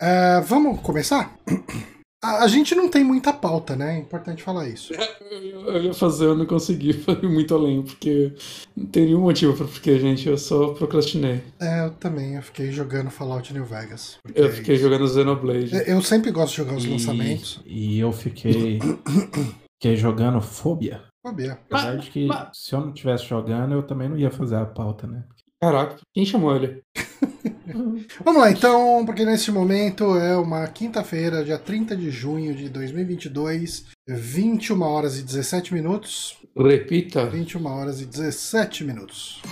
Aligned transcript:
Uh, 0.00 0.42
vamos 0.44 0.80
começar? 0.80 1.36
A, 2.22 2.44
a, 2.44 2.48
gente 2.48 2.74
não 2.74 2.88
tem 2.88 3.04
muita 3.04 3.32
pauta, 3.32 3.76
né? 3.76 3.96
É 3.96 3.98
importante 3.98 4.42
falar 4.42 4.68
isso. 4.68 4.92
Eu 4.92 5.82
ia 5.82 5.94
fazer, 5.94 6.26
eu 6.26 6.34
não 6.34 6.46
consegui, 6.46 6.92
foi 7.04 7.20
muito 7.22 7.54
além, 7.54 7.82
porque 7.82 8.34
não 8.76 8.86
tem 8.86 9.06
nenhum 9.06 9.20
motivo 9.20 9.56
pra 9.56 9.66
porque, 9.66 9.98
gente, 10.00 10.28
eu 10.28 10.36
só 10.36 10.72
procrastinei. 10.74 11.42
É, 11.60 11.86
eu 11.86 11.90
também, 11.92 12.34
eu 12.34 12.42
fiquei 12.42 12.72
jogando 12.72 13.10
Fallout 13.10 13.52
New 13.52 13.64
Vegas. 13.64 14.18
Eu 14.34 14.46
é 14.46 14.50
fiquei 14.50 14.76
jogando 14.76 15.08
Xenoblade. 15.08 15.70
Eu 15.86 16.02
sempre 16.02 16.32
gosto 16.32 16.50
de 16.50 16.56
jogar 16.56 16.74
os 16.74 16.84
e, 16.84 16.88
lançamentos. 16.88 17.60
E 17.64 18.00
eu 18.00 18.10
fiquei, 18.10 18.80
fiquei 19.80 19.96
jogando 19.96 20.40
Fobia. 20.40 21.04
Fobia. 21.24 21.52
Apesar 21.52 21.94
mas, 21.94 22.04
de 22.04 22.10
que 22.10 22.26
mas... 22.26 22.48
se 22.52 22.74
eu 22.74 22.80
não 22.80 22.88
estivesse 22.88 23.26
jogando, 23.26 23.74
eu 23.74 23.82
também 23.84 24.08
não 24.08 24.18
ia 24.18 24.30
fazer 24.30 24.56
a 24.56 24.66
pauta, 24.66 25.06
né? 25.06 25.24
Caraca, 25.60 25.96
quem 26.14 26.24
chamou 26.24 26.54
ele? 26.54 26.82
Vamos 28.24 28.40
lá, 28.40 28.50
então, 28.50 29.04
porque 29.04 29.24
neste 29.24 29.50
momento 29.50 30.16
é 30.16 30.36
uma 30.36 30.66
quinta-feira, 30.68 31.44
dia 31.44 31.58
30 31.58 31.96
de 31.96 32.10
junho 32.10 32.54
de 32.54 32.68
2022, 32.68 33.86
21 34.06 34.82
horas 34.82 35.18
e 35.18 35.22
17 35.22 35.74
minutos. 35.74 36.38
Repita. 36.56 37.26
21 37.26 37.66
horas 37.66 38.00
e 38.00 38.06
17 38.06 38.84
minutos. 38.84 39.42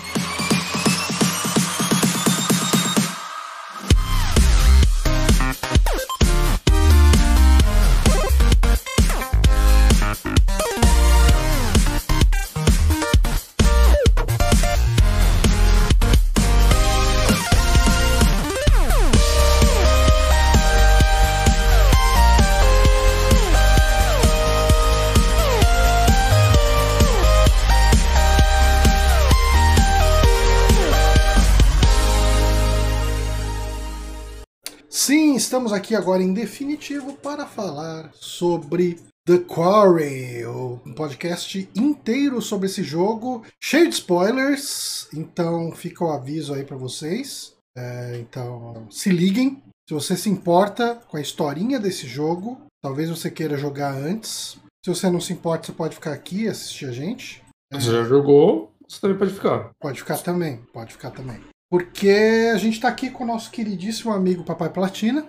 Estamos 35.56 35.72
aqui 35.72 35.94
agora 35.94 36.22
em 36.22 36.34
definitivo 36.34 37.14
para 37.14 37.46
falar 37.46 38.10
sobre 38.12 39.00
The 39.26 39.38
Quarry, 39.38 40.46
um 40.46 40.92
podcast 40.92 41.66
inteiro 41.74 42.42
sobre 42.42 42.66
esse 42.66 42.82
jogo, 42.82 43.42
cheio 43.58 43.88
de 43.88 43.94
spoilers, 43.94 45.08
então 45.14 45.72
fica 45.72 46.04
o 46.04 46.12
aviso 46.12 46.52
aí 46.52 46.62
para 46.62 46.76
vocês. 46.76 47.54
É, 47.74 48.18
então 48.18 48.86
se 48.90 49.08
liguem, 49.08 49.62
se 49.88 49.94
você 49.94 50.14
se 50.14 50.28
importa 50.28 51.00
com 51.08 51.16
a 51.16 51.22
historinha 51.22 51.80
desse 51.80 52.06
jogo, 52.06 52.60
talvez 52.82 53.08
você 53.08 53.30
queira 53.30 53.56
jogar 53.56 53.94
antes. 53.94 54.58
Se 54.84 54.90
você 54.90 55.08
não 55.08 55.22
se 55.22 55.32
importa, 55.32 55.68
você 55.68 55.72
pode 55.72 55.94
ficar 55.94 56.12
aqui 56.12 56.42
e 56.42 56.48
assistir 56.48 56.84
a 56.84 56.92
gente. 56.92 57.42
Você 57.72 57.90
já 57.90 58.04
jogou, 58.04 58.72
você 58.86 59.00
também 59.00 59.16
pode 59.16 59.32
ficar. 59.32 59.70
Pode 59.80 60.00
ficar 60.00 60.18
também, 60.18 60.58
pode 60.70 60.92
ficar 60.92 61.12
também. 61.12 61.40
Porque 61.70 62.50
a 62.52 62.58
gente 62.58 62.74
está 62.74 62.88
aqui 62.88 63.08
com 63.08 63.24
o 63.24 63.26
nosso 63.26 63.50
queridíssimo 63.50 64.12
amigo 64.12 64.44
Papai 64.44 64.68
Platina. 64.68 65.26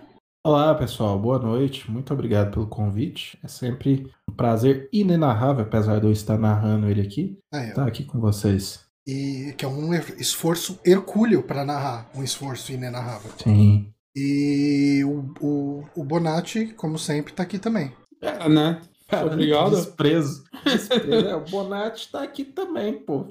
Olá, 0.48 0.74
pessoal. 0.74 1.20
Boa 1.20 1.38
noite. 1.38 1.92
Muito 1.92 2.14
obrigado 2.14 2.54
pelo 2.54 2.68
convite. 2.68 3.38
É 3.44 3.50
sempre 3.50 4.10
um 4.32 4.34
prazer 4.34 4.88
inenarrável, 4.94 5.66
apesar 5.66 6.00
de 6.00 6.06
eu 6.06 6.12
estar 6.14 6.38
narrando 6.38 6.90
ele 6.90 7.02
aqui, 7.02 7.38
Aí, 7.54 7.68
estar 7.68 7.86
aqui 7.86 8.06
com 8.06 8.18
vocês. 8.18 8.80
E 9.06 9.54
que 9.58 9.66
é 9.66 9.68
um 9.68 9.94
esforço 9.94 10.80
hercúleo 10.86 11.44
para 11.44 11.66
narrar, 11.66 12.10
um 12.16 12.24
esforço 12.24 12.72
inenarrável. 12.72 13.30
Sim. 13.44 13.92
E 14.16 15.04
o, 15.04 15.34
o, 15.42 15.84
o 15.94 16.04
Bonatti, 16.06 16.68
como 16.68 16.98
sempre, 16.98 17.34
está 17.34 17.44
aqui 17.44 17.60
também. 17.60 17.92
É, 18.22 18.48
né? 18.48 18.82
Cara, 19.10 19.28
Obrigado. 19.28 19.72
Desprezo. 19.72 20.46
Desprezo. 20.64 21.28
É, 21.28 21.36
o 21.36 21.42
Bonatti 21.42 22.06
está 22.06 22.24
aqui 22.24 22.46
também, 22.46 22.94
pô. 22.94 23.26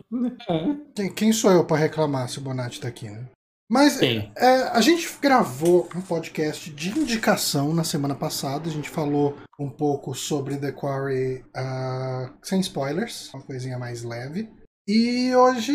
É. 0.50 0.77
Quem, 0.94 1.15
quem, 1.15 1.33
sou 1.33 1.50
eu 1.50 1.65
para 1.65 1.78
reclamar 1.78 2.28
se 2.28 2.38
o 2.38 2.43
Bonatti 2.43 2.77
está 2.77 2.88
aqui, 2.88 3.09
né? 3.09 3.27
Mas 3.69 4.00
é, 4.00 4.31
a 4.72 4.81
gente 4.81 5.09
gravou 5.21 5.88
um 5.94 6.00
podcast 6.00 6.71
de 6.71 6.97
indicação 6.97 7.75
na 7.75 7.82
semana 7.82 8.15
passada. 8.15 8.69
A 8.69 8.72
gente 8.72 8.88
falou 8.88 9.37
um 9.59 9.69
pouco 9.69 10.15
sobre 10.15 10.56
The 10.56 10.71
Quarry 10.71 11.44
uh, 11.56 12.32
sem 12.43 12.60
spoilers, 12.60 13.32
uma 13.34 13.43
coisinha 13.43 13.78
mais 13.78 14.04
leve. 14.04 14.49
E 14.88 15.34
hoje, 15.34 15.72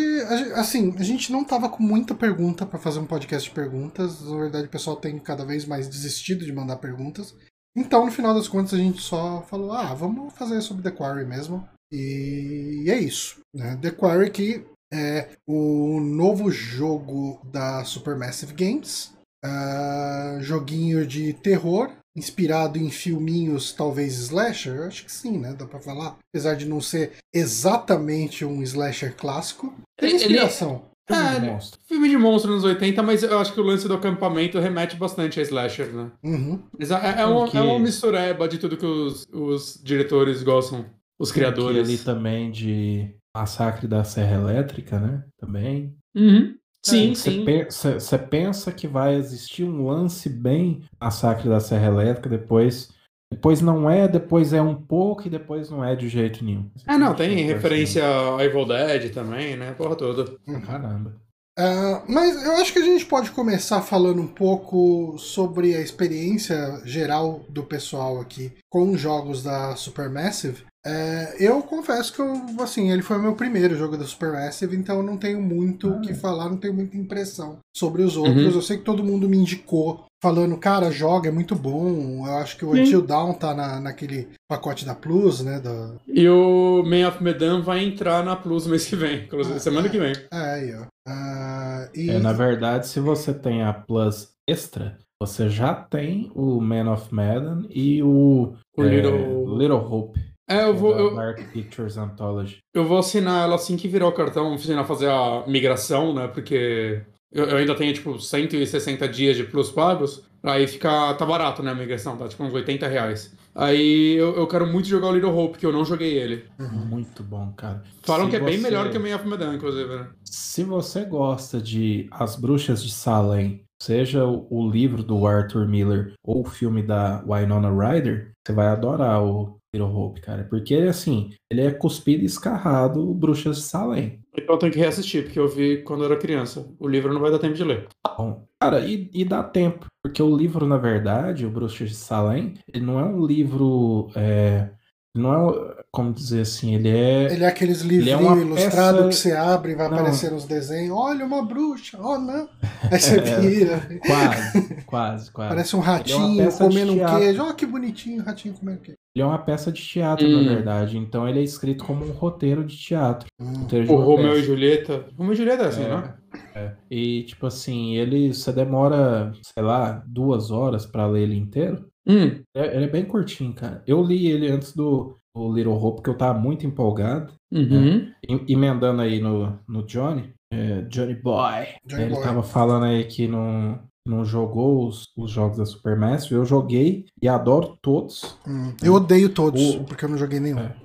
assim, 0.55 0.95
a 0.97 1.03
gente 1.03 1.33
não 1.33 1.43
tava 1.43 1.67
com 1.67 1.83
muita 1.83 2.15
pergunta 2.15 2.65
para 2.65 2.79
fazer 2.79 2.99
um 2.99 3.05
podcast 3.05 3.49
de 3.49 3.53
perguntas. 3.53 4.21
Na 4.21 4.37
verdade, 4.37 4.67
o 4.67 4.71
pessoal 4.71 4.95
tem 4.95 5.19
cada 5.19 5.43
vez 5.43 5.65
mais 5.65 5.89
desistido 5.89 6.45
de 6.45 6.53
mandar 6.53 6.77
perguntas. 6.77 7.35
Então, 7.75 8.05
no 8.05 8.11
final 8.11 8.33
das 8.33 8.47
contas, 8.47 8.73
a 8.73 8.77
gente 8.77 9.01
só 9.01 9.41
falou: 9.49 9.73
ah, 9.73 9.93
vamos 9.93 10.33
fazer 10.33 10.61
sobre 10.61 10.83
The 10.83 10.91
Quarry 10.91 11.25
mesmo. 11.25 11.67
E 11.91 12.85
é 12.87 12.97
isso. 12.97 13.41
Né? 13.53 13.77
The 13.81 13.91
Quarry 13.91 14.31
que 14.31 14.65
é 14.93 15.29
o 15.47 15.99
novo 15.99 16.51
jogo 16.51 17.39
da 17.45 17.83
Supermassive 17.83 18.53
Games. 18.53 19.13
Uh, 19.43 20.41
joguinho 20.41 21.05
de 21.07 21.33
terror, 21.33 21.89
inspirado 22.15 22.77
em 22.77 22.91
filminhos, 22.91 23.73
talvez 23.73 24.17
slasher? 24.17 24.83
Acho 24.83 25.05
que 25.05 25.11
sim, 25.11 25.37
né? 25.37 25.53
Dá 25.57 25.65
pra 25.65 25.79
falar. 25.79 26.17
Apesar 26.31 26.55
de 26.55 26.65
não 26.65 26.81
ser 26.81 27.13
exatamente 27.33 28.45
um 28.45 28.61
slasher 28.61 29.15
clássico. 29.15 29.73
Tem 29.99 30.15
inspiração. 30.15 30.83
Ele... 30.83 30.91
Filme, 31.11 31.27
é, 31.27 31.39
de 31.39 31.45
monstro. 31.45 31.79
filme 31.87 32.09
de 32.09 32.17
monstro 32.17 32.51
nos 32.51 32.63
80, 32.63 33.03
mas 33.03 33.23
eu 33.23 33.37
acho 33.39 33.53
que 33.53 33.59
o 33.59 33.63
lance 33.63 33.87
do 33.87 33.95
acampamento 33.95 34.59
remete 34.59 34.95
bastante 34.95 35.39
a 35.39 35.43
slasher, 35.43 35.87
né? 35.87 36.11
Uhum. 36.23 36.61
É, 36.79 37.21
é, 37.21 37.25
uma, 37.25 37.49
que... 37.49 37.57
é 37.57 37.61
uma 37.61 37.79
mistureba 37.79 38.47
de 38.47 38.57
tudo 38.57 38.77
que 38.77 38.85
os, 38.85 39.27
os 39.33 39.81
diretores 39.83 40.41
gostam, 40.43 40.85
os 41.19 41.31
criadores. 41.31 41.87
ali 41.87 41.97
também 41.97 42.49
de 42.49 43.13
Massacre 43.35 43.87
da 43.87 44.03
Serra 44.03 44.35
Elétrica, 44.35 44.99
né? 44.99 45.23
Também. 45.37 45.95
Uhum. 46.15 46.55
Sim, 46.83 47.11
é, 47.11 47.15
sim. 47.15 47.45
Você 47.69 48.17
pensa 48.17 48.71
que 48.71 48.87
vai 48.87 49.15
existir 49.15 49.63
um 49.63 49.85
lance 49.85 50.27
bem 50.27 50.83
Massacre 50.99 51.47
da 51.47 51.59
Serra 51.59 51.87
Elétrica, 51.87 52.29
depois 52.29 52.89
depois 53.31 53.61
não 53.61 53.89
é, 53.89 54.09
depois 54.09 54.51
é 54.51 54.61
um 54.61 54.75
pouco 54.75 55.25
e 55.25 55.29
depois 55.29 55.69
não 55.69 55.85
é 55.85 55.95
de 55.95 56.09
jeito 56.09 56.43
nenhum. 56.43 56.69
Ah, 56.85 56.97
não, 56.97 57.15
tem 57.15 57.45
referência 57.45 58.03
a 58.03 58.43
Evil 58.43 58.65
Dead 58.65 59.13
também, 59.13 59.55
né? 59.55 59.71
Porra 59.71 59.95
toda. 59.95 60.35
Caramba. 60.65 61.15
Uh, 61.57 62.03
mas 62.09 62.43
eu 62.43 62.53
acho 62.53 62.73
que 62.73 62.79
a 62.79 62.83
gente 62.83 63.05
pode 63.05 63.31
começar 63.31 63.81
falando 63.81 64.21
um 64.21 64.27
pouco 64.27 65.17
sobre 65.17 65.75
a 65.75 65.81
experiência 65.81 66.81
geral 66.85 67.45
do 67.47 67.63
pessoal 67.63 68.19
aqui 68.19 68.51
com 68.71 68.95
jogos 68.97 69.43
da 69.43 69.75
Supermassive. 69.75 70.63
É, 70.83 71.35
eu 71.39 71.61
confesso 71.61 72.11
que 72.11 72.19
eu, 72.19 72.33
assim, 72.59 72.89
ele 72.89 73.03
foi 73.03 73.17
o 73.17 73.21
meu 73.21 73.35
primeiro 73.35 73.75
jogo 73.75 73.97
da 73.97 74.05
Supermassive, 74.05 74.75
então 74.75 74.97
eu 74.97 75.03
não 75.03 75.17
tenho 75.17 75.39
muito 75.39 75.89
o 75.89 75.97
ah. 75.97 76.01
que 76.01 76.13
falar, 76.13 76.49
não 76.49 76.57
tenho 76.57 76.73
muita 76.73 76.97
impressão 76.97 77.59
sobre 77.75 78.01
os 78.01 78.17
outros. 78.17 78.47
Uhum. 78.47 78.51
Eu 78.51 78.61
sei 78.61 78.77
que 78.77 78.83
todo 78.83 79.03
mundo 79.03 79.29
me 79.29 79.37
indicou, 79.37 80.05
falando, 80.23 80.57
cara, 80.57 80.89
joga, 80.89 81.29
é 81.29 81.31
muito 81.31 81.55
bom. 81.55 82.25
Eu 82.25 82.33
acho 82.37 82.57
que 82.57 82.65
o 82.65 82.73
Sim. 82.73 82.81
Until 82.81 83.01
Dawn 83.03 83.33
tá 83.33 83.53
na, 83.53 83.79
naquele 83.79 84.29
pacote 84.49 84.85
da 84.85 84.95
Plus, 84.95 85.41
né? 85.41 85.59
Da... 85.59 85.95
E 86.07 86.27
o 86.27 86.81
Man 86.83 87.07
of 87.07 87.23
Medan 87.23 87.61
vai 87.61 87.83
entrar 87.83 88.23
na 88.23 88.35
Plus 88.35 88.65
mês 88.65 88.85
que 88.85 88.95
vem, 88.95 89.25
inclusive, 89.25 89.57
ah, 89.57 89.59
semana 89.59 89.87
é, 89.87 89.89
que 89.89 89.99
vem. 89.99 90.13
É, 90.33 90.53
aí, 90.53 90.75
ó. 90.75 90.83
Uh, 91.07 91.89
e... 91.93 92.09
é, 92.09 92.19
na 92.19 92.33
verdade, 92.33 92.87
se 92.87 92.99
você 92.99 93.33
tem 93.33 93.63
a 93.63 93.73
Plus 93.73 94.29
Extra, 94.47 94.97
você 95.21 95.49
já 95.49 95.75
tem 95.75 96.31
o 96.33 96.59
Man 96.59 96.91
of 96.91 97.13
Medan 97.13 97.61
e 97.69 98.01
o, 98.01 98.55
o 98.75 98.83
é, 98.83 98.87
Little... 98.87 99.55
Little 99.55 99.77
Hope. 99.77 100.19
É, 100.49 100.63
eu 100.63 100.75
vou. 100.75 100.97
Eu, 100.97 101.15
Dark 101.15 101.39
Pictures 101.53 101.95
Anthology. 101.95 102.57
Eu 102.73 102.85
vou 102.85 102.97
assinar 102.97 103.43
ela 103.43 103.53
assim 103.53 103.77
que 103.77 103.87
virar 103.87 104.07
o 104.07 104.13
cartão, 104.13 104.51
assinar 104.51 104.83
fazer 104.83 105.11
a 105.11 105.43
migração, 105.45 106.11
né? 106.11 106.27
Porque 106.27 107.03
eu, 107.31 107.45
eu, 107.45 107.57
ainda 107.57 107.75
tenho, 107.75 107.93
tipo, 107.93 108.19
160 108.19 109.07
dias 109.07 109.37
de 109.37 109.43
plus 109.43 109.69
pagos. 109.69 110.23
Aí 110.41 110.65
fica. 110.65 111.13
tá 111.13 111.23
barato, 111.23 111.61
né? 111.61 111.69
A 111.69 111.75
migração, 111.75 112.17
tá 112.17 112.27
tipo 112.27 112.43
uns 112.43 112.53
80 112.53 112.87
reais. 112.87 113.31
Aí 113.53 114.15
eu, 114.15 114.35
eu 114.35 114.47
quero 114.47 114.65
muito 114.65 114.87
jogar 114.87 115.09
o 115.09 115.13
Little 115.13 115.37
Hope, 115.37 115.59
que 115.59 115.65
eu 115.67 115.71
não 115.71 115.85
joguei 115.85 116.17
ele. 116.17 116.45
Uhum. 116.59 116.85
Muito 116.85 117.21
bom, 117.21 117.53
cara. 117.55 117.83
Falam 118.01 118.25
Se 118.25 118.31
que 118.31 118.37
é 118.37 118.39
bem 118.39 118.57
melhor 118.57 118.89
que 118.89 118.97
o 118.97 118.99
Man 118.99 119.15
of 119.15 119.27
Medan, 119.27 119.53
inclusive, 119.53 119.87
né? 119.87 120.07
Se 120.23 120.63
você 120.63 121.05
gosta 121.05 121.61
de 121.61 122.07
As 122.09 122.35
Bruxas 122.35 122.83
de 122.83 122.91
Salem, 122.91 123.63
seja 123.81 124.23
o 124.25 124.69
livro 124.69 125.03
do 125.03 125.25
Arthur 125.25 125.67
Miller 125.67 126.13
ou 126.23 126.41
o 126.41 126.49
filme 126.49 126.83
da 126.83 127.23
Winona 127.23 127.69
Ryder, 127.69 128.31
você 128.45 128.53
vai 128.53 128.67
adorar 128.67 129.23
o 129.23 129.57
Little 129.73 129.91
Hope, 129.91 130.21
cara. 130.21 130.43
Porque 130.43 130.73
ele, 130.73 130.87
assim, 130.87 131.31
ele 131.49 131.61
é 131.61 131.71
cuspido 131.71 132.21
e 132.21 132.27
escarrado 132.27 133.13
Bruxas 133.13 133.57
de 133.57 133.63
Salem. 133.63 134.19
Então 134.37 134.55
eu 134.55 134.59
tenho 134.59 134.71
que 134.71 134.79
reassistir, 134.79 135.23
porque 135.23 135.39
eu 135.39 135.47
vi 135.47 135.81
quando 135.81 136.01
eu 136.01 136.11
era 136.11 136.19
criança. 136.19 136.69
O 136.79 136.87
livro 136.87 137.11
não 137.11 137.19
vai 137.19 137.31
dar 137.31 137.39
tempo 137.39 137.55
de 137.55 137.63
ler. 137.63 137.87
Bom, 138.17 138.45
cara, 138.59 138.85
e, 138.85 139.09
e 139.11 139.25
dá 139.25 139.43
tempo. 139.43 139.87
Porque 140.03 140.21
o 140.21 140.35
livro, 140.35 140.67
na 140.67 140.77
verdade, 140.77 141.45
o 141.45 141.49
Bruxas 141.49 141.89
de 141.89 141.95
Salem, 141.95 142.53
ele 142.71 142.85
não 142.85 142.99
é 142.99 143.03
um 143.03 143.25
livro. 143.25 144.09
É, 144.15 144.69
não 145.13 145.49
é, 145.49 145.83
como 145.91 146.13
dizer 146.13 146.41
assim, 146.41 146.73
ele 146.73 146.89
é. 146.89 147.33
Ele 147.33 147.43
é 147.43 147.47
aqueles 147.47 147.81
livrinhos 147.81 148.37
é 148.37 148.41
ilustrados 148.41 149.01
peça... 149.01 149.09
que 149.09 149.15
você 149.15 149.31
abre 149.33 149.71
e 149.73 149.75
vai 149.75 149.89
não. 149.89 149.97
aparecer 149.97 150.31
nos 150.31 150.45
desenhos. 150.45 150.97
Olha 150.97 151.25
uma 151.25 151.43
bruxa, 151.45 151.99
oh 152.01 152.17
não. 152.17 152.47
Aí 152.89 152.97
você 152.99 153.17
é, 153.19 153.39
vira. 153.39 153.99
quase, 154.05 154.83
quase, 154.85 155.31
quase. 155.31 155.49
Parece 155.49 155.75
um 155.75 155.81
é 155.81 155.83
ratinho 155.83 156.41
é 156.41 156.51
comendo 156.51 156.93
um 156.93 157.05
queijo. 157.05 157.43
Olha 157.43 157.53
que 157.53 157.65
bonitinho 157.65 158.21
o 158.21 158.25
ratinho 158.25 158.53
comendo 158.53 158.79
queijo. 158.79 158.97
Ele 159.13 159.23
é 159.23 159.25
uma 159.25 159.39
peça 159.39 159.69
de 159.69 159.81
teatro, 159.81 160.25
hum. 160.25 160.43
na 160.43 160.53
verdade. 160.53 160.97
Então 160.97 161.27
ele 161.27 161.39
é 161.39 161.43
escrito 161.43 161.83
como 161.83 162.05
um 162.05 162.11
roteiro 162.11 162.63
de 162.63 162.77
teatro. 162.77 163.27
Hum. 163.37 163.67
o 163.89 163.95
Romeu 163.95 164.39
e 164.39 164.43
Julieta. 164.43 165.05
Romeu 165.17 165.33
e 165.33 165.35
Julieta 165.35 165.63
é 165.63 165.67
assim, 165.67 165.83
é, 165.83 165.89
né? 165.89 166.13
É. 166.55 166.71
E 166.89 167.23
tipo 167.23 167.45
assim, 167.45 167.97
ele 167.97 168.33
você 168.33 168.53
demora, 168.53 169.33
sei 169.41 169.61
lá, 169.61 170.01
duas 170.07 170.51
horas 170.51 170.85
para 170.85 171.05
ler 171.05 171.23
ele 171.23 171.35
inteiro. 171.35 171.90
Hum. 172.07 172.41
É, 172.55 172.75
ele 172.75 172.85
é 172.85 172.89
bem 172.89 173.05
curtinho, 173.05 173.53
cara. 173.53 173.83
Eu 173.85 174.03
li 174.03 174.27
ele 174.27 174.49
antes 174.49 174.73
do, 174.73 175.17
do 175.35 175.53
Little 175.53 175.73
Hope, 175.73 175.97
porque 175.97 176.09
eu 176.09 176.17
tava 176.17 176.37
muito 176.37 176.65
empolgado. 176.65 177.33
Uhum. 177.51 177.97
Né? 177.97 178.15
Emendando 178.47 179.01
aí 179.01 179.19
no, 179.19 179.59
no 179.67 179.83
Johnny. 179.83 180.33
É, 180.51 180.81
Johnny 180.83 181.15
Boy. 181.15 181.67
Johnny 181.85 182.03
ele 182.03 182.13
Boy. 182.15 182.23
tava 182.23 182.43
falando 182.43 182.85
aí 182.85 183.05
que 183.05 183.27
não, 183.27 183.79
não 184.05 184.25
jogou 184.25 184.87
os, 184.87 185.05
os 185.17 185.31
jogos 185.31 185.57
da 185.57 185.65
Supermassive. 185.65 186.35
Eu 186.35 186.45
joguei 186.45 187.05
e 187.21 187.27
adoro 187.27 187.77
todos. 187.81 188.37
Hum. 188.47 188.73
Eu 188.83 188.95
odeio 188.95 189.29
todos, 189.29 189.75
o... 189.75 189.83
porque 189.83 190.05
eu 190.05 190.09
não 190.09 190.17
joguei 190.17 190.39
nenhum. 190.39 190.59
É. 190.59 190.75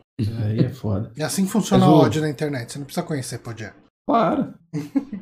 Aí 0.44 0.60
é 0.60 0.68
foda. 0.70 1.12
E 1.16 1.22
assim 1.24 1.46
funciona 1.46 1.88
o 1.88 1.94
ódio 1.94 2.22
na 2.22 2.30
internet. 2.30 2.72
Você 2.72 2.78
não 2.78 2.86
precisa 2.86 3.06
conhecer, 3.06 3.38
pode. 3.38 3.68
Claro. 4.06 4.54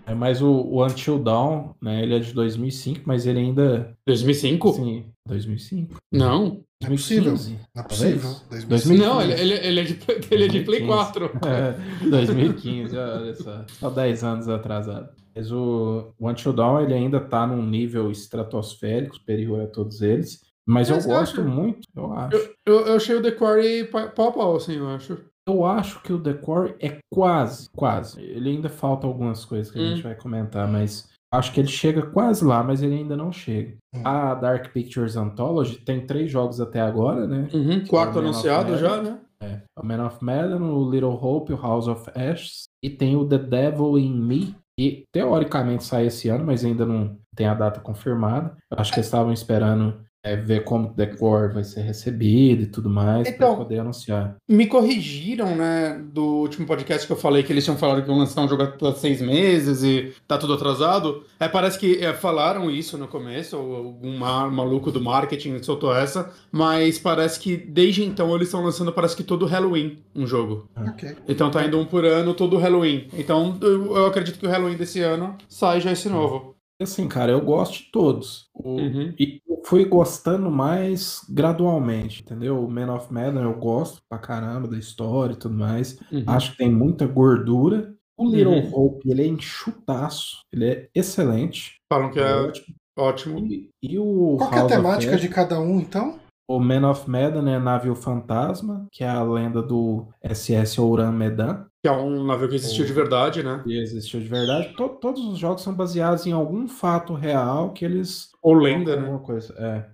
é, 0.06 0.14
mas 0.14 0.42
o, 0.42 0.50
o 0.50 0.84
Until 0.84 1.18
Dawn, 1.18 1.74
né, 1.80 2.02
ele 2.02 2.16
é 2.16 2.18
de 2.18 2.32
2005, 2.32 3.00
mas 3.06 3.26
ele 3.26 3.38
ainda... 3.38 3.96
2005? 4.06 4.72
Sim, 4.74 5.06
2005. 5.26 5.96
Não. 6.12 6.64
Não 6.82 6.88
é 6.88 6.90
possível. 6.90 7.34
Não 7.74 7.82
é 7.82 7.86
possível. 7.86 8.30
2005. 8.50 9.02
Não, 9.02 9.22
ele, 9.22 9.32
ele, 9.32 9.54
ele, 9.54 9.80
é 9.80 9.84
de, 9.84 9.98
ele 10.30 10.44
é 10.44 10.48
de 10.48 10.60
Play 10.60 10.86
4. 10.86 11.30
É, 11.46 11.72
2015, 12.08 12.96
olha 12.96 13.34
só. 13.34 13.64
Só 13.68 13.90
10 13.90 14.24
anos 14.24 14.48
atrasado. 14.48 15.08
Mas 15.34 15.50
o, 15.50 16.12
o 16.18 16.28
Until 16.28 16.52
Dawn, 16.52 16.80
ele 16.80 16.94
ainda 16.94 17.20
tá 17.20 17.46
num 17.46 17.64
nível 17.64 18.10
estratosférico, 18.10 19.16
superior 19.16 19.62
a 19.62 19.66
todos 19.66 20.02
eles. 20.02 20.40
Mas, 20.66 20.88
mas 20.88 21.04
eu 21.04 21.12
gosto 21.12 21.40
acho. 21.40 21.48
muito, 21.50 21.88
eu 21.94 22.12
acho. 22.12 22.36
Eu, 22.36 22.54
eu, 22.66 22.86
eu 22.86 22.96
achei 22.96 23.14
o 23.14 23.22
The 23.22 23.32
Quarry 23.32 23.84
pau 23.84 24.28
a 24.28 24.32
pau, 24.32 24.56
assim, 24.56 24.76
eu 24.76 24.88
acho. 24.88 25.18
Eu 25.46 25.66
acho 25.66 26.00
que 26.02 26.12
o 26.12 26.18
Decor 26.18 26.74
é 26.80 26.98
quase, 27.12 27.68
quase. 27.70 28.20
Ele 28.20 28.50
ainda 28.50 28.68
falta 28.68 29.06
algumas 29.06 29.44
coisas 29.44 29.70
que 29.70 29.78
a 29.78 29.82
gente 29.82 30.00
hum. 30.00 30.04
vai 30.04 30.14
comentar, 30.14 30.66
mas 30.66 31.08
acho 31.32 31.52
que 31.52 31.60
ele 31.60 31.68
chega 31.68 32.02
quase 32.02 32.44
lá, 32.44 32.62
mas 32.62 32.82
ele 32.82 32.94
ainda 32.94 33.16
não 33.16 33.30
chega. 33.30 33.76
Hum. 33.94 34.00
A 34.04 34.34
Dark 34.34 34.72
Pictures 34.72 35.16
Anthology 35.16 35.76
tem 35.78 36.06
três 36.06 36.30
jogos 36.30 36.60
até 36.60 36.80
agora, 36.80 37.26
né? 37.26 37.48
Uhum, 37.52 37.86
quarto 37.86 38.18
é 38.18 38.22
anunciado 38.22 38.78
já, 38.78 39.02
né? 39.02 39.20
É. 39.40 39.60
O 39.78 39.84
Man 39.84 40.06
of 40.06 40.24
Medan, 40.24 40.62
o 40.62 40.90
Little 40.90 41.18
Hope, 41.20 41.52
o 41.52 41.60
House 41.60 41.88
of 41.88 42.10
Ashes. 42.14 42.64
E 42.82 42.88
tem 42.88 43.14
o 43.16 43.26
The 43.28 43.38
Devil 43.38 43.98
in 43.98 44.14
Me, 44.14 44.56
que 44.78 45.04
teoricamente 45.12 45.84
sai 45.84 46.06
esse 46.06 46.28
ano, 46.28 46.44
mas 46.44 46.64
ainda 46.64 46.86
não 46.86 47.18
tem 47.36 47.46
a 47.46 47.54
data 47.54 47.80
confirmada. 47.80 48.56
Eu 48.70 48.78
acho 48.78 48.92
que 48.92 48.98
eles 48.98 49.06
estavam 49.06 49.32
esperando 49.32 50.00
é, 50.24 50.34
ver 50.34 50.64
como 50.64 50.88
o 50.88 50.92
decor 50.94 51.52
vai 51.52 51.62
ser 51.62 51.82
recebido 51.82 52.62
e 52.62 52.66
tudo 52.66 52.88
mais 52.88 53.28
então, 53.28 53.54
para 53.54 53.64
poder 53.64 53.80
anunciar. 53.80 54.36
Me 54.48 54.66
corrigiram, 54.66 55.54
né, 55.54 56.02
do 56.12 56.24
último 56.24 56.66
podcast 56.66 57.06
que 57.06 57.12
eu 57.12 57.16
falei 57.16 57.42
que 57.42 57.52
eles 57.52 57.62
tinham 57.62 57.76
falado 57.76 58.02
que 58.02 58.08
iam 58.08 58.18
lançar 58.18 58.42
um 58.42 58.48
jogo 58.48 58.62
há 58.62 58.92
seis 58.94 59.20
meses 59.20 59.82
e 59.84 60.14
tá 60.26 60.38
tudo 60.38 60.54
atrasado. 60.54 61.24
É, 61.38 61.46
parece 61.46 61.78
que 61.78 62.02
é, 62.02 62.14
falaram 62.14 62.70
isso 62.70 62.96
no 62.96 63.06
começo, 63.06 63.58
ou 63.58 63.76
algum 63.76 64.16
maluco 64.16 64.90
do 64.90 65.00
marketing 65.00 65.62
soltou 65.62 65.94
essa, 65.94 66.32
mas 66.50 66.98
parece 66.98 67.38
que 67.38 67.56
desde 67.56 68.02
então 68.02 68.34
eles 68.34 68.48
estão 68.48 68.64
lançando, 68.64 68.92
parece 68.92 69.14
que 69.14 69.22
todo 69.22 69.44
Halloween 69.44 69.98
um 70.14 70.26
jogo. 70.26 70.68
Okay. 70.92 71.16
Então 71.28 71.50
tá 71.50 71.64
indo 71.66 71.78
um 71.78 71.84
por 71.84 72.04
ano 72.04 72.32
todo 72.32 72.56
Halloween. 72.56 73.08
Então 73.12 73.58
eu, 73.60 73.94
eu 73.96 74.06
acredito 74.06 74.38
que 74.38 74.46
o 74.46 74.50
Halloween 74.50 74.76
desse 74.76 75.00
ano 75.00 75.36
sai 75.48 75.82
já 75.82 75.92
esse 75.92 76.08
novo. 76.08 76.53
Assim, 76.80 77.08
cara, 77.08 77.32
eu 77.32 77.40
gosto 77.40 77.84
de 77.84 77.90
todos. 77.90 78.48
O, 78.52 78.80
uhum. 78.80 79.14
E 79.18 79.40
eu 79.48 79.62
fui 79.64 79.84
gostando 79.84 80.50
mais 80.50 81.20
gradualmente, 81.28 82.22
entendeu? 82.22 82.64
O 82.64 82.70
Man 82.70 82.92
of 82.92 83.12
Medan 83.12 83.42
eu 83.42 83.54
gosto 83.54 84.02
pra 84.08 84.18
caramba 84.18 84.68
da 84.68 84.76
história 84.76 85.34
e 85.34 85.38
tudo 85.38 85.54
mais. 85.54 85.98
Uhum. 86.10 86.24
Acho 86.26 86.52
que 86.52 86.58
tem 86.58 86.70
muita 86.70 87.06
gordura. 87.06 87.94
O 88.16 88.28
Little 88.28 88.52
uhum. 88.52 88.70
Hope, 88.72 89.10
ele 89.10 89.22
é 89.22 89.26
enxutaço. 89.26 90.38
Ele 90.52 90.66
é 90.66 90.88
excelente. 90.94 91.76
Falam 91.92 92.10
que 92.10 92.20
é, 92.20 92.22
é 92.22 92.34
ótimo. 92.34 92.76
ótimo. 92.98 93.38
E, 93.38 93.70
e 93.82 93.98
o 93.98 94.36
Qual 94.38 94.52
é 94.52 94.60
a 94.60 94.66
temática 94.66 95.16
de 95.16 95.28
cada 95.28 95.60
um, 95.60 95.80
então? 95.80 96.18
O 96.48 96.60
Man 96.60 96.88
of 96.88 97.08
Medan 97.08 97.50
é 97.50 97.58
Navio 97.58 97.94
Fantasma, 97.94 98.86
que 98.92 99.02
é 99.02 99.08
a 99.08 99.22
lenda 99.22 99.62
do 99.62 100.06
SS 100.22 100.78
Ouran 100.80 101.12
Medan. 101.12 101.66
Que 101.84 101.88
é 101.88 101.92
um 101.92 102.24
navio 102.24 102.48
que 102.48 102.54
existiu 102.54 102.86
de 102.86 102.94
verdade, 102.94 103.42
né? 103.42 103.60
Que 103.62 103.78
existiu 103.78 104.18
de 104.18 104.26
verdade. 104.26 104.74
T 104.74 104.88
todos 105.02 105.22
os 105.22 105.38
jogos 105.38 105.62
são 105.62 105.74
baseados 105.74 106.26
em 106.26 106.32
algum 106.32 106.66
fato 106.66 107.12
real 107.12 107.74
que 107.74 107.84
eles. 107.84 108.30
Ou 108.42 108.54
lenda, 108.54 108.96
né? 108.96 109.20
Coisa. 109.22 109.54
É. 109.58 109.84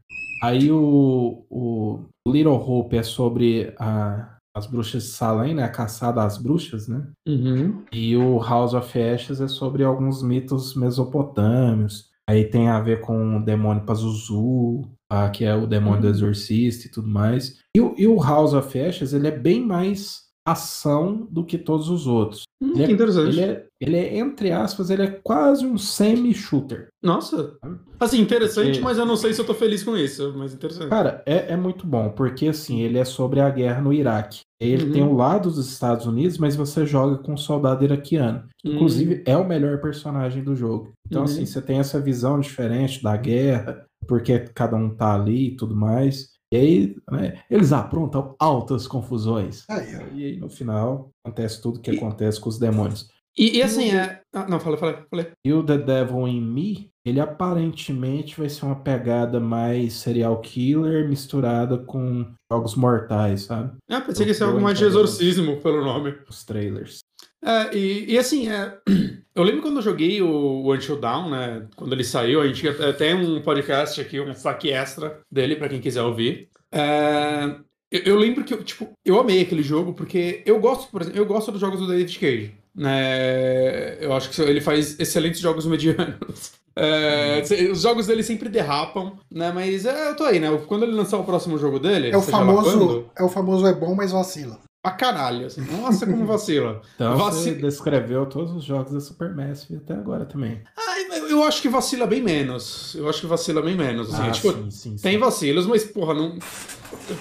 Aí 0.41 0.71
o, 0.71 1.45
o 1.51 2.05
Little 2.29 2.55
Hope 2.55 2.97
é 2.97 3.03
sobre 3.03 3.75
a, 3.77 4.39
as 4.57 4.69
bruxas 4.69 5.03
de 5.03 5.09
Salem, 5.09 5.53
né? 5.53 5.65
A 5.65 5.69
caçada 5.69 6.23
às 6.23 6.39
bruxas, 6.39 6.87
né? 6.87 7.09
Uhum. 7.27 7.83
E 7.91 8.17
o 8.17 8.39
House 8.39 8.73
of 8.73 8.97
Ashes 8.97 9.41
é 9.41 9.49
sobre 9.49 9.83
alguns 9.83 10.23
mitos 10.23 10.77
mesopotâmios. 10.77 12.09
Aí 12.29 12.45
tem 12.45 12.69
a 12.69 12.79
ver 12.79 13.01
com 13.01 13.39
o 13.39 13.45
demônio 13.45 13.85
Pazuzu, 13.85 14.89
ah, 15.11 15.29
que 15.29 15.45
é 15.45 15.57
o 15.57 15.67
demônio 15.67 15.97
uhum. 15.97 16.03
do 16.03 16.09
exorcista 16.09 16.87
e 16.87 16.91
tudo 16.93 17.09
mais. 17.09 17.59
E, 17.77 17.81
e, 17.81 18.07
o 18.07 18.23
House 18.23 18.55
of 18.55 18.81
Ashes, 18.81 19.13
ele 19.13 19.27
é 19.27 19.37
bem 19.37 19.67
mais 19.67 20.30
ação 20.53 21.27
do 21.31 21.45
que 21.45 21.59
todos 21.59 21.89
os 21.89 22.07
outros. 22.07 22.43
Hum, 22.63 22.73
ele, 22.75 22.85
é, 22.85 22.91
interessante. 22.91 23.29
Ele 23.29 23.41
é, 23.41 23.67
ele 23.81 23.97
é, 23.97 24.19
entre 24.19 24.53
aspas, 24.53 24.91
ele 24.91 25.03
é 25.03 25.11
quase 25.11 25.67
um 25.67 25.79
semi-shooter. 25.79 26.89
Nossa. 27.03 27.57
Assim, 27.99 28.21
interessante, 28.21 28.81
mas 28.81 28.99
eu 28.99 29.07
não 29.07 29.17
sei 29.17 29.33
se 29.33 29.41
eu 29.41 29.47
tô 29.47 29.55
feliz 29.55 29.83
com 29.83 29.97
isso, 29.97 30.33
mas 30.37 30.55
interessante. 30.55 30.89
Cara, 30.89 31.23
é, 31.27 31.53
é 31.53 31.57
muito 31.57 31.87
bom, 31.87 32.11
porque 32.11 32.49
assim, 32.49 32.81
ele 32.81 32.99
é 32.99 33.05
sobre 33.05 33.41
a 33.41 33.51
guerra 33.51 33.81
no 33.81 33.93
Iraque. 33.93 34.41
Ele 34.61 34.85
uhum. 34.85 34.93
tem 34.93 35.03
o 35.03 35.15
lado 35.15 35.51
dos 35.51 35.71
Estados 35.71 36.07
Unidos, 36.07 36.37
mas 36.37 36.55
você 36.55 36.85
joga 36.85 37.17
com 37.19 37.33
um 37.33 37.37
soldado 37.37 37.83
iraquiano. 37.83 38.45
Que, 38.59 38.71
inclusive, 38.71 39.15
uhum. 39.15 39.23
é 39.25 39.37
o 39.37 39.47
melhor 39.47 39.81
personagem 39.81 40.45
do 40.45 40.55
jogo. 40.55 40.93
Então, 41.07 41.23
uhum. 41.23 41.25
assim, 41.25 41.47
você 41.47 41.63
tem 41.63 41.79
essa 41.79 41.99
visão 41.99 42.39
diferente 42.39 43.03
da 43.03 43.17
guerra, 43.17 43.87
porque 44.07 44.39
cada 44.55 44.77
um 44.77 44.91
tá 44.91 45.15
ali 45.15 45.49
e 45.49 45.57
tudo 45.57 45.75
mais. 45.75 46.30
E 46.53 46.57
aí, 46.57 46.97
né, 47.11 47.43
eles 47.49 47.73
aprontam 47.73 48.35
altas 48.39 48.87
confusões. 48.87 49.65
Aí, 49.69 49.93
e 50.15 50.25
aí, 50.25 50.37
no 50.37 50.51
final, 50.51 51.11
acontece 51.25 51.63
tudo 51.63 51.81
que 51.81 51.93
e... 51.93 51.97
acontece 51.97 52.41
com 52.41 52.49
os 52.49 52.59
demônios. 52.59 53.09
E, 53.39 53.59
e 53.59 53.63
assim, 53.63 53.91
é. 53.91 54.21
Ah, 54.35 54.47
não, 54.49 54.59
falei, 54.59 54.79
falei, 54.79 54.97
falei. 55.09 55.31
E 55.45 55.53
o 55.53 55.65
The 55.65 55.79
Devil 55.79 56.27
in 56.27 56.41
Me, 56.41 56.91
ele 57.05 57.21
aparentemente 57.21 58.39
vai 58.39 58.49
ser 58.49 58.67
uma 58.67 58.77
pegada 58.77 59.39
mais 59.39 59.95
serial 59.95 60.41
killer 60.41 61.09
misturada 61.09 61.79
com 61.79 62.33
jogos 62.53 62.75
mortais, 62.75 63.43
sabe? 63.43 63.77
É, 63.89 64.01
pensei 64.01 64.25
que 64.25 64.33
ia 64.33 64.35
ser 64.35 64.45
algo 64.45 64.61
mais 64.61 64.79
de 64.79 64.85
exorcismo 64.85 65.61
pelo 65.61 65.85
nome. 65.85 66.15
Os 66.29 66.45
trailers. 66.45 66.99
É, 67.45 67.75
e, 67.75 68.13
e 68.13 68.19
assim, 68.19 68.49
é, 68.49 68.79
eu 69.35 69.43
lembro 69.43 69.63
quando 69.63 69.77
eu 69.77 69.83
joguei 69.83 70.21
o, 70.21 70.29
o 70.29 70.75
Until 70.75 71.01
Down, 71.01 71.31
né? 71.31 71.67
Quando 71.77 71.93
ele 71.93 72.05
saiu, 72.05 72.41
a 72.41 72.47
gente 72.47 72.63
tem 72.99 73.15
um 73.15 73.41
podcast 73.41 74.01
aqui, 74.01 74.21
um 74.21 74.35
saque 74.35 74.71
extra 74.71 75.21
dele 75.31 75.57
para 75.57 75.69
quem 75.69 75.81
quiser 75.81 76.03
ouvir. 76.03 76.49
É, 76.71 77.57
eu, 77.91 78.01
eu, 78.05 78.17
lembro 78.17 78.45
que 78.45 78.55
eu, 78.55 78.63
tipo, 78.63 78.91
eu 79.05 79.19
amei 79.19 79.41
aquele 79.41 79.63
jogo 79.63 79.95
porque 79.95 80.43
eu 80.45 80.61
gosto, 80.61 80.91
por 80.91 81.03
exemplo, 81.03 81.19
eu 81.19 81.27
gosto 81.27 81.51
dos 81.51 81.61
jogos 81.61 81.81
do 81.81 81.89
David 81.89 82.19
Cage. 82.19 82.55
Né? 82.75 83.97
Eu 84.01 84.13
acho 84.13 84.31
que 84.31 84.41
ele 84.43 84.61
faz 84.61 84.99
excelentes 85.01 85.41
jogos 85.41 85.67
medianos. 85.67 86.59
É, 86.77 87.43
os 87.71 87.83
jogos 87.83 88.07
dele 88.07 88.23
sempre 88.23 88.49
derrapam, 88.49 89.19
né? 89.31 89.51
Mas 89.53 89.85
é, 89.85 90.11
eu 90.11 90.17
tô 90.17 90.23
aí, 90.23 90.39
né? 90.39 90.47
Quando 90.69 90.85
ele 90.85 90.93
lançar 90.93 91.19
o 91.19 91.25
próximo 91.25 91.59
jogo 91.59 91.81
dele. 91.81 92.11
É 92.11 92.17
o 92.17 92.23
famoso. 92.23 93.11
É 93.19 93.25
o 93.25 93.29
famoso 93.29 93.67
é 93.67 93.75
bom, 93.75 93.95
mas 93.95 94.13
vacila 94.13 94.61
pra 94.83 94.93
caralho, 94.93 95.47
assim. 95.47 95.61
Nossa, 95.63 96.07
como 96.07 96.27
vacila. 96.27 96.81
então 96.95 97.17
você 97.17 97.55
descreveu 97.55 98.27
todos 98.27 98.53
os 98.53 98.65
jogos 98.65 98.93
da 98.93 99.01
Supermassive 99.01 99.77
até 99.77 99.95
agora 99.95 100.25
também. 100.25 100.63
Ah, 100.77 100.99
eu 101.29 101.45
acho 101.45 101.63
que 101.63 101.69
vacila 101.69 102.07
bem 102.07 102.23
menos. 102.23 102.95
Eu 102.95 103.09
acho 103.09 103.21
que 103.21 103.27
vacila 103.27 103.63
bem 103.63 103.77
menos. 103.77 104.13
Assim. 104.13 104.29
Ah, 104.29 104.31
tipo, 104.31 104.53
sim, 104.53 104.71
sim, 104.71 104.97
tem 104.97 105.15
sim. 105.15 105.19
vacilos, 105.19 105.67
mas, 105.67 105.85
porra, 105.85 106.15
não. 106.15 106.39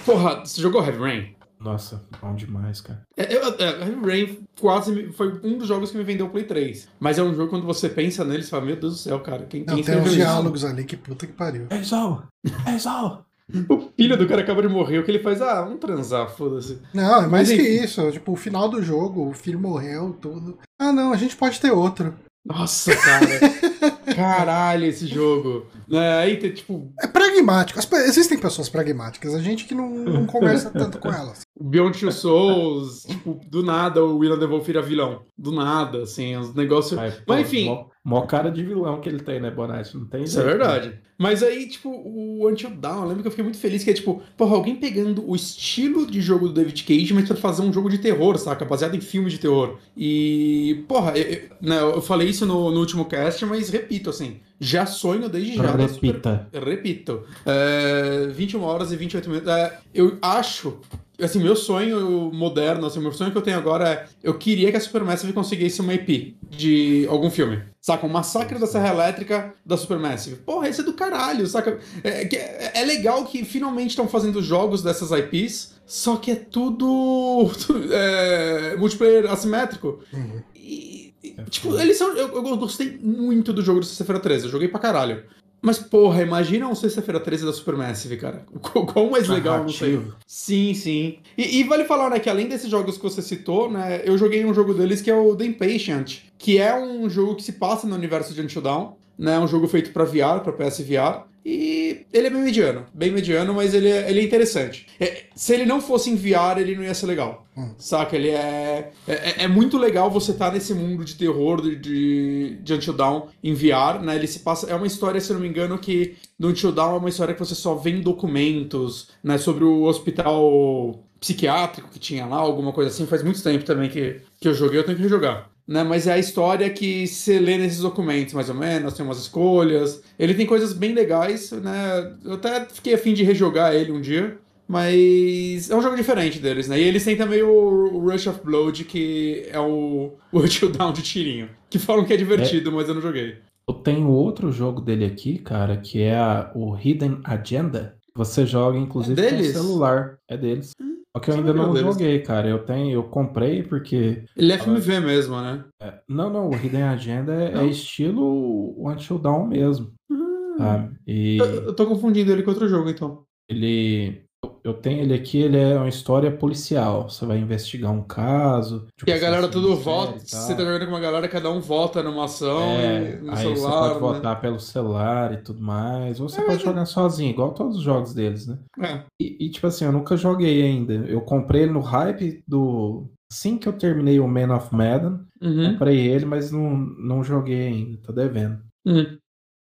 Porra, 0.04 0.44
você 0.44 0.60
jogou 0.60 0.82
Heavy 0.82 0.98
Rain? 0.98 1.40
Nossa, 1.60 2.02
bom 2.22 2.34
demais, 2.34 2.80
cara. 2.80 3.02
É, 3.14 3.34
é, 3.34 3.86
Heavy 3.86 4.06
Rain 4.06 4.38
quase 4.58 5.12
foi 5.12 5.38
um 5.44 5.58
dos 5.58 5.68
jogos 5.68 5.90
que 5.90 5.98
me 5.98 6.04
vendeu 6.04 6.26
o 6.26 6.30
Play 6.30 6.44
3. 6.44 6.88
Mas 6.98 7.18
é 7.18 7.22
um 7.22 7.34
jogo 7.34 7.50
quando 7.50 7.66
você 7.66 7.88
pensa 7.88 8.24
nele, 8.24 8.42
você 8.42 8.48
fala, 8.48 8.64
meu 8.64 8.76
Deus 8.76 8.94
do 8.94 8.98
céu, 8.98 9.20
cara. 9.20 9.44
Quem, 9.44 9.64
não, 9.64 9.82
tem 9.82 10.00
uns 10.00 10.12
diálogos 10.12 10.64
ali 10.64 10.84
que 10.84 10.96
puta 10.96 11.26
que 11.26 11.34
pariu. 11.34 11.66
É 11.68 11.82
Sol! 11.82 12.22
É 12.66 12.78
Sol! 12.78 13.26
O 13.68 13.88
filho 13.96 14.16
do 14.16 14.26
cara 14.26 14.42
acaba 14.42 14.62
de 14.62 14.68
morrer, 14.68 14.98
o 14.98 15.04
que 15.04 15.10
ele 15.10 15.18
faz? 15.18 15.40
Ah, 15.42 15.62
vamos 15.62 15.80
transar, 15.80 16.28
foda-se. 16.30 16.78
Não, 16.94 17.22
é 17.22 17.26
mais 17.26 17.48
Mas, 17.48 17.58
que 17.58 17.62
isso. 17.62 18.10
Tipo, 18.12 18.32
o 18.32 18.36
final 18.36 18.68
do 18.68 18.82
jogo, 18.82 19.28
o 19.28 19.34
filho 19.34 19.58
morreu, 19.58 20.16
tudo. 20.20 20.58
Ah, 20.78 20.92
não, 20.92 21.12
a 21.12 21.16
gente 21.16 21.36
pode 21.36 21.60
ter 21.60 21.70
outro. 21.70 22.14
Nossa, 22.44 22.94
cara. 22.96 23.26
Caralho, 24.14 24.86
esse 24.86 25.06
jogo. 25.06 25.66
É, 25.90 26.12
aí 26.14 26.36
tem, 26.36 26.52
tipo. 26.52 26.92
É 27.00 27.06
pragmático. 27.06 27.78
Existem 27.96 28.38
pessoas 28.38 28.68
pragmáticas, 28.68 29.34
a 29.34 29.40
gente 29.40 29.64
que 29.64 29.74
não, 29.74 29.90
não 29.90 30.26
conversa 30.26 30.70
tanto 30.72 30.98
com 30.98 31.08
elas. 31.08 31.42
Beyond 31.60 31.98
Two 31.98 32.12
Souls, 32.12 33.02
tipo, 33.04 33.40
do 33.48 33.62
nada 33.62 34.04
o 34.04 34.18
William 34.18 34.38
Devon 34.38 34.60
vira 34.60 34.80
vilão. 34.80 35.22
Do 35.36 35.52
nada, 35.52 36.02
assim, 36.02 36.36
os 36.36 36.54
negócios. 36.54 36.98
Mas, 36.98 37.22
Mas 37.26 37.40
enfim. 37.40 37.66
Mó, 37.66 37.86
mó, 38.04 38.22
cara 38.22 38.50
de 38.50 38.62
vilão 38.62 39.00
que 39.00 39.08
ele 39.08 39.20
tem, 39.20 39.40
né, 39.40 39.50
Bonatti? 39.50 39.96
Não 39.96 40.06
tem 40.06 40.22
Isso 40.22 40.40
é 40.40 40.44
jeito, 40.44 40.54
é 40.54 40.58
verdade. 40.58 40.88
Né? 40.88 40.98
Mas 41.18 41.42
aí, 41.42 41.68
tipo, 41.68 41.90
o 41.90 42.48
Until 42.48 42.70
Dawn, 42.70 43.02
eu 43.02 43.08
lembro 43.08 43.22
que 43.22 43.26
eu 43.26 43.30
fiquei 43.30 43.44
muito 43.44 43.58
feliz 43.58 43.84
que 43.84 43.90
é, 43.90 43.92
tipo, 43.92 44.22
porra, 44.38 44.56
alguém 44.56 44.76
pegando 44.76 45.28
o 45.28 45.36
estilo 45.36 46.06
de 46.06 46.20
jogo 46.22 46.48
do 46.48 46.54
David 46.54 46.82
Cage, 46.82 47.12
mas 47.12 47.28
pra 47.28 47.36
fazer 47.36 47.60
um 47.60 47.72
jogo 47.72 47.90
de 47.90 47.98
terror, 47.98 48.38
saca? 48.38 48.64
Baseado 48.64 48.94
em 48.94 49.02
filme 49.02 49.28
de 49.28 49.38
terror. 49.38 49.76
E, 49.94 50.82
porra, 50.88 51.18
eu, 51.18 51.50
né, 51.60 51.78
eu 51.78 52.00
falei 52.00 52.28
isso 52.28 52.46
no, 52.46 52.70
no 52.70 52.80
último 52.80 53.04
cast, 53.04 53.44
mas 53.44 53.68
repito, 53.68 54.08
assim, 54.08 54.40
já 54.60 54.84
sonho 54.84 55.28
desde 55.28 55.56
já. 55.56 55.72
Repita. 55.72 56.48
Super... 56.52 56.68
Repito. 56.68 57.22
É, 57.46 58.26
21 58.32 58.62
horas 58.62 58.92
e 58.92 58.96
28 58.96 59.30
minutos. 59.30 59.50
É, 59.50 59.78
eu 59.94 60.18
acho 60.20 60.78
assim, 61.24 61.38
meu 61.38 61.56
sonho 61.56 62.30
moderno, 62.32 62.86
assim, 62.86 63.00
meu 63.00 63.12
sonho 63.12 63.30
que 63.30 63.38
eu 63.38 63.42
tenho 63.42 63.58
agora 63.58 63.88
é. 63.88 64.06
Eu 64.22 64.34
queria 64.34 64.70
que 64.70 64.76
a 64.76 64.80
Supermassive 64.80 65.32
conseguisse 65.32 65.80
uma 65.80 65.94
IP 65.94 66.36
de 66.48 67.06
algum 67.08 67.30
filme. 67.30 67.62
Saca? 67.80 68.06
Um 68.06 68.10
massacre 68.10 68.58
da 68.58 68.66
Serra 68.66 68.90
Elétrica 68.90 69.54
da 69.64 69.76
Supermassive. 69.76 70.36
Porra, 70.36 70.68
esse 70.68 70.80
é 70.80 70.84
do 70.84 70.92
caralho, 70.92 71.46
saca? 71.46 71.78
É, 72.02 72.22
é, 72.34 72.80
é 72.80 72.84
legal 72.84 73.24
que 73.24 73.44
finalmente 73.44 73.90
estão 73.90 74.08
fazendo 74.08 74.42
jogos 74.42 74.82
dessas 74.82 75.10
IPs, 75.10 75.74
só 75.86 76.16
que 76.16 76.30
é 76.30 76.36
tudo. 76.36 77.50
É, 77.92 78.76
multiplayer 78.76 79.30
assimétrico. 79.30 80.00
Uhum. 80.12 80.42
E, 80.54 80.99
tipo, 81.48 81.78
eles 81.78 81.96
são. 81.96 82.16
Eu, 82.16 82.28
eu, 82.34 82.56
gostei 82.56 82.98
muito 83.02 83.52
do 83.52 83.62
jogo 83.62 83.80
do 83.80 83.86
Sexta-feira 83.86 84.20
13, 84.20 84.44
eu 84.44 84.50
joguei 84.50 84.68
pra 84.68 84.80
caralho. 84.80 85.24
Mas, 85.62 85.78
porra, 85.78 86.22
imagina 86.22 86.66
um 86.66 86.74
Sexta-feira 86.74 87.20
13 87.20 87.44
da 87.44 87.52
Supermassive, 87.52 88.16
cara. 88.16 88.46
Quão 88.62 89.10
mais 89.10 89.28
legal, 89.28 89.58
não 89.62 89.68
sei. 89.68 90.00
Sim, 90.26 90.72
sim. 90.72 91.18
E, 91.36 91.60
e, 91.60 91.64
vale 91.64 91.84
falar, 91.84 92.08
né, 92.08 92.18
que 92.18 92.30
além 92.30 92.48
desses 92.48 92.70
jogos 92.70 92.96
que 92.96 93.02
você 93.02 93.20
citou, 93.20 93.70
né, 93.70 94.00
eu 94.04 94.16
joguei 94.16 94.44
um 94.44 94.54
jogo 94.54 94.72
deles 94.72 95.02
que 95.02 95.10
é 95.10 95.14
o 95.14 95.36
The 95.36 95.44
Impatient, 95.44 96.20
que 96.38 96.56
é 96.56 96.74
um 96.74 97.10
jogo 97.10 97.36
que 97.36 97.42
se 97.42 97.52
passa 97.52 97.86
no 97.86 97.94
universo 97.94 98.32
de 98.32 98.40
Until 98.40 98.62
Dawn, 98.62 98.92
né, 99.18 99.38
um 99.38 99.46
jogo 99.46 99.68
feito 99.68 99.92
para 99.92 100.04
VR, 100.04 100.40
para 100.42 100.52
PS 100.52 100.80
VR, 100.80 101.24
e 101.44 102.06
ele 102.12 102.26
é 102.26 102.30
bem 102.30 102.42
mediano, 102.42 102.86
bem 102.92 103.10
mediano, 103.10 103.54
mas 103.54 103.72
ele 103.72 103.88
é, 103.88 104.10
ele 104.10 104.20
é 104.20 104.22
interessante. 104.22 104.86
É, 104.98 105.24
se 105.34 105.54
ele 105.54 105.64
não 105.64 105.80
fosse 105.80 106.10
em 106.10 106.16
VR, 106.16 106.58
ele 106.58 106.76
não 106.76 106.82
ia 106.82 106.92
ser 106.92 107.06
legal. 107.06 107.46
Hum. 107.56 107.70
Saca? 107.78 108.14
Ele 108.14 108.28
é, 108.28 108.92
é. 109.08 109.44
É, 109.44 109.48
muito 109.48 109.78
legal 109.78 110.10
você 110.10 110.32
estar 110.32 110.48
tá 110.48 110.52
nesse 110.52 110.74
mundo 110.74 111.04
de 111.04 111.14
terror 111.14 111.62
de, 111.62 111.76
de, 111.76 112.58
de 112.62 112.74
Until 112.74 112.92
Dawn 112.92 113.28
em 113.42 113.54
VR, 113.54 114.02
né? 114.02 114.16
Ele 114.16 114.26
se 114.26 114.40
passa. 114.40 114.70
É 114.70 114.74
uma 114.74 114.86
história, 114.86 115.20
se 115.20 115.32
não 115.32 115.40
me 115.40 115.48
engano, 115.48 115.78
que 115.78 116.16
no 116.38 116.48
Until 116.48 116.72
Dawn 116.72 116.96
é 116.96 116.98
uma 116.98 117.08
história 117.08 117.34
que 117.34 117.40
você 117.40 117.54
só 117.54 117.74
vê 117.74 117.90
em 117.90 118.02
documentos, 118.02 119.08
né? 119.24 119.38
Sobre 119.38 119.64
o 119.64 119.84
hospital 119.84 121.02
psiquiátrico 121.18 121.90
que 121.90 121.98
tinha 121.98 122.26
lá, 122.26 122.36
alguma 122.36 122.72
coisa 122.72 122.90
assim. 122.90 123.06
Faz 123.06 123.22
muito 123.22 123.42
tempo 123.42 123.64
também 123.64 123.88
que, 123.88 124.20
que 124.38 124.48
eu 124.48 124.54
joguei, 124.54 124.78
eu 124.78 124.84
tenho 124.84 124.96
que 124.96 125.02
rejogar 125.02 125.49
né? 125.70 125.84
Mas 125.84 126.08
é 126.08 126.14
a 126.14 126.18
história 126.18 126.68
que 126.68 127.06
se 127.06 127.38
lê 127.38 127.56
nesses 127.56 127.78
documentos, 127.78 128.34
mais 128.34 128.48
ou 128.48 128.56
menos, 128.56 128.92
tem 128.94 129.06
umas 129.06 129.20
escolhas. 129.20 130.02
Ele 130.18 130.34
tem 130.34 130.44
coisas 130.44 130.72
bem 130.72 130.92
legais, 130.92 131.52
né? 131.52 132.12
Eu 132.24 132.34
até 132.34 132.64
fiquei 132.64 132.94
afim 132.94 133.14
de 133.14 133.22
rejogar 133.22 133.72
ele 133.72 133.92
um 133.92 134.00
dia. 134.00 134.36
Mas 134.66 135.70
é 135.70 135.76
um 135.76 135.82
jogo 135.82 135.96
diferente 135.96 136.38
deles, 136.38 136.68
né? 136.68 136.80
E 136.80 136.82
eles 136.82 137.04
têm 137.04 137.16
também 137.16 137.42
o, 137.42 137.98
Rush 137.98 138.26
of 138.26 138.40
Blood, 138.44 138.84
que 138.84 139.44
é 139.50 139.58
o, 139.60 140.12
o 140.32 140.68
Down 140.68 140.92
de 140.92 141.02
tirinho. 141.02 141.48
Que 141.68 141.78
falam 141.78 142.04
que 142.04 142.12
é 142.12 142.16
divertido, 142.16 142.70
é. 142.70 142.72
mas 142.72 142.88
eu 142.88 142.94
não 142.94 143.02
joguei. 143.02 143.36
Eu 143.68 143.74
tenho 143.74 144.08
outro 144.08 144.50
jogo 144.50 144.80
dele 144.80 145.04
aqui, 145.04 145.38
cara, 145.38 145.76
que 145.76 146.02
é 146.02 146.18
o 146.54 146.76
Hidden 146.76 147.20
Agenda. 147.22 147.96
Você 148.14 148.46
joga, 148.46 148.78
inclusive, 148.78 149.20
é 149.20 149.30
com 149.30 149.44
celular. 149.44 150.18
É 150.28 150.36
deles. 150.36 150.72
Hum. 150.80 151.00
Só 151.16 151.20
que 151.20 151.30
eu 151.30 151.34
ainda 151.34 151.52
não 151.52 151.74
joguei, 151.76 152.20
cara. 152.20 152.48
Eu 152.48 152.64
tenho, 152.64 152.92
eu 152.92 153.02
comprei 153.04 153.62
porque. 153.62 154.24
Ele 154.36 154.52
é 154.52 154.58
FMV 154.58 155.00
mesmo, 155.00 155.40
né? 155.40 155.64
É, 155.80 156.00
não, 156.08 156.30
não, 156.30 156.50
o 156.50 156.54
Hidden 156.54 156.84
Agenda 156.84 157.34
é, 157.34 157.58
é 157.58 157.66
estilo 157.66 158.74
Until 158.78 159.18
Dawn 159.18 159.46
mesmo. 159.46 159.92
Hum. 160.10 160.56
Sabe? 160.58 160.96
E... 161.06 161.38
Eu, 161.38 161.46
eu 161.46 161.72
tô 161.74 161.86
confundindo 161.86 162.30
ele 162.30 162.42
com 162.42 162.50
outro 162.50 162.68
jogo, 162.68 162.88
então. 162.88 163.24
Ele 163.48 164.24
eu 164.62 164.74
tenho 164.74 165.02
ele 165.02 165.14
aqui, 165.14 165.38
ele 165.38 165.56
é 165.56 165.76
uma 165.76 165.88
história 165.88 166.30
policial. 166.30 167.08
Você 167.08 167.24
vai 167.24 167.38
investigar 167.38 167.90
um 167.90 168.02
caso. 168.02 168.86
Tipo, 168.96 169.10
e 169.10 169.12
a 169.12 169.18
galera 169.18 169.48
tudo 169.48 169.74
vota. 169.76 170.18
Você 170.18 170.54
tá 170.54 170.62
jogando 170.62 170.84
com 170.84 170.92
uma 170.92 171.00
galera, 171.00 171.28
cada 171.28 171.50
um 171.50 171.60
vota 171.60 172.02
numa 172.02 172.24
ação 172.24 172.60
é, 172.62 173.16
no 173.16 173.30
aí 173.32 173.38
celular. 173.38 173.54
Você 173.54 173.68
pode 173.70 173.94
né? 173.94 174.00
votar 174.00 174.40
pelo 174.40 174.60
celular 174.60 175.32
e 175.32 175.36
tudo 175.38 175.62
mais. 175.62 176.20
Ou 176.20 176.28
você 176.28 176.40
é, 176.40 176.44
pode 176.44 176.62
jogar 176.62 176.84
sozinho, 176.86 177.30
igual 177.30 177.52
todos 177.52 177.78
os 177.78 177.82
jogos 177.82 178.12
deles, 178.12 178.46
né? 178.46 178.58
É. 178.80 179.02
E, 179.20 179.46
e, 179.46 179.50
tipo 179.50 179.66
assim, 179.66 179.84
eu 179.84 179.92
nunca 179.92 180.16
joguei 180.16 180.62
ainda. 180.62 180.92
Eu 180.92 181.20
comprei 181.20 181.62
ele 181.62 181.72
no 181.72 181.80
hype 181.80 182.42
do. 182.46 183.10
Assim 183.32 183.56
que 183.56 183.68
eu 183.68 183.72
terminei 183.72 184.18
o 184.18 184.26
Man 184.26 184.54
of 184.54 184.74
Madden, 184.74 185.20
uhum. 185.40 185.72
comprei 185.72 185.98
ele, 185.98 186.24
mas 186.24 186.50
não, 186.50 186.76
não 186.76 187.22
joguei 187.22 187.68
ainda, 187.68 188.00
tô 188.02 188.12
devendo. 188.12 188.58
Uhum. 188.84 189.18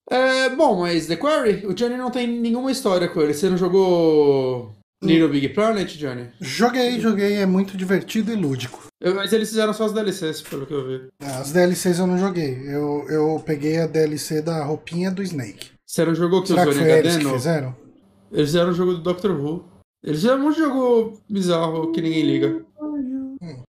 É, 0.09 0.49
bom, 0.49 0.79
mas 0.79 1.05
The 1.05 1.17
Quarry, 1.17 1.67
o 1.67 1.73
Johnny 1.73 1.95
não 1.95 2.09
tem 2.09 2.25
nenhuma 2.25 2.71
história 2.71 3.07
com 3.07 3.21
ele. 3.21 3.33
Você 3.33 3.47
não 3.47 3.57
jogou 3.57 4.73
Little 5.01 5.29
Big 5.29 5.49
Planet, 5.49 5.97
Johnny? 5.97 6.27
Joguei, 6.41 6.99
joguei, 6.99 7.35
é 7.35 7.45
muito 7.45 7.77
divertido 7.77 8.31
e 8.31 8.35
lúdico. 8.35 8.87
Eu, 8.99 9.15
mas 9.15 9.31
eles 9.31 9.49
fizeram 9.49 9.73
só 9.73 9.85
as 9.85 9.93
DLCs, 9.93 10.41
pelo 10.41 10.65
que 10.65 10.73
eu 10.73 10.85
vi. 10.85 11.07
As 11.21 11.53
DLCs 11.53 11.99
eu 11.99 12.07
não 12.07 12.17
joguei. 12.17 12.61
Eu, 12.67 13.05
eu 13.09 13.41
peguei 13.45 13.77
a 13.77 13.87
DLC 13.87 14.41
da 14.41 14.63
roupinha 14.63 15.09
do 15.09 15.23
Snake. 15.23 15.71
Você 15.85 16.03
não 16.03 16.13
jogou 16.13 16.41
que 16.41 16.49
Será 16.49 16.65
que 16.65 16.73
foi 16.73 16.91
eles 16.91 17.17
que 17.17 17.29
fizeram? 17.29 17.75
Eles 18.31 18.47
fizeram 18.47 18.71
o 18.71 18.73
jogo 18.73 18.93
do 18.93 19.01
Doctor 19.01 19.31
Who. 19.31 19.65
Eles 20.03 20.19
fizeram 20.19 20.39
um 20.39 20.43
monte 20.43 20.55
de 20.55 20.61
jogo 20.61 21.21
bizarro 21.29 21.91
que 21.91 22.01
ninguém 22.01 22.23
liga. 22.23 22.65
Hum. 23.41 23.63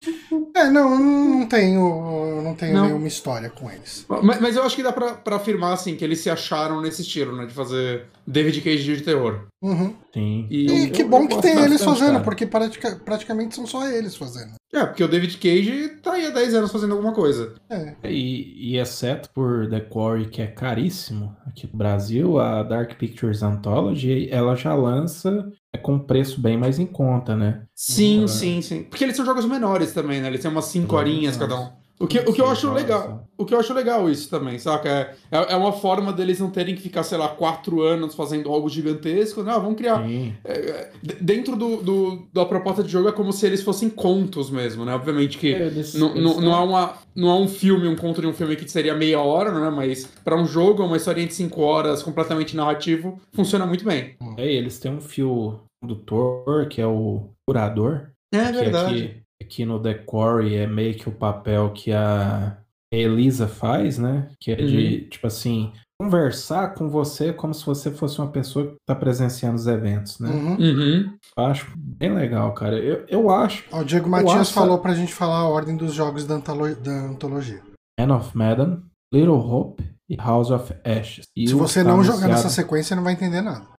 É, 0.58 0.70
não, 0.72 0.98
não 0.98 1.48
tenho, 1.48 2.42
não 2.42 2.56
tenho 2.56 2.74
não. 2.74 2.86
nenhuma 2.86 3.08
história 3.08 3.50
com 3.50 3.70
eles. 3.70 4.06
Mas, 4.10 4.42
mas, 4.42 4.56
eu 4.56 4.64
acho 4.64 4.76
que 4.76 4.82
dá 4.82 4.92
pra, 4.92 5.14
pra 5.14 5.36
afirmar, 5.36 5.74
assim, 5.74 5.96
que 5.96 6.04
eles 6.04 6.20
se 6.20 6.30
acharam 6.30 6.82
nesse 6.82 7.04
estilo, 7.04 7.36
né? 7.36 7.46
De 7.46 7.54
fazer 7.54 8.06
David 8.26 8.62
Cage 8.62 8.96
de 8.96 9.04
terror. 9.04 9.46
Uhum. 9.62 9.94
Sim. 10.14 10.48
E, 10.50 10.86
e 10.86 10.90
que 10.90 11.04
eu, 11.04 11.10
bom 11.10 11.24
eu 11.24 11.28
que 11.28 11.42
tem 11.42 11.60
eles 11.60 11.84
fazendo, 11.84 12.14
cara. 12.14 12.24
porque 12.24 12.46
pratica, 12.48 12.96
praticamente 13.04 13.56
são 13.56 13.68
só 13.68 13.88
eles 13.88 14.16
fazendo. 14.16 14.54
É, 14.74 14.86
porque 14.86 15.04
o 15.04 15.08
David 15.08 15.38
Cage 15.38 15.90
tá 16.02 16.14
aí 16.14 16.26
há 16.26 16.30
10 16.32 16.56
anos 16.56 16.72
fazendo 16.72 16.94
alguma 16.94 17.14
coisa. 17.14 17.54
É. 17.70 17.96
E, 18.04 18.74
e 18.74 18.78
exceto 18.78 19.30
por 19.30 19.70
The 19.70 19.80
Quarry, 19.82 20.28
que 20.28 20.42
é 20.42 20.48
caríssimo 20.48 21.36
aqui 21.46 21.70
no 21.72 21.78
Brasil, 21.78 22.40
a 22.40 22.64
Dark 22.64 22.96
Pictures 22.96 23.44
Anthology, 23.44 24.28
ela 24.32 24.56
já 24.56 24.74
lança 24.74 25.50
é 25.78 25.82
com 25.82 26.00
preço 26.00 26.42
bem 26.42 26.58
mais 26.58 26.80
em 26.80 26.86
conta, 26.86 27.36
né? 27.36 27.64
Sim, 27.76 28.16
então, 28.16 28.28
sim, 28.28 28.62
sim. 28.62 28.84
Porque 28.84 29.04
eles 29.04 29.16
são 29.16 29.26
jogos 29.26 29.46
menores 29.46 29.94
também, 29.94 30.20
né? 30.20 30.28
Eles 30.28 30.42
têm 30.42 30.52
umas 30.52 30.66
5 30.66 30.96
horinhas 30.96 31.38
cada 31.38 31.60
um. 31.60 31.70
O 32.00 32.06
que, 32.06 32.20
o 32.20 32.32
que 32.32 32.40
eu 32.40 32.48
acho 32.48 32.72
legal, 32.72 33.28
o 33.36 33.44
que 33.44 33.56
eu 33.56 33.60
acho 33.60 33.74
legal 33.74 34.08
isso 34.08 34.30
também, 34.30 34.60
saca? 34.60 34.88
É, 34.88 35.16
é, 35.32 35.54
é, 35.54 35.56
uma 35.56 35.72
forma 35.72 36.14
deles 36.14 36.40
não 36.40 36.52
terem 36.52 36.76
que 36.76 36.82
ficar, 36.82 37.02
sei 37.02 37.18
lá, 37.18 37.28
quatro 37.28 37.82
anos 37.82 38.14
fazendo 38.14 38.52
algo 38.52 38.70
gigantesco. 38.70 39.42
Não, 39.42 39.60
vamos 39.60 39.78
criar. 39.78 40.08
É, 40.08 40.52
é 40.52 40.92
dentro 41.20 41.56
do, 41.56 41.78
do, 41.78 42.28
da 42.32 42.46
proposta 42.46 42.84
de 42.84 42.92
jogo 42.92 43.10
é 43.10 43.12
como 43.12 43.34
se 43.34 43.48
eles 43.48 43.64
fossem 43.64 43.90
contos 43.90 44.52
mesmo, 44.52 44.86
né? 44.86 44.94
Obviamente 44.94 45.40
que 45.40 45.56
é, 45.56 45.66
eles, 45.66 45.96
não, 45.96 46.12
eles 46.12 46.24
não, 46.24 46.40
não, 46.40 46.54
é 46.54 46.60
uma, 46.60 46.94
não 47.16 47.30
é 47.30 47.36
um 47.36 47.48
filme, 47.48 47.88
um 47.88 47.96
conto 47.96 48.22
de 48.22 48.28
um 48.28 48.34
filme 48.34 48.56
que 48.56 48.70
seria 48.70 48.94
meia 48.94 49.20
hora, 49.20 49.52
né? 49.52 49.72
Mas 49.72 50.08
para 50.24 50.40
um 50.40 50.46
jogo, 50.46 50.84
uma 50.84 50.98
historinha 50.98 51.26
de 51.26 51.34
cinco 51.34 51.62
horas 51.62 52.04
completamente 52.04 52.56
narrativo, 52.56 53.20
funciona 53.34 53.66
muito 53.66 53.84
bem. 53.84 54.16
É, 54.38 54.46
eles 54.46 54.78
têm 54.78 54.92
um 54.92 55.02
fio 55.02 55.60
condutor, 55.82 56.68
que 56.68 56.82
é 56.82 56.88
o 56.88 57.30
curador. 57.48 58.12
É 58.34 58.52
verdade. 58.52 59.04
Aqui, 59.04 59.24
aqui 59.42 59.66
no 59.66 59.82
The 59.82 59.94
Quarry 59.94 60.56
é 60.56 60.68
meio 60.68 60.96
que 60.96 61.08
o 61.08 61.14
papel 61.14 61.72
que 61.72 61.92
a 61.92 62.58
Elisa 62.92 63.48
faz, 63.48 63.98
né? 63.98 64.30
Que 64.40 64.52
é 64.52 64.56
de, 64.56 65.04
uhum. 65.04 65.10
tipo 65.10 65.28
assim, 65.28 65.74
conversar 66.00 66.74
com 66.74 66.90
você 66.90 67.34
como 67.34 67.54
se 67.54 67.66
você 67.66 67.92
fosse 67.92 68.20
uma 68.20 68.30
pessoa 68.30 68.68
que 68.68 68.76
está 68.76 68.96
presenciando 68.96 69.56
os 69.56 69.68
eventos, 69.68 70.20
né? 70.20 70.30
Uhum. 70.30 70.56
Uhum. 70.56 71.18
Eu 71.38 71.46
acho 71.46 71.72
bem 71.76 72.14
legal, 72.14 72.54
cara. 72.54 72.78
Eu, 72.78 73.06
eu 73.08 73.30
acho. 73.30 73.64
o 73.72 73.84
Diego 73.84 74.10
Matias 74.10 74.34
acho... 74.34 74.54
falou 74.54 74.80
pra 74.80 74.94
gente 74.94 75.14
falar 75.14 75.40
a 75.40 75.48
ordem 75.48 75.76
dos 75.76 75.94
jogos 75.94 76.26
da, 76.26 76.36
antolo... 76.36 76.76
da 76.76 76.92
antologia: 76.92 77.62
Man 78.00 78.16
of 78.16 78.38
Madden, 78.38 78.84
Little 79.14 79.40
Hope 79.40 79.84
e 80.10 80.16
House 80.16 80.52
of 80.52 80.74
Ashes. 80.86 81.26
E 81.36 81.48
se 81.48 81.54
você 81.54 81.84
tá 81.84 81.90
não 81.90 82.04
jogar 82.04 82.28
nessa 82.28 82.50
sequência, 82.50 82.96
não 82.96 83.04
vai 83.04 83.14
entender 83.14 83.42
nada. 83.42 83.77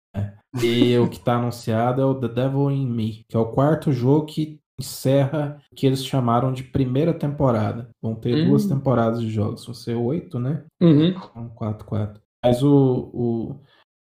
E 0.62 0.96
o 0.98 1.08
que 1.08 1.16
está 1.16 1.36
anunciado 1.36 2.00
é 2.00 2.04
o 2.04 2.14
The 2.14 2.28
Devil 2.28 2.70
in 2.70 2.86
Me, 2.86 3.24
que 3.28 3.36
é 3.36 3.38
o 3.38 3.52
quarto 3.52 3.92
jogo 3.92 4.26
que 4.26 4.58
encerra 4.80 5.60
o 5.72 5.74
que 5.74 5.86
eles 5.86 6.04
chamaram 6.04 6.52
de 6.52 6.62
primeira 6.62 7.12
temporada. 7.12 7.90
Vão 8.00 8.14
ter 8.14 8.34
uhum. 8.34 8.50
duas 8.50 8.66
temporadas 8.66 9.20
de 9.20 9.28
jogos. 9.28 9.64
Vão 9.64 9.74
ser 9.74 9.94
oito, 9.94 10.38
né? 10.38 10.64
Uhum. 10.80 11.14
Um, 11.36 11.48
quatro, 11.48 11.84
quatro. 11.86 12.22
Mas 12.44 12.62
o, 12.62 13.10
o. 13.12 13.60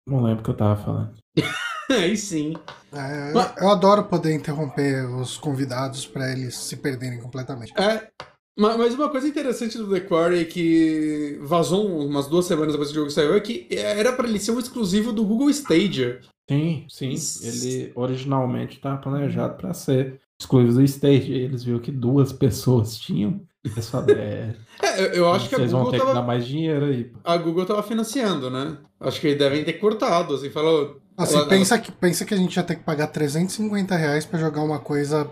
Não 0.08 0.22
lembro 0.22 0.42
o 0.42 0.44
que 0.44 0.50
eu 0.50 0.58
tava 0.58 0.76
falando. 0.76 1.14
Aí 1.90 2.18
sim. 2.18 2.54
É, 2.92 3.32
eu, 3.32 3.64
eu, 3.64 3.70
adoro 3.70 4.06
poder 4.06 4.34
interromper 4.34 5.06
os 5.06 5.38
convidados 5.38 6.08
para 6.08 6.32
eles 6.32 6.56
se 6.58 6.78
perderem 6.78 7.20
completamente. 7.20 7.74
É, 7.80 8.10
Mas 8.58 8.94
uma 8.94 9.10
coisa 9.10 9.28
interessante 9.28 9.78
do 9.78 9.90
The 9.90 10.02
Quarry 10.02 10.42
é 10.42 10.46
que 10.46 11.40
vazou 11.42 12.06
umas 12.06 12.28
duas 12.28 12.46
semanas 12.46 12.74
depois 12.74 12.90
que 12.90 12.98
o 12.98 13.00
jogo 13.02 13.10
saiu 13.10 13.34
é 13.34 13.40
que 13.40 13.68
era 13.72 14.14
para 14.14 14.28
ele 14.28 14.40
ser 14.40 14.52
um 14.52 14.60
exclusivo 14.60 15.12
do 15.12 15.26
Google 15.26 15.50
Stadia. 15.50 16.20
Sim, 16.48 16.86
sim. 16.88 17.16
Ele 17.42 17.92
originalmente 17.96 18.76
estava 18.76 18.98
planejado 18.98 19.56
para 19.56 19.74
ser 19.74 20.20
exclusivo 20.40 20.74
do 20.74 20.84
Stadia. 20.84 21.36
Eles 21.36 21.64
viram 21.64 21.80
que 21.80 21.92
duas 21.92 22.32
pessoas 22.32 22.98
tinham. 22.98 23.42
Pessoal, 23.74 24.04
é, 24.10 24.54
é, 24.84 25.18
eu 25.18 25.32
acho 25.32 25.48
que 25.48 25.56
a 25.56 25.60
Google 25.60 25.84
vão 25.84 25.92
ter 25.92 25.98
tava... 25.98 26.10
que 26.10 26.16
dar 26.18 26.22
mais 26.22 26.46
dinheiro 26.46 26.86
aí. 26.86 27.12
A 27.24 27.38
Google 27.38 27.66
tava 27.66 27.82
financiando, 27.82 28.52
né? 28.52 28.78
Acho 29.00 29.22
que 29.22 29.34
devem 29.36 29.64
ter 29.64 29.74
cortado, 29.74 30.36
assim, 30.36 30.50
falou. 30.50 31.00
Assim, 31.18 31.38
ela, 31.38 31.48
pensa, 31.48 31.76
ela... 31.76 31.84
Que, 31.84 31.92
pensa 31.92 32.26
que 32.26 32.34
a 32.34 32.38
gente 32.38 32.56
ia 32.56 32.64
ter 32.64 32.76
que 32.76 32.84
pagar 32.84 33.08
350 33.08 33.96
reais 33.96 34.26
pra 34.26 34.38
jogar 34.38 34.62
uma 34.64 34.80
coisa 34.80 35.30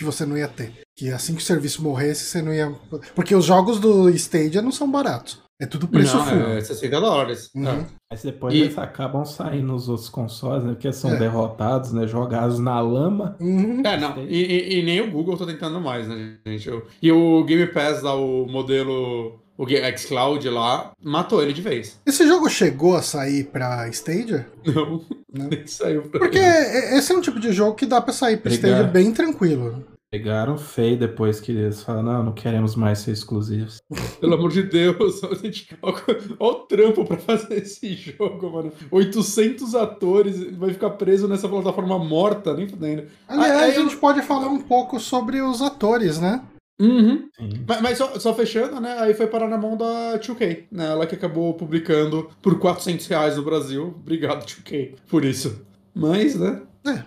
que 0.00 0.04
você 0.04 0.24
não 0.24 0.36
ia 0.36 0.48
ter. 0.48 0.72
Que 0.96 1.10
assim 1.10 1.34
que 1.34 1.42
o 1.42 1.44
serviço 1.44 1.82
morresse, 1.82 2.24
você 2.24 2.40
não 2.40 2.54
ia. 2.54 2.74
Porque 3.14 3.34
os 3.34 3.44
jogos 3.44 3.78
do 3.78 4.08
Stadia 4.08 4.62
não 4.62 4.72
são 4.72 4.90
baratos. 4.90 5.42
É 5.60 5.66
tudo 5.66 5.86
preço 5.86 6.16
não, 6.16 6.24
full. 6.24 6.38
É 6.38 6.60
60 6.62 7.00
dólares. 7.00 7.50
Uhum. 7.54 7.68
É. 7.68 7.86
Mas 8.10 8.22
depois 8.22 8.54
e... 8.54 8.60
eles 8.60 8.78
acabam 8.78 9.26
saindo 9.26 9.66
nos 9.66 9.90
outros 9.90 10.08
consoles, 10.08 10.64
né? 10.64 10.72
Porque 10.72 10.90
são 10.90 11.12
é. 11.12 11.16
derrotados, 11.18 11.92
né? 11.92 12.06
Jogados 12.06 12.58
na 12.58 12.80
lama. 12.80 13.36
Uhum. 13.38 13.82
É, 13.84 14.00
não. 14.00 14.24
E, 14.24 14.42
e, 14.42 14.78
e, 14.78 14.82
nem 14.82 15.02
o 15.02 15.10
Google 15.10 15.36
tá 15.36 15.44
tentando 15.44 15.78
mais, 15.78 16.08
né, 16.08 16.38
gente? 16.46 16.70
E 17.02 17.12
o 17.12 17.44
Game 17.44 17.66
Pass 17.66 18.00
lá, 18.00 18.14
o 18.14 18.46
modelo 18.46 19.38
o 19.62 19.98
xCloud 19.98 20.48
lá 20.48 20.92
matou 21.02 21.42
ele 21.42 21.52
de 21.52 21.60
vez. 21.60 22.00
Esse 22.06 22.26
jogo 22.26 22.48
chegou 22.48 22.96
a 22.96 23.02
sair 23.02 23.44
pra 23.44 23.86
Stadia? 23.88 24.46
Não, 24.64 25.04
não. 25.32 25.48
nem 25.48 25.66
saiu 25.66 26.02
pra 26.02 26.18
Porque 26.18 26.38
ele. 26.38 26.96
esse 26.96 27.12
é 27.12 27.16
um 27.16 27.20
tipo 27.20 27.38
de 27.38 27.52
jogo 27.52 27.74
que 27.74 27.84
dá 27.84 28.00
pra 28.00 28.12
sair 28.12 28.38
pra 28.38 28.50
Pegar. 28.50 28.68
Stadia 28.68 28.84
bem 28.84 29.12
tranquilo. 29.12 29.84
Pegaram 30.10 30.58
feio 30.58 30.98
depois 30.98 31.38
que 31.38 31.52
eles 31.52 31.84
falaram, 31.84 32.04
não, 32.04 32.24
não 32.24 32.32
queremos 32.32 32.74
mais 32.74 32.98
ser 32.98 33.12
exclusivos. 33.12 33.80
Pelo 34.20 34.34
amor 34.34 34.50
de 34.50 34.64
Deus, 34.64 35.20
gente, 35.40 35.68
olha 35.80 36.02
o 36.40 36.54
trampo 36.54 37.04
pra 37.04 37.16
fazer 37.16 37.58
esse 37.58 37.94
jogo, 37.94 38.50
mano. 38.50 38.72
800 38.90 39.72
atores, 39.76 40.56
vai 40.56 40.72
ficar 40.72 40.90
preso 40.90 41.28
nessa 41.28 41.48
plataforma 41.48 41.96
morta, 41.96 42.52
nem 42.54 42.66
fudendo. 42.66 43.04
Aliás, 43.28 43.76
a 43.76 43.80
gente 43.80 43.94
eu... 43.94 44.00
pode 44.00 44.20
falar 44.22 44.48
um 44.48 44.60
pouco 44.60 44.98
sobre 44.98 45.40
os 45.40 45.62
atores, 45.62 46.18
né? 46.18 46.42
Uhum. 46.80 47.28
Mas, 47.68 47.82
mas 47.82 47.98
só, 47.98 48.18
só, 48.18 48.34
fechando, 48.34 48.80
né? 48.80 48.96
Aí 49.00 49.12
foi 49.12 49.26
parar 49.26 49.48
na 49.48 49.58
mão 49.58 49.76
da 49.76 50.18
2K, 50.18 50.64
né? 50.72 50.86
Ela 50.86 51.06
que 51.06 51.14
acabou 51.14 51.52
publicando 51.52 52.30
por 52.40 52.58
400 52.58 53.06
reais 53.06 53.36
no 53.36 53.42
Brasil. 53.42 53.94
Obrigado, 54.00 54.46
2K, 54.46 54.94
por 55.08 55.22
isso. 55.22 55.60
Mas, 55.94 56.36
né? 56.36 56.62
É. 56.86 57.02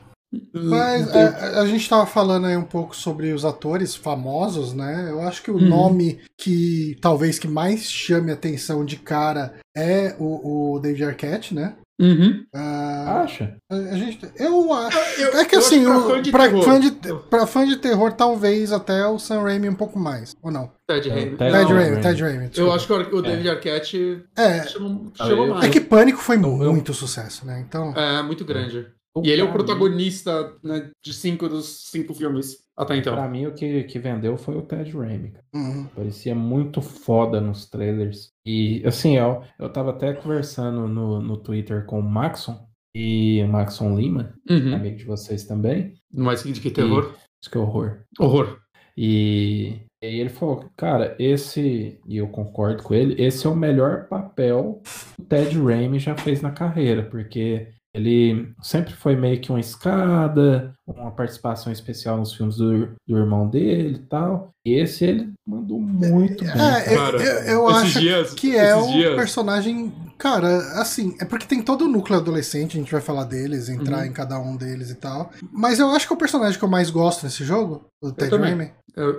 Mas 0.51 1.09
a, 1.09 1.19
é, 1.19 1.59
a, 1.59 1.65
gente 1.65 1.81
estava 1.81 2.05
falando 2.05 2.47
aí 2.47 2.57
um 2.57 2.63
pouco 2.63 2.95
sobre 2.95 3.33
os 3.33 3.45
atores 3.45 3.95
famosos, 3.95 4.73
né? 4.73 5.07
Eu 5.09 5.21
acho 5.21 5.43
que 5.43 5.51
o 5.51 5.55
uhum. 5.55 5.69
nome 5.69 6.19
que 6.37 6.97
talvez 7.01 7.37
que 7.37 7.47
mais 7.47 7.91
chame 7.91 8.31
atenção 8.31 8.83
de 8.83 8.97
cara 8.97 9.53
é 9.75 10.15
o, 10.19 10.75
o 10.75 10.79
David 10.79 11.05
Arquette, 11.05 11.53
né? 11.53 11.75
Uhum. 12.01 12.45
Uh, 12.53 13.09
Acha? 13.23 13.55
A 13.69 13.95
gente, 13.95 14.27
eu 14.37 14.73
acho. 14.73 14.97
Eu, 15.19 15.39
é 15.39 15.45
que 15.45 15.55
assim, 15.55 15.83
para 16.31 16.49
fã, 16.49 16.61
fã, 16.61 16.79
de, 16.79 16.91
pra 17.29 17.47
fã 17.47 17.65
de 17.65 17.77
terror, 17.77 18.13
talvez 18.13 18.71
até 18.71 19.05
o 19.07 19.19
Sam 19.19 19.43
Raimi 19.43 19.69
um 19.69 19.75
pouco 19.75 19.99
mais. 19.99 20.35
Ou 20.41 20.51
não? 20.51 20.71
Ted 20.87 21.07
Raimi. 21.09 21.37
Ted, 21.37 21.51
Ted 21.51 21.73
Raimi, 21.73 22.01
Ted 22.01 22.21
Raimi. 22.23 22.49
Eu 22.55 22.71
acho 22.71 22.87
que 22.87 23.15
o 23.15 23.21
David 23.21 23.47
é. 23.47 23.51
Arquette 23.51 24.23
é. 24.35 24.63
chamou, 24.67 25.11
chamou 25.15 25.47
mais. 25.47 25.65
É 25.65 25.69
que 25.69 25.79
Pânico 25.79 26.19
foi 26.19 26.37
muito 26.37 26.93
sucesso, 26.93 27.45
né? 27.45 27.63
Então... 27.67 27.93
É, 27.95 28.23
muito 28.23 28.43
grande. 28.43 28.87
E 29.23 29.29
ele 29.29 29.41
é 29.41 29.45
o 29.45 29.51
protagonista 29.51 30.53
né, 30.63 30.89
de 31.03 31.13
cinco 31.13 31.47
dos 31.47 31.89
cinco 31.91 32.15
filmes 32.15 32.62
até 32.75 32.97
então. 32.97 33.13
Pra 33.13 33.27
mim, 33.27 33.45
o 33.45 33.53
que, 33.53 33.83
que 33.83 33.99
vendeu 33.99 34.35
foi 34.37 34.55
o 34.55 34.61
Ted 34.63 34.91
Raimi. 34.91 35.33
Uhum. 35.53 35.85
Parecia 35.95 36.33
muito 36.33 36.81
foda 36.81 37.39
nos 37.39 37.69
trailers. 37.69 38.31
E, 38.45 38.81
assim, 38.85 39.17
eu, 39.17 39.43
eu 39.59 39.69
tava 39.69 39.91
até 39.91 40.13
conversando 40.13 40.87
no, 40.87 41.21
no 41.21 41.37
Twitter 41.37 41.85
com 41.85 41.99
o 41.99 42.03
Maxon 42.03 42.67
e 42.95 43.41
o 43.43 43.47
Maxon 43.47 43.95
Lima, 43.95 44.33
uhum. 44.49 44.75
amigo 44.75 44.97
de 44.97 45.05
vocês 45.05 45.45
também. 45.45 45.93
Mais 46.11 46.43
de 46.43 46.59
que 46.59 46.71
terror? 46.71 47.13
Isso 47.41 47.51
que 47.51 47.57
é 47.57 47.61
horror. 47.61 48.03
Horror. 48.19 48.59
E, 48.97 49.81
e 50.01 50.19
ele 50.19 50.29
falou, 50.29 50.69
cara, 50.77 51.15
esse, 51.19 51.99
e 52.07 52.17
eu 52.17 52.27
concordo 52.27 52.83
com 52.83 52.93
ele, 52.93 53.21
esse 53.21 53.45
é 53.45 53.49
o 53.49 53.55
melhor 53.55 54.07
papel 54.07 54.81
que 55.15 55.21
o 55.21 55.25
Ted 55.25 55.59
Raimi 55.59 55.99
já 55.99 56.15
fez 56.15 56.41
na 56.41 56.51
carreira, 56.51 57.03
porque 57.03 57.69
ele 57.93 58.51
sempre 58.61 58.93
foi 58.93 59.15
meio 59.15 59.39
que 59.39 59.51
uma 59.51 59.59
escada, 59.59 60.73
uma 60.87 61.11
participação 61.11 61.71
especial 61.71 62.17
nos 62.17 62.33
filmes 62.33 62.57
do, 62.57 62.87
do 63.07 63.17
irmão 63.17 63.47
dele 63.47 63.95
e 63.95 64.07
tal. 64.07 64.49
E 64.65 64.73
esse 64.73 65.05
ele 65.05 65.31
mandou 65.47 65.79
muito 65.79 66.43
bem. 66.43 66.53
É, 66.53 66.95
cara, 66.95 67.21
eu, 67.21 67.53
eu 67.53 67.67
acho 67.67 67.99
dias, 67.99 68.33
que 68.33 68.55
é 68.55 68.75
o 68.75 68.87
dias. 68.87 69.15
personagem. 69.15 69.93
Cara, 70.17 70.57
assim, 70.81 71.15
é 71.19 71.25
porque 71.25 71.45
tem 71.45 71.61
todo 71.61 71.85
o 71.85 71.87
núcleo 71.87 72.19
adolescente, 72.19 72.77
a 72.77 72.79
gente 72.79 72.91
vai 72.91 73.01
falar 73.01 73.25
deles, 73.25 73.69
entrar 73.69 73.99
uhum. 73.99 74.05
em 74.05 74.13
cada 74.13 74.39
um 74.39 74.55
deles 74.55 74.89
e 74.89 74.95
tal. 74.95 75.31
Mas 75.51 75.79
eu 75.79 75.89
acho 75.89 76.07
que 76.07 76.13
é 76.13 76.15
o 76.15 76.19
personagem 76.19 76.57
que 76.57 76.65
eu 76.65 76.69
mais 76.69 76.89
gosto 76.89 77.23
nesse 77.23 77.43
jogo, 77.43 77.85
o 78.01 78.11
Ted 78.11 78.35
Raimi. 78.35 78.71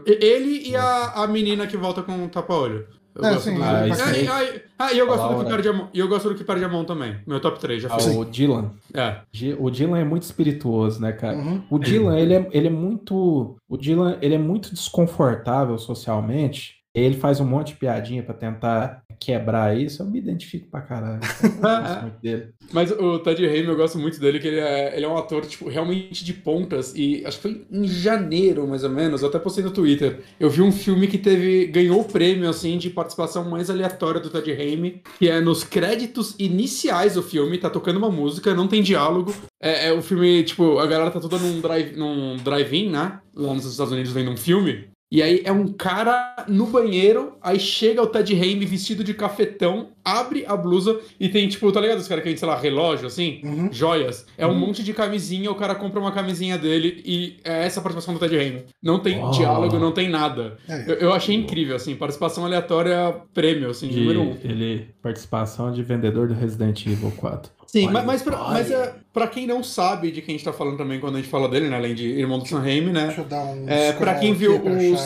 Ele 0.07 0.69
e 0.69 0.75
a, 0.75 1.13
a 1.23 1.27
menina 1.29 1.67
que 1.67 1.77
volta 1.77 2.03
com 2.03 2.25
o 2.25 2.29
tapa-olho. 2.29 2.87
Eu 3.15 3.25
é, 3.25 3.35
gosto 3.35 3.45
sim, 3.45 3.55
do... 3.55 3.63
ah, 3.63 3.85
ah, 4.79 4.87
ah, 4.87 4.93
e 4.93 4.99
eu 4.99 5.07
gosto 5.07 5.29
do 5.29 5.45
que 5.45 5.51
perde 5.51 5.69
a 5.69 5.73
mão. 5.73 5.89
E 5.95 5.99
eu 6.01 6.09
gosto 6.09 6.29
do 6.29 6.35
que 6.35 6.45
perde 6.45 6.65
a 6.65 6.69
mão 6.69 6.85
também. 6.85 7.17
Meu 7.27 7.41
top 7.41 7.61
3, 7.61 7.83
já 7.83 7.89
ah, 7.89 7.97
O 8.19 8.25
Dylan. 8.25 8.73
É. 8.93 9.19
O 9.59 9.71
Dylan 9.71 9.99
é 10.01 10.05
muito 10.05 10.25
espirituoso, 10.25 11.01
né, 11.01 11.13
cara? 11.13 11.37
Uhum. 11.37 11.63
O 11.71 11.79
Dylan, 11.79 12.19
ele 12.19 12.35
é, 12.35 12.49
ele 12.51 12.67
é 12.67 12.71
muito. 12.71 13.57
O 13.69 13.77
Dylan, 13.77 14.19
ele 14.21 14.35
é 14.35 14.39
muito 14.39 14.75
desconfortável 14.75 15.79
socialmente. 15.79 16.83
Ele 16.93 17.17
faz 17.17 17.41
um 17.41 17.45
monte 17.45 17.69
de 17.69 17.77
piadinha 17.77 18.23
para 18.23 18.35
tentar 18.35 19.04
quebrar 19.19 19.77
isso, 19.77 20.03
eu 20.03 20.07
me 20.07 20.19
identifico 20.19 20.69
pra 20.71 20.81
caralho. 20.81 21.21
Mas 22.73 22.91
o 22.91 23.19
Ted 23.19 23.47
Raimi, 23.47 23.69
eu 23.69 23.77
gosto 23.77 23.99
muito 23.99 24.21
dele, 24.21 24.39
que 24.39 24.49
ele 24.49 24.61
é, 24.61 24.97
ele 24.97 25.05
é 25.05 25.09
um 25.09 25.17
ator, 25.17 25.45
tipo, 25.47 25.69
realmente 25.69 26.25
de 26.25 26.33
pontas. 26.33 26.95
E 26.95 27.25
acho 27.27 27.39
que 27.39 27.43
foi 27.43 27.67
em 27.71 27.87
janeiro, 27.87 28.67
mais 28.67 28.85
ou 28.85 28.91
menos, 28.91 29.23
eu 29.23 29.29
até 29.29 29.39
postei 29.39 29.65
no 29.65 29.71
Twitter. 29.71 30.21
Eu 30.39 30.51
vi 30.51 30.63
um 30.63 30.73
filme 30.73 31.07
que 31.07 31.19
teve. 31.19 31.67
ganhou 31.67 32.01
o 32.01 32.05
prêmio, 32.05 32.49
assim, 32.49 32.77
de 32.79 32.91
participação 32.91 33.45
mais 33.49 33.71
aleatória 33.71 34.21
do 34.21 34.31
Ted 34.31 34.53
Raimi, 34.53 35.03
que 35.19 35.29
é 35.29 35.41
nos 35.41 35.65
créditos 35.65 36.35
iniciais 36.39 37.15
do 37.15 37.23
filme, 37.23 37.59
tá 37.59 37.71
tocando 37.71 37.97
uma 37.97 38.11
música, 38.11 38.55
não 38.55 38.69
tem 38.69 38.83
diálogo. 38.83 39.35
É, 39.61 39.89
é 39.89 39.93
o 39.93 40.03
filme, 40.03 40.43
tipo, 40.43 40.79
a 40.79 40.87
galera 40.87 41.11
tá 41.11 41.21
toda 41.21 41.39
num 41.39 41.61
drive-in, 41.61 41.97
num 41.97 42.37
drive 42.37 42.75
né? 42.89 43.21
Lá 43.35 43.55
nos 43.55 43.65
Estados 43.65 43.93
Unidos 43.93 44.13
vendo 44.13 44.31
um 44.31 44.37
filme. 44.37 44.94
E 45.15 45.23
aí 45.23 45.43
é 45.45 45.53
um 45.53 45.69
cara 45.69 46.45
no 46.49 46.67
banheiro, 46.67 47.35
aí 47.41 47.61
chega 47.61 48.03
o 48.03 48.07
Ted 48.09 48.35
Raimi 48.35 48.67
vestido 48.67 49.05
de 49.05 49.15
cafetão, 49.15 49.91
abre 50.05 50.45
a 50.45 50.57
blusa 50.57 50.99
e 51.21 51.29
tem, 51.29 51.47
tipo, 51.47 51.71
tá 51.71 51.81
ligado? 51.81 51.99
Os 51.99 52.09
caras 52.09 52.25
que 52.25 52.31
tem, 52.31 52.37
sei 52.37 52.49
lá, 52.49 52.59
relógio, 52.59 53.07
assim, 53.07 53.41
uhum. 53.45 53.73
joias. 53.73 54.27
É 54.37 54.45
um 54.45 54.51
uhum. 54.51 54.59
monte 54.59 54.83
de 54.83 54.93
camisinha, 54.93 55.53
o 55.53 55.55
cara 55.55 55.77
compra 55.77 56.01
uma 56.01 56.11
camisinha 56.11 56.59
dele 56.59 57.01
e 57.07 57.37
é 57.45 57.65
essa 57.65 57.79
a 57.79 57.83
participação 57.85 58.13
do 58.13 58.19
Ted 58.19 58.37
Raimi. 58.37 58.65
Não 58.83 58.99
tem 58.99 59.23
oh. 59.23 59.31
diálogo, 59.31 59.79
não 59.79 59.93
tem 59.93 60.09
nada. 60.09 60.59
É. 60.69 60.91
Eu, 60.91 60.95
eu, 60.97 61.13
achei 61.13 61.37
incrível, 61.37 61.77
assim, 61.77 61.95
participação 61.95 62.45
aleatória 62.45 63.15
prêmio, 63.33 63.71
assim, 63.71 63.87
de 63.87 64.01
número 64.01 64.21
um. 64.21 64.37
Ele, 64.43 64.89
participação 65.01 65.71
de 65.71 65.81
vendedor 65.85 66.27
do 66.27 66.35
Resident 66.35 66.85
Evil 66.87 67.13
4. 67.13 67.53
Sim, 67.67 67.89
mas, 67.91 68.05
mas, 68.05 68.23
pra, 68.23 68.39
mas 68.39 68.71
é, 68.71 68.95
pra 69.13 69.27
quem 69.27 69.47
não 69.47 69.63
sabe 69.63 70.11
de 70.11 70.21
quem 70.21 70.35
a 70.35 70.39
gente 70.39 70.45
tá 70.45 70.53
falando 70.53 70.77
também 70.77 71.01
quando 71.01 71.17
a 71.17 71.19
gente 71.19 71.31
fala 71.31 71.49
dele, 71.49 71.69
né? 71.69 71.77
Além 71.77 71.95
de 71.95 72.07
Irmão 72.07 72.39
do 72.39 72.47
Sam 72.47 72.61
Raimi, 72.61 72.93
né? 72.93 73.07
Deixa 73.07 73.21
eu 73.21 73.25
dar 73.25 73.45
um 73.45 73.69
é, 73.69 73.93
Pra 73.93 74.15
quem 74.15 74.33
viu 74.35 74.61
os, 74.63 75.01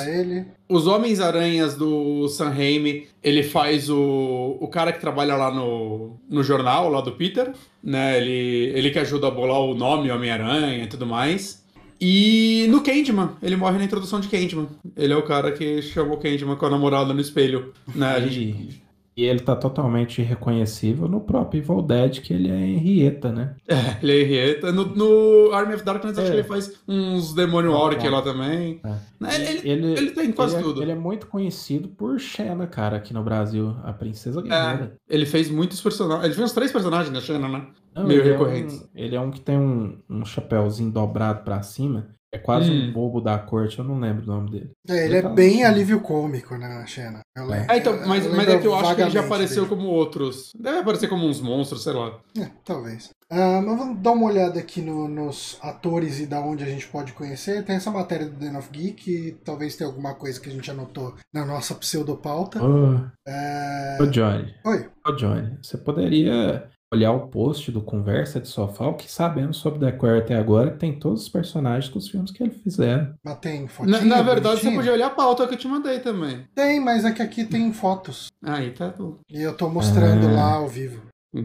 os 0.68 0.86
Homens-Aranhas 0.86 1.74
do 1.74 2.28
Sam 2.28 2.50
Raimi, 2.50 3.06
ele 3.22 3.42
faz 3.42 3.88
o, 3.88 4.56
o 4.60 4.68
cara 4.68 4.92
que 4.92 5.00
trabalha 5.00 5.36
lá 5.36 5.50
no, 5.50 6.16
no 6.28 6.42
jornal, 6.42 6.88
lá 6.88 7.00
do 7.00 7.12
Peter, 7.12 7.52
né? 7.82 8.18
Ele, 8.18 8.72
ele 8.74 8.90
que 8.90 8.98
ajuda 8.98 9.28
a 9.28 9.30
bolar 9.30 9.60
o 9.60 9.74
nome 9.74 10.10
Homem-Aranha 10.10 10.84
e 10.84 10.86
tudo 10.86 11.06
mais. 11.06 11.66
E 12.00 12.66
no 12.68 12.80
Candyman, 12.80 13.30
ele 13.42 13.56
morre 13.56 13.76
na 13.76 13.84
introdução 13.84 14.20
de 14.20 14.28
Candyman. 14.28 14.68
Ele 14.96 15.12
é 15.12 15.16
o 15.16 15.22
cara 15.24 15.50
que 15.50 15.82
chamou 15.82 16.16
Candyman 16.16 16.56
com 16.56 16.66
a 16.66 16.70
namorada 16.70 17.12
no 17.12 17.20
espelho, 17.20 17.72
né? 17.94 18.14
A 18.14 18.20
gente... 18.20 18.82
E 19.18 19.24
ele 19.24 19.40
tá 19.40 19.56
totalmente 19.56 20.22
reconhecível 20.22 21.08
no 21.08 21.20
próprio 21.20 21.60
Evil 21.60 21.82
Dead, 21.82 22.20
que 22.20 22.32
ele 22.32 22.48
é 22.48 22.54
Henrietta, 22.54 23.32
né? 23.32 23.56
É, 23.66 23.96
ele 24.00 24.12
é 24.12 24.20
Henrietta. 24.20 24.70
No, 24.70 24.84
no 24.94 25.52
Army 25.52 25.74
of 25.74 25.82
Darkness, 25.82 26.16
é. 26.16 26.22
acho 26.22 26.30
que 26.30 26.36
ele 26.36 26.46
faz 26.46 26.80
uns 26.86 27.34
Demônio 27.34 27.72
Auric 27.72 28.08
lá 28.08 28.22
também. 28.22 28.80
É. 28.84 28.94
Né, 29.18 29.34
ele, 29.34 29.68
ele, 29.68 29.92
ele, 29.98 30.10
tem 30.12 30.30
quase 30.30 30.54
ele 30.54 30.62
é, 30.62 30.64
tudo. 30.64 30.82
Ele 30.82 30.92
é 30.92 30.94
muito 30.94 31.26
conhecido 31.26 31.88
por 31.88 32.20
Xena, 32.20 32.68
cara, 32.68 32.98
aqui 32.98 33.12
no 33.12 33.24
Brasil. 33.24 33.74
A 33.82 33.92
Princesa 33.92 34.40
Guerreira. 34.40 34.96
É, 35.10 35.12
ele 35.12 35.26
fez 35.26 35.50
muitos 35.50 35.80
personagens. 35.80 36.24
Ele 36.24 36.34
fez 36.34 36.44
uns 36.50 36.54
três 36.54 36.70
personagens 36.70 37.12
na 37.12 37.20
Xena, 37.20 37.48
né? 37.48 37.66
Não, 37.96 38.06
meio 38.06 38.20
ele 38.20 38.30
recorrentes. 38.30 38.76
É 38.76 38.84
um, 38.84 39.04
ele 39.04 39.16
é 39.16 39.20
um 39.20 39.32
que 39.32 39.40
tem 39.40 39.58
um, 39.58 39.98
um 40.08 40.24
chapéuzinho 40.24 40.92
dobrado 40.92 41.42
pra 41.42 41.60
cima. 41.60 42.06
É 42.30 42.36
quase 42.38 42.70
Hum. 42.70 42.88
um 42.88 42.92
bobo 42.92 43.22
da 43.22 43.38
corte, 43.38 43.78
eu 43.78 43.84
não 43.86 43.98
lembro 43.98 44.22
o 44.24 44.26
nome 44.26 44.50
dele. 44.50 44.70
É, 44.86 45.06
ele 45.06 45.16
é 45.16 45.22
tá 45.22 45.30
bem 45.30 45.60
no- 45.62 45.66
alívio 45.66 46.00
cômico, 46.00 46.56
né, 46.58 46.84
Xena? 46.86 47.20
Eu 47.34 47.46
lembro- 47.46 47.66
Ah, 47.70 47.76
então, 47.78 47.98
mas, 48.06 48.26
eu 48.26 48.34
mas 48.36 48.48
é 48.48 48.58
que 48.58 48.66
eu 48.66 48.74
acho 48.74 48.94
que 48.94 49.00
ele 49.00 49.10
já 49.10 49.20
apareceu 49.24 49.64
dele. 49.64 49.74
como 49.76 49.88
outros. 49.88 50.52
Deve 50.54 50.78
aparecer 50.80 51.08
como 51.08 51.26
uns 51.26 51.40
monstros, 51.40 51.82
sei 51.84 51.94
lá. 51.94 52.20
É, 52.38 52.50
talvez. 52.66 53.08
Ah, 53.30 53.62
mas 53.64 53.78
vamos 53.78 54.02
dar 54.02 54.12
uma 54.12 54.26
olhada 54.26 54.58
aqui 54.60 54.82
no- 54.82 55.08
nos 55.08 55.58
atores 55.62 56.20
e 56.20 56.26
da 56.26 56.38
onde 56.40 56.62
a 56.64 56.66
gente 56.66 56.86
pode 56.88 57.14
conhecer. 57.14 57.64
Tem 57.64 57.76
essa 57.76 57.90
matéria 57.90 58.26
do 58.26 58.36
Den 58.36 58.56
of 58.58 58.68
Geek, 58.70 59.10
e 59.10 59.32
talvez 59.42 59.74
tenha 59.76 59.88
alguma 59.88 60.14
coisa 60.14 60.38
que 60.38 60.50
a 60.50 60.52
gente 60.52 60.70
anotou 60.70 61.14
na 61.32 61.46
nossa 61.46 61.74
pseudopauta. 61.74 62.62
Ô, 62.62 63.00
É... 63.26 63.96
ô, 64.02 64.06
Johnny, 64.06 64.54
Oi. 64.66 64.86
ô 65.06 65.12
Johnny, 65.12 65.56
você 65.62 65.78
poderia 65.78 66.68
olhar 66.92 67.12
o 67.12 67.28
post 67.28 67.70
do 67.70 67.80
Conversa 67.82 68.40
de 68.40 68.48
Sofá, 68.48 68.86
o 68.86 68.94
que 68.94 69.10
sabemos 69.10 69.58
sobre 69.58 69.78
The 69.80 69.92
Queer 69.92 70.18
até 70.22 70.34
agora, 70.36 70.70
que 70.70 70.78
tem 70.78 70.92
todos 70.98 71.22
os 71.22 71.28
personagens 71.28 71.92
dos 71.92 72.08
filmes 72.08 72.30
que 72.30 72.42
ele 72.42 72.50
fizeram. 72.52 73.14
Mas 73.22 73.38
tem 73.38 73.68
fotinha? 73.68 74.00
Na, 74.00 74.16
na 74.16 74.22
verdade, 74.22 74.56
você 74.60 74.64
bonitinha? 74.64 74.76
podia 74.76 74.92
olhar 74.92 75.06
a 75.08 75.10
pauta 75.10 75.46
que 75.46 75.54
eu 75.54 75.58
te 75.58 75.68
mandei 75.68 75.98
também. 76.00 76.46
Tem, 76.54 76.80
mas 76.80 77.04
é 77.04 77.10
que 77.12 77.20
aqui 77.22 77.44
tem 77.44 77.72
fotos. 77.72 78.28
Aí 78.42 78.70
tá 78.70 78.88
bom. 78.96 79.16
E 79.30 79.42
eu 79.42 79.54
tô 79.54 79.68
mostrando 79.68 80.26
Ah. 80.28 80.32
lá 80.32 80.52
ao 80.54 80.68
vivo. 80.68 81.02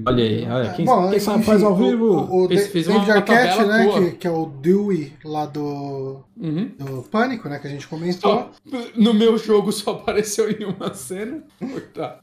Olha 0.08 0.24
aí, 0.24 0.48
olha, 0.50 0.72
quem, 0.74 0.86
Bom, 0.86 1.10
quem 1.10 1.20
sabe 1.20 1.44
faz 1.44 1.62
ao 1.62 1.76
vivo. 1.76 2.06
O, 2.06 2.46
o 2.46 2.48
Fez- 2.48 2.64
Da- 2.66 2.72
fez 2.72 2.88
David 2.88 3.06
uma 3.06 3.16
Arquette, 3.16 3.66
né? 3.66 3.88
Que, 4.12 4.12
que 4.18 4.28
é 4.28 4.32
o 4.32 4.46
Dewey 4.46 5.12
lá 5.26 5.46
do, 5.46 6.24
Uhum. 6.38 6.72
do 6.80 7.04
Pânico, 7.12 7.50
né? 7.50 7.60
Que 7.60 7.68
a 7.68 7.70
gente 7.70 7.86
comentou. 7.86 8.50
Só, 8.66 8.78
no 8.96 9.14
meu 9.14 9.38
jogo 9.38 9.74
só 9.74 9.92
apareceu 9.92 10.50
em 10.50 10.64
uma 10.64 10.94
cena. 10.94 11.44
Tá. 11.94 12.20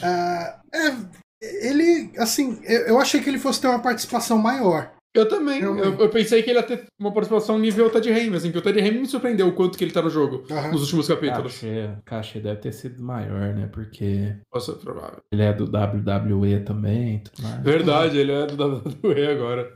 Ah, 0.00 0.60
é, 0.72 0.94
ele, 1.42 2.10
assim, 2.18 2.58
eu, 2.64 2.98
achei 3.00 3.20
que 3.20 3.28
ele 3.28 3.38
fosse 3.38 3.60
ter 3.60 3.66
uma 3.68 3.80
participação 3.82 4.38
maior. 4.38 4.90
Eu 5.14 5.28
também. 5.28 5.60
Eu- 5.60 5.76
Eu, 5.76 6.08
pensei 6.08 6.42
que 6.42 6.48
ele 6.48 6.58
ia 6.58 6.62
ter 6.62 6.86
uma 6.98 7.12
participação 7.12 7.58
nível 7.58 7.90
Ted 7.90 8.10
Raimi, 8.10 8.34
assim, 8.34 8.50
que 8.50 8.56
o 8.56 8.62
Ted 8.62 8.80
Raimi 8.80 9.00
me 9.00 9.06
surpreendeu 9.06 9.46
o 9.46 9.52
quanto 9.52 9.76
que 9.76 9.84
ele 9.84 9.92
tá 9.92 10.00
no 10.00 10.08
jogo 10.08 10.42
Aham. 10.50 10.70
nos 10.72 10.80
últimos 10.84 11.06
capítulos. 11.06 11.52
Cachê, 11.52 11.90
cachê 12.06 12.40
deve 12.40 12.60
ter 12.60 12.72
sido 12.72 13.02
maior, 13.02 13.52
né? 13.54 13.68
Porque 13.70 14.34
Nossa, 14.54 14.72
provável. 14.72 15.18
ele 15.30 15.42
é 15.42 15.52
do 15.52 15.64
WWE 15.66 16.60
também. 16.60 17.16
e 17.16 17.18
Tudo 17.18 17.42
mais. 17.46 17.62
Verdade, 17.62 18.16
ele 18.16 18.32
é 18.32 18.46
do 18.46 18.54
WWE 18.56 19.26
agora. 19.26 19.70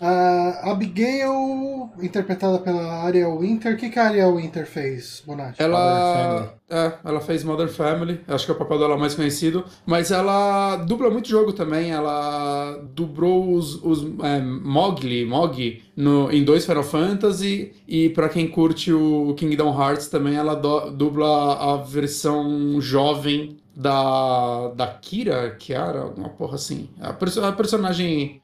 A 0.00 0.70
Abigail, 0.72 1.88
interpretada 2.02 2.58
pela 2.58 3.04
Ariel 3.04 3.38
Winter. 3.38 3.74
O 3.74 3.76
que, 3.76 3.88
que 3.88 3.98
a 3.98 4.06
Ariel 4.08 4.36
Winter 4.36 4.66
fez, 4.66 5.22
Bonatti? 5.24 5.62
Ela. 5.62 6.54
É, 6.68 6.92
ela 7.04 7.20
fez 7.20 7.44
Mother 7.44 7.68
Family, 7.68 8.20
acho 8.26 8.46
que 8.46 8.50
é 8.50 8.54
o 8.54 8.58
papel 8.58 8.78
dela 8.78 8.96
mais 8.98 9.14
conhecido. 9.14 9.64
Mas 9.86 10.10
ela 10.10 10.76
dubla 10.76 11.08
muito 11.10 11.28
jogo 11.28 11.52
também. 11.52 11.90
Ela 11.92 12.80
dublou 12.94 13.52
os, 13.54 13.76
os 13.84 14.02
é, 14.22 14.40
Mogli, 14.40 15.24
Mog 15.24 15.82
no, 15.96 16.30
em 16.32 16.42
dois 16.42 16.66
Final 16.66 16.82
Fantasy. 16.82 17.72
E 17.86 18.08
pra 18.10 18.28
quem 18.28 18.48
curte 18.48 18.92
o 18.92 19.34
Kingdom 19.36 19.80
Hearts 19.80 20.08
também, 20.08 20.34
ela 20.34 20.54
do- 20.54 20.90
dubla 20.90 21.74
a 21.74 21.76
versão 21.76 22.80
jovem 22.80 23.56
da, 23.76 24.68
da 24.68 24.86
Kira, 24.86 25.54
Kiara, 25.58 26.06
uma 26.06 26.28
porra 26.30 26.54
assim. 26.56 26.88
A, 27.00 27.12
perso- 27.12 27.44
a 27.44 27.52
personagem 27.52 28.40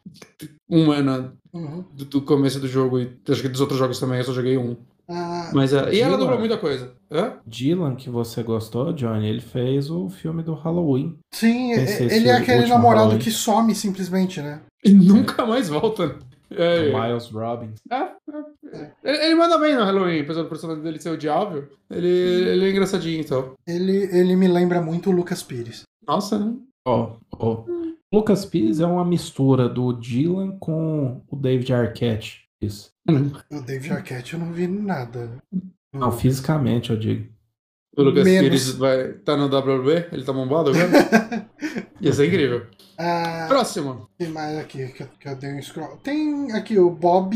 humana 0.69 1.33
Uhum. 1.53 1.85
do, 1.93 2.05
do 2.05 2.23
começo 2.23 2.61
do 2.61 2.69
jogo 2.69 3.01
e 3.01 3.11
acho 3.29 3.43
que 3.43 3.49
dos 3.49 3.61
outros 3.61 3.77
jogos 3.79 3.99
também, 3.99 4.19
eu 4.19 4.25
só 4.25 4.33
joguei 4.33 4.57
um. 4.57 4.77
Ah, 5.09 5.51
Mas 5.53 5.73
é, 5.73 5.93
e 5.93 6.01
ela 6.01 6.17
dublou 6.17 6.39
muita 6.39 6.57
coisa. 6.57 6.93
Hã? 7.11 7.33
Dylan, 7.45 7.97
que 7.97 8.09
você 8.09 8.45
gostou, 8.45 8.93
Johnny, 8.93 9.27
ele 9.27 9.41
fez 9.41 9.91
o 9.91 10.09
filme 10.09 10.45
do 10.45 10.55
Halloween. 10.55 11.19
sim, 11.35 11.73
ele 11.73 12.29
é 12.29 12.35
aquele 12.37 12.67
namorado 12.69 13.01
Halloween. 13.07 13.19
que 13.19 13.33
some 13.33 13.75
simplesmente, 13.75 14.41
né? 14.41 14.61
E 14.85 14.93
nunca 14.93 15.45
mais 15.45 15.69
volta. 15.69 16.17
É, 16.51 16.91
o 16.91 17.01
Miles 17.01 17.29
Robbins. 17.29 17.81
é, 17.91 17.95
é. 17.97 18.93
Ele, 19.05 19.25
ele 19.25 19.35
manda 19.35 19.59
bem 19.59 19.75
no 19.75 19.85
Halloween, 19.85 20.21
apesar 20.21 20.43
do 20.43 20.49
personagem 20.49 20.83
dele 20.83 21.01
ser 21.01 21.11
odiável. 21.11 21.69
Ele, 21.91 22.09
ele 22.09 22.67
é 22.67 22.71
engraçadinho, 22.71 23.21
então. 23.21 23.55
Ele, 23.67 24.09
ele 24.17 24.37
me 24.37 24.49
lembra 24.49 24.81
muito 24.81 25.11
o 25.11 25.13
Lucas 25.13 25.43
Pires. 25.43 25.83
Nossa, 26.07 26.39
né? 26.39 26.55
Ó, 26.87 27.17
ó. 27.33 27.65
Lucas 28.13 28.45
Pires 28.45 28.81
é 28.81 28.87
uma 28.87 29.05
mistura 29.05 29.69
do 29.69 29.93
Dylan 29.93 30.59
com 30.59 31.23
o 31.29 31.37
David 31.37 31.73
Arquette. 31.73 32.45
Isso. 32.61 32.91
O 33.51 33.61
David 33.61 33.93
Arquette 33.93 34.35
eu 34.35 34.41
não 34.41 34.53
vi 34.53 34.67
nada. 34.67 35.39
Não, 35.93 36.13
fisicamente, 36.13 36.91
eu 36.91 36.97
digo. 36.97 37.29
O 37.97 38.03
Lucas 38.03 38.25
Menos. 38.25 38.43
Pires 38.49 38.71
vai, 38.73 39.13
tá 39.15 39.37
no 39.37 39.47
WB, 39.47 40.09
ele 40.13 40.25
tá 40.25 40.33
bombado 40.33 40.71
agora. 40.71 41.49
Ia 42.01 42.13
ser 42.13 42.27
incrível. 42.29 42.67
Ah, 42.99 43.47
Próximo. 43.49 44.09
tem 44.19 44.29
mais 44.29 44.59
aqui 44.59 44.87
que 44.89 45.03
eu, 45.03 45.09
que 45.19 45.29
eu 45.29 45.35
dei 45.37 45.53
um 45.55 45.63
scroll. 45.63 45.97
Tem 46.03 46.53
aqui 46.53 46.79
o 46.79 46.91
Bob, 46.91 47.35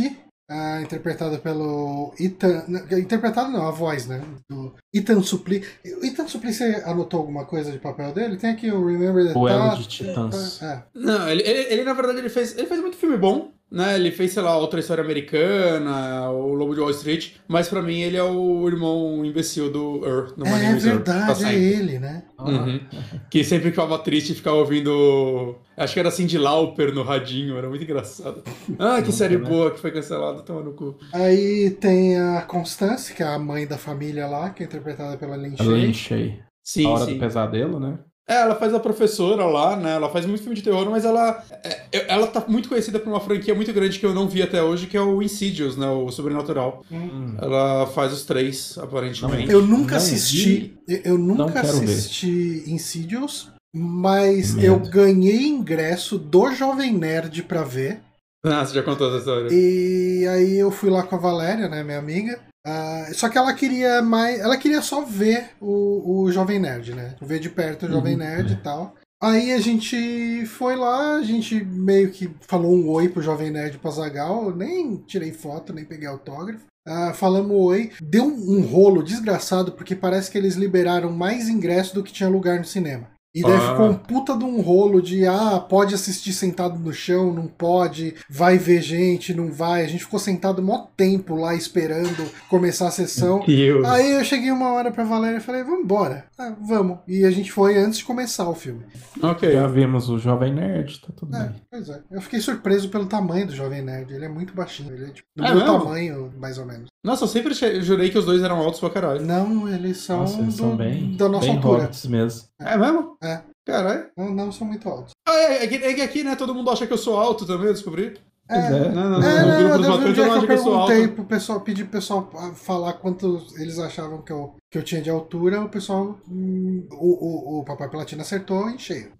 ah, 0.48 0.80
interpretado 0.82 1.38
pelo 1.38 2.14
Ethan. 2.20 2.64
Interpretado 2.98 3.50
não, 3.50 3.66
a 3.66 3.70
voz, 3.70 4.06
né? 4.06 4.22
Do 4.48 4.74
Ethan 4.94 5.22
Supli. 5.22 5.64
O 6.00 6.04
Ethan 6.04 6.28
Supli, 6.28 6.52
você 6.52 6.82
anotou 6.84 7.20
alguma 7.20 7.46
coisa 7.46 7.72
de 7.72 7.78
papel 7.78 8.12
dele? 8.12 8.36
Tem 8.36 8.50
aqui 8.50 8.70
o 8.70 8.86
Remember 8.86 9.26
the 9.26 9.32
Duelo 9.32 9.70
Top- 9.70 9.82
de 9.82 9.88
Titãs. 9.88 10.62
É. 10.62 10.84
Não, 10.94 11.28
ele, 11.28 11.42
ele, 11.42 11.72
ele, 11.72 11.84
na 11.84 11.94
verdade 11.94 12.18
ele 12.18 12.28
fez, 12.28 12.56
ele 12.56 12.66
fez 12.66 12.80
muito 12.80 12.96
filme 12.96 13.16
bom, 13.16 13.53
né? 13.74 13.96
Ele 13.96 14.10
fez, 14.12 14.32
sei 14.32 14.42
lá, 14.42 14.56
Outra 14.56 14.78
História 14.78 15.02
Americana, 15.02 16.30
O 16.30 16.54
Lobo 16.54 16.74
de 16.74 16.80
Wall 16.80 16.90
Street, 16.90 17.32
mas 17.48 17.68
pra 17.68 17.82
mim 17.82 18.00
ele 18.00 18.16
é 18.16 18.22
o 18.22 18.66
irmão 18.68 19.24
imbecil 19.24 19.70
do 19.70 20.06
Earth, 20.06 20.36
no 20.36 20.46
É 20.46 20.52
Wizard, 20.52 20.80
verdade, 20.80 21.40
pra 21.40 21.52
é 21.52 21.54
ele, 21.56 21.98
né? 21.98 22.22
Uhum. 22.38 22.80
Que 23.28 23.42
sempre 23.42 23.70
ficava 23.70 23.98
triste 23.98 24.30
e 24.32 24.36
ficava 24.36 24.56
ouvindo. 24.56 25.56
Acho 25.76 25.94
que 25.94 26.00
era 26.00 26.10
Cindy 26.10 26.38
Lauper 26.38 26.94
no 26.94 27.02
radinho, 27.02 27.58
era 27.58 27.68
muito 27.68 27.82
engraçado. 27.82 28.42
Ah, 28.78 29.02
que 29.02 29.10
série 29.10 29.36
né? 29.38 29.48
boa 29.48 29.72
que 29.72 29.80
foi 29.80 29.90
cancelada, 29.90 30.42
toma 30.42 30.62
no 30.62 30.72
cu. 30.72 30.96
Aí 31.12 31.70
tem 31.80 32.18
a 32.18 32.42
Constance, 32.42 33.12
que 33.12 33.22
é 33.22 33.26
a 33.26 33.38
mãe 33.38 33.66
da 33.66 33.76
família 33.76 34.26
lá, 34.26 34.50
que 34.50 34.62
é 34.62 34.66
interpretada 34.66 35.16
pela 35.16 35.36
Lynn 35.36 35.54
A 35.58 35.64
Shay. 35.64 35.66
Lynn 35.66 35.92
Shay. 35.92 36.40
Sim, 36.62 36.86
A 36.86 36.90
Hora 36.90 37.04
sim. 37.06 37.14
do 37.14 37.20
Pesadelo, 37.20 37.80
né? 37.80 37.98
É, 38.26 38.36
ela 38.40 38.54
faz 38.54 38.72
a 38.72 38.80
professora 38.80 39.44
lá, 39.44 39.76
né? 39.76 39.96
Ela 39.96 40.08
faz 40.08 40.24
muito 40.24 40.40
filme 40.42 40.56
de 40.56 40.62
terror, 40.62 40.88
mas 40.90 41.04
ela. 41.04 41.44
é, 41.62 42.06
ela 42.08 42.26
tá 42.26 42.42
muito 42.48 42.70
conhecida 42.70 42.98
por 42.98 43.10
uma 43.10 43.20
franquia 43.20 43.54
muito 43.54 43.70
grande 43.72 43.98
que 43.98 44.06
eu 44.06 44.14
não 44.14 44.26
vi 44.28 44.42
até 44.42 44.62
hoje, 44.62 44.86
que 44.86 44.96
é 44.96 45.00
o 45.00 45.22
Insidious, 45.22 45.76
né? 45.76 45.86
O 45.88 46.10
Sobrenatural. 46.10 46.82
Hum. 46.90 47.36
Ela 47.38 47.86
faz 47.88 48.12
os 48.14 48.24
três, 48.24 48.78
aparentemente. 48.78 49.52
Eu 49.52 49.60
nunca 49.60 49.90
Não 49.92 49.96
assisti. 49.98 50.74
eu- 50.88 51.00
Eu 51.04 51.18
nunca 51.18 51.52
quero 51.60 51.80
ver. 51.80 51.84
assisti 51.84 52.64
Insidious, 52.66 53.50
mas 53.74 54.54
Medo. 54.54 54.66
eu 54.66 54.78
ganhei 54.78 55.46
ingresso 55.46 56.16
do 56.18 56.50
Jovem 56.54 56.94
Nerd 56.94 57.42
pra 57.42 57.62
ver. 57.62 58.00
Ah, 58.46 58.64
você 58.64 58.74
já 58.74 58.82
contou 58.82 59.08
essa 59.08 59.18
história. 59.18 59.48
E 59.52 60.26
aí 60.28 60.56
eu 60.56 60.70
fui 60.70 60.88
lá 60.90 61.02
com 61.02 61.16
a 61.16 61.18
Valéria, 61.18 61.68
né, 61.68 61.82
minha 61.82 61.98
amiga. 61.98 62.40
Ah, 62.66 63.08
só 63.12 63.28
que 63.28 63.36
ela 63.36 63.52
queria 63.52 64.00
mais. 64.00 64.40
Ela 64.40 64.56
queria 64.56 64.80
só 64.80 65.02
ver 65.02 65.50
o, 65.60 66.22
o 66.22 66.32
Jovem 66.32 66.58
Nerd, 66.58 66.94
né? 66.94 67.14
Ver 67.20 67.38
de 67.38 67.50
perto 67.50 67.86
o 67.86 67.88
Jovem 67.88 68.14
Uhum, 68.14 68.20
Nerd 68.20 68.52
é. 68.52 68.54
e 68.54 68.56
tal. 68.56 68.94
Aí 69.22 69.52
a 69.52 69.60
gente 69.60 70.44
foi 70.46 70.76
lá, 70.76 71.16
a 71.16 71.22
gente 71.22 71.64
meio 71.64 72.10
que 72.10 72.30
falou 72.40 72.74
um 72.74 72.88
oi 72.90 73.08
pro 73.08 73.22
Jovem 73.22 73.50
Nerd 73.50 73.78
pra 73.78 73.90
Zagal. 73.90 74.54
Nem 74.54 74.96
tirei 74.96 75.32
foto, 75.32 75.72
nem 75.72 75.84
peguei 75.84 76.08
autógrafo. 76.08 76.64
Ah, 76.86 77.14
falamos 77.14 77.56
oi. 77.56 77.92
Deu 78.02 78.24
um, 78.24 78.58
um 78.58 78.60
rolo 78.60 79.02
desgraçado, 79.02 79.72
porque 79.72 79.94
parece 79.96 80.30
que 80.30 80.36
eles 80.36 80.54
liberaram 80.56 81.10
mais 81.10 81.48
ingresso 81.48 81.94
do 81.94 82.02
que 82.02 82.12
tinha 82.12 82.28
lugar 82.28 82.58
no 82.58 82.64
cinema. 82.64 83.08
E 83.34 83.42
daí 83.42 83.52
Ah. 83.52 83.70
ficou 83.72 83.86
um 83.90 83.94
puta 83.94 84.36
de 84.38 84.44
um 84.44 84.60
rolo 84.60 85.02
de 85.02 85.26
ah, 85.26 85.58
pode 85.58 85.92
assistir 85.94 86.32
sentado 86.32 86.78
no 86.78 86.92
chão, 86.92 87.32
não 87.34 87.48
pode, 87.48 88.14
vai 88.30 88.56
ver 88.58 88.80
gente, 88.80 89.34
não 89.34 89.50
vai. 89.50 89.82
A 89.84 89.88
gente 89.88 90.04
ficou 90.04 90.20
sentado 90.20 90.62
mó 90.62 90.86
tempo 90.96 91.34
lá 91.34 91.52
esperando 91.54 92.30
começar 92.48 92.88
a 92.88 92.90
sessão. 92.92 93.42
Deus. 93.44 93.84
Aí 93.88 94.12
eu 94.12 94.24
cheguei 94.24 94.52
uma 94.52 94.72
hora 94.72 94.92
pra 94.92 95.02
Valéria 95.02 95.38
e 95.38 95.40
falei, 95.40 95.64
vamos 95.64 95.80
embora. 95.84 96.26
Ah, 96.38 96.54
vamos. 96.60 96.98
E 97.08 97.24
a 97.24 97.30
gente 97.32 97.50
foi 97.50 97.76
antes 97.76 97.98
de 97.98 98.04
começar 98.04 98.48
o 98.48 98.54
filme. 98.54 98.84
Ok. 99.20 99.50
Já 99.52 99.66
vimos 99.66 100.08
o 100.08 100.16
Jovem 100.18 100.54
Nerd, 100.54 101.00
tá 101.00 101.08
tudo 101.16 101.34
É, 101.36 101.40
bem. 101.48 101.54
pois 101.70 101.88
é. 101.88 102.00
Eu 102.12 102.20
fiquei 102.20 102.40
surpreso 102.40 102.88
pelo 102.88 103.06
tamanho 103.06 103.46
do 103.46 103.54
Jovem 103.54 103.82
Nerd. 103.82 104.12
Ele 104.14 104.26
é 104.26 104.28
muito 104.28 104.54
baixinho. 104.54 104.92
Ele 104.94 105.06
é 105.06 105.08
tipo, 105.10 105.28
do 105.34 105.44
É 105.44 105.48
meu 105.54 105.60
mesmo? 105.64 105.78
tamanho, 105.80 106.32
mais 106.38 106.56
ou 106.58 106.66
menos. 106.66 106.88
Nossa, 107.04 107.24
eu 107.24 107.28
sempre 107.28 107.52
jurei 107.82 108.08
que 108.10 108.16
os 108.18 108.24
dois 108.24 108.42
eram 108.42 108.56
altos 108.58 108.80
pra 108.80 108.88
caralho. 108.88 109.20
Não, 109.20 109.68
eles 109.68 109.98
são, 109.98 110.20
Nossa, 110.20 110.40
eles 110.40 110.54
do- 110.54 110.58
são 110.60 110.74
bem, 110.76 111.14
da 111.16 111.28
nossa 111.28 111.46
bem 111.46 111.56
altura. 111.56 111.82
hobbits 111.82 112.06
mesmo. 112.06 112.48
É 112.58 112.76
mesmo? 112.78 113.16
É. 113.22 113.42
Caralho. 113.66 114.06
Não, 114.16 114.34
não 114.34 114.50
são 114.52 114.66
muito 114.66 114.88
altos. 114.88 115.12
Ah, 115.28 115.34
é, 115.34 115.64
é, 115.64 115.66
que, 115.66 115.74
é 115.76 115.94
que 115.94 116.00
aqui, 116.00 116.24
né, 116.24 116.34
todo 116.34 116.54
mundo 116.54 116.70
acha 116.70 116.86
que 116.86 116.92
eu 116.92 116.98
sou 116.98 117.16
alto 117.18 117.44
também, 117.46 117.66
eu 117.66 117.72
descobri. 117.74 118.16
Pois 118.46 118.64
é. 118.64 118.88
Não, 118.90 119.10
não, 119.10 119.22
É, 119.22 119.42
não, 119.42 119.78
não 119.78 119.98
que 120.14 120.20
acho 120.20 120.20
eu 120.20 120.36
eu 120.36 120.46
perguntei 120.46 121.08
pro 121.08 121.24
pessoal, 121.24 121.60
pedi 121.62 121.82
pro 121.84 121.92
pessoal 121.92 122.30
falar 122.54 122.92
quantos 122.94 123.58
eles 123.58 123.78
achavam 123.78 124.22
que 124.22 124.32
eu, 124.32 124.54
que 124.70 124.78
eu 124.78 124.82
tinha 124.82 125.00
de 125.00 125.08
altura, 125.08 125.62
o 125.62 125.68
pessoal, 125.68 126.18
hum, 126.28 126.86
o, 126.92 127.56
o, 127.56 127.60
o 127.60 127.64
Papai 127.64 127.88
Platina 127.88 128.22
acertou 128.22 128.68
em 128.68 128.78
cheio. 128.78 129.12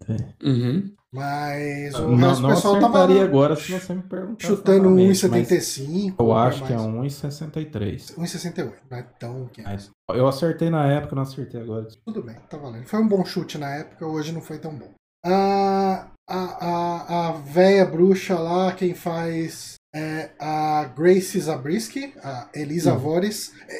Uhum. 0.42 0.92
Mas 1.14 1.94
o 1.94 2.08
Não, 2.08 2.16
resto 2.16 2.42
do 2.42 2.48
não 2.48 2.54
pessoal 2.56 2.80
tava 2.80 3.22
agora 3.22 3.54
se 3.54 3.70
você 3.72 3.94
me 3.94 4.02
perguntar. 4.02 4.46
chutando 4.48 4.98
exatamente, 4.98 5.28
mas 5.28 5.78
1,75. 5.78 6.14
Eu 6.18 6.32
acho 6.32 6.64
que 6.64 6.72
é 6.72 6.76
mais. 6.76 7.22
1,63. 7.22 8.14
1,68, 8.18 8.72
não 8.90 8.98
é 8.98 9.02
tão 9.20 9.46
que 9.46 9.62
Mas 9.62 9.90
eu 10.12 10.26
acertei 10.26 10.70
na 10.70 10.90
época, 10.90 11.14
não 11.14 11.22
acertei 11.22 11.60
agora. 11.60 11.86
Tudo 12.04 12.20
bem, 12.20 12.34
tá 12.50 12.56
valendo. 12.56 12.86
Foi 12.86 12.98
um 12.98 13.06
bom 13.06 13.24
chute 13.24 13.56
na 13.58 13.70
época, 13.76 14.04
hoje 14.04 14.32
não 14.32 14.40
foi 14.40 14.58
tão 14.58 14.74
bom. 14.74 14.90
Ah, 15.24 16.08
a, 16.28 16.36
a, 16.36 17.28
a 17.28 17.32
véia 17.32 17.84
bruxa 17.84 18.38
lá, 18.38 18.72
quem 18.72 18.94
faz 18.94 19.74
é 19.94 20.30
a 20.40 20.84
Grace 20.96 21.38
Zabriskie, 21.38 22.12
a 22.22 22.48
Elisa 22.54 22.94
uhum. 22.94 23.20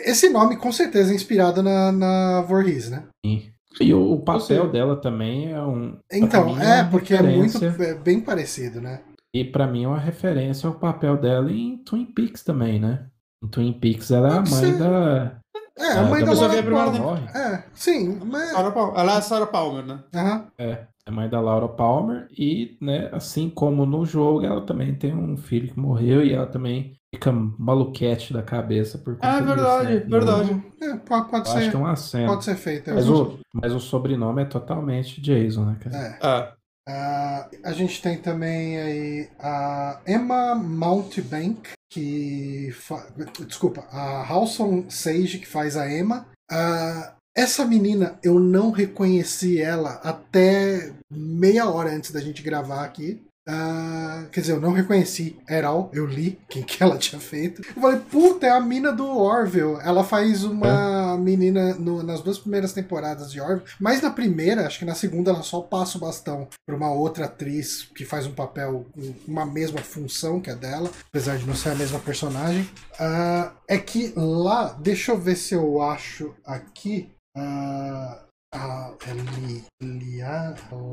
Esse 0.05 0.31
nome 0.31 0.57
com 0.57 0.71
certeza 0.71 1.13
é 1.13 1.15
inspirado 1.15 1.63
na, 1.63 1.91
na 1.91 2.41
Voorhees, 2.43 2.89
né? 2.89 3.05
Sim. 3.27 3.51
E 3.81 3.93
o, 3.93 4.13
o 4.13 4.21
papel 4.21 4.71
dela 4.71 4.95
também 4.95 5.51
é 5.51 5.61
um. 5.61 5.99
Então, 6.13 6.57
é, 6.61 6.81
é 6.81 6.85
porque 6.85 7.13
é 7.13 7.23
muito 7.23 7.59
é 7.65 7.95
bem 7.95 8.21
parecido, 8.21 8.81
né? 8.81 9.01
E 9.35 9.45
para 9.45 9.67
mim 9.67 9.83
é 9.83 9.89
uma 9.89 9.99
referência 9.99 10.69
ao 10.69 10.77
papel 10.77 11.17
dela 11.17 11.51
em 11.51 11.79
Twin 11.79 12.07
Peaks 12.07 12.45
também, 12.45 12.79
né? 12.79 13.07
Em 13.43 13.49
Twin 13.49 13.73
Peaks 13.73 14.13
ela 14.13 14.29
é 14.29 14.39
a 14.39 14.43
mãe 14.43 14.45
ser. 14.45 14.79
da. 14.79 15.41
É, 15.77 15.93
a 15.99 16.03
mãe 16.05 16.25
da, 16.25 16.33
da 16.33 16.41
Laura 16.41 16.63
Palmer. 16.63 17.37
É, 17.37 17.65
sim. 17.75 18.21
Mas... 18.25 18.55
Ela 18.55 19.13
é 19.13 19.17
a 19.17 19.21
Sarah 19.21 19.47
Palmer, 19.47 19.85
né? 19.85 20.05
Uhum. 20.15 20.47
É, 20.57 20.87
é 21.07 21.11
mãe 21.11 21.29
da 21.29 21.41
Laura 21.41 21.69
Palmer 21.69 22.29
e, 22.31 22.77
né, 22.81 23.11
assim 23.13 23.51
como 23.51 23.85
no 23.85 24.07
jogo, 24.07 24.45
ela 24.45 24.63
também 24.63 24.95
tem 24.95 25.15
um 25.15 25.37
filho 25.37 25.73
que 25.73 25.79
morreu 25.79 26.25
e 26.25 26.33
ela 26.33 26.47
também 26.47 26.97
fica 27.15 27.31
maluquete 27.33 28.33
da 28.33 28.43
cabeça 28.43 28.99
por 28.99 29.15
conta 29.15 29.27
É 29.27 29.43
verdade, 29.43 29.87
disso, 29.87 30.11
né? 30.11 30.19
verdade. 30.19 30.63
É, 30.81 30.97
pode, 30.97 31.31
pode 31.31 31.49
ser. 31.49 31.59
Acho 31.59 31.71
que 31.71 31.77
é 31.77 31.79
uma 31.79 31.97
cena. 31.97 32.27
Pode 32.27 32.45
ser 32.45 32.57
feito. 32.57 32.91
Mas 32.91 33.09
o, 33.09 33.39
mas 33.53 33.73
o 33.73 33.81
sobrenome 33.81 34.43
é 34.43 34.47
totalmente 34.47 35.21
Jason, 35.21 35.65
né, 35.67 35.77
cara? 35.81 35.97
É. 35.97 36.19
Ah. 36.23 36.53
Uh, 36.87 37.49
a 37.65 37.73
gente 37.73 38.03
tem 38.03 38.19
também 38.19 38.79
aí 38.79 39.31
a 39.39 40.01
Emma 40.07 40.55
Mountbank, 40.55 41.71
que. 41.91 42.71
Fa... 42.73 43.07
Desculpa, 43.47 43.87
a 43.91 44.27
Halson 44.29 44.85
Sage, 44.91 45.39
que 45.39 45.47
faz 45.47 45.77
a 45.77 45.91
Emma. 45.91 46.27
Uh, 46.53 47.24
essa 47.37 47.65
menina, 47.65 48.19
eu 48.23 48.39
não 48.39 48.71
reconheci 48.71 49.61
ela 49.61 50.01
até 50.05 50.93
meia 51.11 51.69
hora 51.69 51.91
antes 51.91 52.13
da 52.13 52.21
gente 52.21 52.43
gravar 52.43 52.85
aqui. 52.85 53.21
Uh, 53.47 54.27
quer 54.31 54.41
dizer, 54.41 54.53
eu 54.53 54.61
não 54.61 54.73
reconheci 54.73 55.37
Eral, 55.47 55.91
eu 55.93 56.07
li 56.07 56.39
quem 56.49 56.63
que 56.63 56.83
ela 56.83 56.97
tinha 56.97 57.21
feito. 57.21 57.61
Eu 57.77 57.83
falei, 57.83 58.01
puta, 58.11 58.47
é 58.47 58.51
a 58.51 58.61
mina 58.61 58.91
do 58.91 59.07
Orville. 59.07 59.79
Ela 59.83 60.03
faz 60.03 60.45
uma 60.45 61.15
é. 61.15 61.19
menina 61.19 61.75
no, 61.75 62.03
nas 62.03 62.23
duas 62.23 62.39
primeiras 62.39 62.73
temporadas 62.73 63.31
de 63.31 63.41
Orville, 63.41 63.65
mas 63.79 64.01
na 64.01 64.11
primeira, 64.11 64.67
acho 64.67 64.79
que 64.79 64.85
na 64.87 64.95
segunda, 64.95 65.31
ela 65.31 65.43
só 65.43 65.61
passa 65.61 65.99
o 65.99 66.01
bastão 66.01 66.49
pra 66.65 66.75
uma 66.75 66.91
outra 66.91 67.27
atriz 67.27 67.83
que 67.95 68.05
faz 68.05 68.27
um 68.27 68.33
papel, 68.33 68.87
uma 69.29 69.45
mesma 69.45 69.81
função 69.81 70.41
que 70.41 70.51
a 70.51 70.55
dela, 70.55 70.91
apesar 71.09 71.37
de 71.37 71.47
não 71.47 71.55
ser 71.55 71.71
a 71.71 71.75
mesma 71.75 71.99
personagem. 71.99 72.63
Uh, 72.95 73.53
é 73.69 73.77
que 73.77 74.15
lá, 74.17 74.75
deixa 74.81 75.13
eu 75.13 75.19
ver 75.19 75.37
se 75.37 75.55
eu 75.55 75.83
acho 75.83 76.35
aqui. 76.47 77.14
Uh, 77.37 78.25
a 78.53 78.95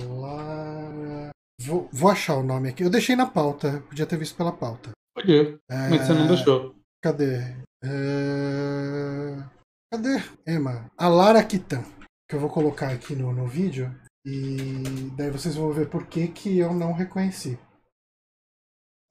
Lara. 0.09 1.29
Vou, 1.61 1.87
vou 1.91 2.09
achar 2.09 2.37
o 2.37 2.43
nome 2.43 2.69
aqui. 2.69 2.83
Eu 2.83 2.89
deixei 2.89 3.15
na 3.15 3.27
pauta. 3.27 3.81
Podia 3.81 4.05
ter 4.05 4.17
visto 4.17 4.35
pela 4.35 4.51
pauta. 4.51 4.91
Podia. 5.15 5.59
É... 5.69 5.89
Mas 5.89 6.01
você 6.01 6.13
não 6.13 6.27
deixou. 6.27 6.75
Cadê? 7.01 7.37
É... 7.83 9.43
Cadê? 9.91 10.17
Emma. 10.47 10.89
A 10.97 11.07
Lara 11.07 11.43
Kitan. 11.43 11.83
Que 12.27 12.35
eu 12.35 12.39
vou 12.39 12.49
colocar 12.49 12.89
aqui 12.89 13.15
no, 13.15 13.31
no 13.31 13.47
vídeo. 13.47 13.93
E 14.25 15.11
daí 15.15 15.29
vocês 15.29 15.55
vão 15.55 15.71
ver 15.71 15.89
por 15.89 16.07
que, 16.07 16.27
que 16.27 16.57
eu 16.57 16.73
não 16.73 16.93
reconheci. 16.93 17.59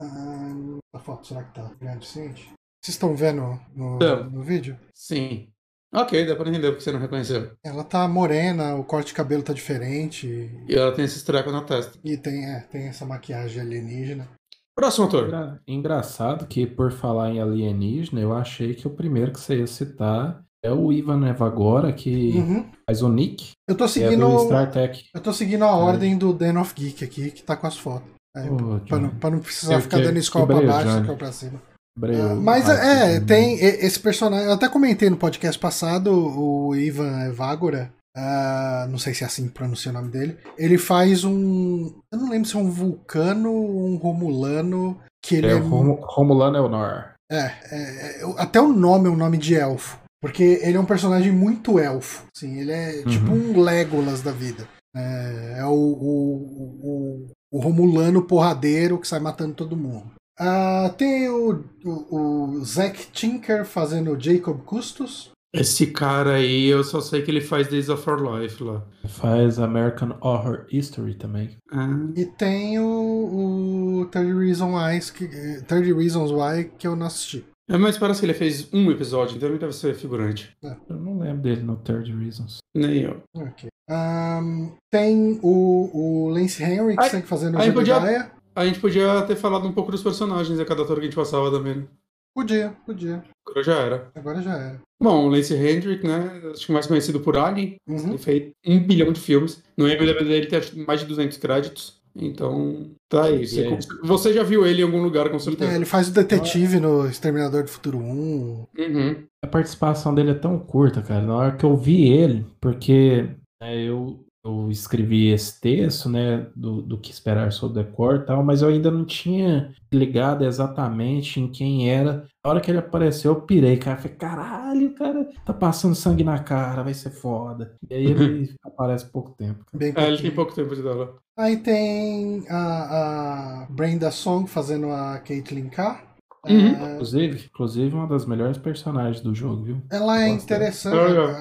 Ah, 0.00 0.52
a 0.94 0.98
foto, 0.98 1.26
será 1.26 1.44
que 1.44 1.54
tá 1.54 1.68
grande 1.78 1.98
o 1.98 2.02
suficiente? 2.02 2.52
Vocês 2.82 2.94
estão 2.94 3.14
vendo 3.14 3.60
no, 3.74 3.98
no 4.30 4.42
vídeo? 4.42 4.78
Sim. 4.94 5.52
Ok, 5.92 6.24
dá 6.24 6.36
pra 6.36 6.48
entender 6.48 6.68
porque 6.68 6.84
você 6.84 6.92
não 6.92 7.00
reconheceu. 7.00 7.50
Ela 7.64 7.82
tá 7.82 8.06
morena, 8.06 8.76
o 8.76 8.84
corte 8.84 9.08
de 9.08 9.14
cabelo 9.14 9.42
tá 9.42 9.52
diferente. 9.52 10.50
E 10.68 10.74
ela 10.74 10.92
tem 10.92 11.04
esse 11.04 11.16
estreco 11.16 11.50
na 11.50 11.62
testa. 11.62 11.98
E 12.04 12.16
tem, 12.16 12.44
é, 12.44 12.60
tem 12.60 12.86
essa 12.86 13.04
maquiagem 13.04 13.60
alienígena. 13.60 14.28
Próximo 14.74 15.06
ator. 15.06 15.26
Engra 15.26 15.60
engraçado 15.66 16.46
que, 16.46 16.64
por 16.64 16.92
falar 16.92 17.30
em 17.30 17.40
alienígena, 17.40 18.20
eu 18.20 18.32
achei 18.32 18.74
que 18.74 18.86
o 18.86 18.90
primeiro 18.90 19.32
que 19.32 19.40
você 19.40 19.58
ia 19.58 19.66
citar 19.66 20.42
é 20.62 20.70
o 20.70 20.92
Ivan 20.92 21.28
Evagora, 21.28 21.92
que 21.92 22.32
uhum. 22.36 22.70
faz 22.86 23.02
o 23.02 23.08
Nick. 23.08 23.50
Eu 23.68 23.76
tô 23.76 23.88
seguindo. 23.88 24.26
É 24.26 24.38
Star 24.46 24.70
Trek. 24.70 25.04
Eu 25.12 25.20
tô 25.20 25.32
seguindo 25.32 25.64
a 25.64 25.68
é. 25.68 25.72
ordem 25.72 26.16
do 26.16 26.32
Den 26.32 26.56
of 26.56 26.72
Geek 26.74 27.04
aqui, 27.04 27.30
que 27.30 27.42
tá 27.42 27.56
com 27.56 27.66
as 27.66 27.76
fotos. 27.76 28.08
É, 28.36 28.48
oh, 28.48 28.78
pra, 28.86 28.98
não, 28.98 29.10
pra, 29.10 29.30
não, 29.30 29.40
precisar 29.40 29.74
eu 29.74 29.80
ficar 29.80 29.96
que, 29.96 30.04
dando 30.04 30.18
escola 30.18 30.46
pra 30.46 30.62
baixo, 30.62 31.00
escola 31.00 31.18
pra 31.18 31.32
cima. 31.32 31.60
Uh, 32.02 32.36
mas 32.40 32.68
é, 32.68 33.16
é 33.16 33.20
tem 33.20 33.54
esse 33.54 33.98
personagem. 33.98 34.46
Eu 34.46 34.54
até 34.54 34.68
comentei 34.68 35.10
no 35.10 35.16
podcast 35.16 35.58
passado, 35.58 36.10
o 36.12 36.74
Ivan 36.74 37.26
Evagora. 37.26 37.92
Uh, 38.16 38.88
não 38.90 38.98
sei 38.98 39.14
se 39.14 39.22
é 39.22 39.26
assim 39.26 39.46
que 39.46 39.54
pronuncia 39.54 39.90
o 39.90 39.94
nome 39.94 40.08
dele. 40.08 40.36
Ele 40.58 40.78
faz 40.78 41.24
um. 41.24 41.92
Eu 42.12 42.18
não 42.18 42.30
lembro 42.30 42.48
se 42.48 42.56
é 42.56 42.58
um 42.58 42.70
vulcano 42.70 43.52
ou 43.52 43.86
um 43.86 43.96
romulano. 43.96 44.98
Que 45.22 45.36
ele 45.36 45.48
é, 45.48 45.52
é... 45.52 45.58
Romulano 45.58 46.56
Elnor. 46.56 47.10
É, 47.30 47.52
é, 47.70 48.22
é, 48.22 48.34
até 48.38 48.60
o 48.60 48.72
nome 48.72 49.06
é 49.06 49.10
um 49.10 49.16
nome 49.16 49.38
de 49.38 49.54
elfo. 49.54 49.98
Porque 50.20 50.60
ele 50.62 50.76
é 50.76 50.80
um 50.80 50.84
personagem 50.84 51.32
muito 51.32 51.78
elfo. 51.78 52.24
Assim, 52.34 52.58
ele 52.58 52.72
é 52.72 53.02
uhum. 53.04 53.10
tipo 53.10 53.32
um 53.32 53.60
Legolas 53.60 54.22
da 54.22 54.32
vida. 54.32 54.66
É, 54.94 55.56
é 55.58 55.64
o, 55.64 55.70
o, 55.70 56.76
o, 56.82 57.30
o 57.52 57.60
Romulano 57.60 58.22
porradeiro 58.22 58.98
que 58.98 59.06
sai 59.06 59.20
matando 59.20 59.54
todo 59.54 59.76
mundo. 59.76 60.10
Uh, 60.40 60.90
tem 60.94 61.28
o, 61.28 61.62
o, 61.84 62.14
o 62.14 62.64
Zack 62.64 63.12
Tinker 63.12 63.66
fazendo 63.66 64.12
o 64.12 64.18
Jacob 64.18 64.62
Custos. 64.62 65.30
Esse 65.52 65.88
cara 65.88 66.34
aí, 66.36 66.66
eu 66.66 66.82
só 66.84 67.00
sei 67.00 67.22
que 67.22 67.30
ele 67.30 67.40
faz 67.40 67.66
Days 67.68 67.88
of 67.88 68.08
Our 68.08 68.38
Life 68.38 68.62
lá. 68.62 68.86
Faz 69.06 69.58
American 69.58 70.16
Horror 70.20 70.64
History 70.70 71.14
também. 71.14 71.56
Ah. 71.72 71.88
E 72.16 72.24
tem 72.24 72.78
o, 72.78 74.00
o 74.00 74.06
30 74.06 74.38
Reasons 74.38 74.72
Why, 74.72 75.12
que, 75.12 75.28
30 75.64 75.74
Reasons 75.94 76.30
Why 76.30 76.70
que 76.78 76.86
eu 76.86 76.94
não 76.94 77.06
assisti. 77.06 77.44
É, 77.68 77.76
mas 77.76 77.98
parece 77.98 78.20
que 78.20 78.26
ele 78.26 78.34
fez 78.34 78.72
um 78.72 78.90
episódio, 78.90 79.36
então 79.36 79.48
ele 79.48 79.58
deve 79.58 79.72
ser 79.72 79.94
figurante. 79.94 80.50
É. 80.64 80.76
Eu 80.88 80.96
não 80.96 81.18
lembro 81.18 81.42
dele 81.42 81.62
no 81.62 81.76
30 81.76 82.16
Reasons. 82.16 82.58
Nem 82.74 83.02
eu. 83.02 83.22
Ok. 83.34 83.68
Um, 83.90 84.72
tem 84.90 85.40
o, 85.42 85.90
o 85.92 86.28
Lance 86.28 86.62
Henriksen 86.62 87.22
fazendo 87.22 87.58
o 87.58 87.60
Jedediah. 87.60 88.30
A 88.54 88.66
gente 88.66 88.80
podia 88.80 89.22
ter 89.22 89.36
falado 89.36 89.66
um 89.66 89.72
pouco 89.72 89.90
dos 89.90 90.02
personagens 90.02 90.58
a 90.58 90.64
cada 90.64 90.82
ator 90.82 90.96
que 90.96 91.02
a 91.02 91.04
gente 91.04 91.16
passava 91.16 91.50
também. 91.50 91.76
Né? 91.76 91.86
Podia, 92.34 92.76
podia. 92.86 93.24
Agora 93.46 93.64
já 93.64 93.78
era. 93.78 94.10
Agora 94.14 94.42
já 94.42 94.56
era. 94.56 94.80
Bom, 95.02 95.26
o 95.26 95.28
Lance 95.28 95.54
Hendrick, 95.54 96.06
né? 96.06 96.42
Acho 96.52 96.66
que 96.66 96.72
mais 96.72 96.86
conhecido 96.86 97.20
por 97.20 97.36
Alien. 97.36 97.76
Uhum. 97.88 98.10
Ele 98.10 98.18
fez 98.18 98.50
um 98.66 98.80
bilhão 98.80 99.12
de 99.12 99.20
filmes. 99.20 99.62
No 99.76 99.88
IMDb 99.88 100.24
dele 100.24 100.46
tem 100.46 100.84
mais 100.84 101.00
de 101.00 101.06
200 101.06 101.36
créditos. 101.38 102.00
Então, 102.14 102.90
tá 103.08 103.24
aí. 103.24 103.46
Você, 103.46 103.78
você, 104.02 104.32
já 104.32 104.42
viu 104.42 104.66
ele 104.66 104.82
em 104.82 104.84
algum 104.84 105.02
lugar, 105.02 105.30
com 105.30 105.38
certeza. 105.38 105.72
É, 105.72 105.76
ele 105.76 105.84
faz 105.84 106.08
o 106.08 106.12
detetive 106.12 106.80
no 106.80 107.06
Exterminador 107.06 107.62
do 107.62 107.70
Futuro 107.70 107.98
1. 107.98 108.02
Uhum. 108.02 109.24
A 109.44 109.46
participação 109.46 110.14
dele 110.14 110.32
é 110.32 110.34
tão 110.34 110.58
curta, 110.58 111.02
cara. 111.02 111.22
Na 111.22 111.36
hora 111.36 111.56
que 111.56 111.64
eu 111.64 111.76
vi 111.76 112.08
ele, 112.08 112.44
porque 112.60 113.28
né, 113.62 113.82
eu 113.82 114.18
eu 114.44 114.70
escrevi 114.70 115.28
esse 115.28 115.60
texto, 115.60 116.08
né, 116.08 116.46
do, 116.56 116.80
do 116.80 116.98
que 116.98 117.10
esperar 117.10 117.52
sobre 117.52 117.82
The 117.82 117.90
Core 117.90 118.18
e 118.18 118.26
tal, 118.26 118.42
mas 118.42 118.62
eu 118.62 118.68
ainda 118.68 118.90
não 118.90 119.04
tinha 119.04 119.74
ligado 119.92 120.44
exatamente 120.44 121.40
em 121.40 121.48
quem 121.48 121.90
era. 121.90 122.26
Na 122.42 122.50
hora 122.50 122.60
que 122.60 122.70
ele 122.70 122.78
apareceu, 122.78 123.32
eu 123.32 123.42
pirei, 123.42 123.76
cara. 123.76 123.98
Falei, 123.98 124.16
caralho, 124.16 124.94
cara, 124.94 125.28
tá 125.44 125.52
passando 125.52 125.94
sangue 125.94 126.24
na 126.24 126.38
cara, 126.38 126.82
vai 126.82 126.94
ser 126.94 127.10
foda. 127.10 127.74
E 127.88 127.94
aí 127.94 128.06
ele 128.06 128.54
aparece 128.64 129.10
pouco 129.10 129.32
tempo. 129.32 129.64
Bem 129.74 129.92
é, 129.94 130.08
ele 130.08 130.22
tem 130.22 130.30
pouco 130.30 130.54
tempo 130.54 130.74
de 130.74 130.82
dar 130.82 131.08
Aí 131.36 131.58
tem 131.58 132.44
a, 132.48 133.62
a 133.62 133.66
Brenda 133.70 134.10
Song 134.10 134.48
fazendo 134.48 134.90
a 134.90 135.18
Caitlyn 135.18 135.68
Carr. 135.68 136.10
Uhum. 136.46 136.74
É... 136.74 136.94
Inclusive, 136.94 137.44
inclusive, 137.52 137.94
uma 137.94 138.06
das 138.06 138.24
melhores 138.24 138.56
personagens 138.56 139.20
do 139.20 139.34
jogo, 139.34 139.64
viu? 139.64 139.82
Ela 139.90 140.22
é 140.22 140.28
interessante. 140.28 140.96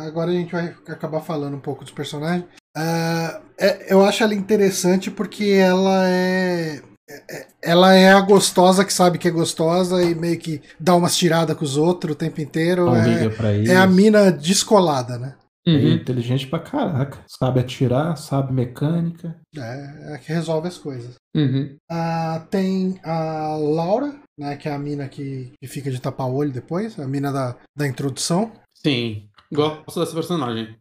Agora 0.07 0.31
a 0.31 0.33
gente 0.33 0.51
vai 0.51 0.75
acabar 0.87 1.21
falando 1.21 1.55
um 1.55 1.61
pouco 1.61 1.83
dos 1.83 1.93
personagens. 1.93 2.45
Uh, 2.79 3.41
é, 3.57 3.93
eu 3.93 4.03
acho 4.05 4.23
ela 4.23 4.33
interessante 4.33 5.11
porque 5.11 5.45
ela 5.45 6.07
é, 6.07 6.81
é. 7.09 7.47
Ela 7.61 7.93
é 7.93 8.13
a 8.13 8.21
gostosa 8.21 8.85
que 8.85 8.93
sabe 8.93 9.17
que 9.17 9.27
é 9.27 9.31
gostosa 9.31 10.01
e 10.01 10.15
meio 10.15 10.39
que 10.39 10.61
dá 10.79 10.95
umas 10.95 11.17
tiradas 11.17 11.57
com 11.57 11.65
os 11.65 11.75
outros 11.75 12.13
o 12.13 12.17
tempo 12.17 12.39
inteiro. 12.39 12.87
É, 12.95 13.73
é, 13.73 13.75
a 13.75 13.85
mina 13.85 14.31
descolada, 14.31 15.17
né? 15.17 15.35
Uhum. 15.67 15.75
É 15.75 15.89
inteligente 15.89 16.47
pra 16.47 16.59
caraca. 16.59 17.19
Sabe 17.27 17.59
atirar, 17.59 18.15
sabe 18.17 18.53
mecânica. 18.53 19.35
É, 19.55 20.13
é 20.13 20.17
que 20.17 20.31
resolve 20.31 20.69
as 20.69 20.77
coisas. 20.77 21.15
Uhum. 21.35 21.75
Uh, 21.91 22.47
tem 22.49 22.97
a 23.03 23.57
Laura, 23.57 24.15
né? 24.37 24.55
Que 24.55 24.69
é 24.69 24.73
a 24.73 24.79
mina 24.79 25.09
que, 25.09 25.51
que 25.61 25.67
fica 25.67 25.91
de 25.91 25.99
tapar 25.99 26.27
o 26.27 26.35
olho 26.35 26.51
depois, 26.51 26.97
a 26.97 27.05
mina 27.05 27.31
da, 27.31 27.57
da 27.75 27.85
introdução. 27.85 28.53
Sim, 28.73 29.27
gosto 29.51 29.99
dessa 29.99 30.13
personagem. 30.13 30.77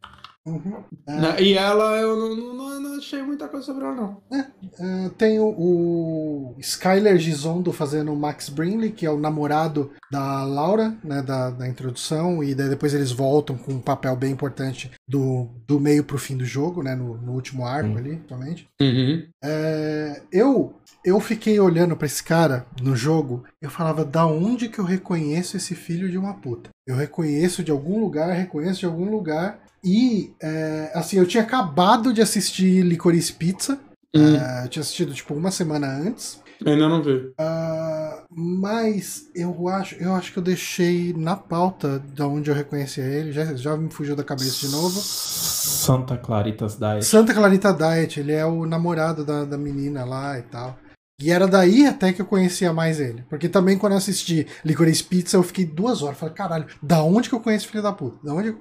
Uhum. 0.49 0.85
É... 1.07 1.43
E 1.43 1.55
ela, 1.55 1.97
eu 1.97 2.17
não, 2.17 2.55
não, 2.55 2.81
não, 2.81 2.99
achei 2.99 3.23
muita 3.23 3.49
coisa 3.49 3.67
sobre 3.67 3.85
ela, 3.85 3.95
não. 3.95 4.23
É, 4.33 4.39
é, 4.39 5.09
tem 5.17 5.39
o, 5.39 5.47
o 5.47 6.55
Skyler 6.59 7.19
Gisondo 7.19 7.73
fazendo 7.73 8.13
o 8.13 8.17
Max 8.17 8.49
Brinley, 8.49 8.91
que 8.91 9.07
é 9.07 9.11
o 9.11 9.19
namorado 9.19 9.93
da 10.11 10.45
Laura, 10.45 10.97
né, 11.05 11.23
da, 11.23 11.51
da 11.51 11.69
introdução, 11.69 12.43
e 12.43 12.55
depois 12.55 12.95
eles 12.95 13.13
voltam 13.13 13.57
com 13.57 13.73
um 13.73 13.81
papel 13.81 14.17
bem 14.17 14.33
importante 14.33 14.91
do, 15.07 15.49
do 15.67 15.79
meio 15.79 16.03
pro 16.03 16.19
fim 16.19 16.37
do 16.37 16.45
jogo, 16.45 16.83
né, 16.83 16.95
no, 16.95 17.17
no 17.19 17.33
último 17.33 17.67
arco 17.67 17.91
uhum. 17.91 17.99
ali, 17.99 18.23
somente. 18.29 18.69
Uhum. 18.81 19.27
É, 19.45 20.23
eu 20.33 20.75
eu 21.05 21.21
fiquei 21.21 21.59
olhando 21.61 21.97
para 21.97 22.07
esse 22.07 22.23
cara 22.23 22.67
no 22.83 22.97
jogo, 22.97 23.45
eu 23.63 23.71
falava, 23.71 24.05
da 24.05 24.27
onde 24.27 24.69
que 24.69 24.79
eu 24.79 24.85
reconheço 24.85 25.57
esse 25.57 25.75
filho 25.75 26.11
de 26.11 26.19
uma 26.19 26.35
puta? 26.35 26.71
Eu 26.87 26.97
reconheço 26.97 27.63
de 27.63 27.71
algum 27.71 28.01
lugar, 28.01 28.31
reconheço 28.31 28.81
de 28.81 28.87
algum 28.87 29.11
lugar. 29.11 29.61
E, 29.85 30.33
é, 30.43 30.93
assim, 30.95 31.19
eu 31.19 31.27
tinha 31.27 31.43
acabado 31.43 32.13
de 32.13 32.21
assistir 32.21 32.83
Licorice 32.83 33.33
Pizza. 33.33 33.79
Hum. 34.15 34.37
É, 34.37 34.65
eu 34.65 34.69
tinha 34.69 34.83
assistido, 34.83 35.13
tipo, 35.15 35.35
uma 35.35 35.51
semana 35.51 35.87
antes. 35.87 36.41
Ainda 36.67 36.89
não 36.89 37.03
vi. 37.03 37.13
Uh, 37.13 38.25
mas 38.31 39.31
eu 39.35 39.69
acho, 39.69 39.95
eu 39.97 40.13
acho 40.15 40.33
que 40.33 40.39
eu 40.39 40.43
deixei 40.43 41.13
na 41.17 41.37
pauta 41.37 42.01
da 42.01 42.27
onde 42.27 42.51
eu 42.51 42.55
reconhecia 42.55 43.05
ele. 43.05 43.33
Já, 43.33 43.55
já 43.55 43.77
me 43.77 43.91
fugiu 43.91 44.17
da 44.17 44.25
cabeça 44.25 44.67
de 44.67 44.73
novo. 44.73 45.01
Santa 45.01 46.17
Claritas 46.17 46.77
Diet. 46.77 47.05
Santa 47.05 47.33
Clarita 47.33 47.73
Diet, 47.73 48.19
ele 48.19 48.33
é 48.33 48.45
o 48.45 48.67
namorado 48.67 49.25
da, 49.25 49.45
da 49.45 49.57
menina 49.57 50.05
lá 50.05 50.39
e 50.39 50.43
tal. 50.43 50.77
E 51.21 51.31
era 51.31 51.47
daí 51.49 51.87
até 51.87 52.13
que 52.13 52.23
eu 52.23 52.27
conhecia 52.27 52.73
mais 52.73 53.01
ele. 53.01 53.25
Porque 53.29 53.49
também 53.49 53.79
quando 53.79 53.93
eu 53.93 53.99
assisti 53.99 54.47
Licorice 54.65 55.05
Pizza, 55.05 55.37
eu 55.37 55.43
fiquei 55.43 55.65
duas 55.65 56.03
horas. 56.03 56.19
Falei, 56.19 56.35
caralho, 56.35 56.67
da 56.83 57.03
onde 57.03 57.29
que 57.29 57.35
eu 57.35 57.41
conheço 57.41 57.69
filho 57.69 57.83
da 57.83 57.93
puta? 57.93 58.19
Da 58.25 58.35
onde 58.35 58.57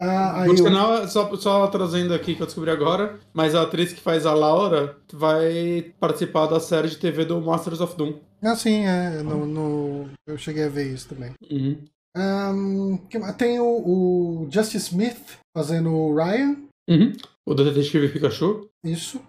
ah, 0.00 0.46
no 0.46 0.54
eu... 0.54 1.08
só, 1.08 1.36
só 1.36 1.66
trazendo 1.66 2.14
aqui 2.14 2.34
que 2.34 2.42
eu 2.42 2.46
descobri 2.46 2.70
agora, 2.70 3.20
mas 3.34 3.54
a 3.54 3.62
atriz 3.62 3.92
que 3.92 4.00
faz 4.00 4.24
a 4.24 4.32
Laura 4.32 4.96
vai 5.12 5.92
participar 6.00 6.46
da 6.46 6.58
série 6.58 6.88
de 6.88 6.96
TV 6.96 7.26
do 7.26 7.40
Masters 7.40 7.80
of 7.80 7.96
Doom. 7.96 8.14
Ah, 8.42 8.56
sim, 8.56 8.86
é. 8.86 9.22
No, 9.22 9.44
no... 9.44 10.08
Eu 10.26 10.38
cheguei 10.38 10.64
a 10.64 10.68
ver 10.70 10.94
isso 10.94 11.08
também. 11.08 11.32
Uhum. 11.50 11.84
Um, 12.16 12.96
tem 13.36 13.60
o, 13.60 13.66
o 13.66 14.48
Justice 14.50 14.88
Smith 14.88 15.38
fazendo 15.54 15.92
o 15.92 16.14
Ryan. 16.14 16.56
Uhum. 16.88 17.12
O 17.46 17.54
detetive 17.54 18.08
Pikachu. 18.08 18.68
Isso. 18.82 19.20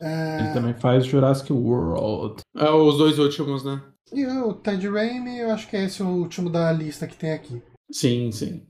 É... 0.00 0.38
Ele 0.40 0.52
também 0.52 0.74
faz 0.74 1.06
Jurassic 1.06 1.52
World. 1.52 2.40
É, 2.56 2.70
os 2.70 2.96
dois 2.96 3.18
últimos, 3.18 3.64
né? 3.64 3.82
E 4.12 4.26
o 4.26 4.54
Ted 4.54 4.88
Raimi, 4.88 5.38
eu 5.38 5.50
acho 5.50 5.68
que 5.68 5.76
é 5.76 5.84
esse 5.84 6.02
o 6.02 6.08
último 6.08 6.48
da 6.48 6.72
lista 6.72 7.06
que 7.06 7.16
tem 7.16 7.32
aqui. 7.32 7.62
Sim, 7.92 8.30
sim. 8.32 8.62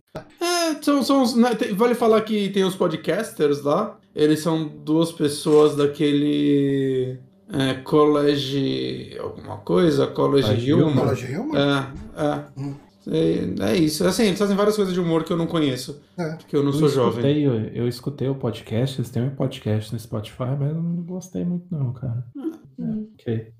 É, 0.71 0.83
são, 0.83 1.03
são, 1.03 1.37
né, 1.37 1.51
vale 1.75 1.95
falar 1.95 2.21
que 2.23 2.49
tem 2.51 2.65
os 2.65 2.75
podcasters 2.75 3.63
lá. 3.63 3.99
Eles 4.15 4.41
são 4.41 4.67
duas 4.67 5.13
pessoas 5.13 5.77
daquele. 5.77 7.19
É, 7.53 7.75
college. 7.75 9.17
alguma 9.19 9.57
coisa? 9.59 10.07
College 10.07 10.73
Human. 10.73 10.95
College 10.95 11.37
Human? 11.37 11.59
É, 11.59 12.23
é. 12.23 12.45
Hum. 12.57 12.75
É, 13.07 13.73
é, 13.73 13.77
isso. 13.77 14.07
Assim, 14.07 14.25
eles 14.25 14.39
fazem 14.39 14.57
várias 14.57 14.77
coisas 14.77 14.93
de 14.93 15.01
humor 15.01 15.25
que 15.25 15.33
eu 15.33 15.37
não 15.37 15.47
conheço. 15.47 16.01
É. 16.19 16.35
Porque 16.35 16.55
eu 16.55 16.63
não 16.63 16.71
eu 16.71 16.79
sou 16.79 16.89
escutei, 16.89 17.43
jovem. 17.45 17.73
Eu, 17.75 17.83
eu, 17.83 17.89
escutei 17.89 18.29
o 18.29 18.35
podcast, 18.35 19.01
eles 19.01 19.11
têm 19.11 19.23
um 19.23 19.35
podcast 19.35 19.93
no 19.93 19.99
Spotify, 19.99 20.57
mas 20.59 20.69
eu 20.69 20.83
não 20.83 21.03
gostei 21.03 21.45
muito, 21.45 21.67
não, 21.71 21.93
cara. 21.93 22.25
Hum. 22.79 23.09
ok. 23.15 23.53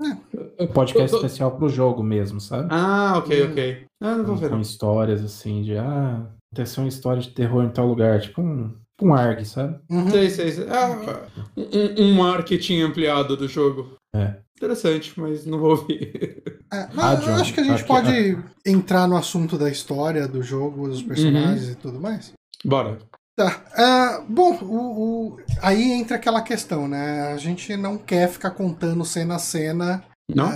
É. 0.59 0.67
Podcast 0.67 1.11
tô... 1.11 1.17
especial 1.17 1.53
pro 1.53 1.69
jogo 1.69 2.03
mesmo, 2.03 2.41
sabe? 2.41 2.69
Ah, 2.71 3.15
ok, 3.17 3.43
hum. 3.43 3.51
ok. 3.51 3.87
Ah, 4.01 4.15
não 4.17 4.25
vou 4.25 4.37
ver. 4.37 4.51
Com 4.51 4.61
histórias 4.61 5.25
assim 5.25 5.63
de 5.63 5.77
ah, 5.77 6.27
aconteceu 6.53 6.83
uma 6.83 6.89
história 6.89 7.23
de 7.23 7.31
terror 7.31 7.65
em 7.65 7.71
tal 7.71 7.87
lugar, 7.87 8.21
tipo 8.21 8.43
um, 8.43 8.69
tipo 8.69 9.07
um 9.07 9.15
ARG, 9.15 9.45
sabe? 9.45 9.79
Uhum. 9.89 10.11
Sei, 10.11 10.31
sei, 10.31 10.53
sei. 10.53 10.67
Ah, 10.69 11.27
um, 11.57 12.05
um 12.05 12.15
marketing 12.15 12.83
ampliado 12.83 13.37
do 13.37 13.49
jogo. 13.49 13.97
É. 14.15 14.37
Interessante, 14.57 15.19
mas 15.19 15.47
não 15.47 15.59
vou 15.59 15.71
ouvir. 15.71 16.43
É, 16.73 16.89
ah, 16.97 17.15
John, 17.15 17.35
acho 17.35 17.55
que 17.55 17.61
a 17.61 17.65
gente 17.65 17.85
pode 17.85 18.39
entrar 18.65 19.09
no 19.09 19.17
assunto 19.17 19.57
da 19.57 19.71
história 19.71 20.29
do 20.29 20.43
jogo, 20.43 20.89
dos 20.89 21.03
personagens 21.03 21.67
uhum. 21.67 21.73
e 21.73 21.75
tudo 21.77 22.01
mais. 22.01 22.33
Bora. 22.65 22.99
Tá. 23.35 23.65
Uh, 23.73 24.25
bom, 24.31 24.59
o, 24.63 24.77
o, 24.77 25.37
aí 25.63 25.93
entra 25.93 26.17
aquela 26.17 26.43
questão, 26.43 26.87
né? 26.87 27.33
A 27.33 27.39
gente 27.39 27.75
não 27.77 27.97
quer 27.97 28.29
ficar 28.29 28.51
contando 28.51 29.05
cena 29.05 29.37
a 29.37 29.39
cena. 29.39 30.05
Não? 30.33 30.49
Uh, 30.49 30.51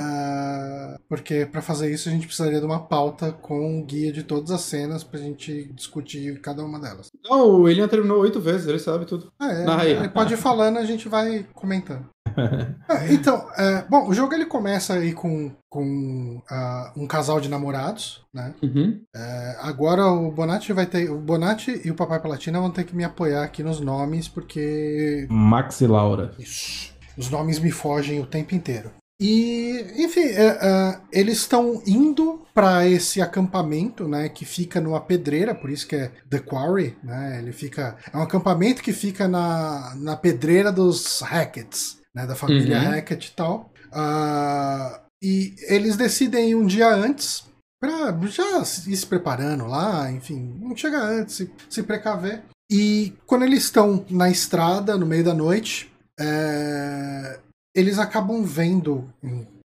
porque 1.08 1.46
para 1.46 1.62
fazer 1.62 1.92
isso 1.92 2.08
a 2.08 2.12
gente 2.12 2.26
precisaria 2.26 2.60
de 2.60 2.66
uma 2.66 2.80
pauta 2.80 3.32
com 3.32 3.78
um 3.78 3.84
guia 3.84 4.12
de 4.12 4.22
todas 4.22 4.50
as 4.50 4.62
cenas 4.62 5.04
pra 5.04 5.20
gente 5.20 5.70
discutir 5.72 6.40
cada 6.40 6.64
uma 6.64 6.78
delas. 6.78 7.10
Não, 7.22 7.48
o 7.48 7.62
William 7.62 7.88
terminou 7.88 8.20
oito 8.20 8.40
vezes, 8.40 8.66
ele 8.66 8.78
sabe 8.78 9.04
tudo. 9.04 9.32
Ah, 9.38 9.84
é, 9.84 9.90
ele 9.90 10.08
pode 10.08 10.34
ir 10.34 10.38
falando, 10.38 10.78
a 10.78 10.84
gente 10.84 11.08
vai 11.08 11.46
comentando. 11.54 12.08
é, 12.88 13.12
então, 13.12 13.48
é, 13.56 13.84
bom, 13.88 14.08
o 14.08 14.14
jogo 14.14 14.34
ele 14.34 14.46
começa 14.46 14.94
aí 14.94 15.12
com, 15.12 15.52
com 15.68 16.42
uh, 16.50 17.00
um 17.00 17.06
casal 17.06 17.40
de 17.40 17.48
namorados, 17.48 18.24
né? 18.32 18.54
Uhum. 18.62 19.00
É, 19.14 19.56
agora 19.60 20.06
o 20.06 20.30
Bonatti 20.30 20.72
vai 20.72 20.86
ter. 20.86 21.10
O 21.10 21.18
Bonatti 21.18 21.80
e 21.84 21.90
o 21.90 21.94
Papai 21.94 22.20
Platina 22.20 22.60
vão 22.60 22.70
ter 22.70 22.84
que 22.84 22.96
me 22.96 23.04
apoiar 23.04 23.44
aqui 23.44 23.62
nos 23.62 23.80
nomes, 23.80 24.28
porque. 24.28 25.26
Max 25.30 25.80
e 25.80 25.86
Laura. 25.86 26.32
Isso. 26.38 26.92
Os 27.16 27.30
nomes 27.30 27.60
me 27.60 27.70
fogem 27.70 28.20
o 28.20 28.26
tempo 28.26 28.54
inteiro. 28.54 28.90
E, 29.20 29.86
enfim, 29.96 30.24
é, 30.24 30.58
é, 30.60 31.00
eles 31.12 31.38
estão 31.38 31.82
indo 31.86 32.44
para 32.52 32.86
esse 32.86 33.22
acampamento, 33.22 34.08
né, 34.08 34.28
que 34.28 34.44
fica 34.44 34.80
numa 34.80 35.00
pedreira, 35.00 35.54
por 35.54 35.70
isso 35.70 35.86
que 35.86 35.96
é 35.96 36.12
The 36.28 36.40
Quarry, 36.40 36.96
né? 37.02 37.38
Ele 37.38 37.52
fica 37.52 37.96
é 38.12 38.16
um 38.16 38.22
acampamento 38.22 38.82
que 38.82 38.92
fica 38.92 39.28
na, 39.28 39.94
na 39.96 40.16
pedreira 40.16 40.72
dos 40.72 41.20
Hackett's, 41.20 41.98
né, 42.14 42.26
da 42.26 42.34
família 42.34 42.78
uhum. 42.78 42.90
Hackett 42.90 43.28
e 43.28 43.36
tal. 43.36 43.72
Uh, 43.92 45.00
e 45.22 45.54
eles 45.68 45.96
decidem 45.96 46.50
ir 46.50 46.54
um 46.54 46.66
dia 46.66 46.88
antes 46.88 47.44
para 47.80 48.16
já 48.26 48.60
ir 48.86 48.96
se 48.96 49.06
preparando 49.06 49.66
lá, 49.66 50.10
enfim, 50.10 50.58
não 50.60 50.76
chegar 50.76 51.02
antes, 51.02 51.36
se, 51.36 51.50
se 51.68 51.82
precaver. 51.82 52.42
E 52.70 53.12
quando 53.26 53.44
eles 53.44 53.64
estão 53.64 54.04
na 54.10 54.30
estrada 54.30 54.96
no 54.96 55.06
meio 55.06 55.22
da 55.22 55.34
noite, 55.34 55.92
é, 56.18 57.38
eles 57.74 57.98
acabam 57.98 58.42
vendo 58.42 59.08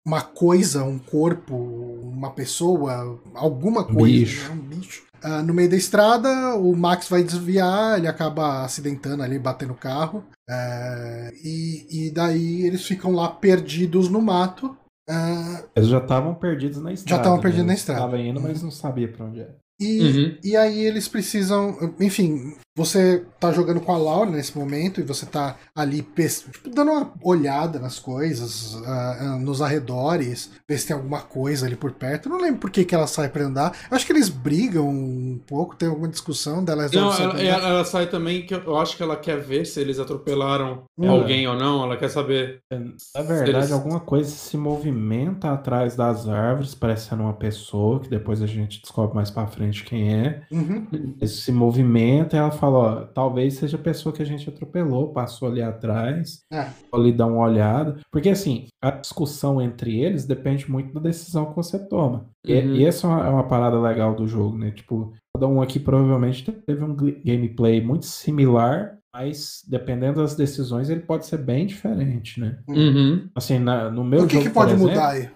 uma 0.05 0.21
coisa, 0.21 0.83
um 0.83 0.97
corpo, 0.97 1.55
uma 1.55 2.31
pessoa, 2.31 3.19
alguma 3.33 3.83
coisa, 3.83 4.05
bicho. 4.05 4.49
Né? 4.49 4.55
um 4.55 4.77
bicho. 4.77 5.07
Uh, 5.23 5.43
no 5.43 5.53
meio 5.53 5.69
da 5.69 5.75
estrada, 5.75 6.55
o 6.55 6.75
Max 6.75 7.09
vai 7.09 7.23
desviar, 7.23 7.97
ele 7.97 8.07
acaba 8.07 8.63
acidentando 8.63 9.23
ali, 9.23 9.39
batendo 9.39 9.73
o 9.73 9.77
carro. 9.77 10.23
Uh, 10.49 11.33
e, 11.43 12.07
e 12.07 12.11
daí 12.11 12.65
eles 12.65 12.85
ficam 12.85 13.11
lá 13.11 13.27
perdidos 13.27 14.09
no 14.09 14.21
mato. 14.21 14.77
Uh, 15.09 15.67
eles 15.75 15.89
já 15.89 15.97
estavam 15.97 16.35
perdidos 16.35 16.81
na 16.81 16.93
estrada. 16.93 17.15
Já 17.15 17.17
estavam 17.17 17.41
perdidos 17.41 17.65
né? 17.65 17.67
na 17.67 17.73
estrada. 17.73 17.99
Estavam 18.01 18.19
indo, 18.19 18.39
mas 18.39 18.61
não 18.61 18.71
sabia 18.71 19.11
para 19.11 19.25
onde 19.25 19.41
era. 19.41 19.55
E, 19.79 20.01
uhum. 20.01 20.37
e 20.43 20.55
aí 20.55 20.85
eles 20.85 21.07
precisam. 21.07 21.95
Enfim, 21.99 22.55
você 22.77 23.25
tá 23.39 23.51
jogando 23.51 23.81
com 23.81 23.91
a 23.91 23.97
Laura 23.97 24.29
nesse 24.29 24.55
momento 24.55 25.01
e 25.01 25.03
você 25.03 25.25
tá 25.25 25.57
ali 25.75 26.03
tipo, 26.03 26.69
dando 26.69 26.91
uma 26.91 27.11
olhada 27.23 27.79
nas 27.79 27.97
coisas, 27.97 28.75
uh, 28.75 28.77
uh, 28.79 29.39
nos 29.39 29.63
arredores, 29.63 30.51
ver 30.69 30.77
se 30.77 30.85
tem 30.85 30.95
alguma 30.95 31.21
coisa 31.21 31.65
ali 31.65 31.75
por 31.75 31.91
perto. 31.93 32.29
Eu 32.29 32.33
não 32.33 32.39
lembro 32.39 32.59
por 32.59 32.69
que, 32.69 32.85
que 32.85 32.93
ela 32.93 33.07
sai 33.07 33.29
pra 33.29 33.43
andar. 33.43 33.75
Eu 33.89 33.95
acho 33.95 34.05
que 34.05 34.13
eles 34.13 34.29
brigam 34.29 34.87
um 34.87 35.39
pouco, 35.47 35.75
tem 35.75 35.89
alguma 35.89 36.07
discussão 36.07 36.63
delas. 36.63 36.91
Não, 36.91 37.11
ela, 37.11 37.41
ela, 37.41 37.67
ela, 37.67 37.85
sai 37.85 38.05
também 38.05 38.45
que 38.45 38.53
eu 38.53 38.77
acho 38.77 38.95
que 38.95 39.01
ela 39.01 39.15
quer 39.15 39.39
ver 39.39 39.65
se 39.65 39.79
eles 39.79 39.97
atropelaram 39.97 40.83
é. 41.01 41.07
alguém 41.07 41.47
ou 41.47 41.55
não. 41.55 41.83
Ela 41.83 41.97
quer 41.97 42.09
saber. 42.09 42.59
Na 42.71 43.23
verdade, 43.23 43.49
eles... 43.49 43.71
alguma 43.71 43.99
coisa 43.99 44.29
se 44.29 44.55
movimenta 44.55 45.51
atrás 45.51 45.95
das 45.95 46.29
árvores, 46.29 46.75
parecendo 46.75 47.23
uma 47.23 47.33
pessoa, 47.33 47.99
que 47.99 48.09
depois 48.09 48.43
a 48.43 48.47
gente 48.47 48.81
descobre 48.81 49.15
mais 49.15 49.31
pra 49.31 49.47
frente 49.47 49.83
quem 49.83 50.13
é. 50.13 50.43
Uhum. 50.51 50.85
se 51.25 51.51
movimenta 51.51 52.35
e 52.35 52.39
ela 52.39 52.51
fala 52.51 52.66
fala, 52.67 52.77
ó, 52.77 52.95
talvez 53.05 53.55
seja 53.55 53.77
a 53.77 53.81
pessoa 53.81 54.13
que 54.13 54.21
a 54.21 54.25
gente 54.25 54.47
atropelou, 54.49 55.13
passou 55.13 55.47
ali 55.47 55.61
atrás, 55.61 56.41
é. 56.51 56.67
ali 56.93 57.11
dar 57.11 57.27
uma 57.27 57.45
olhada. 57.45 57.97
Porque 58.11 58.29
assim, 58.29 58.67
a 58.81 58.91
discussão 58.91 59.61
entre 59.61 59.99
eles 59.99 60.25
depende 60.25 60.69
muito 60.69 60.93
da 60.93 60.99
decisão 60.99 61.45
que 61.45 61.55
você 61.55 61.79
toma. 61.79 62.29
Uhum. 62.45 62.53
E, 62.53 62.79
e, 62.79 62.85
essa 62.85 63.07
é 63.07 63.09
uma, 63.09 63.27
é 63.27 63.29
uma, 63.29 63.47
parada 63.47 63.79
legal 63.79 64.13
do 64.13 64.27
jogo, 64.27 64.57
né? 64.57 64.71
Tipo, 64.71 65.13
cada 65.33 65.47
um 65.47 65.61
aqui 65.61 65.79
provavelmente 65.79 66.51
teve 66.51 66.83
um 66.83 66.95
gameplay 66.95 67.81
muito 67.81 68.05
similar. 68.05 68.97
Mas 69.13 69.63
dependendo 69.67 70.21
das 70.21 70.35
decisões, 70.35 70.91
ele 70.91 70.99
pode 70.99 71.25
ser 71.25 71.37
bem 71.37 71.65
diferente, 71.65 72.39
né? 72.39 72.59
Uhum. 72.67 73.27
Assim, 73.33 73.57
na, 73.57 73.89
no 73.89 74.03
meu 74.03 74.23
o 74.23 74.27
que 74.27 74.35
jogo, 74.35 74.45
que 74.47 74.53
pode 74.53 74.73
exemplo, 74.73 74.89
mudar 74.89 75.09
aí? 75.09 75.29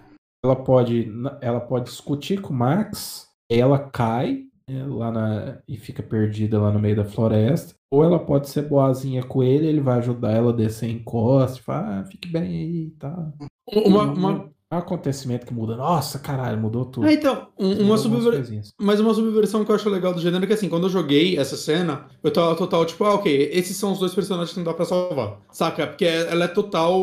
Ela 0.44 0.54
pode, 0.54 1.12
ela 1.40 1.60
pode 1.60 1.86
discutir 1.86 2.40
com 2.40 2.52
o 2.52 2.56
Max, 2.56 3.28
ela 3.50 3.78
cai, 3.78 4.44
lá 4.86 5.10
na, 5.10 5.58
e 5.66 5.76
fica 5.76 6.02
perdida 6.02 6.60
lá 6.60 6.70
no 6.70 6.78
meio 6.78 6.96
da 6.96 7.04
floresta. 7.04 7.74
Ou 7.90 8.02
ela 8.02 8.18
pode 8.18 8.48
ser 8.48 8.68
boazinha 8.68 9.22
com 9.22 9.42
ele, 9.42 9.66
ele 9.66 9.80
vai 9.80 9.98
ajudar 9.98 10.32
ela 10.32 10.50
a 10.50 10.56
descer 10.56 10.88
em 10.88 11.02
costa, 11.02 11.62
fala, 11.62 12.00
ah, 12.00 12.04
fique 12.04 12.28
bem 12.28 12.42
aí 12.42 12.86
e 12.86 12.90
tá. 12.92 13.32
Uma, 13.70 14.04
uma, 14.04 14.32
é 14.32 14.50
um 14.72 14.78
acontecimento 14.78 15.46
que 15.46 15.52
muda. 15.52 15.76
Nossa, 15.76 16.18
caralho, 16.18 16.56
mudou 16.56 16.86
tudo. 16.86 17.06
É, 17.06 17.12
então, 17.12 17.48
um, 17.58 17.84
uma 17.84 17.98
subversão. 17.98 18.62
Mas 18.78 19.00
uma 19.00 19.12
subversão 19.12 19.64
que 19.64 19.70
eu 19.70 19.76
acho 19.76 19.88
legal 19.90 20.14
do 20.14 20.20
gênero 20.20 20.42
é 20.42 20.46
que, 20.46 20.52
assim, 20.54 20.68
quando 20.68 20.84
eu 20.84 20.90
joguei 20.90 21.38
essa 21.38 21.56
cena, 21.56 22.06
eu 22.22 22.30
tava 22.30 22.54
total, 22.54 22.84
tipo, 22.86 23.04
ah, 23.04 23.14
ok, 23.14 23.50
esses 23.52 23.76
são 23.76 23.92
os 23.92 23.98
dois 23.98 24.14
personagens 24.14 24.52
que 24.52 24.56
não 24.56 24.64
dá 24.64 24.72
pra 24.72 24.84
salvar. 24.84 25.38
Saca? 25.50 25.86
Porque 25.86 26.06
ela 26.06 26.44
é 26.44 26.48
total. 26.48 27.02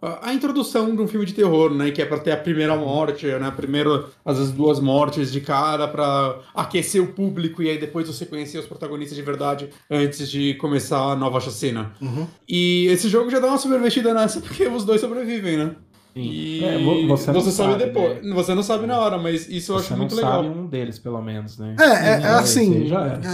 A, 0.00 0.30
a 0.30 0.34
introdução 0.34 0.96
de 0.96 1.02
um 1.02 1.06
filme 1.06 1.26
de 1.26 1.34
terror, 1.34 1.74
né? 1.74 1.90
Que 1.90 2.00
é 2.00 2.06
pra 2.06 2.18
ter 2.18 2.32
a 2.32 2.36
primeira 2.38 2.74
morte, 2.74 3.26
né? 3.26 3.52
Primeiro, 3.54 4.08
às 4.24 4.38
vezes, 4.38 4.52
duas 4.52 4.80
mortes 4.80 5.30
de 5.30 5.42
cara 5.42 5.86
pra 5.86 6.38
aquecer 6.54 7.02
o 7.02 7.08
público 7.08 7.62
e 7.62 7.68
aí 7.68 7.78
depois 7.78 8.06
você 8.06 8.24
conhecer 8.24 8.58
os 8.58 8.66
protagonistas 8.66 9.16
de 9.16 9.22
verdade 9.22 9.68
antes 9.90 10.30
de 10.30 10.54
começar 10.54 11.00
a 11.00 11.16
nova 11.16 11.38
chacina. 11.38 11.92
Uhum. 12.00 12.26
E 12.48 12.86
esse 12.86 13.08
jogo 13.08 13.30
já 13.30 13.38
dá 13.40 13.48
uma 13.48 13.58
subvertida 13.58 14.14
nessa 14.14 14.40
porque 14.40 14.66
os 14.66 14.84
dois 14.84 15.02
sobrevivem, 15.02 15.58
né? 15.58 15.76
E 16.14 16.64
É, 16.64 16.78
vo- 16.78 17.06
você 17.06 17.30
não 17.32 17.40
sabe, 17.40 17.52
sabe, 17.72 17.84
depois. 17.84 18.22
né? 18.24 18.34
Você 18.34 18.54
não 18.54 18.62
sabe 18.62 18.86
na 18.86 18.98
hora, 18.98 19.16
mas 19.16 19.48
isso 19.48 19.72
eu 19.72 19.76
Você 19.78 19.84
acho 19.84 19.90
não 19.92 19.98
muito 20.00 20.14
sabe 20.16 20.42
legal. 20.48 20.62
um 20.62 20.66
deles, 20.66 20.98
pelo 20.98 21.22
menos, 21.22 21.56
né? 21.58 21.76
É, 21.78 21.84
é, 21.84 22.10
é 22.22 22.26
assim, 22.30 22.88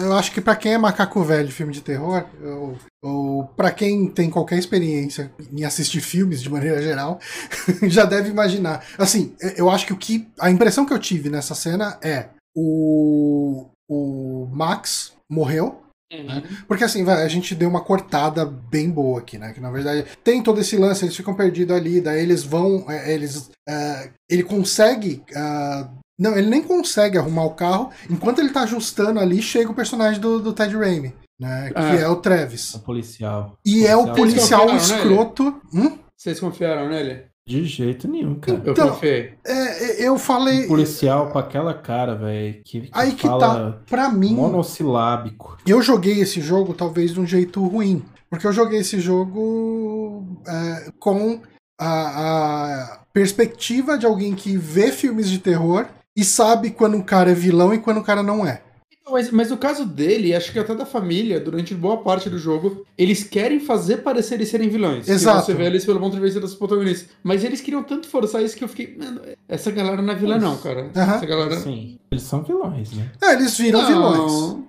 eu 0.04 0.12
acho 0.12 0.30
que 0.32 0.40
pra 0.40 0.54
quem 0.54 0.74
é 0.74 0.78
macaco 0.78 1.22
velho 1.22 1.46
de 1.46 1.52
filme 1.54 1.72
de 1.72 1.80
terror, 1.80 2.24
ou, 2.44 2.76
ou 3.02 3.44
para 3.44 3.70
quem 3.70 4.08
tem 4.08 4.28
qualquer 4.30 4.58
experiência 4.58 5.32
em 5.52 5.64
assistir 5.64 6.00
filmes 6.00 6.42
de 6.42 6.50
maneira 6.50 6.82
geral, 6.82 7.18
já 7.88 8.04
deve 8.04 8.28
imaginar. 8.30 8.84
Assim, 8.98 9.34
eu 9.56 9.70
acho 9.70 9.86
que 9.86 9.92
o 9.92 9.96
que. 9.96 10.28
A 10.38 10.50
impressão 10.50 10.84
que 10.84 10.92
eu 10.92 10.98
tive 10.98 11.30
nessa 11.30 11.54
cena 11.54 11.98
é 12.02 12.26
o. 12.54 13.66
O 13.88 14.48
Max 14.52 15.12
morreu. 15.30 15.80
Uhum. 16.12 16.42
Porque 16.68 16.84
assim, 16.84 17.02
vai, 17.04 17.22
a 17.24 17.28
gente 17.28 17.54
deu 17.54 17.68
uma 17.68 17.82
cortada 17.82 18.44
bem 18.46 18.88
boa 18.88 19.18
aqui, 19.18 19.38
né? 19.38 19.52
Que 19.52 19.60
na 19.60 19.70
verdade 19.70 20.04
tem 20.22 20.42
todo 20.42 20.60
esse 20.60 20.76
lance, 20.76 21.04
eles 21.04 21.16
ficam 21.16 21.34
perdidos 21.34 21.76
ali, 21.76 22.00
daí 22.00 22.20
eles 22.22 22.42
vão. 22.44 22.84
é, 22.88 23.12
eles. 23.12 23.50
é, 23.68 24.10
ele 24.30 24.42
consegue. 24.44 25.22
ah, 25.34 25.88
não, 26.18 26.36
ele 26.38 26.48
nem 26.48 26.62
consegue 26.62 27.18
arrumar 27.18 27.44
o 27.44 27.54
carro. 27.54 27.90
Enquanto 28.08 28.38
ele 28.38 28.50
tá 28.50 28.62
ajustando 28.62 29.20
ali, 29.20 29.42
chega 29.42 29.70
o 29.70 29.74
personagem 29.74 30.20
do, 30.20 30.38
do 30.40 30.52
Ted 30.52 30.74
Raimi, 30.76 31.12
né? 31.38 31.68
Que 31.70 31.78
Ah. 31.78 31.94
é 31.96 32.08
o 32.08 32.16
Travis. 32.16 32.74
O 32.74 32.80
policial. 32.80 33.58
E 33.64 33.86
é 33.86 33.94
o 33.96 34.14
policial 34.14 34.74
escroto. 34.76 35.60
Hum? 35.74 35.98
Vocês 36.16 36.40
confiaram 36.40 36.88
nele? 36.88 37.24
De 37.48 37.64
jeito 37.64 38.08
nenhum, 38.08 38.34
cara. 38.34 38.60
Eu 38.64 38.72
Então, 38.72 38.88
confiei. 38.90 39.34
É, 39.46 40.04
eu 40.04 40.18
falei. 40.18 40.64
Um 40.64 40.68
policial 40.68 41.30
com 41.30 41.38
aquela 41.38 41.72
cara, 41.72 42.16
velho, 42.16 42.60
que, 42.64 42.80
que 42.80 42.90
Aí 42.92 43.12
que 43.12 43.26
fala 43.26 43.38
tá. 43.72 43.78
Pra 43.88 44.08
mim, 44.10 44.34
monossilábico. 44.34 45.56
eu 45.64 45.80
joguei 45.80 46.20
esse 46.20 46.40
jogo 46.40 46.74
talvez 46.74 47.14
de 47.14 47.20
um 47.20 47.26
jeito 47.26 47.64
ruim. 47.64 48.04
Porque 48.28 48.46
eu 48.46 48.52
joguei 48.52 48.80
esse 48.80 48.98
jogo 48.98 50.26
é, 50.44 50.90
com 50.98 51.40
a, 51.80 51.84
a 51.84 52.98
perspectiva 53.12 53.96
de 53.96 54.04
alguém 54.06 54.34
que 54.34 54.56
vê 54.56 54.90
filmes 54.90 55.30
de 55.30 55.38
terror 55.38 55.86
e 56.16 56.24
sabe 56.24 56.70
quando 56.70 56.96
um 56.96 57.02
cara 57.02 57.30
é 57.30 57.34
vilão 57.34 57.72
e 57.72 57.78
quando 57.78 57.98
um 57.98 58.02
cara 58.02 58.24
não 58.24 58.44
é. 58.44 58.62
Mas, 59.08 59.30
mas 59.30 59.50
no 59.50 59.56
caso 59.56 59.84
dele, 59.86 60.34
acho 60.34 60.50
que 60.52 60.58
até 60.58 60.74
da 60.74 60.84
família, 60.84 61.38
durante 61.38 61.74
boa 61.74 61.98
parte 61.98 62.28
do 62.28 62.38
jogo, 62.38 62.84
eles 62.98 63.22
querem 63.22 63.60
fazer 63.60 63.98
parecer 63.98 64.34
eles 64.34 64.48
serem 64.48 64.68
vilões. 64.68 65.08
Exato. 65.08 65.40
Que 65.40 65.46
você 65.46 65.54
vê 65.54 65.64
eles 65.66 65.84
pelo 65.84 66.00
ponto 66.00 66.14
de 66.16 66.20
vista 66.20 66.40
dos 66.40 66.54
protagonistas. 66.54 67.08
Mas 67.22 67.44
eles 67.44 67.60
queriam 67.60 67.82
tanto 67.84 68.08
forçar 68.08 68.42
isso 68.42 68.56
que 68.56 68.64
eu 68.64 68.68
fiquei. 68.68 68.96
Mano, 68.98 69.20
essa 69.48 69.70
galera 69.70 70.02
não 70.02 70.12
é 70.12 70.16
vilã, 70.16 70.38
não, 70.38 70.56
cara. 70.56 70.90
Aham. 70.94 71.14
Essa 71.16 71.26
galera. 71.26 71.56
Sim, 71.60 71.98
eles 72.10 72.24
são 72.24 72.42
vilões, 72.42 72.92
né? 72.92 73.12
É, 73.22 73.34
eles 73.34 73.56
viram 73.56 73.80
Não. 73.82 73.86
vilões. 73.88 74.66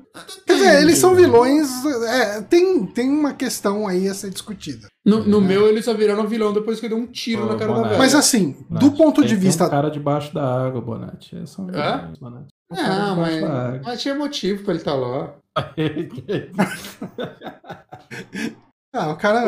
Quer 0.47 0.53
dizer, 0.55 0.81
eles 0.81 0.97
são 0.97 1.13
vilões. 1.15 1.67
é, 2.07 2.41
tem, 2.41 2.85
tem 2.87 3.09
uma 3.09 3.33
questão 3.33 3.87
aí 3.87 4.07
a 4.07 4.13
ser 4.15 4.29
discutida. 4.31 4.87
No, 5.05 5.23
no 5.23 5.39
meu, 5.41 5.67
eles 5.67 5.85
só 5.85 5.93
viraram 5.93 6.27
vilão 6.27 6.51
depois 6.53 6.79
que 6.79 6.85
eu 6.87 6.89
dei 6.89 6.97
um 6.99 7.05
tiro 7.07 7.43
Ô, 7.43 7.45
na 7.45 7.55
cara 7.55 7.67
da 7.67 7.73
Bonatti. 7.73 7.87
velha. 7.89 7.97
Mas 7.99 8.15
assim, 8.15 8.51
do 8.69 8.79
Bonatti, 8.79 8.97
ponto 8.97 9.21
tem 9.21 9.29
de 9.29 9.35
vista. 9.35 9.65
um 9.65 9.69
cara 9.69 9.89
debaixo 9.89 10.33
da 10.33 10.65
água, 10.65 10.81
Bonatti. 10.81 11.35
Eles 11.35 11.49
são 11.51 11.65
vilões, 11.67 12.17
Bonatti. 12.19 12.47
Não, 12.69 13.15
debaixo 13.15 13.45
mas, 13.47 13.81
mas 13.85 14.01
tinha 14.01 14.15
motivo 14.15 14.63
pra 14.63 14.73
ele 14.73 14.81
estar 14.81 14.95
lá. 14.95 15.33
Ah, 18.93 19.09
o 19.11 19.15
cara. 19.17 19.45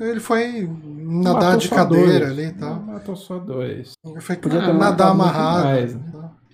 Ele 0.00 0.20
foi 0.20 0.68
nadar 0.96 1.56
de 1.58 1.68
cadeira 1.68 2.26
dois. 2.26 2.30
ali 2.32 2.44
e 2.46 2.52
tal. 2.52 2.76
Matou 2.80 3.14
só 3.14 3.38
dois. 3.38 3.92
Ele 4.04 4.20
foi 4.20 4.36
ter 4.36 4.48
nadar 4.72 5.10
amarrado. 5.10 5.64
mais, 5.64 5.94
né? 5.94 6.00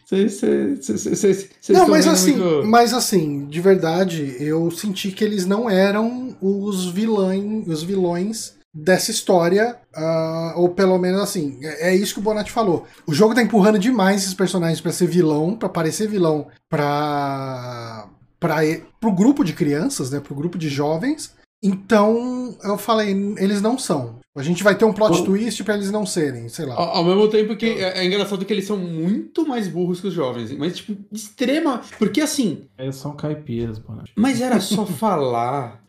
Vocês- 0.05 0.41
vocês- 0.41 1.49
vocês 1.61 1.79
Não, 1.79 1.89
mas 1.89 2.07
assim, 2.09 2.37
muito- 2.37 2.67
mas 2.67 2.93
assim, 2.93 3.47
de 3.47 3.61
verdade, 3.61 4.37
eu 4.41 4.69
senti 4.73 5.13
que 5.13 5.23
eles 5.23 5.47
não 5.47 5.71
eram 5.71 6.37
os 6.41 6.87
vilões, 6.87 7.69
os 7.69 7.83
vilões 7.85 8.55
dessa 8.73 9.11
história, 9.11 9.77
ah, 9.95 10.55
ou 10.57 10.69
pelo 10.71 10.97
menos 10.99 11.21
assim, 11.21 11.59
é, 11.63 11.91
é 11.91 11.95
isso 11.97 12.15
que 12.15 12.21
o 12.21 12.23
Bonatti 12.23 12.51
falou. 12.53 12.87
O 13.07 13.13
jogo 13.13 13.35
tá 13.35 13.43
empurrando 13.43 13.79
demais 13.79 14.23
esses 14.23 14.35
personagens 14.35 14.81
pra 14.81 14.93
ser 14.93 15.07
vilão, 15.09 15.57
pra 15.57 15.69
parecer 15.69 16.09
vilão, 16.09 16.47
pra 16.69 18.09
para 18.39 18.57
pro 19.01 19.13
grupo 19.13 19.45
de 19.45 19.53
crianças, 19.53 20.11
né, 20.11 20.19
pro 20.21 20.35
grupo 20.35 20.57
de 20.57 20.69
jovens. 20.69 21.35
Então, 21.63 22.57
eu 22.65 22.79
falei, 22.79 23.11
eles 23.39 23.61
não 23.61 23.79
são. 23.79 24.19
A 24.35 24.43
gente 24.43 24.63
vai 24.63 24.75
ter 24.75 24.87
um 24.87 24.95
plot 24.95 25.21
O- 25.21 25.25
twist 25.27 25.63
pra 25.63 25.75
eles 25.75 25.91
não 25.91 26.07
serem, 26.07 26.49
sei 26.49 26.65
lá. 26.65 26.75
Ao, 26.75 26.97
ao 26.97 27.05
mesmo 27.05 27.29
tempo 27.29 27.55
que 27.55 27.67
é, 27.67 27.99
é 27.99 28.05
engraçado 28.07 28.47
que 28.47 28.53
eles 28.53 28.65
são 28.67 28.79
muito 28.79 29.47
mais 29.47 29.69
burros 29.69 30.01
que 30.01 30.07
os 30.07 30.15
jovens. 30.15 30.57
Mas, 30.57 30.79
tipo, 30.79 30.97
extrema. 31.13 31.83
Porque 31.99 32.23
assim, 32.23 32.65
Eles 32.79 32.97
são 32.97 33.15
caipiras, 33.15 33.79
Bonatti. 33.79 34.13
mas 34.17 34.41
era 34.41 34.59
só 34.59 34.87
falar. 34.89 35.83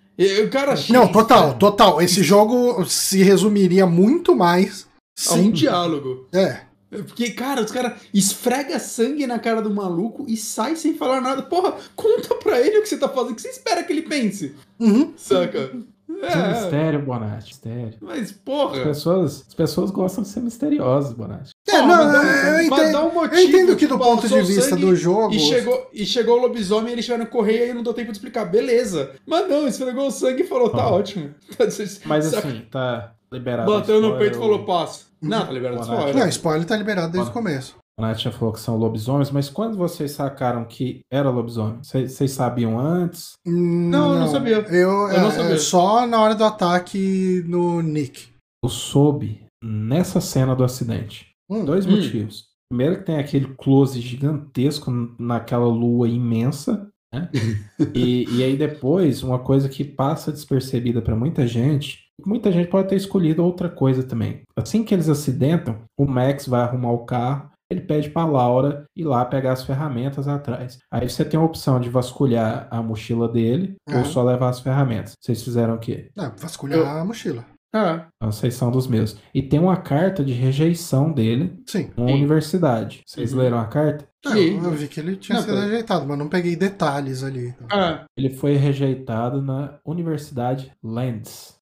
O 0.43 0.49
cara 0.49 0.71
Não, 0.71 0.77
chega 0.77 1.07
total, 1.07 1.57
total. 1.57 2.01
Esse 2.01 2.21
jogo 2.21 2.85
se 2.85 3.23
resumiria 3.23 3.85
muito 3.85 4.35
mais 4.35 4.87
a 5.27 5.33
um 5.33 5.37
sem 5.37 5.51
diálogo. 5.51 6.27
É. 6.31 6.61
Porque, 6.89 7.31
cara, 7.31 7.61
os 7.61 7.71
caras 7.71 8.01
esfrega 8.13 8.77
sangue 8.77 9.25
na 9.25 9.39
cara 9.39 9.61
do 9.61 9.73
maluco 9.73 10.25
e 10.27 10.35
sai 10.35 10.75
sem 10.75 10.93
falar 10.95 11.21
nada. 11.21 11.41
Porra, 11.41 11.77
conta 11.95 12.35
pra 12.35 12.59
ele 12.59 12.79
o 12.79 12.81
que 12.81 12.89
você 12.89 12.97
tá 12.97 13.07
fazendo, 13.07 13.31
o 13.31 13.35
que 13.35 13.41
você 13.41 13.49
espera 13.49 13.81
que 13.81 13.93
ele 13.93 14.01
pense. 14.01 14.53
Uhum. 14.77 15.13
Saca? 15.15 15.71
Que 16.19 16.25
É, 16.25 16.47
mistério, 16.49 17.01
Bonatti. 17.03 17.47
Mistério. 17.47 17.97
mas 18.01 18.21
As 18.21 18.31
porra. 18.31 18.83
pessoas, 18.83 19.45
as 19.47 19.53
pessoas 19.53 19.91
gostam 19.91 20.23
de 20.23 20.29
ser 20.29 20.39
misteriosas, 20.41 21.13
Bonatti. 21.13 21.51
É, 21.67 21.71
Porra, 21.71 21.87
não, 21.87 21.97
mas 22.05 22.11
dá- 22.13 22.19
eu 22.23 22.53
mas 22.53 22.65
entendo, 22.79 22.91
dá 22.93 23.05
um 23.05 23.13
motivo, 23.13 23.35
eu 23.35 23.47
entendo 23.47 23.75
que 23.75 23.87
do 23.87 23.93
tipo, 23.95 24.03
ponto 24.03 24.27
de 24.27 24.41
vista 24.41 24.75
do 24.75 24.95
jogo. 24.95 25.33
E 25.33 25.39
chegou, 25.39 25.89
e 25.93 26.05
chegou 26.05 26.37
o 26.37 26.41
lobisomem 26.41 26.89
e 26.89 26.93
eles 26.93 27.05
tiveram 27.05 27.25
que 27.25 27.31
correr 27.31 27.57
e 27.57 27.63
aí 27.69 27.73
não 27.73 27.83
deu 27.83 27.93
tempo 27.93 28.11
de 28.11 28.17
explicar. 28.17 28.45
Beleza. 28.45 29.11
Mas 29.25 29.47
não, 29.49 29.67
esfregou 29.67 30.07
o 30.07 30.11
sangue 30.11 30.43
e 30.43 30.47
falou, 30.47 30.69
tá 30.69 30.83
Ah. 30.83 30.91
ótimo. 30.91 31.33
Mas 32.05 32.25
Saca? 32.25 32.47
assim, 32.47 32.61
tá 32.69 33.13
liberado. 33.31 33.71
Bateu 33.71 34.01
no 34.01 34.17
peito 34.17 34.37
e 34.37 34.39
falou, 34.39 34.59
o 34.59 34.65
passo. 34.65 35.07
Não, 35.21 35.45
tá 35.45 35.51
liberado 35.51 35.81
de 35.81 35.87
Bonatti. 35.87 36.01
spoiler. 36.07 36.23
Não, 36.23 36.29
spoiler 36.29 36.67
tá 36.67 36.75
liberado 36.75 37.11
desde 37.11 37.29
o 37.29 37.33
começo. 37.33 37.75
Bonatti 38.01 38.23
já 38.23 38.31
falou 38.31 38.51
que 38.51 38.59
são 38.59 38.77
lobisomens, 38.77 39.29
mas 39.29 39.47
quando 39.47 39.77
vocês 39.77 40.11
sacaram 40.11 40.65
que 40.65 41.01
era 41.11 41.29
lobisomem? 41.29 41.79
Vocês 41.83 42.31
sabiam 42.31 42.79
antes? 42.79 43.33
Não, 43.45 44.15
eu 44.15 44.19
não 44.19 44.27
sabia. 44.27 44.55
Eu, 44.55 44.89
Eu 45.09 45.21
não 45.21 45.27
é, 45.27 45.31
sabia. 45.31 45.57
Só 45.59 46.07
na 46.07 46.19
hora 46.19 46.33
do 46.33 46.43
ataque 46.43 47.43
no 47.47 47.79
Nick. 47.81 48.29
Eu 48.63 48.69
soube 48.69 49.45
nessa 49.63 50.19
cena 50.19 50.55
do 50.55 50.63
acidente. 50.63 51.27
Hum, 51.47 51.63
Dois 51.63 51.85
Hum. 51.85 51.91
motivos. 51.91 52.45
Primeiro 52.71 52.97
que 52.99 53.05
tem 53.05 53.17
aquele 53.17 53.53
close 53.55 54.01
gigantesco 54.01 54.89
naquela 55.19 55.67
lua 55.67 56.07
imensa, 56.07 56.89
né? 57.13 57.29
e, 57.93 58.25
e 58.37 58.43
aí 58.43 58.57
depois, 58.57 59.21
uma 59.21 59.37
coisa 59.37 59.69
que 59.69 59.83
passa 59.83 60.31
despercebida 60.31 61.01
pra 61.03 61.15
muita 61.15 61.45
gente, 61.45 62.05
muita 62.25 62.51
gente 62.51 62.69
pode 62.69 62.87
ter 62.87 62.95
escolhido 62.95 63.43
outra 63.43 63.69
coisa 63.69 64.01
também. 64.01 64.41
Assim 64.57 64.83
que 64.83 64.93
eles 64.93 65.09
acidentam, 65.09 65.81
o 65.99 66.05
Max 66.05 66.47
vai 66.47 66.61
arrumar 66.61 66.91
o 66.93 67.05
carro, 67.05 67.51
ele 67.71 67.81
pede 67.81 68.09
pra 68.09 68.25
Laura 68.25 68.85
ir 68.95 69.03
lá 69.05 69.23
pegar 69.25 69.53
as 69.53 69.63
ferramentas 69.63 70.27
atrás. 70.27 70.77
Aí 70.91 71.09
você 71.09 71.23
tem 71.25 71.39
a 71.39 71.43
opção 71.43 71.79
de 71.79 71.89
vasculhar 71.89 72.67
a 72.69 72.81
mochila 72.83 73.27
dele 73.27 73.75
Uhum. 73.89 73.99
ou 73.99 74.05
só 74.05 74.21
levar 74.23 74.49
as 74.49 74.59
ferramentas. 74.59 75.13
Vocês 75.19 75.41
fizeram 75.43 75.75
o 75.75 75.79
quê? 75.79 76.09
É, 76.17 76.29
vasculhar 76.37 76.85
a 76.97 77.03
mochila. 77.05 77.45
Ah, 77.73 78.07
Então, 78.17 78.29
vocês 78.33 78.53
são 78.53 78.69
dos 78.69 78.85
meus. 78.85 79.15
E 79.33 79.41
tem 79.41 79.57
uma 79.57 79.77
carta 79.77 80.25
de 80.25 80.33
rejeição 80.33 81.09
dele 81.13 81.57
Sim. 81.65 81.83
Sim. 81.85 81.91
universidade. 81.97 83.01
Vocês 83.07 83.31
Uhum. 83.31 83.39
leram 83.39 83.59
a 83.59 83.65
carta? 83.65 84.05
Não, 84.25 84.33
Sim. 84.33 84.57
eu 84.61 84.71
vi 84.71 84.87
que 84.89 84.99
ele 84.99 85.15
tinha 85.15 85.37
Não, 85.37 85.43
sido 85.45 85.55
foi. 85.55 85.65
rejeitado, 85.67 86.05
mas 86.05 86.17
não 86.17 86.27
peguei 86.27 86.55
detalhes 86.57 87.23
ali. 87.23 87.55
ah, 87.71 88.03
Ele 88.17 88.29
foi 88.29 88.55
rejeitado 88.57 89.41
na 89.41 89.79
Universidade 89.85 90.69
Lands. 90.83 91.55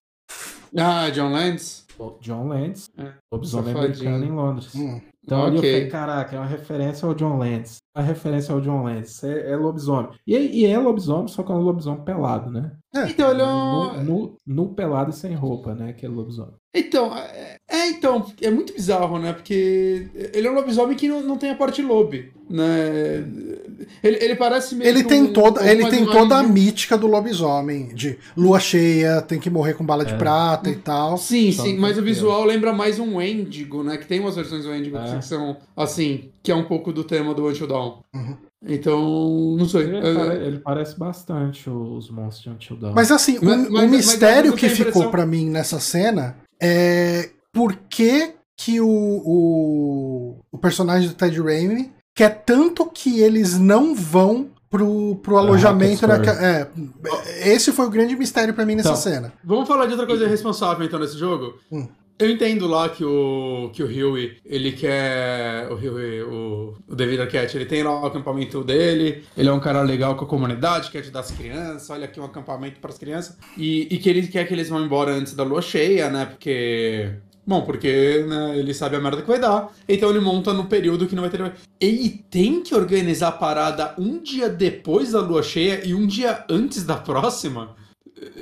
ah, 0.76 1.08
John 1.10 1.30
Lance. 1.30 1.84
O 1.98 2.18
John 2.20 2.48
Lands, 2.48 2.88
É, 2.98 3.12
lobisomem 3.32 3.72
americano 3.74 4.24
em 4.24 4.30
Londres. 4.32 4.74
Hum. 4.74 5.00
Então 5.22 5.44
ali 5.44 5.56
eu 5.56 5.62
falei, 5.62 5.88
caraca, 5.88 6.36
é 6.36 6.38
uma 6.38 6.46
referência 6.46 7.06
ao 7.06 7.14
John 7.14 7.36
Lands. 7.38 7.78
Uma 7.94 8.04
referência 8.04 8.54
ao 8.54 8.60
John. 8.60 8.88
Isso 8.90 9.26
É, 9.26 9.52
é 9.52 9.56
lobisomem. 9.56 10.10
E, 10.26 10.36
e 10.36 10.66
é 10.66 10.78
lobisomem, 10.78 11.28
só 11.28 11.42
que 11.42 11.52
é 11.52 11.54
um 11.54 11.60
lobisomem 11.60 12.04
pelado, 12.04 12.50
né? 12.50 12.76
Então, 12.94 13.30
ele 13.30 13.42
é 13.42 13.46
Nu, 13.46 13.90
um... 13.92 14.04
nu, 14.04 14.36
nu 14.46 14.74
pelado 14.74 15.10
e 15.10 15.12
sem 15.12 15.34
roupa, 15.34 15.74
né? 15.74 15.90
Aquele 15.90 16.14
lobisomem. 16.14 16.59
Então, 16.72 17.12
é, 17.16 17.56
é, 17.68 17.88
então, 17.88 18.24
é 18.40 18.48
muito 18.50 18.72
bizarro, 18.72 19.18
né? 19.18 19.32
Porque 19.32 20.06
ele 20.32 20.46
é 20.46 20.50
um 20.50 20.54
lobisomem 20.54 20.96
que 20.96 21.08
não, 21.08 21.20
não 21.20 21.36
tem 21.36 21.50
a 21.50 21.54
parte 21.56 21.82
lobe, 21.82 22.30
né? 22.48 23.24
Ele, 24.04 24.18
ele 24.20 24.36
parece 24.36 24.76
meio 24.76 24.88
Ele 24.88 25.02
tem 25.02 25.22
um- 25.24 25.32
toda, 25.32 25.68
ele 25.68 25.82
uma 25.82 25.90
tem 25.90 26.06
toda 26.06 26.36
a 26.38 26.42
um- 26.42 26.48
mítica 26.48 26.96
do 26.96 27.08
lobisomem, 27.08 27.88
de 27.94 28.16
lua 28.36 28.60
cheia, 28.60 29.20
tem 29.20 29.40
que 29.40 29.50
morrer 29.50 29.74
com 29.74 29.84
bala 29.84 30.04
de 30.04 30.14
É. 30.14 30.16
prata 30.16 30.70
e 30.70 30.76
tal. 30.76 31.16
Sim, 31.18 31.50
Só 31.50 31.64
sim, 31.64 31.76
um 31.76 31.80
mas 31.80 31.98
o 31.98 32.02
visual 32.02 32.44
lembra 32.44 32.72
mais 32.72 33.00
um 33.00 33.16
Wendigo, 33.16 33.82
né? 33.82 33.96
Que 33.96 34.06
tem 34.06 34.20
umas 34.20 34.36
versões 34.36 34.62
do 34.64 34.70
Wendigo 34.70 34.96
É. 34.96 35.16
que 35.18 35.24
são 35.24 35.56
assim, 35.76 36.30
que 36.42 36.52
é 36.52 36.54
um 36.54 36.64
pouco 36.64 36.92
do 36.92 37.02
tema 37.02 37.34
do 37.34 37.48
Until 37.48 37.66
Dawn. 37.66 37.98
Uhum. 38.14 38.36
Então, 38.64 39.56
não 39.58 39.66
sei. 39.68 39.82
Ele, 39.84 39.96
É, 39.96 40.14
pare- 40.14 40.44
ele 40.46 40.58
parece 40.58 40.98
bastante 40.98 41.68
os 41.68 42.10
monstros 42.10 42.42
de 42.44 42.50
Until 42.50 42.76
Dawn. 42.76 42.92
Mas 42.94 43.10
assim, 43.10 43.38
o, 43.38 43.44
Mas- 43.44 43.56
o 43.56 43.62
mas- 43.62 43.72
mas 43.72 43.90
mistério 43.90 44.52
que 44.52 44.68
ficou 44.68 44.88
impressão- 44.90 45.10
pra 45.10 45.26
mim 45.26 45.48
nessa 45.50 45.80
cena 45.80 46.36
é 46.60 47.30
por 47.52 47.74
que, 47.88 48.34
que 48.56 48.80
o, 48.80 48.86
o, 48.88 50.36
o 50.52 50.58
personagem 50.58 51.08
do 51.08 51.14
Ted 51.14 51.40
Raimi 51.40 51.92
quer 52.14 52.42
tanto 52.44 52.86
que 52.86 53.20
eles 53.20 53.58
não 53.58 53.94
vão 53.94 54.48
pro, 54.68 55.16
pro 55.16 55.36
alojamento. 55.38 56.06
Hackett 56.06 56.26
naque- 56.28 56.44
é, 56.44 56.68
esse 57.50 57.72
foi 57.72 57.86
o 57.86 57.90
grande 57.90 58.14
mistério 58.16 58.54
pra 58.54 58.64
mim 58.66 58.74
nessa 58.76 58.90
Então, 58.90 59.00
cena. 59.00 59.32
Vamos 59.42 59.66
falar 59.66 59.86
de 59.86 59.92
outra 59.92 60.06
coisa 60.06 60.28
responsável 60.28 60.84
então 60.86 60.98
nesse 61.00 61.16
jogo? 61.18 61.54
Hum. 61.72 61.88
Eu 62.20 62.30
entendo 62.30 62.66
lá 62.66 62.86
que 62.90 63.02
o 63.02 63.70
que 63.72 63.82
o 63.82 63.86
Huey, 63.86 64.36
ele 64.44 64.72
quer 64.72 65.66
o 65.70 65.74
Huey, 65.74 66.22
o, 66.22 66.74
o 66.86 66.94
David 66.94 67.22
Arquette, 67.22 67.56
ele 67.56 67.64
tem 67.64 67.82
lá 67.82 68.02
o 68.02 68.04
acampamento 68.04 68.62
dele, 68.62 69.24
ele 69.34 69.48
é 69.48 69.52
um 69.52 69.58
cara 69.58 69.80
legal 69.80 70.14
com 70.16 70.26
a 70.26 70.28
comunidade, 70.28 70.90
quer 70.90 70.98
ajudar 70.98 71.20
as 71.20 71.30
crianças, 71.30 71.88
olha 71.88 72.04
aqui 72.04 72.20
um 72.20 72.24
acampamento 72.24 72.78
para 72.78 72.90
as 72.90 72.98
crianças, 72.98 73.38
e, 73.56 73.88
e 73.90 73.96
que 73.96 74.10
ele 74.10 74.26
quer 74.28 74.46
que 74.46 74.52
eles 74.52 74.68
vão 74.68 74.84
embora 74.84 75.12
antes 75.12 75.34
da 75.34 75.42
lua 75.42 75.62
cheia, 75.62 76.10
né? 76.10 76.26
Porque 76.26 77.10
Bom, 77.46 77.62
porque 77.62 78.24
né, 78.28 78.58
ele 78.58 78.74
sabe 78.74 78.96
a 78.96 79.00
merda 79.00 79.22
que 79.22 79.28
vai 79.28 79.40
dar. 79.40 79.72
Então 79.88 80.10
ele 80.10 80.20
monta 80.20 80.52
no 80.52 80.66
período 80.66 81.06
que 81.08 81.16
não 81.16 81.22
vai 81.22 81.30
ter. 81.30 81.52
Ele 81.80 82.24
tem 82.30 82.62
que 82.62 82.74
organizar 82.74 83.28
a 83.28 83.32
parada 83.32 83.94
um 83.98 84.22
dia 84.22 84.48
depois 84.48 85.12
da 85.12 85.20
lua 85.20 85.42
cheia 85.42 85.84
e 85.84 85.94
um 85.94 86.06
dia 86.06 86.44
antes 86.48 86.84
da 86.84 86.96
próxima. 86.96 87.74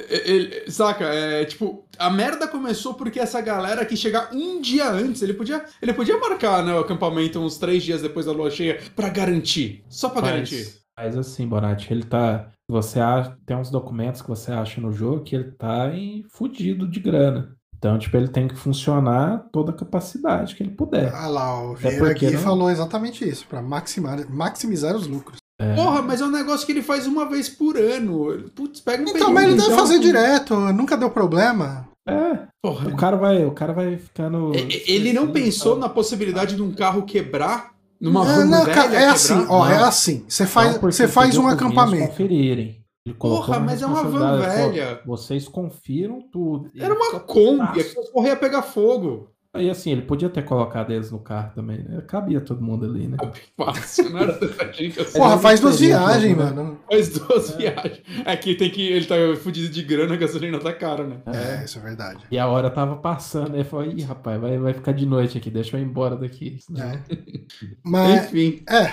Ele- 0.09 0.71
saca? 0.71 1.05
É 1.05 1.45
tipo, 1.45 1.85
a 1.99 2.11
merda 2.11 2.49
começou 2.49 2.95
porque 2.95 3.21
essa 3.21 3.41
galera 3.41 3.85
que 3.85 3.97
chegar 3.97 4.31
um 4.33 4.61
dia 4.61 4.91
antes, 4.91 5.23
ele 5.23 5.35
podia, 5.35 5.65
ele 5.81 5.93
podia 5.93 6.19
marcar 6.19 6.65
né, 6.65 6.75
o 6.75 6.79
acampamento 6.81 7.39
uns 7.39 7.59
três 7.59 7.83
dias 7.83 8.03
depois 8.03 8.27
da 8.27 8.33
lua 8.33 8.51
cheia 8.51 8.79
pra 8.97 9.09
garantir. 9.09 9.85
Só 9.89 10.09
pra 10.09 10.23
garantir. 10.23 10.69
Mas 10.97 11.17
assim, 11.17 11.47
Bonatti, 11.47 11.93
ele 11.93 12.03
tá. 12.05 12.49
Você 12.71 12.99
acha, 13.01 13.37
tem 13.47 13.57
uns 13.57 13.71
documentos 13.71 14.21
que 14.21 14.29
você 14.29 14.51
acha 14.53 14.81
no 14.81 14.93
jogo 14.93 15.23
que 15.23 15.35
ele 15.35 15.53
tá 15.53 15.89
em 15.95 16.25
fudido 16.29 16.87
de 16.89 17.01
grana. 17.01 17.55
Então, 17.77 17.97
tipo, 17.97 18.17
ele 18.17 18.27
tem 18.29 18.49
que 18.49 18.57
funcionar 18.57 19.47
toda 19.53 19.71
a 19.71 19.75
capacidade 19.75 20.57
que 20.57 20.63
ele 20.65 20.73
puder. 20.73 21.15
Ah 21.15 21.29
lá, 21.29 21.63
o 21.63 21.77
Vieira 21.77 21.99
porque 22.05 22.27
Gui 22.27 22.35
não- 22.35 22.43
falou 22.43 22.69
exatamente 22.69 23.27
isso, 23.27 23.47
pra 23.47 23.63
maximar, 23.63 24.29
maximizar 24.29 24.97
os 24.97 25.07
lucros. 25.07 25.39
É, 25.61 25.75
Porra, 25.75 26.03
mas 26.03 26.21
é 26.21 26.25
um 26.25 26.31
negócio 26.31 26.65
que 26.65 26.71
ele 26.73 26.83
faz 26.83 27.07
uma 27.07 27.29
vez 27.29 27.49
por 27.49 27.77
ano. 27.77 28.49
Putz, 28.55 28.81
pega 28.81 29.03
um 29.03 29.09
Então, 29.09 29.33
mas 29.33 29.45
ele 29.45 29.55
deve 29.57 29.67
então. 29.67 29.79
fazer 29.79 29.99
direto, 29.99 30.55
nunca 30.73 30.97
deu 30.97 31.11
problema. 31.11 31.89
é, 32.09 32.47
Porra. 32.63 32.89
o 32.89 32.97
cara 32.97 33.17
vai, 33.17 33.45
o 33.45 33.51
cara 33.51 33.73
vai 33.73 33.97
ficando. 33.99 34.53
E- 34.55 34.61
e- 34.69 34.93
Ele 34.95 35.13
não 35.13 35.29
pensou 35.33 35.77
na 35.77 35.89
possibilidade 35.89 36.55
de 36.57 36.63
um 36.63 36.73
carro 36.73 37.03
quebrar 37.03 37.73
numa 38.01 38.23
É, 38.23 38.37
van 38.37 38.45
não, 38.47 38.63
velha 38.65 38.75
cara, 38.75 38.87
é 38.89 38.99
quebrar? 38.99 39.13
assim, 39.15 39.47
ó, 39.49 39.65
Não. 39.65 39.71
é 39.71 39.83
assim. 39.83 40.25
Você 40.29 40.47
faz, 40.47 40.75
Não, 40.75 40.81
você 40.81 41.09
faz 41.09 41.37
um 41.37 41.47
acampamento. 41.49 42.09
Conferirem. 42.09 42.79
Porra, 43.19 43.59
mas 43.59 43.83
é 43.83 43.87
uma 43.87 44.05
van 44.05 44.39
velha. 44.39 45.01
Vocês 45.05 45.49
confiram 45.49 46.23
tudo. 46.31 46.71
Era 46.79 46.95
uma 46.95 47.19
Kombi, 47.21 47.67
putaço. 47.85 48.01
a 48.01 48.13
porra 48.13 48.29
ia 48.29 48.37
pegar 48.37 48.63
fogo. 48.63 49.31
E 49.57 49.71
assim, 49.71 49.91
ele 49.93 50.03
podia 50.03 50.29
ter 50.29 50.43
colocado 50.45 50.93
eles 50.93 51.11
no 51.11 51.19
carro 51.19 51.53
também, 51.55 51.79
né? 51.79 52.03
Cabia 52.07 52.39
todo 52.41 52.63
mundo 52.63 52.85
ali, 52.85 53.09
né? 53.09 53.17
Fácil, 53.57 54.05
assim. 55.01 55.19
Porra, 55.19 55.39
faz 55.39 55.59
duas 55.59 55.79
teria 55.79 55.99
viagens, 55.99 56.37
mano. 56.37 56.79
Faz 56.89 57.09
duas 57.09 57.51
viagens. 57.57 58.03
É 58.27 58.37
que 58.37 58.55
tem 58.55 58.71
que. 58.71 58.83
Ele 58.87 59.07
tá 59.07 59.15
fudido 59.41 59.71
de 59.71 59.83
grana, 59.83 60.15
a 60.15 60.17
gasolina 60.19 60.59
tá 60.61 60.73
cara, 60.73 61.05
né? 61.05 61.17
É, 61.27 61.65
isso 61.65 61.79
é 61.79 61.83
verdade. 61.83 62.19
E 62.31 62.39
a 62.39 62.47
hora 62.47 62.71
tava 62.71 62.97
passando, 62.97 63.57
aí 63.57 63.65
falou, 63.65 63.87
ih, 63.87 64.03
rapaz, 64.03 64.39
vai, 64.39 64.59
vai 64.59 64.75
ficar 64.75 64.93
de 64.93 65.07
noite 65.07 65.39
aqui, 65.39 65.51
deixa 65.51 65.77
eu 65.77 65.81
ir 65.81 65.85
embora 65.85 66.15
daqui. 66.15 66.59
senão- 66.61 66.85
É. 66.87 67.03
Mas, 67.83 68.27
Enfim. 68.27 68.63
é, 68.69 68.93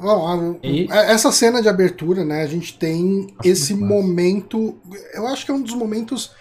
bom, 0.00 0.26
a- 0.28 0.66
E- 0.66 0.86
essa 0.90 1.32
cena 1.32 1.60
de 1.60 1.68
abertura, 1.68 2.24
né, 2.24 2.42
a 2.42 2.46
gente 2.46 2.78
tem 2.78 3.26
Acho 3.40 3.48
esse 3.48 3.74
momento, 3.74 4.78
eu 5.14 5.26
acho 5.26 5.44
que 5.44 5.50
é 5.50 5.54
um 5.54 5.60
dos 5.62 5.74
momentos, 5.74 6.32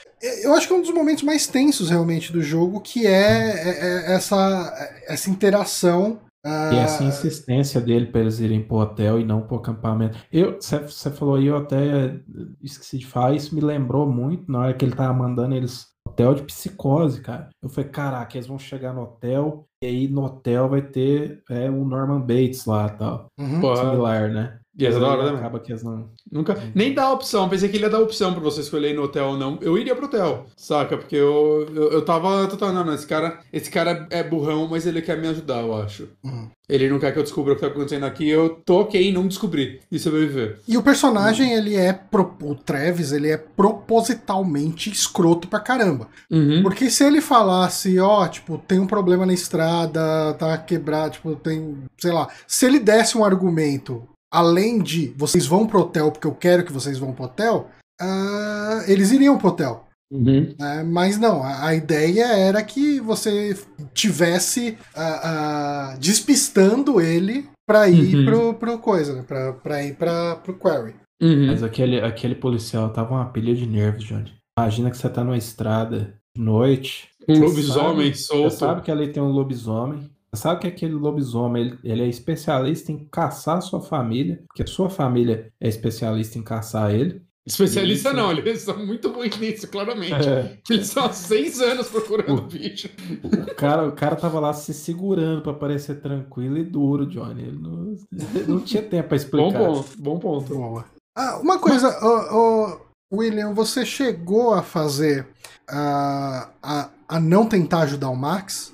eu 0.43 0.53
acho 0.53 0.67
que 0.67 0.73
é 0.73 0.77
um 0.77 0.81
dos 0.81 0.93
momentos 0.93 1.23
mais 1.23 1.47
tensos 1.47 1.89
realmente 1.89 2.31
do 2.31 2.41
jogo, 2.41 2.81
que 2.81 3.05
é, 3.05 3.11
é- 3.11 4.11
é 4.11 4.15
essa, 4.15 4.73
essa 5.07 5.29
interação. 5.29 6.19
ah, 6.45 6.69
E 6.73 6.77
essa 6.77 7.03
insistência 7.03 7.81
dele 7.81 8.05
pra 8.07 8.21
eles 8.21 8.39
irem 8.39 8.61
pro 8.61 8.77
hotel 8.77 9.19
e 9.19 9.25
não 9.25 9.41
pro 9.41 9.57
acampamento. 9.57 10.17
Eu, 10.31 10.57
você 10.61 11.09
falou 11.11 11.35
aí, 11.35 11.47
eu 11.47 11.57
até 11.57 12.19
esqueci 12.61 12.97
de 12.99 13.05
falar, 13.07 13.33
isso 13.35 13.53
me 13.55 13.61
lembrou 13.61 14.07
muito 14.07 14.51
na 14.51 14.59
hora 14.59 14.73
que 14.73 14.85
ele 14.85 14.95
tava 14.95 15.13
mandando 15.13 15.55
eles 15.55 15.87
pro 16.03 16.11
hotel 16.13 16.35
de 16.35 16.43
psicose, 16.43 17.21
cara. 17.21 17.49
Eu 17.63 17.69
falei, 17.69 17.89
caraca, 17.89 18.37
eles 18.37 18.47
vão 18.47 18.59
chegar 18.59 18.93
no 18.93 19.01
hotel 19.03 19.65
e 19.83 19.87
aí 19.87 20.07
no 20.07 20.23
hotel 20.23 20.69
vai 20.69 20.81
ter 20.81 21.41
é, 21.49 21.69
o 21.69 21.83
Norman 21.83 22.21
Bates 22.21 22.65
lá 22.65 22.87
e 22.87 22.97
tal. 22.97 23.25
uhum. 23.39 23.75
Similar, 23.75 24.29
né? 24.31 24.59
E 24.77 24.89
da 24.89 24.97
aí 24.97 25.03
hora 25.03 25.23
também. 25.23 25.39
acaba 25.39 25.59
que 25.59 25.71
eles 25.71 25.83
não. 25.83 26.09
Nunca. 26.31 26.57
Nem 26.73 26.93
dá 26.93 27.11
opção. 27.11 27.47
Pensei 27.47 27.69
que 27.69 27.77
ele 27.77 27.85
ia 27.85 27.89
dar 27.89 27.99
opção 27.99 28.33
pra 28.33 28.41
você 28.41 28.61
escolher 28.61 28.91
ir 28.91 28.95
no 28.95 29.03
hotel 29.03 29.27
ou 29.27 29.37
não. 29.37 29.57
Eu 29.61 29.77
iria 29.77 29.95
pro 29.95 30.05
hotel, 30.05 30.45
saca? 30.57 30.97
Porque 30.97 31.15
eu, 31.15 31.67
eu, 31.73 31.91
eu 31.91 32.01
tava. 32.03 32.45
Total, 32.47 32.73
não, 32.73 32.83
não, 32.83 32.93
esse 32.93 33.07
cara, 33.07 33.39
esse 33.53 33.69
cara 33.71 34.07
é 34.09 34.23
burrão, 34.23 34.67
mas 34.69 34.85
ele 34.85 35.01
quer 35.01 35.17
me 35.19 35.27
ajudar, 35.27 35.61
eu 35.61 35.73
acho. 35.75 36.09
Uhum. 36.23 36.49
Ele 36.67 36.89
não 36.89 36.97
quer 36.99 37.11
que 37.13 37.19
eu 37.19 37.23
descubra 37.23 37.53
o 37.53 37.55
que 37.55 37.61
tá 37.61 37.67
acontecendo 37.67 38.05
aqui. 38.05 38.27
Eu 38.27 38.49
tô 38.65 38.81
ok 38.81 38.99
em 39.09 39.13
não 39.13 39.27
descobrir 39.27 39.81
e 39.91 39.99
sobreviver. 39.99 40.59
E 40.67 40.75
o 40.77 40.81
personagem, 40.83 41.53
ele 41.53 41.75
é, 41.75 41.93
pro- 41.93 42.35
o 42.41 42.55
Travis, 42.55 43.11
ele 43.11 43.29
é 43.29 43.37
propositalmente 43.37 44.89
escroto 44.91 45.47
pra 45.47 45.59
caramba. 45.59 46.07
Uhum. 46.29 46.61
Porque 46.63 46.89
se 46.89 47.03
ele 47.03 47.21
falasse, 47.21 47.99
ó, 47.99 48.27
tipo, 48.27 48.57
tem 48.67 48.79
um 48.79 48.87
problema 48.87 49.25
na 49.25 49.33
estrada, 49.33 50.33
tá 50.33 50.57
quebrado, 50.57 51.13
tipo, 51.13 51.35
tem, 51.35 51.77
sei 51.97 52.11
lá, 52.11 52.27
se 52.47 52.65
ele 52.65 52.79
desse 52.79 53.17
um 53.17 53.23
argumento 53.23 54.03
além 54.31 54.81
de 54.81 55.13
vocês 55.17 55.45
vão 55.45 55.65
pro 55.67 55.81
hotel 55.81 56.11
porque 56.11 56.27
eu 56.27 56.33
quero 56.35 56.63
que 56.65 56.71
vocês 56.73 56.97
vão 56.99 57.13
pro 57.13 57.25
hotel, 57.25 57.69
ah, 58.01 58.83
eles 58.87 59.11
iriam 59.11 59.37
pro 59.37 59.49
hotel. 59.49 59.85
Uhum. 60.13 60.53
né? 60.59 60.83
Mas 60.83 61.17
não, 61.17 61.41
a, 61.43 61.67
a 61.67 61.75
ideia 61.75 62.25
era 62.27 62.61
que 62.63 62.99
você 62.99 63.57
tivesse 63.93 64.77
ah, 64.95 65.95
despistando 65.99 67.01
ele 67.01 67.49
pra 67.67 67.89
ir 67.89 68.15
Uhum. 68.15 68.25
pro, 68.25 68.53
pro 68.53 68.79
coisa, 68.79 69.13
né? 69.15 69.23
Pra, 69.23 69.53
pra 69.53 69.83
ir 69.83 69.95
pra, 69.95 70.35
pro 70.35 70.53
Quarry. 70.55 70.93
Uhum. 71.21 71.47
Mas 71.47 71.63
aquele, 71.63 71.99
aquele 72.01 72.35
policial 72.35 72.89
tava 72.91 73.15
uma 73.15 73.25
pilha 73.31 73.55
de 73.55 73.65
nervos, 73.65 74.03
Johnny. 74.03 74.31
Imagina 74.57 74.91
que 74.91 74.97
você 74.97 75.09
tá 75.09 75.23
numa 75.23 75.37
estrada 75.37 76.13
de 76.37 76.41
noite. 76.43 77.09
Um 77.27 77.39
lobisomem 77.39 78.13
sabe- 78.13 78.17
solto. 78.17 78.51
Você 78.51 78.57
sabe 78.57 78.81
que 78.83 78.91
ali 78.91 79.11
tem 79.11 79.23
um 79.23 79.31
lobisomem. 79.31 80.09
Sabe 80.35 80.61
que 80.61 80.67
aquele 80.67 80.93
lobisomem 80.93 81.63
ele, 81.65 81.79
ele 81.83 82.03
é 82.03 82.07
especialista 82.07 82.91
em 82.91 83.07
caçar 83.11 83.57
a 83.57 83.61
sua 83.61 83.81
família, 83.81 84.41
porque 84.47 84.63
a 84.63 84.67
sua 84.67 84.89
família 84.89 85.51
é 85.59 85.67
especialista 85.67 86.37
em 86.37 86.43
caçar 86.43 86.93
ele. 86.93 87.21
Especialista 87.47 88.09
Isso. 88.09 88.17
não, 88.17 88.31
eles 88.31 88.61
são 88.61 88.83
muito 88.83 89.09
bons 89.11 89.37
nisso, 89.37 89.67
claramente. 89.67 90.27
É, 90.27 90.57
Eles 90.67 90.87
são 90.87 91.05
há 91.05 91.13
seis 91.13 91.61
anos 91.61 91.87
procurando 91.89 92.39
o 92.39 92.41
bicho. 92.41 92.89
o, 93.23 93.53
cara, 93.55 93.87
o 93.87 93.91
cara 93.91 94.15
tava 94.15 94.39
lá 94.39 94.51
se 94.51 94.73
segurando 94.73 95.43
pra 95.43 95.53
parecer 95.53 96.01
tranquilo 96.01 96.57
e 96.57 96.63
duro, 96.63 97.05
Johnny. 97.05 97.43
Ele 97.43 97.59
não, 97.59 97.95
ele 98.33 98.45
não 98.47 98.59
tinha 98.61 98.81
tempo 98.81 99.09
pra 99.09 99.17
Bom 99.17 99.23
explicar. 99.23 99.59
ponto, 99.59 99.85
bom 99.99 100.17
ponto. 100.17 100.55
Boa. 100.55 100.85
Ah, 101.15 101.37
uma 101.39 101.59
coisa, 101.59 101.87
ô, 102.03 102.35
ô, 102.35 102.79
William, 103.13 103.53
você 103.53 103.85
chegou 103.85 104.51
a 104.51 104.63
fazer 104.63 105.27
ah, 105.69 106.49
a, 106.63 106.89
a 107.07 107.19
não 107.19 107.45
tentar 107.45 107.81
ajudar 107.81 108.09
o 108.09 108.15
Max? 108.15 108.73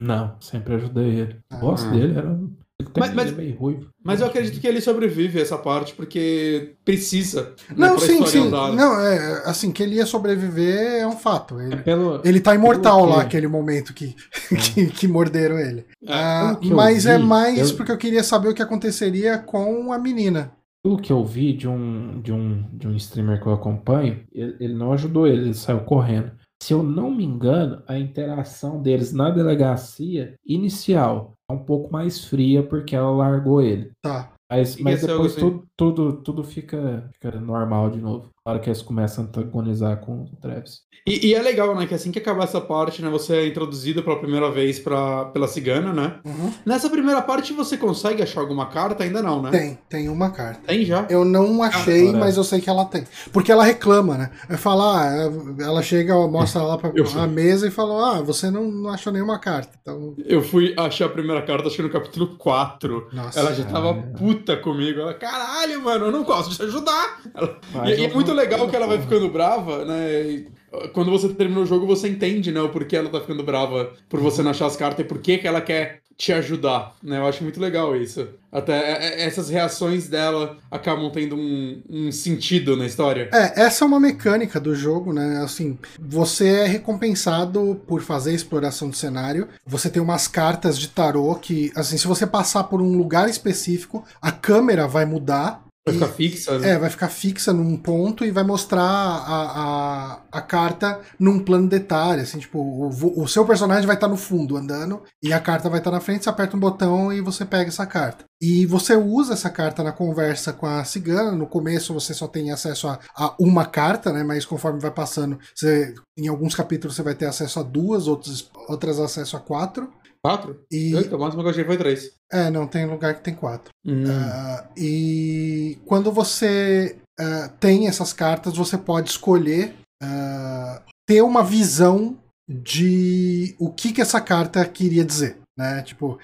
Não, 0.00 0.36
sempre 0.40 0.74
ajudei 0.74 1.20
ele. 1.20 1.36
Ah. 1.50 1.56
Gosto 1.56 1.90
dele, 1.90 2.16
era. 2.16 2.38
Ele 2.80 2.90
tem 2.90 3.00
Mas- 3.00 3.12
mas- 3.14 3.32
é 3.32 3.34
meio 3.34 3.56
ruivo. 3.56 3.88
Mas 4.04 4.20
eu 4.20 4.28
acredito 4.28 4.60
que 4.60 4.66
ele 4.68 4.80
sobrevive 4.80 5.40
a 5.40 5.42
essa 5.42 5.58
parte 5.58 5.92
porque 5.94 6.76
precisa. 6.84 7.54
né, 7.70 7.88
Não, 7.88 7.96
pra 7.96 8.06
sim, 8.06 8.24
sim. 8.24 8.46
andar. 8.46 8.72
Não, 8.72 9.00
é 9.00 9.42
assim, 9.46 9.72
que 9.72 9.82
ele 9.82 9.96
ia 9.96 10.06
sobreviver 10.06 11.00
é 11.00 11.04
um 11.06 11.16
fato. 11.16 11.58
É 11.58 11.66
Ele, 11.66 11.76
pelo, 11.78 12.20
ele 12.24 12.38
tá 12.40 12.54
imortal 12.54 13.04
lá, 13.04 13.22
aquele 13.22 13.48
momento 13.48 13.92
que, 13.92 14.14
que, 14.74 14.86
que 14.86 15.08
morderam 15.08 15.58
ele. 15.58 15.80
É, 16.06 16.12
Ah, 16.14 16.56
que 16.60 16.72
mas 16.72 17.04
é 17.04 17.18
vi, 17.18 17.24
mais 17.24 17.70
eu- 17.70 17.76
porque 17.76 17.90
eu 17.90 17.98
queria 17.98 18.22
saber 18.22 18.48
o 18.50 18.54
que 18.54 18.62
aconteceria 18.62 19.38
com 19.38 19.92
a 19.92 19.98
menina. 19.98 20.52
Pelo 20.80 20.98
que 20.98 21.12
eu 21.12 21.24
vi 21.24 21.52
de 21.54 21.66
um, 21.66 22.20
de 22.22 22.32
um, 22.32 22.64
de 22.72 22.86
um 22.86 22.94
streamer 22.94 23.40
que 23.42 23.48
eu 23.48 23.52
acompanho, 23.52 24.20
ele, 24.32 24.56
ele 24.60 24.74
não 24.74 24.92
ajudou 24.92 25.26
ele, 25.26 25.46
ele 25.46 25.54
saiu 25.54 25.80
correndo. 25.80 26.30
Se 26.60 26.72
eu 26.72 26.82
não 26.82 27.10
me 27.10 27.24
engano, 27.24 27.82
a 27.86 27.98
interação 27.98 28.82
deles 28.82 29.12
na 29.12 29.30
delegacia 29.30 30.34
inicial 30.44 31.34
é 31.48 31.54
um 31.54 31.58
pouco 31.58 31.92
mais 31.92 32.24
fria 32.24 32.62
porque 32.62 32.96
ela 32.96 33.10
largou 33.10 33.62
ele. 33.62 33.92
Tá. 34.02 34.32
Mas, 34.50 34.76
mas 34.76 35.04
é 35.04 35.06
depois 35.06 35.34
tudo, 35.36 35.67
tudo, 35.78 36.12
tudo 36.14 36.42
fica, 36.42 37.08
fica 37.12 37.30
normal 37.40 37.88
de 37.88 38.00
novo. 38.00 38.28
Na 38.44 38.52
hora 38.52 38.60
que 38.60 38.68
eles 38.68 38.82
começam 38.82 39.24
a 39.24 39.28
antagonizar 39.28 39.98
com 39.98 40.24
o 40.24 40.36
Travis. 40.40 40.88
E, 41.06 41.28
e, 41.28 41.34
é 41.34 41.40
legal, 41.40 41.74
né? 41.74 41.86
Que 41.86 41.94
assim 41.94 42.10
que 42.10 42.18
acabar 42.18 42.44
essa 42.44 42.60
parte, 42.60 43.00
né? 43.00 43.08
Você 43.08 43.34
é 43.34 43.46
introduzido 43.46 44.02
pela 44.02 44.18
primeira 44.18 44.50
vez 44.50 44.78
pra, 44.78 45.26
pela 45.26 45.46
cigana, 45.46 45.92
né? 45.92 46.16
Uhum. 46.24 46.52
Nessa 46.66 46.90
primeira 46.90 47.22
parte 47.22 47.52
você 47.52 47.76
consegue 47.76 48.22
achar 48.22 48.40
alguma 48.40 48.66
carta? 48.66 49.04
Ainda 49.04 49.22
não, 49.22 49.40
né? 49.40 49.50
Tem, 49.50 49.78
tem 49.88 50.08
uma 50.08 50.30
carta. 50.30 50.60
Tem 50.66 50.84
já? 50.84 51.06
Eu 51.08 51.24
não 51.24 51.62
achei, 51.62 52.12
mas 52.12 52.36
eu 52.36 52.44
sei 52.44 52.60
que 52.60 52.68
ela 52.68 52.84
tem. 52.84 53.04
Porque 53.32 53.52
ela 53.52 53.64
reclama, 53.64 54.18
né? 54.18 54.30
Vai 54.48 54.58
falar, 54.58 55.08
ah, 55.08 55.32
ela 55.62 55.82
chega, 55.82 56.14
mostra 56.26 56.62
lá 56.62 56.76
pra 56.76 56.90
a 56.90 57.26
mesa 57.26 57.68
e 57.68 57.70
falou: 57.70 58.04
Ah, 58.04 58.20
você 58.20 58.50
não, 58.50 58.70
não 58.70 58.90
achou 58.90 59.12
nenhuma 59.12 59.38
carta. 59.38 59.78
Então... 59.80 60.14
Eu 60.26 60.42
fui 60.42 60.74
achar 60.76 61.06
a 61.06 61.10
primeira 61.10 61.42
carta, 61.42 61.68
acho 61.68 61.76
que 61.76 61.82
no 61.82 61.90
capítulo 61.90 62.36
4. 62.36 63.08
Nossa, 63.12 63.38
ela 63.38 63.54
já 63.54 63.64
tava 63.64 63.94
puta 63.94 64.56
comigo. 64.56 65.00
Ela, 65.00 65.14
caralho, 65.14 65.67
mano, 65.76 66.06
eu 66.06 66.12
não 66.12 66.24
gosto 66.24 66.50
de 66.50 66.56
te 66.56 66.62
ajudar. 66.62 67.20
Ela... 67.34 67.60
E, 67.86 68.00
e, 68.00 68.04
é 68.04 68.12
muito 68.12 68.32
legal 68.32 68.68
que 68.68 68.76
ela 68.76 68.86
vai 68.86 68.98
ficando 68.98 69.28
brava, 69.28 69.84
né? 69.84 70.46
quando 70.92 71.10
você 71.10 71.28
termina 71.30 71.60
o 71.60 71.66
jogo, 71.66 71.86
você 71.86 72.08
entende, 72.08 72.52
né, 72.52 72.60
o 72.60 72.68
porquê 72.68 72.96
ela 72.96 73.08
tá 73.08 73.20
ficando 73.20 73.42
brava 73.42 73.92
por 74.08 74.20
você 74.20 74.42
não 74.42 74.50
achar 74.50 74.66
as 74.66 74.76
cartas 74.76 75.04
e 75.04 75.08
por 75.08 75.18
que 75.18 75.40
ela 75.42 75.60
quer 75.60 76.02
te 76.18 76.32
ajudar, 76.32 76.96
né? 77.00 77.18
Eu 77.18 77.26
acho 77.28 77.44
muito 77.44 77.60
legal 77.60 77.96
isso. 77.96 78.28
Até 78.50 78.72
é, 78.72 79.06
é, 79.06 79.22
essas 79.24 79.48
reações 79.48 80.08
dela 80.08 80.58
acabam 80.68 81.08
tendo 81.12 81.36
um, 81.36 81.80
um, 81.88 82.10
sentido 82.10 82.76
na 82.76 82.86
história. 82.86 83.30
É, 83.32 83.62
essa 83.62 83.84
é 83.84 83.86
uma 83.86 84.00
mecânica 84.00 84.58
do 84.58 84.74
jogo, 84.74 85.12
né? 85.12 85.40
Assim, 85.44 85.78
você 85.96 86.48
é 86.48 86.66
recompensado 86.66 87.80
por 87.86 88.02
fazer 88.02 88.34
exploração 88.34 88.90
do 88.90 88.96
cenário. 88.96 89.46
Você 89.64 89.88
tem 89.88 90.02
umas 90.02 90.26
cartas 90.26 90.76
de 90.76 90.88
tarô 90.88 91.36
que, 91.36 91.70
assim, 91.76 91.96
se 91.96 92.06
você 92.08 92.26
passar 92.26 92.64
por 92.64 92.82
um 92.82 92.96
lugar 92.96 93.28
específico, 93.30 94.04
a 94.20 94.32
câmera 94.32 94.88
vai 94.88 95.04
mudar 95.04 95.67
Vai 95.90 96.08
ficar 96.08 96.08
fixa? 96.08 96.58
Né? 96.58 96.70
É, 96.70 96.78
vai 96.78 96.90
ficar 96.90 97.08
fixa 97.08 97.52
num 97.52 97.76
ponto 97.76 98.24
e 98.24 98.30
vai 98.30 98.44
mostrar 98.44 98.82
a, 98.82 99.52
a, 99.62 100.22
a 100.32 100.40
carta 100.40 101.00
num 101.18 101.38
plano 101.38 101.68
detalhe, 101.68 102.22
assim, 102.22 102.38
tipo, 102.38 102.58
o, 102.58 103.22
o 103.22 103.28
seu 103.28 103.44
personagem 103.44 103.86
vai 103.86 103.96
estar 103.96 104.06
tá 104.06 104.10
no 104.10 104.18
fundo 104.18 104.56
andando 104.56 105.02
e 105.22 105.32
a 105.32 105.40
carta 105.40 105.68
vai 105.68 105.78
estar 105.80 105.90
tá 105.90 105.96
na 105.96 106.00
frente, 106.00 106.24
você 106.24 106.30
aperta 106.30 106.56
um 106.56 106.60
botão 106.60 107.12
e 107.12 107.20
você 107.20 107.44
pega 107.44 107.68
essa 107.68 107.86
carta. 107.86 108.24
E 108.40 108.64
você 108.66 108.94
usa 108.94 109.32
essa 109.32 109.50
carta 109.50 109.82
na 109.82 109.90
conversa 109.90 110.52
com 110.52 110.64
a 110.64 110.84
cigana. 110.84 111.32
No 111.32 111.46
começo 111.46 111.92
você 111.92 112.14
só 112.14 112.28
tem 112.28 112.52
acesso 112.52 112.86
a, 112.86 112.98
a 113.16 113.34
uma 113.38 113.66
carta, 113.66 114.12
né? 114.12 114.22
Mas 114.22 114.44
conforme 114.44 114.80
vai 114.80 114.92
passando, 114.92 115.38
você, 115.52 115.92
em 116.16 116.28
alguns 116.28 116.54
capítulos 116.54 116.94
você 116.94 117.02
vai 117.02 117.16
ter 117.16 117.26
acesso 117.26 117.58
a 117.58 117.64
duas, 117.64 118.06
outros, 118.06 118.48
outras 118.68 119.00
acesso 119.00 119.36
a 119.36 119.40
quatro. 119.40 119.92
Quatro? 120.22 120.60
E... 120.70 120.94
Eita, 120.94 121.16
o 121.16 121.20
máximo 121.20 121.42
que 121.42 121.48
eu 121.48 121.50
achei 121.50 121.64
foi 121.64 121.76
três. 121.76 122.10
É, 122.30 122.50
não, 122.50 122.66
tem 122.66 122.86
lugar 122.86 123.14
que 123.14 123.22
tem 123.22 123.34
quatro. 123.34 123.70
Hum. 123.84 124.04
Uh, 124.04 124.68
e 124.76 125.78
quando 125.86 126.12
você 126.12 126.96
uh, 127.20 127.48
tem 127.60 127.88
essas 127.88 128.12
cartas, 128.12 128.56
você 128.56 128.76
pode 128.76 129.10
escolher 129.10 129.74
uh, 130.02 130.82
ter 131.06 131.22
uma 131.22 131.42
visão 131.42 132.16
de 132.48 133.54
o 133.58 133.70
que, 133.70 133.92
que 133.92 134.00
essa 134.00 134.20
carta 134.20 134.64
queria 134.64 135.04
dizer. 135.04 135.38
Né? 135.58 135.82
Tipo, 135.82 136.20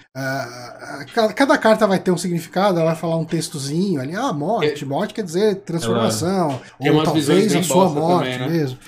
cada 1.34 1.58
carta 1.58 1.88
vai 1.88 1.98
ter 1.98 2.12
um 2.12 2.16
significado, 2.16 2.78
ela 2.78 2.92
vai 2.92 3.00
falar 3.00 3.16
um 3.16 3.24
textozinho 3.24 4.00
ali, 4.00 4.14
ah, 4.14 4.32
morte, 4.32 4.84
é. 4.84 4.86
morte 4.86 5.12
quer 5.12 5.24
dizer 5.24 5.56
transformação, 5.56 6.60
ela... 6.80 6.98
ou 6.98 7.02
talvez 7.02 7.52
a 7.52 7.62
sua 7.64 7.88
morte 7.88 8.30
também, 8.30 8.38
né? 8.38 8.48
mesmo. 8.48 8.78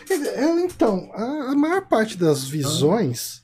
Então, 0.65 1.11
a, 1.15 1.51
a 1.51 1.55
maior 1.57 1.83
parte 1.89 2.17
das 2.17 2.45
visões 2.45 3.43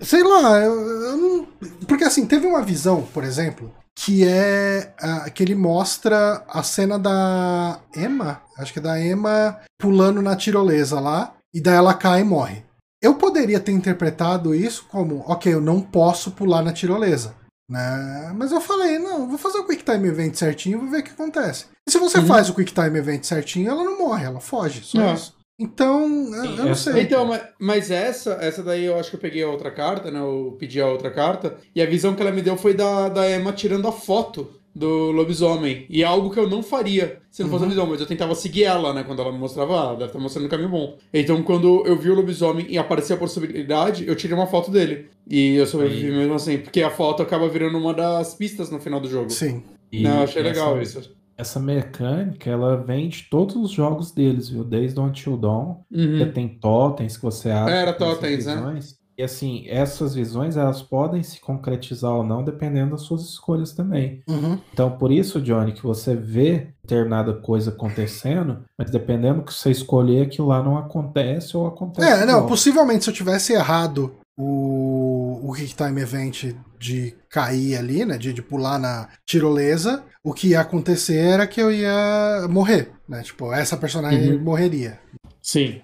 Sei 0.00 0.22
lá, 0.22 0.58
eu, 0.58 0.80
eu 0.80 1.16
não. 1.16 1.46
Porque 1.86 2.04
assim, 2.04 2.26
teve 2.26 2.46
uma 2.46 2.62
visão, 2.62 3.02
por 3.02 3.22
exemplo, 3.22 3.72
que 3.96 4.26
é 4.26 4.92
uh, 5.02 5.30
que 5.30 5.42
ele 5.42 5.54
mostra 5.54 6.44
a 6.48 6.62
cena 6.62 6.98
da 6.98 7.80
Emma, 7.94 8.42
acho 8.58 8.72
que 8.72 8.78
é 8.78 8.82
da 8.82 9.00
Emma 9.00 9.60
pulando 9.78 10.22
na 10.22 10.36
tirolesa 10.36 10.98
lá, 10.98 11.34
e 11.54 11.60
daí 11.60 11.76
ela 11.76 11.94
cai 11.94 12.20
e 12.20 12.24
morre. 12.24 12.64
Eu 13.02 13.14
poderia 13.14 13.60
ter 13.60 13.72
interpretado 13.72 14.54
isso 14.54 14.86
como, 14.88 15.24
ok, 15.26 15.52
eu 15.52 15.60
não 15.60 15.80
posso 15.80 16.32
pular 16.32 16.62
na 16.62 16.72
tirolesa. 16.72 17.34
Né? 17.70 18.32
Mas 18.34 18.52
eu 18.52 18.60
falei, 18.60 18.98
não, 18.98 19.28
vou 19.28 19.38
fazer 19.38 19.58
o 19.58 19.66
Quick 19.66 19.84
Time 19.84 20.08
Event 20.08 20.34
certinho 20.34 20.76
e 20.76 20.80
vou 20.80 20.90
ver 20.90 21.00
o 21.00 21.02
que 21.04 21.12
acontece. 21.12 21.66
E 21.88 21.90
se 21.90 21.98
você 21.98 22.18
uhum. 22.18 22.26
faz 22.26 22.50
o 22.50 22.54
Quick 22.54 22.74
Time 22.74 22.98
Event 22.98 23.24
certinho, 23.24 23.70
ela 23.70 23.84
não 23.84 23.98
morre, 23.98 24.24
ela 24.24 24.40
foge. 24.40 24.82
Só 24.82 25.00
é. 25.00 25.14
isso. 25.14 25.34
Então, 25.60 26.34
eu, 26.34 26.44
eu 26.44 26.64
não 26.64 26.74
sei. 26.74 27.02
Então, 27.02 27.26
mas, 27.26 27.42
mas, 27.58 27.90
essa, 27.90 28.38
essa 28.40 28.62
daí 28.62 28.86
eu 28.86 28.98
acho 28.98 29.10
que 29.10 29.16
eu 29.16 29.20
peguei 29.20 29.42
a 29.42 29.48
outra 29.48 29.70
carta, 29.70 30.10
né? 30.10 30.18
Eu 30.18 30.56
pedi 30.58 30.80
a 30.80 30.86
outra 30.86 31.10
carta. 31.10 31.58
E 31.74 31.82
a 31.82 31.86
visão 31.86 32.14
que 32.14 32.22
ela 32.22 32.32
me 32.32 32.40
deu 32.40 32.56
foi 32.56 32.72
da, 32.72 33.10
da 33.10 33.30
Emma 33.30 33.52
tirando 33.52 33.86
a 33.86 33.92
foto 33.92 34.48
do 34.74 35.10
lobisomem. 35.10 35.84
E 35.90 36.02
é 36.02 36.06
algo 36.06 36.30
que 36.30 36.40
eu 36.40 36.48
não 36.48 36.62
faria 36.62 37.20
se 37.30 37.42
não 37.42 37.50
fosse 37.50 37.64
uhum. 37.64 37.66
a 37.66 37.70
visão, 37.74 37.86
mas 37.86 38.00
eu 38.00 38.06
tentava 38.06 38.34
seguir 38.34 38.64
ela, 38.64 38.94
né? 38.94 39.02
Quando 39.02 39.20
ela 39.20 39.30
me 39.30 39.38
mostrava, 39.38 39.90
ah, 39.90 39.92
deve 39.92 40.06
estar 40.06 40.18
mostrando 40.18 40.46
um 40.46 40.48
caminho 40.48 40.70
bom. 40.70 40.96
Então, 41.12 41.42
quando 41.42 41.84
eu 41.86 41.94
vi 41.98 42.08
o 42.08 42.14
lobisomem 42.14 42.64
e 42.70 42.78
aparecia 42.78 43.14
a 43.14 43.18
possibilidade, 43.18 44.08
eu 44.08 44.16
tirei 44.16 44.34
uma 44.34 44.46
foto 44.46 44.70
dele. 44.70 45.10
E 45.28 45.56
eu 45.56 45.66
sobrevivi 45.66 46.10
mesmo 46.10 46.34
assim, 46.34 46.56
porque 46.56 46.82
a 46.82 46.90
foto 46.90 47.22
acaba 47.22 47.46
virando 47.50 47.76
uma 47.76 47.92
das 47.92 48.34
pistas 48.34 48.70
no 48.70 48.80
final 48.80 48.98
do 48.98 49.10
jogo. 49.10 49.28
Sim. 49.28 49.62
E 49.92 50.02
não, 50.04 50.18
eu 50.18 50.22
achei 50.22 50.42
legal 50.42 50.80
isso 50.80 51.19
essa 51.40 51.58
mecânica, 51.58 52.50
ela 52.50 52.76
vem 52.76 53.08
de 53.08 53.24
todos 53.24 53.56
os 53.56 53.70
jogos 53.70 54.12
deles, 54.12 54.48
viu? 54.48 54.62
Desde 54.62 55.00
o 55.00 55.04
Until 55.04 55.36
Dawn. 55.36 55.76
Uhum. 55.90 56.32
Tem 56.32 56.48
totens 56.48 57.16
que 57.16 57.22
você 57.22 57.50
acha. 57.50 57.74
Era 57.74 57.92
totens, 57.92 58.46
né? 58.46 58.78
E 59.18 59.22
assim, 59.22 59.64
essas 59.68 60.14
visões, 60.14 60.56
elas 60.56 60.80
podem 60.80 61.22
se 61.22 61.40
concretizar 61.40 62.10
ou 62.10 62.24
não, 62.24 62.42
dependendo 62.42 62.92
das 62.92 63.02
suas 63.02 63.22
escolhas 63.22 63.72
também. 63.72 64.22
Uhum. 64.26 64.58
Então, 64.72 64.92
por 64.92 65.12
isso, 65.12 65.42
Johnny, 65.42 65.72
que 65.72 65.82
você 65.82 66.14
vê 66.14 66.68
determinada 66.82 67.34
coisa 67.34 67.70
acontecendo, 67.70 68.64
mas 68.78 68.90
dependendo 68.90 69.42
que 69.42 69.52
você 69.52 69.70
escolher, 69.70 70.22
aquilo 70.22 70.48
lá 70.48 70.62
não 70.62 70.78
acontece 70.78 71.54
ou 71.54 71.66
acontece. 71.66 72.08
É, 72.08 72.24
não, 72.24 72.46
possivelmente 72.46 73.04
se 73.04 73.10
eu 73.10 73.14
tivesse 73.14 73.52
errado 73.52 74.14
o, 74.38 75.09
o 75.42 75.52
Kick 75.52 75.74
Time 75.74 76.00
Event 76.00 76.54
de 76.78 77.14
cair 77.28 77.76
ali, 77.76 78.04
né? 78.04 78.16
De, 78.16 78.32
de 78.32 78.42
pular 78.42 78.78
na 78.78 79.08
tirolesa, 79.24 80.04
o 80.22 80.32
que 80.32 80.48
ia 80.48 80.60
acontecer 80.60 81.16
era 81.16 81.46
que 81.46 81.60
eu 81.60 81.70
ia 81.72 82.46
morrer, 82.48 82.92
né? 83.08 83.22
Tipo, 83.22 83.52
essa 83.52 83.76
personagem 83.76 84.32
uhum. 84.32 84.42
morreria. 84.42 84.98
Sim. 85.42 85.80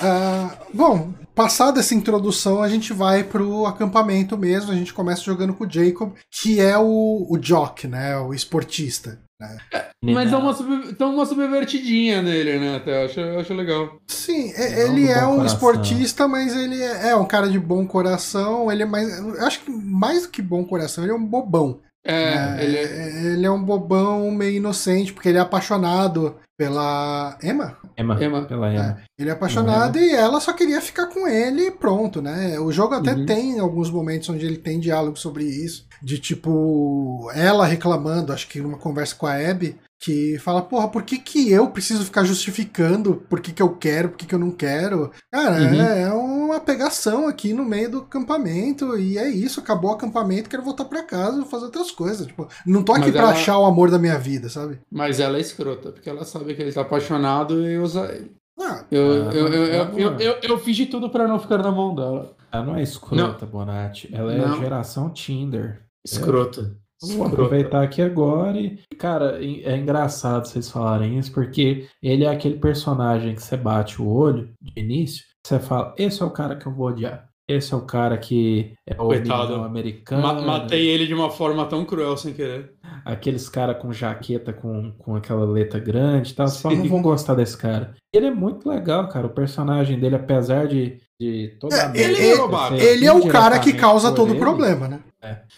Uh, 0.00 0.56
bom, 0.72 1.12
passada 1.34 1.80
essa 1.80 1.94
introdução, 1.94 2.62
a 2.62 2.68
gente 2.68 2.92
vai 2.92 3.24
pro 3.24 3.66
acampamento 3.66 4.36
mesmo. 4.36 4.70
A 4.70 4.74
gente 4.74 4.94
começa 4.94 5.22
jogando 5.22 5.54
com 5.54 5.64
o 5.64 5.70
Jacob, 5.70 6.12
que 6.30 6.60
é 6.60 6.78
o, 6.78 7.26
o 7.28 7.36
jock, 7.38 7.88
né? 7.88 8.16
O 8.18 8.32
esportista. 8.32 9.18
Né? 9.40 9.56
É, 9.72 9.84
mas 10.02 10.30
dá 10.30 10.38
uma, 10.38 10.52
sub, 10.52 10.92
dá 10.98 11.06
uma 11.06 11.24
subvertidinha 11.24 12.20
nele, 12.20 12.58
né? 12.58 12.76
Até, 12.76 13.02
eu 13.02 13.06
acho, 13.06 13.20
eu 13.20 13.40
acho 13.40 13.54
legal. 13.54 14.00
Sim, 14.08 14.52
é, 14.54 14.84
ele 14.84 15.06
é 15.06 15.24
um 15.24 15.36
coração. 15.36 15.46
esportista, 15.46 16.26
mas 16.26 16.56
ele 16.56 16.82
é, 16.82 17.10
é, 17.10 17.16
um 17.16 17.24
cara 17.24 17.48
de 17.48 17.58
bom 17.58 17.86
coração. 17.86 18.70
Ele 18.70 18.82
é 18.82 18.86
mais. 18.86 19.18
Eu 19.18 19.46
acho 19.46 19.60
que 19.60 19.70
mais 19.70 20.22
do 20.22 20.28
que 20.30 20.42
bom 20.42 20.64
coração, 20.64 21.04
ele 21.04 21.12
é 21.12 21.16
um 21.16 21.24
bobão. 21.24 21.80
É, 22.04 22.34
né? 22.34 22.64
ele 22.64 22.76
é... 22.76 23.32
ele 23.32 23.46
é 23.46 23.50
um 23.50 23.62
bobão 23.62 24.30
meio 24.30 24.56
inocente, 24.56 25.12
porque 25.12 25.28
ele 25.28 25.38
é 25.38 25.42
apaixonado 25.42 26.36
pela 26.56 27.38
Emma. 27.40 27.76
Emma. 27.96 28.22
Emma. 28.22 28.44
Pela 28.44 28.72
Emma. 28.72 28.98
É, 28.98 29.22
ele 29.22 29.30
é 29.30 29.32
apaixonado 29.32 29.98
e 29.98 30.10
ela 30.12 30.40
só 30.40 30.52
queria 30.52 30.80
ficar 30.80 31.06
com 31.06 31.28
ele 31.28 31.66
e 31.66 31.70
pronto, 31.70 32.20
né? 32.20 32.58
O 32.58 32.72
jogo 32.72 32.94
até 32.94 33.12
uhum. 33.12 33.26
tem 33.26 33.60
alguns 33.60 33.90
momentos 33.90 34.28
onde 34.28 34.44
ele 34.44 34.58
tem 34.58 34.80
diálogo 34.80 35.16
sobre 35.16 35.44
isso 35.44 35.87
de 36.02 36.18
tipo 36.18 37.30
ela 37.34 37.66
reclamando, 37.66 38.32
acho 38.32 38.48
que 38.48 38.60
numa 38.60 38.78
conversa 38.78 39.14
com 39.14 39.26
a 39.26 39.34
Abby, 39.34 39.76
que 40.00 40.38
fala, 40.38 40.62
porra, 40.62 40.88
por 40.88 41.02
que, 41.02 41.18
que 41.18 41.50
eu 41.50 41.70
preciso 41.70 42.04
ficar 42.04 42.22
justificando 42.22 43.16
por 43.28 43.40
que, 43.40 43.52
que 43.52 43.60
eu 43.60 43.74
quero, 43.74 44.10
por 44.10 44.16
que, 44.18 44.26
que 44.26 44.34
eu 44.34 44.38
não 44.38 44.52
quero? 44.52 45.10
Cara, 45.30 45.56
uhum. 45.56 45.82
é, 45.82 46.02
é, 46.02 46.12
uma 46.12 46.60
pegação 46.60 47.26
aqui 47.26 47.52
no 47.52 47.64
meio 47.64 47.90
do 47.90 47.98
acampamento 47.98 48.96
e 48.96 49.18
é 49.18 49.28
isso, 49.28 49.58
acabou 49.58 49.90
o 49.90 49.94
acampamento, 49.94 50.48
quero 50.48 50.62
voltar 50.62 50.84
para 50.84 51.02
casa 51.02 51.44
fazer 51.44 51.64
outras 51.64 51.90
coisas. 51.90 52.26
Tipo, 52.28 52.46
não 52.64 52.84
tô 52.84 52.92
aqui 52.92 53.06
Mas 53.06 53.12
pra 53.12 53.22
ela... 53.22 53.32
achar 53.32 53.58
o 53.58 53.66
amor 53.66 53.90
da 53.90 53.98
minha 53.98 54.18
vida, 54.18 54.48
sabe? 54.48 54.78
Mas 54.90 55.18
ela 55.18 55.36
é 55.36 55.40
escrota, 55.40 55.90
porque 55.90 56.08
ela 56.08 56.24
sabe 56.24 56.54
que 56.54 56.62
ele 56.62 56.72
tá 56.72 56.82
apaixonado 56.82 57.68
e 57.68 57.76
usa 57.76 58.04
ele. 58.14 58.38
Ah, 58.60 58.84
eu, 58.90 59.28
ah, 59.28 59.34
eu, 59.34 59.48
eu, 59.48 59.64
eu, 59.96 60.18
eu, 60.18 60.38
eu, 60.42 60.58
fiz 60.58 60.76
de 60.76 60.86
tudo 60.86 61.10
para 61.10 61.28
não 61.28 61.38
ficar 61.38 61.58
na 61.58 61.70
mão 61.70 61.94
dela. 61.94 62.34
Ela 62.50 62.64
não 62.64 62.76
é 62.76 62.82
escrota, 62.82 63.44
não. 63.44 63.52
Bonatti. 63.52 64.08
Ela 64.12 64.34
é 64.34 64.38
não. 64.38 64.58
geração 64.58 65.10
Tinder. 65.10 65.87
Escrota. 66.12 66.76
Vamos 67.00 67.26
aproveitar 67.28 67.82
aqui 67.82 68.02
agora 68.02 68.58
e, 68.58 68.76
cara, 68.98 69.38
é 69.40 69.76
engraçado 69.76 70.46
vocês 70.46 70.68
falarem 70.68 71.16
isso, 71.16 71.32
porque 71.32 71.86
ele 72.02 72.24
é 72.24 72.28
aquele 72.28 72.58
personagem 72.58 73.36
que 73.36 73.42
você 73.42 73.56
bate 73.56 74.02
o 74.02 74.08
olho 74.08 74.50
de 74.60 74.72
início, 74.80 75.24
você 75.46 75.60
fala, 75.60 75.94
esse 75.96 76.20
é 76.22 76.26
o 76.26 76.30
cara 76.30 76.56
que 76.56 76.66
eu 76.66 76.74
vou 76.74 76.88
odiar. 76.88 77.28
Esse 77.48 77.72
é 77.72 77.76
o 77.76 77.80
cara 77.80 78.18
que 78.18 78.74
é 78.86 78.92
o 78.92 79.06
Coitado. 79.06 79.54
americano. 79.54 80.20
Ma 80.20 80.34
matei 80.34 80.86
ele 80.86 81.06
de 81.06 81.14
uma 81.14 81.30
forma 81.30 81.64
tão 81.64 81.82
cruel 81.82 82.14
sem 82.14 82.34
querer. 82.34 82.74
Aqueles 83.06 83.48
cara 83.48 83.74
com 83.74 83.90
jaqueta 83.90 84.52
com, 84.52 84.92
com 84.98 85.16
aquela 85.16 85.46
letra 85.46 85.80
grande 85.80 86.32
e 86.32 86.34
tal, 86.34 86.46
só 86.48 86.68
não 86.70 86.86
vão 86.86 87.00
gostar 87.00 87.34
desse 87.34 87.56
cara. 87.56 87.94
Ele 88.14 88.26
é 88.26 88.30
muito 88.30 88.68
legal, 88.68 89.08
cara. 89.08 89.28
O 89.28 89.32
personagem 89.32 89.98
dele, 89.98 90.16
apesar 90.16 90.66
de, 90.66 90.98
de 91.18 91.56
toda 91.58 91.74
é, 91.74 91.90
ele, 91.94 92.18
ele, 92.18 92.82
ele 92.82 93.06
é 93.06 93.12
o 93.12 93.26
cara 93.28 93.58
que 93.58 93.72
causa 93.72 94.12
todo 94.12 94.34
o 94.34 94.38
problema, 94.38 94.86
né? 94.86 95.00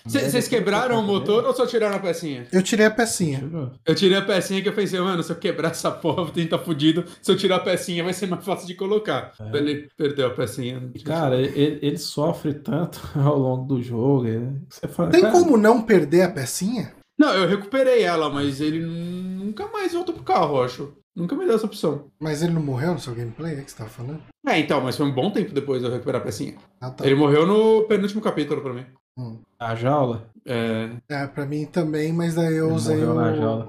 Vocês 0.05 0.35
é. 0.35 0.49
quebraram 0.49 0.99
o 0.99 1.03
motor 1.03 1.45
ou 1.45 1.53
só 1.53 1.67
tiraram 1.67 1.97
a 1.97 2.01
pecinha? 2.01 2.47
Eu 2.51 2.63
tirei 2.63 2.87
a 2.87 2.91
pecinha. 2.91 3.43
Eu 3.85 3.95
tirei 3.95 4.17
a 4.17 4.23
pecinha 4.23 4.63
que 4.63 4.69
eu 4.69 4.73
pensei, 4.73 4.99
mano, 5.01 5.23
se 5.23 5.31
eu 5.31 5.37
quebrar 5.37 5.71
essa 5.71 5.91
porra, 5.91 6.25
vou 6.25 6.33
tentar 6.33 6.59
fudido. 6.59 7.05
Se 7.21 7.31
eu 7.31 7.37
tirar 7.37 7.57
a 7.57 7.61
pecinha, 7.61 8.03
vai 8.03 8.13
ser 8.13 8.27
mais 8.27 8.45
fácil 8.45 8.67
de 8.67 8.75
colocar. 8.75 9.33
É. 9.39 9.57
Ele 9.57 9.89
perdeu 9.97 10.29
a 10.29 10.31
pecinha. 10.31 10.91
Cara, 11.05 11.37
ele, 11.37 11.79
ele, 11.83 11.99
sofre 11.99 12.55
tanto 12.55 13.01
ao 13.15 13.39
longo 13.39 13.67
do 13.67 13.83
jogo. 13.83 14.25
Você 14.69 14.89
fala, 14.89 15.11
Tem 15.11 15.23
cara... 15.23 15.33
como 15.33 15.57
não 15.57 15.83
perder 15.83 16.23
a 16.23 16.31
pecinha? 16.31 16.95
Não, 17.19 17.35
eu 17.35 17.47
recuperei 17.47 18.03
ela, 18.03 18.31
mas 18.31 18.63
ele 18.63 18.81
nunca 18.81 19.69
mais 19.69 19.93
voltou 19.93 20.15
pro 20.15 20.25
carro, 20.25 20.63
acho. 20.63 20.95
Nunca 21.15 21.37
me 21.37 21.45
deu 21.45 21.57
essa 21.57 21.67
opção. 21.67 22.11
Mas 22.19 22.43
ele 22.43 22.55
não 22.55 22.63
morreu 22.63 22.95
no 22.95 22.99
seu 22.99 23.15
gameplay, 23.15 23.59
é 23.59 23.63
que 23.63 23.71
você 23.71 23.77
tava 23.77 23.91
falando? 23.91 24.23
É, 24.47 24.59
então, 24.59 24.81
mas 24.81 24.97
foi 24.97 25.05
um 25.05 25.13
bom 25.13 25.31
tempo 25.31 25.53
depois 25.53 25.81
de 25.81 25.87
eu 25.87 25.93
recuperar 25.93 26.23
a 26.23 26.25
pecinha. 26.25 26.55
Ah, 26.81 26.91
tá. 26.91 27.05
Ele 27.05 27.15
morreu 27.15 27.47
no 27.47 27.83
penúltimo 27.83 28.23
capítulo 28.23 28.63
pra 28.63 28.73
mim. 28.73 28.87
Hum. 29.19 29.39
A 29.59 29.75
jaula? 29.75 30.31
É. 30.47 30.91
É, 31.09 31.27
pra 31.27 31.45
mim 31.45 31.67
também, 31.67 32.13
mas 32.13 32.35
daí 32.35 32.57
eu 32.57 32.73
usei 32.73 33.03
o, 33.05 33.13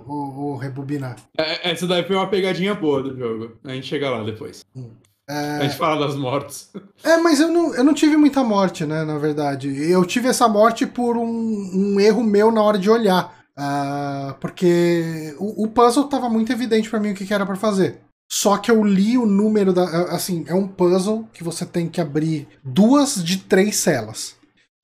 o, 0.07 0.51
o, 0.53 0.57
rebobinar. 0.57 1.17
É, 1.37 1.71
essa 1.71 1.85
daí 1.85 2.03
foi 2.03 2.15
uma 2.15 2.29
pegadinha 2.29 2.73
boa 2.73 3.03
do 3.03 3.17
jogo. 3.17 3.57
A 3.63 3.73
gente 3.73 3.87
chega 3.87 4.09
lá 4.09 4.23
depois. 4.23 4.63
Hum. 4.75 4.91
É... 5.29 5.57
A 5.57 5.63
gente 5.63 5.77
fala 5.77 6.05
das 6.05 6.15
mortes. 6.15 6.71
É, 7.03 7.17
mas 7.17 7.39
eu 7.39 7.49
não, 7.49 7.73
eu 7.73 7.83
não 7.83 7.93
tive 7.93 8.17
muita 8.17 8.43
morte, 8.43 8.85
né, 8.85 9.03
na 9.03 9.17
verdade. 9.17 9.69
Eu 9.89 10.03
tive 10.05 10.27
essa 10.27 10.47
morte 10.47 10.85
por 10.85 11.17
um, 11.17 11.71
um 11.73 11.99
erro 11.99 12.23
meu 12.23 12.51
na 12.51 12.61
hora 12.61 12.77
de 12.77 12.89
olhar. 12.89 13.39
Uh, 13.57 14.33
porque 14.39 15.35
o, 15.37 15.65
o, 15.65 15.67
puzzle 15.67 16.07
tava 16.07 16.29
muito 16.29 16.51
evidente 16.51 16.89
para 16.89 16.99
mim 16.99 17.11
o 17.11 17.13
que, 17.13 17.25
que 17.25 17.33
era 17.33 17.45
para 17.45 17.55
fazer. 17.55 17.99
Só 18.31 18.57
que 18.57 18.71
eu 18.71 18.83
li 18.83 19.17
o 19.17 19.25
número 19.25 19.73
da. 19.73 19.83
Assim, 20.13 20.45
é 20.47 20.55
um 20.55 20.67
puzzle 20.67 21.27
que 21.33 21.43
você 21.43 21.65
tem 21.65 21.89
que 21.89 21.99
abrir 21.99 22.47
duas 22.63 23.21
de 23.23 23.37
três 23.37 23.75
celas. 23.75 24.35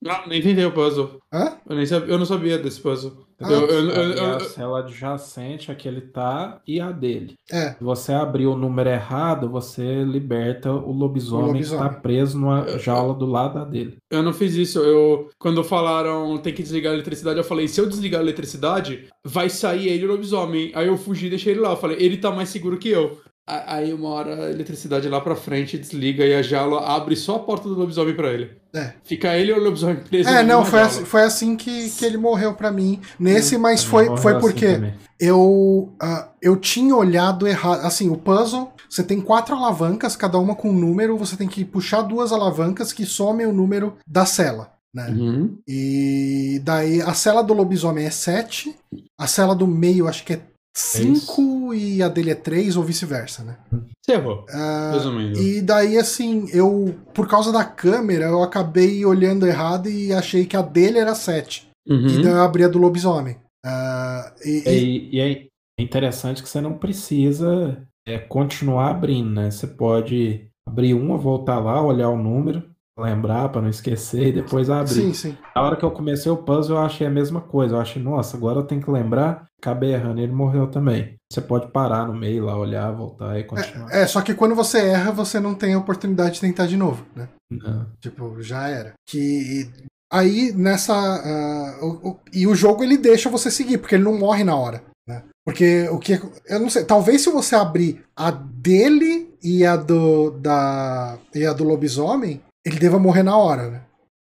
Não, 0.01 0.27
nem 0.27 0.39
entendi 0.39 0.63
o 0.63 0.71
puzzle. 0.71 1.19
Hã? 1.33 1.57
Eu, 1.67 1.75
nem 1.75 1.85
sabia, 1.85 2.13
eu 2.13 2.19
não 2.19 2.25
sabia 2.25 2.57
desse 2.57 2.79
puzzle. 2.79 3.25
Ah, 3.39 3.51
eu, 3.51 3.67
eu, 3.67 3.89
eu, 3.91 4.35
a 4.35 4.39
cela 4.39 4.79
adjacente 4.79 5.71
a 5.71 5.75
que 5.75 5.87
ele 5.87 6.01
tá 6.01 6.59
e 6.67 6.79
a 6.79 6.91
dele. 6.91 7.35
É. 7.51 7.73
Se 7.73 7.83
você 7.83 8.11
abrir 8.11 8.47
o 8.47 8.55
número 8.55 8.89
errado, 8.89 9.49
você 9.49 10.03
liberta 10.03 10.71
o 10.71 10.91
lobisomem, 10.91 11.43
o 11.43 11.47
lobisomem. 11.47 11.87
que 11.87 11.95
tá 11.95 12.01
preso 12.01 12.39
numa 12.39 12.79
jaula 12.79 13.13
do 13.13 13.25
lado 13.27 13.63
dele. 13.69 13.97
Eu 14.09 14.23
não 14.23 14.33
fiz 14.33 14.55
isso. 14.55 14.79
Eu, 14.79 15.29
quando 15.37 15.63
falaram 15.63 16.37
tem 16.39 16.53
que 16.53 16.63
desligar 16.63 16.91
a 16.91 16.95
eletricidade, 16.95 17.37
eu 17.37 17.43
falei: 17.43 17.67
se 17.67 17.79
eu 17.79 17.87
desligar 17.87 18.21
a 18.21 18.23
eletricidade, 18.23 19.07
vai 19.23 19.49
sair 19.49 19.89
ele 19.89 20.05
o 20.05 20.09
lobisomem. 20.09 20.71
Aí 20.73 20.87
eu 20.87 20.97
fugi 20.97 21.27
e 21.27 21.31
deixei 21.31 21.53
ele 21.53 21.61
lá. 21.61 21.71
Eu 21.71 21.77
falei: 21.77 21.97
ele 21.99 22.17
tá 22.17 22.31
mais 22.31 22.49
seguro 22.49 22.77
que 22.77 22.89
eu. 22.89 23.19
Aí 23.47 23.93
uma 23.93 24.09
hora 24.09 24.45
a 24.45 24.51
eletricidade 24.51 25.07
lá 25.07 25.21
pra 25.21 25.33
frente 25.33 25.77
desliga 25.77 26.25
e 26.25 26.35
a 26.35 26.41
jaula 26.41 26.85
abre 26.85 27.15
só 27.15 27.37
a 27.37 27.39
porta 27.39 27.69
do 27.69 27.75
lobisomem 27.75 28.13
pra 28.13 28.33
ele. 28.33 28.51
É. 28.73 28.91
Fica 29.05 29.37
ele 29.37 29.53
ou 29.53 29.59
o 29.59 29.63
lobisomem 29.63 29.95
preso. 29.95 30.27
É, 30.27 30.43
não, 30.43 30.65
foi 30.65 30.81
assim, 30.81 31.05
foi 31.05 31.23
assim 31.23 31.55
que, 31.55 31.89
que 31.91 32.03
ele 32.03 32.17
morreu 32.17 32.53
pra 32.53 32.71
mim. 32.71 32.99
Nesse, 33.17 33.55
hum, 33.55 33.59
mas 33.59 33.83
foi, 33.83 34.05
foi 34.17 34.33
assim 34.33 34.41
porque 34.41 34.65
assim 34.65 34.93
eu, 35.19 35.93
uh, 36.01 36.29
eu 36.41 36.55
tinha 36.55 36.95
olhado 36.95 37.47
errado. 37.47 37.85
Assim, 37.85 38.09
o 38.09 38.17
puzzle, 38.17 38.71
você 38.89 39.03
tem 39.03 39.19
quatro 39.19 39.55
alavancas, 39.55 40.15
cada 40.15 40.37
uma 40.37 40.55
com 40.55 40.69
um 40.69 40.77
número, 40.77 41.17
você 41.17 41.35
tem 41.35 41.47
que 41.47 41.65
puxar 41.65 42.01
duas 42.01 42.31
alavancas 42.31 42.93
que 42.93 43.05
somem 43.05 43.45
o 43.45 43.53
número 43.53 43.97
da 44.07 44.25
cela. 44.25 44.73
Né? 44.93 45.09
Uhum. 45.09 45.57
E 45.67 46.61
daí 46.63 47.01
a 47.01 47.13
cela 47.13 47.41
do 47.41 47.53
lobisomem 47.53 48.05
é 48.05 48.09
7, 48.09 48.75
a 49.19 49.27
cela 49.27 49.55
do 49.55 49.67
meio 49.67 50.07
acho 50.07 50.23
que 50.23 50.33
é 50.33 50.41
5 50.75 51.41
é 51.73 51.77
e 51.77 52.03
a 52.03 52.09
dele 52.09 52.31
é 52.31 52.35
3 52.35 52.77
ou 52.77 52.83
vice-versa, 52.83 53.43
né? 53.43 53.57
Você 54.01 54.13
errou. 54.13 54.45
Uh, 54.49 54.93
resumindo. 54.93 55.39
E 55.39 55.61
daí, 55.61 55.97
assim, 55.97 56.47
eu, 56.51 56.95
por 57.13 57.27
causa 57.27 57.51
da 57.51 57.63
câmera, 57.63 58.25
eu 58.25 58.41
acabei 58.41 59.05
olhando 59.05 59.45
errado 59.45 59.89
e 59.89 60.13
achei 60.13 60.45
que 60.45 60.55
a 60.55 60.61
dele 60.61 60.99
era 60.99 61.15
7. 61.15 61.67
Uhum. 61.87 62.07
E 62.07 62.21
daí 62.21 62.31
eu 62.31 62.41
abri 62.41 62.63
a 62.63 62.67
do 62.67 62.79
lobisomem. 62.79 63.37
Uh, 63.65 64.31
e, 64.45 64.63
e... 64.65 64.69
E, 64.69 65.15
e, 65.17 65.19
é 65.19 65.47
interessante 65.81 66.41
que 66.41 66.49
você 66.49 66.61
não 66.61 66.77
precisa 66.77 67.81
é, 68.07 68.17
continuar 68.17 68.89
abrindo, 68.91 69.29
né? 69.29 69.51
Você 69.51 69.67
pode 69.67 70.47
abrir 70.67 70.93
uma, 70.93 71.17
voltar 71.17 71.59
lá, 71.59 71.81
olhar 71.81 72.09
o 72.09 72.17
número, 72.17 72.63
lembrar 72.97 73.49
para 73.49 73.61
não 73.61 73.69
esquecer 73.69 74.27
e 74.27 74.31
depois 74.31 74.69
abrir. 74.69 74.93
Sim, 74.93 75.13
sim. 75.13 75.37
Na 75.55 75.61
hora 75.61 75.75
que 75.75 75.85
eu 75.85 75.91
comecei 75.91 76.31
o 76.31 76.37
puzzle, 76.37 76.77
eu 76.77 76.83
achei 76.83 77.05
a 77.05 77.11
mesma 77.11 77.41
coisa. 77.41 77.75
Eu 77.75 77.81
achei, 77.81 78.01
nossa, 78.01 78.35
agora 78.35 78.59
eu 78.59 78.65
tenho 78.65 78.81
que 78.81 78.89
lembrar. 78.89 79.45
Acabei 79.61 79.93
errando, 79.93 80.21
ele 80.21 80.31
morreu 80.31 80.67
também. 80.67 81.15
Você 81.31 81.41
pode 81.41 81.71
parar 81.71 82.07
no 82.07 82.13
meio 82.13 82.45
lá, 82.45 82.57
olhar, 82.57 82.91
voltar 82.91 83.37
e 83.39 83.43
continuar. 83.43 83.91
É, 83.91 84.01
é, 84.01 84.07
só 84.07 84.21
que 84.21 84.33
quando 84.33 84.55
você 84.55 84.79
erra, 84.79 85.11
você 85.11 85.39
não 85.39 85.53
tem 85.53 85.73
a 85.73 85.79
oportunidade 85.79 86.35
de 86.35 86.41
tentar 86.41 86.67
de 86.67 86.77
novo, 86.77 87.05
né? 87.15 87.27
Não. 87.51 87.85
Tipo, 87.99 88.41
já 88.41 88.67
era. 88.69 88.93
Que 89.05 89.69
aí 90.11 90.53
nessa. 90.53 91.77
Uh, 91.81 91.85
o, 91.85 92.09
o, 92.09 92.19
e 92.33 92.47
o 92.47 92.55
jogo 92.55 92.83
ele 92.83 92.97
deixa 92.97 93.29
você 93.29 93.51
seguir, 93.51 93.77
porque 93.77 93.95
ele 93.95 94.03
não 94.03 94.17
morre 94.17 94.43
na 94.43 94.55
hora. 94.55 94.83
Né? 95.07 95.23
Porque 95.45 95.87
o 95.89 95.99
que. 95.99 96.19
Eu 96.45 96.59
não 96.59 96.69
sei. 96.69 96.85
Talvez 96.85 97.21
se 97.21 97.29
você 97.29 97.55
abrir 97.55 98.03
a 98.15 98.31
dele 98.31 99.33
e 99.43 99.65
a 99.65 99.75
do. 99.75 100.31
Da, 100.31 101.17
e 101.33 101.45
a 101.45 101.53
do 101.53 101.63
lobisomem, 101.63 102.41
ele 102.67 102.79
deva 102.79 102.99
morrer 102.99 103.23
na 103.23 103.37
hora, 103.37 103.69
né? 103.69 103.81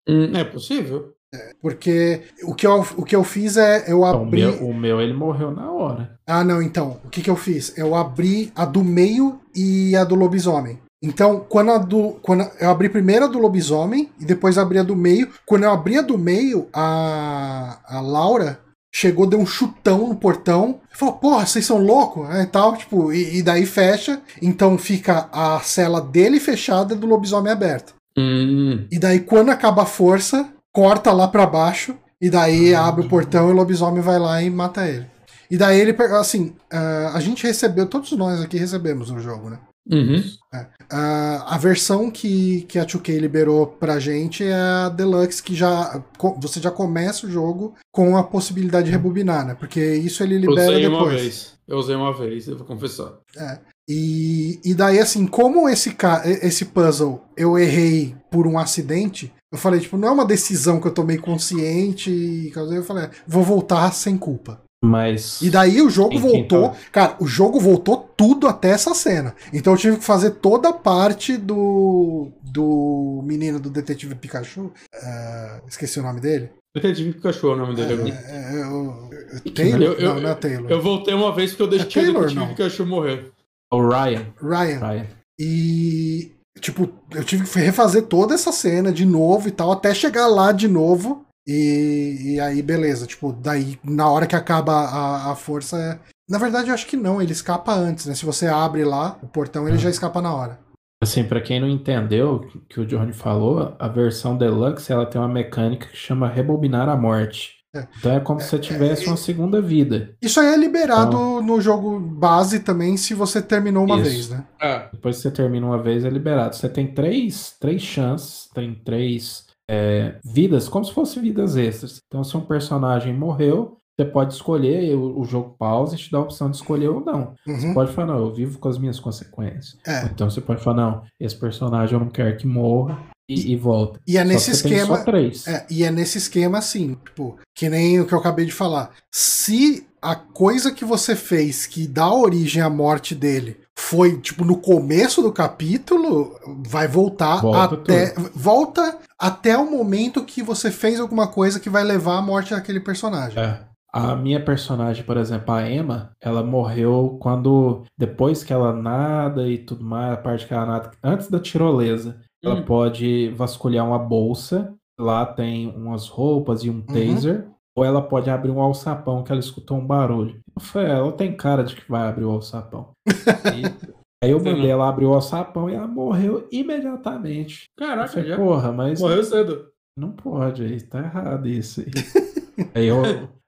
Hum, 0.07 0.35
é 0.35 0.43
possível. 0.43 1.13
É, 1.33 1.53
porque 1.61 2.21
o 2.43 2.53
que, 2.53 2.65
eu, 2.65 2.85
o 2.97 3.03
que 3.03 3.15
eu 3.15 3.23
fiz 3.23 3.57
é 3.57 3.91
eu 3.91 4.05
abri. 4.05 4.45
O 4.45 4.51
meu, 4.51 4.67
o 4.69 4.73
meu, 4.73 5.01
ele 5.01 5.13
morreu 5.13 5.51
na 5.51 5.71
hora. 5.71 6.19
Ah, 6.25 6.43
não, 6.43 6.61
então. 6.61 6.99
O 7.03 7.09
que, 7.09 7.21
que 7.21 7.29
eu 7.29 7.35
fiz? 7.35 7.77
Eu 7.77 7.95
abri 7.95 8.51
a 8.55 8.65
do 8.65 8.83
meio 8.83 9.39
e 9.55 9.95
a 9.95 10.03
do 10.03 10.15
lobisomem. 10.15 10.79
Então, 11.01 11.45
quando 11.47 11.71
a 11.71 11.77
do. 11.77 12.11
Quando 12.21 12.49
eu 12.59 12.69
abri 12.69 12.89
primeiro 12.89 13.25
a 13.25 13.27
do 13.27 13.39
lobisomem 13.39 14.09
e 14.19 14.25
depois 14.25 14.57
abri 14.57 14.79
a 14.79 14.83
do 14.83 14.95
meio. 14.95 15.29
Quando 15.45 15.63
eu 15.63 15.71
abri 15.71 15.97
a 15.97 16.01
do 16.01 16.17
meio, 16.17 16.67
a, 16.73 17.79
a 17.85 18.01
Laura 18.01 18.59
chegou, 18.93 19.27
deu 19.27 19.39
um 19.39 19.45
chutão 19.45 20.07
no 20.07 20.15
portão. 20.15 20.79
Falou, 20.93 21.15
porra, 21.15 21.45
vocês 21.45 21.65
são 21.65 21.77
loucos? 21.77 22.29
É, 22.29 22.45
tal, 22.45 22.77
tipo, 22.77 23.11
e, 23.11 23.39
e, 23.39 23.43
daí 23.43 23.65
fecha. 23.65 24.21
Então 24.41 24.77
fica 24.77 25.27
a 25.33 25.59
cela 25.59 25.99
dele 25.99 26.39
fechada 26.39 26.93
e 26.93 26.97
do 26.97 27.05
lobisomem 27.05 27.51
aberta. 27.51 27.93
Hum. 28.17 28.87
E 28.91 28.97
daí, 28.99 29.19
quando 29.19 29.49
acaba 29.49 29.83
a 29.83 29.85
força, 29.85 30.49
corta 30.73 31.11
lá 31.11 31.27
para 31.27 31.45
baixo. 31.45 31.95
E 32.21 32.29
daí 32.29 32.73
hum. 32.73 32.79
abre 32.79 33.05
o 33.05 33.09
portão 33.09 33.49
e 33.49 33.51
o 33.51 33.55
lobisomem 33.55 34.01
vai 34.01 34.17
lá 34.17 34.41
e 34.41 34.49
mata 34.49 34.87
ele. 34.87 35.05
E 35.49 35.57
daí 35.57 35.79
ele, 35.79 35.95
assim, 36.19 36.55
uh, 36.73 37.13
a 37.13 37.19
gente 37.19 37.45
recebeu, 37.45 37.85
todos 37.85 38.11
nós 38.13 38.41
aqui 38.41 38.57
recebemos 38.57 39.11
o 39.11 39.19
jogo, 39.19 39.49
né? 39.49 39.59
Uhum. 39.91 40.23
É. 40.51 40.61
Uh, 40.91 41.43
a 41.45 41.57
versão 41.59 42.09
que, 42.09 42.61
que 42.63 42.79
a 42.79 42.85
2K 42.85 43.19
liberou 43.19 43.67
pra 43.67 43.99
gente 43.99 44.43
é 44.43 44.53
a 44.53 44.89
Deluxe, 44.89 45.43
que 45.43 45.55
já 45.55 46.03
você 46.39 46.59
já 46.59 46.71
começa 46.71 47.27
o 47.27 47.29
jogo 47.29 47.75
com 47.91 48.17
a 48.17 48.23
possibilidade 48.23 48.87
de 48.87 48.91
rebobinar, 48.91 49.45
né? 49.45 49.53
Porque 49.53 49.79
isso 49.79 50.23
ele 50.23 50.39
libera 50.39 50.63
eu 50.63 50.69
usei 50.71 50.81
depois. 50.81 51.01
Uma 51.01 51.09
vez. 51.09 51.55
Eu 51.67 51.77
usei 51.77 51.95
uma 51.95 52.13
vez, 52.17 52.47
eu 52.47 52.57
vou 52.57 52.65
confessar. 52.65 53.13
É. 53.37 53.59
E, 53.87 54.59
e 54.63 54.73
daí, 54.73 54.99
assim, 54.99 55.27
como 55.27 55.69
esse, 55.69 55.95
esse 56.41 56.65
puzzle 56.65 57.23
eu 57.37 57.57
errei 57.57 58.15
por 58.31 58.47
um 58.47 58.57
acidente, 58.57 59.31
eu 59.51 59.57
falei, 59.57 59.79
tipo, 59.79 59.95
não 59.95 60.07
é 60.07 60.11
uma 60.11 60.25
decisão 60.25 60.81
que 60.81 60.87
eu 60.87 60.93
tomei 60.93 61.17
consciente. 61.17 62.09
E 62.09 62.51
eu 62.55 62.83
falei, 62.83 63.09
vou 63.27 63.43
voltar 63.43 63.91
sem 63.93 64.17
culpa. 64.17 64.59
Mas. 64.83 65.41
E 65.41 65.49
daí 65.49 65.81
o 65.81 65.89
jogo 65.89 66.17
voltou. 66.19 66.69
Tá... 66.69 66.75
Cara, 66.91 67.15
o 67.19 67.25
jogo 67.25 67.59
voltou 67.59 67.97
tudo 68.15 68.47
até 68.47 68.69
essa 68.69 68.93
cena. 68.93 69.35
Então 69.53 69.73
eu 69.73 69.77
tive 69.77 69.97
que 69.97 70.03
fazer 70.03 70.31
toda 70.31 70.69
a 70.69 70.73
parte 70.73 71.37
do. 71.37 72.31
do 72.43 73.21
menino 73.23 73.59
do 73.59 73.69
Detetive 73.69 74.15
Pikachu. 74.15 74.71
Uh, 74.93 75.67
esqueci 75.67 75.99
o 75.99 76.03
nome 76.03 76.19
dele. 76.19 76.49
Detetive 76.75 77.13
Pikachu 77.13 77.47
é 77.47 77.53
o 77.53 77.55
nome 77.55 77.75
dele 77.75 77.93
agora. 77.93 78.09
É, 78.09 78.59
é, 78.59 78.67
o, 78.67 79.09
Taylor? 79.53 79.81
Eu, 79.81 79.93
eu, 79.93 80.13
não, 80.15 80.21
não 80.21 80.29
é 80.29 80.35
Taylor. 80.35 80.71
Eu 80.71 80.81
voltei 80.81 81.13
uma 81.13 81.33
vez 81.33 81.51
porque 81.51 81.63
eu 81.63 81.67
deixei 81.67 82.01
é 82.01 82.05
Taylor, 82.05 82.23
o 82.23 82.27
Detetive 82.27 82.39
não. 82.39 82.47
Pikachu 82.49 82.85
morrer. 82.85 83.31
O 83.71 83.81
Ryan. 83.81 84.25
Ryan. 84.41 84.79
Ryan. 84.79 85.07
E. 85.39 86.31
Tipo, 86.59 86.89
eu 87.11 87.23
tive 87.23 87.43
que 87.43 87.59
refazer 87.59 88.03
toda 88.03 88.33
essa 88.33 88.51
cena 88.51 88.91
de 88.91 89.05
novo 89.05 89.47
e 89.47 89.51
tal, 89.51 89.71
até 89.71 89.93
chegar 89.93 90.27
lá 90.27 90.51
de 90.51 90.67
novo. 90.67 91.25
E, 91.47 92.35
e 92.35 92.39
aí, 92.39 92.61
beleza. 92.61 93.05
Tipo, 93.05 93.31
daí, 93.33 93.77
na 93.83 94.09
hora 94.09 94.25
que 94.25 94.35
acaba 94.35 94.73
a, 94.73 95.31
a 95.31 95.35
força. 95.35 95.77
É... 95.77 95.99
Na 96.29 96.39
verdade, 96.39 96.69
eu 96.69 96.73
acho 96.73 96.87
que 96.87 96.97
não, 96.97 97.21
ele 97.21 97.33
escapa 97.33 97.73
antes, 97.73 98.05
né? 98.05 98.15
Se 98.15 98.25
você 98.25 98.47
abre 98.47 98.83
lá 98.83 99.19
o 99.21 99.27
portão, 99.27 99.67
ele 99.67 99.77
ah. 99.77 99.79
já 99.79 99.89
escapa 99.89 100.21
na 100.21 100.33
hora. 100.33 100.59
Assim, 101.03 101.23
para 101.23 101.41
quem 101.41 101.59
não 101.59 101.69
entendeu 101.69 102.35
o 102.35 102.61
que 102.61 102.79
o 102.79 102.85
Johnny 102.85 103.13
falou, 103.13 103.75
a 103.77 103.87
versão 103.87 104.35
Deluxe 104.37 104.91
ela 104.91 105.05
tem 105.05 105.21
uma 105.21 105.27
mecânica 105.27 105.87
que 105.87 105.97
chama 105.97 106.27
rebobinar 106.27 106.89
a 106.89 106.95
morte. 106.95 107.54
É. 107.75 107.87
Então 107.99 108.11
é 108.13 108.19
como 108.19 108.39
se 108.39 108.49
você 108.49 108.59
tivesse 108.59 109.07
uma 109.07 109.17
segunda 109.17 109.61
vida. 109.61 110.15
Isso 110.21 110.39
aí 110.39 110.47
é 110.47 110.57
liberado 110.57 111.15
então, 111.15 111.41
no 111.41 111.59
jogo 111.59 111.99
base 111.99 112.61
também, 112.61 112.95
se 112.95 113.13
você 113.13 113.41
terminou 113.41 113.83
uma 113.83 113.99
isso. 113.99 114.09
vez, 114.09 114.29
né? 114.29 114.45
É. 114.61 114.87
Depois 114.93 115.17
que 115.17 115.23
você 115.23 115.31
termina 115.31 115.65
uma 115.65 115.81
vez, 115.81 116.05
é 116.05 116.09
liberado. 116.09 116.55
Você 116.55 116.69
tem 116.69 116.87
três, 116.87 117.55
três 117.59 117.81
chances, 117.81 118.49
tem 118.53 118.73
três 118.73 119.45
é, 119.69 120.15
vidas, 120.23 120.69
como 120.69 120.85
se 120.85 120.93
fossem 120.93 121.21
vidas 121.21 121.57
extras. 121.57 122.01
Então, 122.07 122.23
se 122.23 122.35
um 122.37 122.41
personagem 122.41 123.13
morreu, 123.13 123.77
você 123.97 124.05
pode 124.05 124.33
escolher, 124.33 124.93
o, 124.95 125.21
o 125.21 125.25
jogo 125.25 125.55
pausa 125.57 125.95
e 125.95 125.97
te 125.97 126.11
dá 126.11 126.17
a 126.17 126.21
opção 126.21 126.49
de 126.49 126.57
escolher 126.57 126.89
ou 126.89 126.99
não. 126.99 127.33
Uhum. 127.47 127.59
Você 127.59 127.73
pode 127.73 127.91
falar, 127.93 128.13
não, 128.13 128.19
eu 128.19 128.33
vivo 128.33 128.59
com 128.59 128.67
as 128.67 128.77
minhas 128.77 128.99
consequências. 128.99 129.77
É. 129.87 130.05
Então 130.05 130.29
você 130.29 130.41
pode 130.41 130.61
falar, 130.61 130.77
não, 130.77 131.03
esse 131.19 131.35
personagem 131.35 131.93
eu 131.93 131.99
não 131.99 132.09
quero 132.09 132.35
que 132.35 132.45
morra, 132.45 133.01
e, 133.27 133.53
e 133.53 133.55
volta. 133.55 133.99
E 134.07 134.17
é 134.17 134.23
nesse 134.23 134.51
esquema. 134.51 135.03
É, 135.47 135.65
e 135.69 135.83
é 135.83 135.91
nesse 135.91 136.17
esquema 136.17 136.59
assim, 136.59 136.97
tipo, 137.05 137.37
que 137.53 137.69
nem 137.69 137.99
o 137.99 138.05
que 138.05 138.13
eu 138.13 138.19
acabei 138.19 138.45
de 138.45 138.51
falar. 138.51 138.91
Se 139.11 139.85
a 140.01 140.15
coisa 140.15 140.71
que 140.71 140.85
você 140.85 141.15
fez 141.15 141.65
que 141.65 141.87
dá 141.87 142.11
origem 142.11 142.61
à 142.61 142.69
morte 142.69 143.15
dele 143.15 143.57
foi, 143.77 144.19
tipo, 144.19 144.45
no 144.45 144.57
começo 144.57 145.21
do 145.21 145.31
capítulo, 145.31 146.39
vai 146.65 146.87
voltar 146.87 147.41
Volta 147.41 147.75
até. 147.75 148.13
Volta 148.33 148.97
até 149.19 149.57
o 149.57 149.69
momento 149.69 150.23
que 150.23 150.43
você 150.43 150.69
fez 150.69 150.99
alguma 150.99 151.27
coisa 151.27 151.59
que 151.59 151.69
vai 151.69 151.83
levar 151.83 152.17
à 152.17 152.21
morte 152.21 152.51
daquele 152.51 152.79
personagem. 152.79 153.41
É. 153.41 153.59
A 153.91 154.13
minha 154.13 154.43
personagem, 154.43 155.05
por 155.05 155.15
exemplo, 155.15 155.53
a 155.53 155.69
Emma, 155.71 156.11
ela 156.21 156.43
morreu 156.43 157.17
quando. 157.21 157.85
Depois 157.97 158.43
que 158.43 158.51
ela 158.51 158.73
nada 158.73 159.47
e 159.47 159.57
tudo 159.57 159.85
mais, 159.85 160.13
a 160.13 160.17
parte 160.17 160.45
que 160.45 160.53
ela 160.53 160.65
nada. 160.65 160.91
Antes 161.01 161.29
da 161.29 161.39
tirolesa, 161.39 162.19
ela 162.45 162.55
Hum. 162.55 162.63
pode 162.65 163.29
vasculhar 163.29 163.85
uma 163.87 163.99
bolsa. 163.99 164.73
Lá 164.99 165.25
tem 165.25 165.67
umas 165.75 166.07
roupas 166.07 166.63
e 166.63 166.69
um 166.69 166.81
taser. 166.81 167.47
Ou 167.77 167.83
ela 167.83 168.01
pode 168.01 168.29
abrir 168.29 168.51
um 168.51 168.61
alçapão 168.61 169.21
que 169.23 169.31
ela 169.31 169.41
escutou 169.41 169.77
um 169.77 169.85
barulho. 169.85 170.39
Eu 170.55 170.61
falei, 170.61 170.89
ela 170.91 171.11
tem 171.11 171.35
cara 171.35 171.63
de 171.63 171.75
que 171.75 171.89
vai 171.91 172.07
abrir 172.07 172.23
o 172.23 172.31
alçapão. 172.31 172.91
E- 173.05 173.11
aí 174.23 174.31
eu 174.31 174.37
mandei 174.41 174.69
ela 174.69 174.87
abrir 174.87 175.05
o 175.05 175.13
alçapão 175.13 175.69
e 175.69 175.73
ela 175.73 175.85
morreu 175.87 176.47
imediatamente. 176.51 177.65
Caraca, 177.77 178.07
falei, 178.13 178.29
já. 178.29 178.37
porra, 178.37 178.71
mas 178.71 179.01
Morreu 179.01 179.23
cedo. 179.23 179.67
não 179.97 180.11
pode, 180.11 180.63
aí 180.63 180.79
tá 180.81 180.99
errado 180.99 181.47
isso 181.49 181.81
aí. 181.81 181.91
aí 182.73 182.85
eu, 182.87 183.01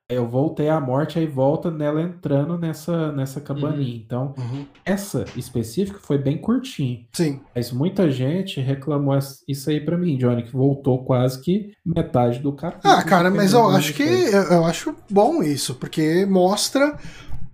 eu 0.09 0.25
voltei 0.25 0.69
à 0.69 0.79
morte, 0.79 1.19
aí 1.19 1.25
volta 1.27 1.69
nela 1.69 2.01
entrando 2.01 2.57
nessa, 2.57 3.11
nessa 3.11 3.41
cabaninha. 3.41 3.95
Então, 3.97 4.33
Uhum. 4.37 4.65
essa 4.85 5.25
específica 5.35 5.99
foi 6.01 6.17
bem 6.17 6.37
curtinho. 6.37 7.05
Sim. 7.11 7.41
Mas 7.53 7.71
muita 7.73 8.09
gente 8.09 8.61
reclamou 8.61 9.17
isso 9.47 9.69
aí 9.69 9.81
pra 9.81 9.97
mim, 9.97 10.17
Johnny, 10.17 10.43
que 10.43 10.51
voltou 10.53 11.03
quase 11.03 11.41
que 11.41 11.73
metade 11.85 12.39
do 12.39 12.53
capítulo. 12.53 12.93
Ah, 12.93 13.03
cara, 13.03 13.29
mas 13.29 13.51
eu 13.51 13.67
acho 13.67 13.93
que 13.93 14.03
eu, 14.03 14.43
eu 14.43 14.65
acho 14.65 14.95
bom 15.09 15.43
isso, 15.43 15.75
porque 15.75 16.25
mostra 16.25 16.95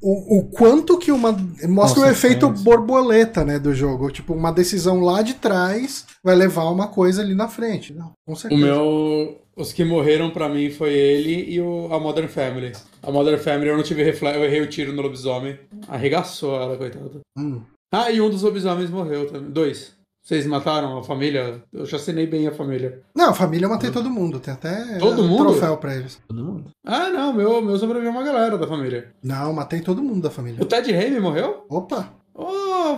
o, 0.04 0.40
o 0.40 0.44
quanto 0.50 0.98
que 0.98 1.12
uma. 1.12 1.32
Mostra 1.68 2.02
o 2.02 2.06
efeito 2.06 2.50
borboleta, 2.50 3.44
né, 3.46 3.58
do 3.58 3.74
jogo. 3.74 4.12
Tipo, 4.12 4.34
uma 4.34 4.52
decisão 4.52 5.00
lá 5.00 5.22
de 5.22 5.36
trás 5.36 6.06
vai 6.24 6.36
levar 6.36 6.66
uma 6.66 6.88
coisa 6.90 7.22
ali 7.22 7.34
na 7.34 7.48
frente. 7.48 7.94
Não, 7.94 8.12
com 8.28 8.34
O 8.34 8.36
certeza. 8.36 8.62
meu. 8.62 9.40
Os 9.56 9.72
que 9.72 9.84
morreram 9.86 10.32
pra 10.32 10.50
mim 10.50 10.72
foi 10.72 10.92
ele 10.94 11.52
e 11.54 11.62
o, 11.62 11.88
a 11.94 12.00
Modern 12.00 12.28
Family. 12.28 12.72
A 13.04 13.12
Modern 13.12 13.38
Family 13.40 13.70
eu 13.70 13.78
não 13.78 13.84
tive 13.84 14.04
reflexo, 14.04 14.40
eu 14.40 14.46
errei 14.46 14.62
o 14.62 14.70
tiro 14.70 14.92
no 14.94 15.02
lobisomem. 15.02 15.60
Arregaçou 15.88 16.56
ela, 16.60 16.76
coitada. 16.76 17.20
Hum. 17.38 17.62
Ah, 17.94 18.10
e 18.12 18.20
um 18.20 18.30
dos 18.32 18.42
lobisomens 18.42 18.90
morreu 18.90 19.28
também. 19.32 19.52
Dois. 19.52 19.94
Vocês 20.24 20.46
mataram 20.48 20.98
a 20.98 21.04
família? 21.04 21.62
Eu 21.74 21.86
já 21.86 21.98
assinei 21.98 22.26
bem 22.26 22.48
a 22.48 22.52
família. 22.54 23.02
Não, 23.14 23.32
a 23.32 23.34
família 23.34 23.66
eu 23.66 23.70
matei 23.70 23.92
todo 23.92 24.10
mundo. 24.10 24.40
Tem 24.40 24.54
até 24.54 24.98
Todo 24.98 25.22
eh, 25.22 25.28
mundo? 25.28 25.44
troféu 25.52 25.76
pra 25.76 25.96
eles. 25.98 26.18
Todo 26.26 26.42
mundo. 26.46 26.72
Ah, 26.86 27.10
não, 27.10 27.34
meu, 27.34 27.62
meu 27.62 27.78
sobreviveu 27.78 28.12
uma 28.12 28.24
galera 28.24 28.58
da 28.58 28.66
família. 28.66 29.12
Não, 29.22 29.52
matei 29.52 29.82
todo 29.82 30.02
mundo 30.02 30.22
da 30.22 30.30
família. 30.30 30.62
O 30.64 30.66
Ted 30.66 30.90
Raimi 30.94 31.20
morreu? 31.20 31.66
Opa! 31.68 32.14
Oh, 32.34 32.46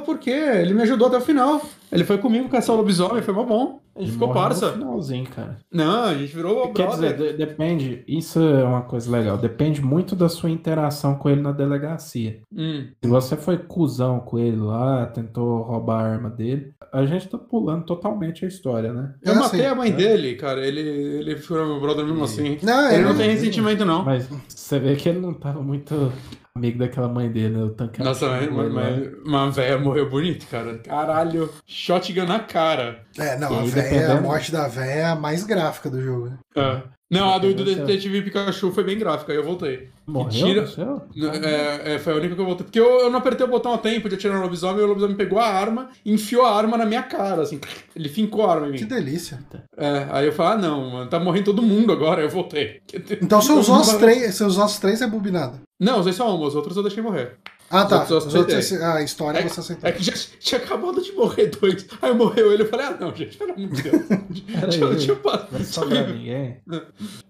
por 0.01 0.17
quê? 0.19 0.31
Ele 0.31 0.73
me 0.73 0.81
ajudou 0.83 1.07
até 1.07 1.17
o 1.17 1.21
final. 1.21 1.61
Ele 1.91 2.03
foi 2.03 2.17
comigo 2.17 2.49
caçar 2.49 2.75
o 2.75 2.79
lobisomem, 2.79 3.21
foi 3.21 3.33
mó 3.33 3.43
bom. 3.43 3.79
A 3.95 3.99
gente 3.99 4.09
Ele 4.09 4.11
ficou 4.11 4.27
morreu 4.27 4.41
no 4.43 4.47
parça. 4.49 4.73
finalzinho, 4.73 5.25
cara. 5.29 5.57
Não, 5.71 6.03
a 6.03 6.13
gente 6.15 6.35
virou 6.35 6.73
Quer 6.73 6.85
brother. 6.87 7.13
dizer, 7.13 7.31
de- 7.31 7.37
depende, 7.37 8.03
isso 8.05 8.39
é 8.39 8.63
uma 8.65 8.81
coisa 8.81 9.09
legal, 9.09 9.37
depende 9.37 9.81
muito 9.81 10.17
da 10.17 10.27
sua 10.27 10.49
interação 10.49 11.15
com 11.15 11.29
ele 11.29 11.39
na 11.41 11.53
delegacia. 11.53 12.41
Hum. 12.53 12.87
Se 13.01 13.09
você 13.09 13.37
foi 13.37 13.57
cuzão 13.57 14.19
com 14.19 14.37
ele 14.37 14.57
lá, 14.57 15.05
tentou 15.05 15.61
roubar 15.61 16.01
a 16.03 16.07
arma 16.11 16.29
dele, 16.29 16.73
a 16.91 17.05
gente 17.05 17.29
tá 17.29 17.37
pulando 17.37 17.85
totalmente 17.85 18.43
a 18.43 18.47
história, 18.49 18.91
né? 18.91 19.13
Eu 19.23 19.31
É, 19.31 19.35
matei 19.35 19.59
sim. 19.61 19.65
a 19.65 19.75
mãe 19.75 19.91
dele, 19.93 20.35
cara. 20.35 20.65
Ele, 20.67 20.81
ele 20.81 21.37
foi 21.37 21.65
meu 21.65 21.79
brother 21.79 22.03
mesmo 22.05 22.23
assim. 22.25 22.57
Não, 22.63 22.87
Ele 22.87 22.95
ele 22.95 23.03
não 23.05 23.15
tem 23.15 23.29
ressentimento, 23.29 23.85
não. 23.85 24.03
Mas 24.03 24.27
você 24.49 24.77
vê 24.77 24.95
que 24.97 25.07
ele 25.07 25.19
não 25.19 25.33
tava 25.33 25.61
muito 25.61 26.11
amigo 26.57 26.79
daquela 26.79 27.09
mãe 27.09 27.29
dele, 27.29 27.57
né? 27.57 27.63
O 27.63 27.69
tanque 27.69 28.01
Nossa, 28.01 28.29
mas, 28.29 28.49
mas, 28.49 28.71
mas 28.73 29.13
uma 29.25 29.51
velha 29.51 29.77
morreu 29.77 30.09
bonito, 30.09 30.47
cara. 30.47 30.77
Caralho. 30.79 31.49
Shotgun 31.67 32.25
na 32.25 32.39
cara. 32.39 33.03
É, 33.17 33.37
não, 33.37 33.53
E 33.53 33.59
a 33.59 33.63
véia, 33.65 34.11
a 34.17 34.21
morte 34.21 34.51
da 34.51 34.67
véia 34.67 34.91
é 35.01 35.05
a 35.05 35.15
mais 35.15 35.43
gráfica 35.43 35.89
do 35.89 36.01
jogo. 36.01 36.27
né? 36.29 36.37
É. 36.55 36.81
Não, 37.11 37.31
a 37.35 37.37
do, 37.37 37.53
do 37.53 37.63
Detetive 37.63 38.23
Pikachu 38.23 38.71
foi 38.71 38.83
bem 38.83 38.97
gráfica, 38.97 39.31
aí 39.31 39.37
eu 39.37 39.43
voltei. 39.43 39.89
Morreu 40.07 40.29
Tira-? 40.31 40.67
É, 41.43 41.93
é, 41.93 41.99
foi 41.99 42.13
a 42.13 42.15
única 42.15 42.33
que 42.33 42.41
eu 42.41 42.45
voltei. 42.45 42.63
Porque 42.65 42.79
eu, 42.79 43.01
eu 43.01 43.11
não 43.11 43.19
apertei 43.19 43.45
o 43.45 43.49
botão 43.49 43.73
a 43.75 43.77
tempo 43.77 44.09
de 44.09 44.15
atirar 44.15 44.37
no 44.37 44.41
lobisomem, 44.43 44.81
e 44.81 44.83
o 44.83 44.87
lobisomem 44.87 45.15
pegou 45.15 45.37
a 45.37 45.45
arma 45.47 45.89
e 46.03 46.11
enfiou 46.11 46.43
a 46.45 46.57
arma 46.57 46.77
na 46.77 46.85
minha 46.85 47.03
cara, 47.03 47.43
assim. 47.43 47.59
Ele 47.95 48.09
fincou 48.09 48.47
a 48.47 48.53
arma 48.55 48.69
em 48.69 48.71
Que 48.73 48.83
mim. 48.83 48.89
delícia. 48.89 49.39
É, 49.77 50.07
aí 50.09 50.25
eu 50.25 50.33
falei, 50.33 50.53
ah 50.53 50.57
não, 50.57 50.89
mano, 50.89 51.09
tá 51.09 51.19
morrendo 51.19 51.45
todo 51.45 51.61
mundo 51.61 51.91
agora, 51.93 52.21
aí 52.21 52.25
eu 52.25 52.31
voltei. 52.31 52.81
Então 53.21 53.39
você 53.39 53.51
Eu 53.51 53.59
usou 53.59 53.75
as 53.75 53.95
três, 53.97 54.33
você 54.33 54.43
usou 54.43 54.63
as 54.63 54.79
três 54.79 54.99
rebobinadas. 54.99 55.59
Não, 55.79 55.99
usei 55.99 56.13
só 56.13 56.33
uma, 56.35 56.45
os 56.47 56.55
outros 56.55 56.77
eu 56.77 56.83
deixei 56.83 57.03
morrer. 57.03 57.37
Ah, 57.69 57.83
Os 57.83 57.89
tá. 57.89 58.03
Os 58.03 58.11
outros, 58.11 58.35
aceitei. 58.35 58.85
a 58.85 59.01
história 59.01 59.39
É, 59.39 59.49
você 59.49 59.59
aceitou. 59.59 59.89
é 59.89 59.91
que 59.91 60.03
já 60.03 60.13
tinha 60.39 60.61
acabado 60.61 61.01
de 61.01 61.11
morrer 61.13 61.47
dois. 61.47 61.87
Aí 62.01 62.13
morreu 62.13 62.51
ele, 62.53 62.61
eu 62.63 62.67
falei, 62.69 62.85
ah 62.85 62.97
não, 62.99 63.13
gente, 63.15 63.37
pelo 63.37 63.53
amor 63.53 63.67
de 63.69 63.81
Deus. 63.81 64.07
deixa, 64.07 64.85
aí. 64.85 64.95
deixa 64.95 65.11
eu 65.11 65.15
passar. 65.17 65.43
Não 65.45 65.51
vai 65.51 65.63
sobrar 65.63 66.07
ninguém. 66.07 66.61
Mas 66.67 66.83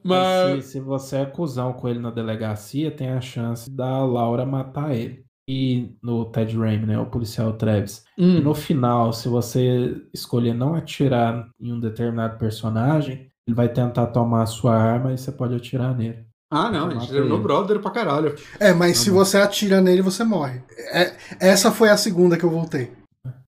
Mas. 0.04 0.66
se, 0.66 0.72
se 0.74 0.80
você 0.82 1.18
é 1.18 1.26
cuzão 1.26 1.72
com 1.74 1.88
ele 1.88 2.00
na 2.00 2.12
delegacia, 2.12 2.92
tem 2.92 3.10
a 3.10 3.22
chance 3.22 3.70
da 3.72 4.04
Laura 4.06 4.46
matar 4.46 4.94
ele. 4.94 5.24
E 5.48 5.96
no 6.04 6.26
Ted 6.26 6.58
Raimi, 6.58 6.88
né? 6.88 7.00
O 7.00 7.06
policial 7.06 7.54
Travis. 7.54 8.04
Hum. 8.18 8.42
No 8.42 8.54
final, 8.56 9.14
se 9.14 9.30
você 9.30 9.96
escolher 10.14 10.54
não 10.56 10.74
atirar 10.76 11.48
em 11.62 11.72
um 11.72 11.80
determinado 11.80 12.38
personagem, 12.38 13.30
ele 13.48 13.56
vai 13.56 13.70
tentar 13.70 14.08
tomar 14.08 14.42
a 14.42 14.48
sua 14.48 14.76
arma 14.76 15.14
e 15.14 15.18
você 15.18 15.32
pode 15.32 15.54
atirar 15.56 15.96
nele. 15.96 16.26
Ah, 16.56 16.72
não, 16.72 16.88
a 16.88 16.90
gente 16.92 17.00
Matei 17.02 17.16
terminou 17.16 17.42
brother 17.42 17.80
pra 17.80 17.92
caralho. 17.92 18.36
É, 18.60 18.72
mas 18.74 18.98
Tá 18.98 19.04
se 19.04 19.10
bom. 19.12 19.18
você 19.18 19.38
atira 19.38 19.82
nele, 19.82 20.02
você 20.02 20.24
morre. 20.24 20.62
É, 20.92 21.14
essa 21.40 21.72
foi 21.72 21.90
a 21.90 21.98
segunda 21.98 22.38
que 22.38 22.44
eu 22.44 22.50
voltei. 22.50 22.92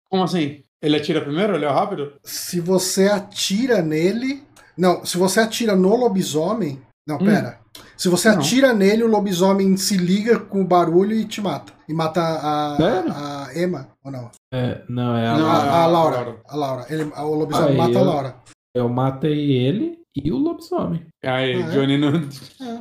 Como 0.10 0.24
assim? 0.24 0.62
Ele 0.82 0.96
atira 0.98 1.22
primeiro? 1.22 1.56
Ele 1.56 1.66
é 1.66 1.70
rápido? 1.70 2.14
Se 2.24 2.60
você 2.60 3.08
atira 3.08 3.82
nele. 3.82 4.44
Não, 4.78 5.04
se 5.06 5.18
você 5.18 5.40
atira 5.40 5.76
no 5.76 5.96
lobisomem. 5.96 6.82
Não, 7.08 7.16
Hum. 7.16 7.26
pera. 7.26 7.60
Se 7.96 8.10
você 8.10 8.30
Não. 8.30 8.38
atira 8.38 8.74
nele, 8.74 9.02
o 9.04 9.08
lobisomem 9.08 9.76
se 9.78 9.96
liga 9.98 10.38
com 10.40 10.62
o 10.62 10.66
barulho 10.68 11.14
e 11.14 11.26
te 11.26 11.42
mata. 11.42 11.72
E 11.88 11.94
mata 11.94 12.22
a, 12.22 13.46
a 13.48 13.58
Emma, 13.60 13.88
ou 14.04 14.12
não? 14.12 14.30
É, 14.54 14.82
não, 14.90 15.16
é 15.16 15.28
a 15.28 15.38
Não, 15.38 15.50
A, 15.50 15.54
Laura. 15.54 15.72
a 15.72 15.84
a 15.84 15.88
Laura. 15.88 16.38
A 16.50 16.56
Laura. 16.56 16.86
Ele, 16.90 17.04
o 17.04 17.34
lobisomem 17.34 17.70
Aí 17.72 17.78
mata 17.78 17.98
a 17.98 18.02
eu- 18.02 18.06
Laura. 18.06 18.36
Eu 18.76 18.90
matei 18.90 19.52
ele 19.52 19.98
e 20.24 20.32
o 20.32 20.38
lobisomem. 20.38 21.06
Aí, 21.24 21.62
Ah, 21.62 21.68
é? 21.68 21.72
Johnny 21.72 21.98
não. 21.98 22.10
É. 22.10 22.80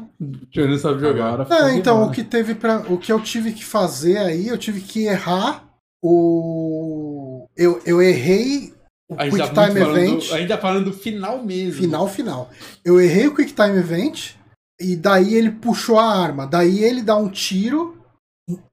Johnny 0.50 0.68
não 0.72 0.78
sabe 0.78 1.00
jogar. 1.00 1.40
Agora 1.40 1.68
É, 1.70 1.74
então, 1.74 2.04
o 2.04 2.10
que 2.10 2.22
teve 2.22 2.54
para 2.54 2.78
o 2.92 2.98
que 2.98 3.12
eu 3.12 3.20
tive 3.20 3.52
que 3.52 3.64
fazer 3.64 4.18
aí, 4.18 4.48
eu 4.48 4.58
tive 4.58 4.80
que 4.80 5.04
errar 5.06 5.64
o 6.02 7.46
eu, 7.56 7.80
eu 7.86 8.02
errei 8.02 8.72
o 9.08 9.16
Quick 9.16 9.48
Time 9.50 9.80
falando, 9.80 9.96
Event 9.98 10.32
a 10.32 10.38
gente 10.38 10.48
tá 10.48 10.58
falando 10.58 10.84
do 10.86 10.92
final 10.92 11.42
mesmo. 11.44 11.80
final 11.80 12.08
final. 12.08 12.50
Eu 12.84 13.00
errei 13.00 13.26
o 13.28 13.34
Quick 13.34 13.52
Time 13.52 13.76
Event 13.78 14.32
e 14.80 14.96
daí 14.96 15.34
ele 15.34 15.50
puxou 15.50 15.98
a 15.98 16.04
arma, 16.04 16.46
daí 16.46 16.82
ele 16.84 17.02
dá 17.02 17.16
um 17.16 17.28
tiro. 17.28 17.96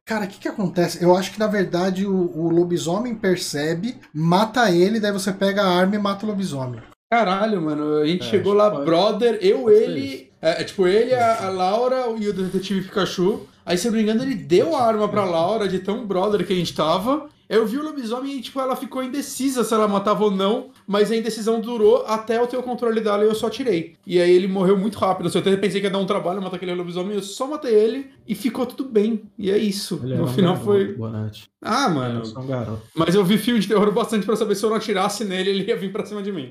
Cara, 0.06 0.26
o 0.26 0.28
que 0.28 0.40
que 0.40 0.48
acontece? 0.48 1.04
Eu 1.04 1.16
acho 1.16 1.32
que 1.32 1.40
na 1.40 1.48
verdade 1.48 2.06
o, 2.06 2.14
o 2.14 2.50
lobisomem 2.50 3.16
percebe, 3.16 3.96
mata 4.14 4.70
ele, 4.70 5.00
daí 5.00 5.12
você 5.12 5.32
pega 5.32 5.64
a 5.64 5.74
arma 5.76 5.96
e 5.96 6.00
mata 6.00 6.26
o 6.26 6.30
lobisomem. 6.30 6.82
Caralho, 7.14 7.62
mano. 7.62 7.98
A 7.98 8.06
gente 8.08 8.26
É, 8.26 8.30
chegou 8.30 8.54
lá, 8.54 8.72
brother, 8.72 9.38
eu, 9.40 9.70
ele. 9.70 10.32
É, 10.42 10.62
é, 10.62 10.64
tipo, 10.64 10.88
ele, 10.88 11.14
a, 11.14 11.46
a 11.46 11.50
Laura 11.50 12.06
e 12.20 12.28
o 12.28 12.34
detetive 12.34 12.82
Pikachu. 12.82 13.42
Aí, 13.64 13.78
se 13.78 13.88
eu 13.88 13.92
não 13.92 13.98
me 13.98 14.04
engano, 14.04 14.24
ele 14.24 14.34
deu 14.34 14.76
a 14.76 14.82
arma 14.84 15.08
pra 15.08 15.24
Laura 15.24 15.68
de 15.68 15.78
tão 15.78 16.06
brother 16.08 16.46
que 16.46 16.52
a 16.52 16.56
gente 16.56 16.74
tava. 16.74 17.30
Eu 17.48 17.68
vi 17.68 17.78
o 17.78 17.84
lobisomem 17.84 18.38
e, 18.38 18.42
tipo, 18.42 18.60
ela 18.60 18.76
ficou 18.76 19.04
indecisa 19.04 19.64
se 19.64 19.72
ela 19.76 19.88
matava 19.88 20.24
ou 20.24 20.32
não. 20.32 20.72
Mas 20.88 21.12
a 21.12 21.16
indecisão 21.16 21.62
durou 21.62 22.04
até 22.08 22.40
eu 22.40 22.48
ter 22.48 22.58
o 22.58 22.64
controle 22.64 23.00
dela 23.00 23.24
e 23.24 23.28
eu 23.28 23.36
só 23.36 23.48
tirei. 23.48 23.96
E 24.08 24.20
aí 24.20 24.32
ele 24.32 24.48
morreu 24.48 24.76
muito 24.76 24.98
rápido. 24.98 25.30
Eu 25.32 25.40
até 25.40 25.56
pensei 25.56 25.80
que 25.80 25.86
ia 25.86 25.92
dar 25.92 26.00
um 26.00 26.06
trabalho 26.06 26.42
matar 26.42 26.56
aquele 26.56 26.74
lobisomem. 26.74 27.14
Eu 27.16 27.22
só 27.22 27.46
matei 27.46 27.76
ele 27.76 28.10
e 28.28 28.34
ficou 28.34 28.66
tudo 28.66 28.90
bem. 28.90 29.22
E 29.38 29.52
é 29.52 29.58
isso. 29.58 30.00
Ele 30.04 30.14
era 30.14 30.22
no 30.24 30.28
final 30.28 30.58
foi. 30.58 30.94
Bonatti. 30.96 31.44
Ah, 31.62 31.86
Eu 31.90 31.94
mano. 31.94 32.24
um. 32.26 32.78
Mas 32.96 33.14
eu 33.14 33.24
vi 33.24 33.38
filme 33.38 33.60
de 33.60 33.68
terror 33.68 33.92
bastante 33.92 34.26
pra 34.26 34.36
saber 34.36 34.56
se 34.56 34.66
eu 34.66 34.70
não 34.72 34.78
atirasse 34.78 35.24
nele, 35.24 35.52
ele 35.52 35.64
ia 35.64 35.78
vir 35.78 35.92
pra 35.92 36.06
cima 36.06 36.24
de 36.24 36.32
mim. 36.32 36.50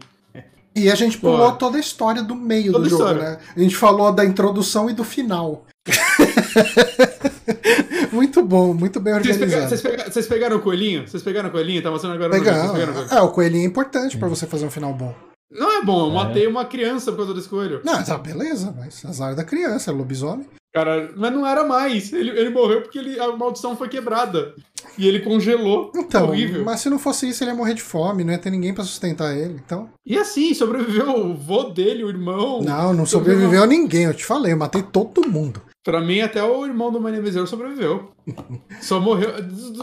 E 0.74 0.90
a 0.90 0.94
gente 0.94 1.18
pulou 1.18 1.52
Pô. 1.52 1.56
toda 1.58 1.76
a 1.76 1.80
história 1.80 2.22
do 2.22 2.34
meio 2.34 2.72
Toda 2.72 2.84
do 2.84 2.90
jogo, 2.90 3.02
história. 3.04 3.30
né? 3.32 3.38
A 3.56 3.60
gente 3.60 3.76
falou 3.76 4.10
da 4.12 4.24
introdução 4.24 4.88
e 4.88 4.94
do 4.94 5.04
final. 5.04 5.66
muito 8.12 8.42
bom, 8.42 8.74
muito 8.74 9.00
bem 9.00 9.14
Vocês, 9.14 9.36
pega- 9.36 9.44
organizado. 9.56 9.68
vocês 9.68 9.80
pega- 9.82 10.10
vocês 10.10 10.26
pegaram 10.26 10.56
o 10.56 10.60
coelhinho? 10.60 11.06
Vocês 11.08 11.22
pegaram 11.22 11.48
o 11.48 11.52
coelhinho? 11.52 11.82
Tá 11.82 11.90
mostrando 11.90 12.14
agora 12.14 12.28
no 12.30 12.34
vídeo. 12.34 12.52
Vocês 12.52 12.62
Legal. 12.62 12.74
pegaram 12.74 12.92
o 12.92 12.94
coelhinho? 12.96 13.18
É, 13.18 13.22
o 13.22 13.28
coelhinho 13.32 13.64
é 13.64 13.66
importante 13.66 14.16
pra 14.16 14.28
você 14.28 14.46
fazer 14.46 14.66
um 14.66 14.70
final 14.70 14.92
bom. 14.94 15.14
Não 15.50 15.80
é 15.80 15.84
bom, 15.84 16.06
eu 16.06 16.10
É. 16.10 16.14
matei 16.14 16.46
uma 16.46 16.64
criança 16.64 17.10
por 17.12 17.18
causa 17.18 17.34
desse 17.34 17.48
coelho. 17.48 17.80
Não, 17.84 18.02
tá 18.02 18.16
beleza, 18.16 18.74
mas 18.76 19.04
azar 19.04 19.34
da 19.34 19.44
criança, 19.44 19.90
é 19.90 19.94
lobisomem. 19.94 20.46
Cara, 20.74 21.12
mas 21.16 21.32
não 21.32 21.46
era 21.46 21.64
mais. 21.64 22.12
Ele, 22.12 22.30
ele 22.30 22.48
morreu 22.50 22.80
porque 22.82 22.98
ele, 22.98 23.20
a 23.20 23.36
maldição 23.36 23.76
foi 23.76 23.88
quebrada. 23.88 24.54
E 24.98 25.06
ele 25.06 25.20
congelou. 25.20 25.92
Então, 25.94 26.28
horrível. 26.28 26.64
mas 26.64 26.80
se 26.80 26.88
não 26.90 26.98
fosse 26.98 27.28
isso, 27.28 27.42
ele 27.44 27.50
ia 27.50 27.56
morrer 27.56 27.74
de 27.74 27.82
fome, 27.82 28.24
não 28.24 28.32
ia 28.32 28.38
ter 28.38 28.50
ninguém 28.50 28.74
pra 28.74 28.82
sustentar 28.84 29.36
ele, 29.36 29.54
então... 29.64 29.90
E 30.04 30.18
assim, 30.18 30.52
sobreviveu 30.54 31.14
o 31.26 31.34
vô 31.34 31.64
dele, 31.64 32.04
o 32.04 32.08
irmão. 32.08 32.60
Não, 32.62 32.92
não 32.92 33.06
sobreviveu 33.06 33.66
ninguém, 33.66 34.04
eu 34.04 34.14
te 34.14 34.24
falei, 34.24 34.52
eu 34.52 34.56
matei 34.56 34.82
todo 34.82 35.28
mundo. 35.28 35.62
Pra 35.84 36.00
mim, 36.00 36.20
até 36.20 36.42
o 36.42 36.64
irmão 36.66 36.90
do 36.92 37.00
Maneviseiro 37.00 37.46
sobreviveu. 37.46 38.10
Só 38.80 38.98
morreu... 39.00 39.30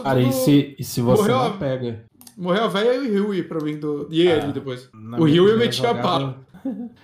Cara, 0.02 0.20
e 0.20 0.32
se, 0.32 0.74
e 0.78 0.84
se 0.84 1.00
você 1.00 1.22
Morreu 1.22 1.36
não 1.36 1.46
a- 1.46 1.50
pega? 1.50 2.04
Morreu 2.36 2.64
a 2.64 2.68
velha 2.68 2.94
e 2.94 3.20
o 3.20 3.28
Huey 3.28 3.42
pra 3.42 3.60
mim. 3.62 3.78
Do... 3.78 4.08
E 4.10 4.26
Ah, 4.28 4.36
ele 4.38 4.52
depois. 4.52 4.88
Na 4.94 5.18
O 5.18 5.24
Rio 5.24 5.46
eu 5.48 5.58
meti 5.58 5.84
a 5.84 5.94
pala. 5.94 6.40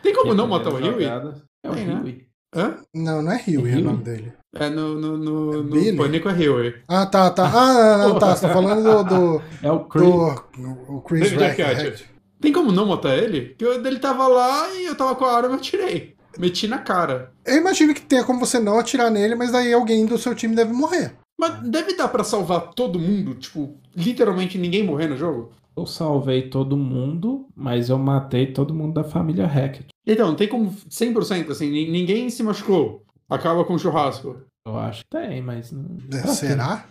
Tem 0.02 0.14
como 0.14 0.32
não 0.34 0.46
matar 0.46 0.72
o 0.72 0.78
jogada 0.80 1.42
É 1.62 1.70
o 1.70 1.74
né? 1.74 2.00
Huey. 2.02 2.25
Hã? 2.56 2.78
Não, 2.94 3.20
não 3.20 3.32
é 3.32 3.36
Rio, 3.36 3.60
é 3.60 3.62
o 3.62 3.74
Huey? 3.74 3.82
nome 3.82 4.02
dele. 4.02 4.32
É 4.54 4.70
no, 4.70 4.94
no, 4.98 5.18
no, 5.18 5.62
no 5.62 5.64
Billy? 5.64 5.96
Pânico 5.96 6.28
é 6.30 6.32
Huey. 6.32 6.74
Ah, 6.88 7.04
tá, 7.04 7.28
tá. 7.30 7.44
Ah, 7.44 7.98
não, 7.98 8.08
não, 8.08 8.18
tá, 8.18 8.34
você 8.34 8.46
tá 8.46 8.52
falando 8.54 8.82
do... 8.82 9.04
do, 9.04 9.42
É 9.62 9.70
o 9.70 9.80
Chris. 9.80 10.06
do 10.06 10.94
o 10.94 11.00
Chris 11.02 11.32
Rack. 11.32 12.04
Tem 12.40 12.52
como 12.52 12.72
não 12.72 12.86
matar 12.86 13.16
ele? 13.18 13.54
Porque 13.58 13.64
ele 13.86 13.98
tava 13.98 14.26
lá 14.26 14.72
e 14.74 14.86
eu 14.86 14.94
tava 14.94 15.14
com 15.14 15.24
a 15.26 15.36
arma 15.36 15.50
e 15.50 15.52
eu 15.52 15.60
tirei. 15.60 16.16
Meti 16.38 16.66
na 16.66 16.78
cara. 16.78 17.32
Eu 17.44 17.56
imagino 17.56 17.94
que 17.94 18.00
tenha 18.00 18.24
como 18.24 18.40
você 18.40 18.58
não 18.58 18.78
atirar 18.78 19.10
nele, 19.10 19.34
mas 19.34 19.52
daí 19.52 19.72
alguém 19.72 20.06
do 20.06 20.18
seu 20.18 20.34
time 20.34 20.54
deve 20.54 20.72
morrer. 20.72 21.12
Mas 21.38 21.60
deve 21.68 21.94
dar 21.94 22.08
pra 22.08 22.24
salvar 22.24 22.72
todo 22.74 22.98
mundo? 22.98 23.34
Tipo, 23.34 23.76
literalmente 23.94 24.56
ninguém 24.56 24.82
morrer 24.82 25.08
no 25.08 25.16
jogo? 25.16 25.50
Eu 25.76 25.86
salvei 25.86 26.48
todo 26.48 26.76
mundo, 26.76 27.46
mas 27.54 27.88
eu 27.90 27.98
matei 27.98 28.52
todo 28.52 28.72
mundo 28.74 28.94
da 28.94 29.04
família 29.04 29.46
Hackett. 29.46 29.88
Então, 30.06 30.34
tem 30.34 30.48
como 30.48 30.70
100%, 30.88 31.50
assim, 31.50 31.70
ni- 31.70 31.90
ninguém 31.90 32.30
se 32.30 32.42
machucou. 32.42 33.02
Acaba 33.28 33.64
com 33.64 33.74
o 33.74 33.78
churrasco. 33.78 34.36
Eu 34.66 34.78
acho 34.78 35.02
que 35.04 35.10
tem, 35.10 35.42
mas 35.42 35.70
não. 35.72 35.84
É, 36.12 36.26
Será? 36.28 36.84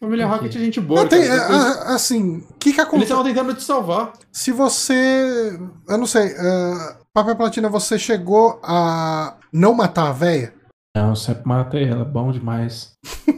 Família. 0.00 0.26
Rocket 0.26 0.54
é 0.56 0.58
gente 0.58 0.80
boa. 0.80 1.02
Não, 1.02 1.08
tem, 1.08 1.26
cara. 1.26 1.34
é, 1.34 1.56
a- 1.56 1.94
assim, 1.94 2.38
o 2.38 2.54
que 2.58 2.58
que 2.58 2.68
Eles 2.70 2.78
acontece? 2.80 3.04
estavam 3.04 3.24
tentando 3.24 3.54
te 3.54 3.62
salvar. 3.62 4.12
Se 4.32 4.50
você. 4.50 5.58
Eu 5.88 5.96
não 5.98 6.06
sei. 6.06 6.32
Uh, 6.32 6.96
Papel 7.14 7.36
Platina, 7.36 7.68
você 7.68 7.98
chegou 7.98 8.58
a 8.64 9.36
não 9.52 9.72
matar 9.74 10.08
a 10.08 10.12
véia? 10.12 10.52
Não, 10.96 11.10
eu 11.10 11.16
sempre 11.16 11.46
matei 11.46 11.84
ela, 11.84 12.04
bom 12.04 12.32
demais. 12.32 12.92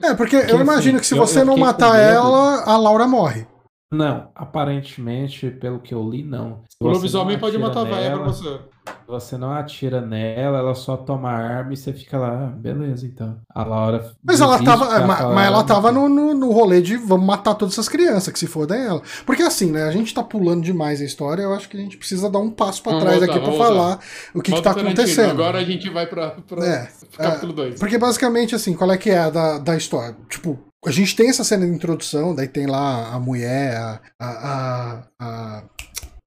É, 0.00 0.14
porque 0.14 0.36
Porque, 0.38 0.52
eu 0.52 0.60
imagino 0.60 0.94
assim, 0.96 1.00
que 1.00 1.06
se 1.08 1.14
eu- 1.14 1.18
você 1.26 1.40
eu 1.40 1.44
não 1.44 1.56
matar 1.56 1.98
ela, 1.98 2.62
a 2.62 2.76
Laura 2.76 3.08
morre. 3.08 3.48
Não, 3.90 4.28
aparentemente, 4.34 5.50
pelo 5.50 5.78
que 5.80 5.94
eu 5.94 6.08
li, 6.08 6.22
não. 6.22 6.62
Se 6.68 6.76
O 6.80 6.84
você 6.88 6.94
lobisomem 6.96 7.36
não 7.36 7.40
pode 7.40 7.56
atira 7.56 7.68
matar 7.68 7.80
a 7.80 7.84
velha 7.84 8.10
pra 8.10 8.18
nela, 8.18 8.32
você. 8.32 8.60
Você 9.06 9.36
não 9.38 9.50
atira 9.52 10.00
nela, 10.00 10.58
ela 10.58 10.74
só 10.74 10.96
toma 10.96 11.30
a 11.30 11.36
arma 11.36 11.72
e 11.72 11.76
você 11.76 11.92
fica 11.92 12.18
lá, 12.18 12.44
ah, 12.44 12.46
beleza, 12.56 13.06
então. 13.06 13.38
A 13.54 13.64
Laura. 13.64 14.12
Mas 14.22 14.40
ela 14.42 14.62
tava. 14.62 14.86
pra 14.86 15.06
ma- 15.06 15.16
falar, 15.16 15.34
Mas 15.34 15.46
ela 15.46 15.60
"Ah, 15.60 15.64
tava 15.64 15.92
não 15.92 16.08
no, 16.08 16.28
no, 16.28 16.34
no 16.34 16.52
rolê 16.52 16.80
de 16.82 16.96
vamos 16.98 17.26
matar 17.26 17.54
todas 17.54 17.74
essas 17.74 17.88
crianças, 17.88 18.30
que 18.32 18.38
se 18.38 18.46
fodem 18.46 18.78
ela. 18.78 19.02
Porque 19.26 19.42
assim, 19.42 19.70
né? 19.72 19.84
A 19.84 19.90
gente 19.90 20.12
tá 20.14 20.22
pulando 20.22 20.62
demais 20.62 21.00
a 21.00 21.04
história, 21.04 21.42
eu 21.42 21.54
acho 21.54 21.68
que 21.68 21.76
a 21.76 21.80
gente 21.80 21.96
precisa 21.96 22.30
dar 22.30 22.38
um 22.40 22.50
passo 22.50 22.82
pra 22.82 22.92
Vamos 22.92 23.04
trás 23.06 23.18
voltar, 23.20 23.32
aqui 23.34 23.42
pra 23.44 23.52
vamos 23.52 23.66
falar 23.66 23.98
o 24.34 24.42
que, 24.42 24.52
que 24.52 24.62
tá 24.62 24.70
acontecendo. 24.72 25.30
Agora 25.30 25.58
a 25.58 25.64
gente 25.64 25.88
vai 25.90 26.06
pra, 26.06 26.30
pra 26.46 26.64
É, 26.66 26.88
capítulo 27.16 27.52
2. 27.54 27.80
Porque 27.80 27.96
basicamente, 27.98 28.54
assim, 28.54 28.74
qual 28.74 28.90
é 28.92 28.98
que 28.98 29.10
é 29.10 29.18
a 29.18 29.30
da, 29.30 29.58
da 29.58 29.76
história? 29.76 30.14
Tipo, 30.28 30.58
a 30.84 30.90
gente 30.90 31.14
tem 31.16 31.28
essa 31.28 31.44
cena 31.44 31.66
de 31.66 31.72
introdução, 31.72 32.34
daí 32.34 32.48
tem 32.48 32.66
lá 32.66 33.12
a 33.14 33.18
mulher, 33.20 33.76
a, 33.76 34.00
a, 34.20 34.28
a, 34.30 35.04
a, 35.20 35.64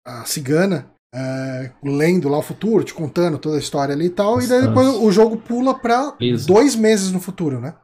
a 0.06 0.26
cigana, 0.26 0.91
é, 1.14 1.72
lendo 1.84 2.30
lá 2.30 2.38
o 2.38 2.41
futuro, 2.43 2.84
te 2.84 2.93
contando 2.93 3.38
toda 3.38 3.56
a 3.56 3.60
história 3.60 3.93
ali 3.93 4.06
e 4.06 4.10
tal, 4.10 4.41
e 4.41 4.47
daí 4.47 4.62
depois 4.62 4.88
o 4.88 5.12
jogo 5.12 5.38
pula 5.38 5.74
pra 5.78 6.16
Isso. 6.20 6.47
dois 6.47 6.76
meses 6.76 7.12
no 7.12 7.20
futuro, 7.20 7.60
né? 7.60 7.76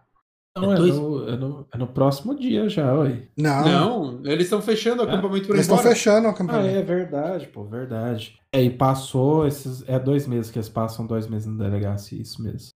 Não, 0.57 0.71
é, 0.71 0.75
É 0.75 0.77
dois- 0.77 0.95
no, 0.95 1.29
é, 1.29 1.37
no, 1.37 1.67
é 1.71 1.77
no 1.77 1.87
próximo 1.87 2.33
dia 2.35 2.67
já, 2.67 2.91
oi. 2.91 3.27
Não, 3.37 3.63
Não, 3.63 4.21
eles 4.25 4.45
estão 4.45 4.59
fechando 4.59 5.03
o 5.03 5.05
É. 5.05 5.09
acampamento 5.09 5.45
pra 5.45 5.53
ir 5.55 5.57
eles 5.57 5.67
estão 5.67 5.77
fechando 5.77 6.25
o 6.25 6.29
Ah, 6.29 6.33
acampamento. 6.33 6.67
é 6.75 6.81
verdade, 6.81 7.47
pô, 7.47 7.63
verdade. 7.65 8.39
É, 8.51 8.63
e 8.63 8.69
passou 8.71 9.45
esses. 9.45 9.83
É 9.87 9.99
dois 9.99 10.25
meses 10.25 10.49
que 10.49 10.57
eles 10.57 10.67
passam, 10.69 11.05
dois 11.05 11.27
meses 11.27 11.45
na 11.47 11.63
delegacia, 11.65 12.19
isso 12.19 12.41
mesmo. 12.41 12.69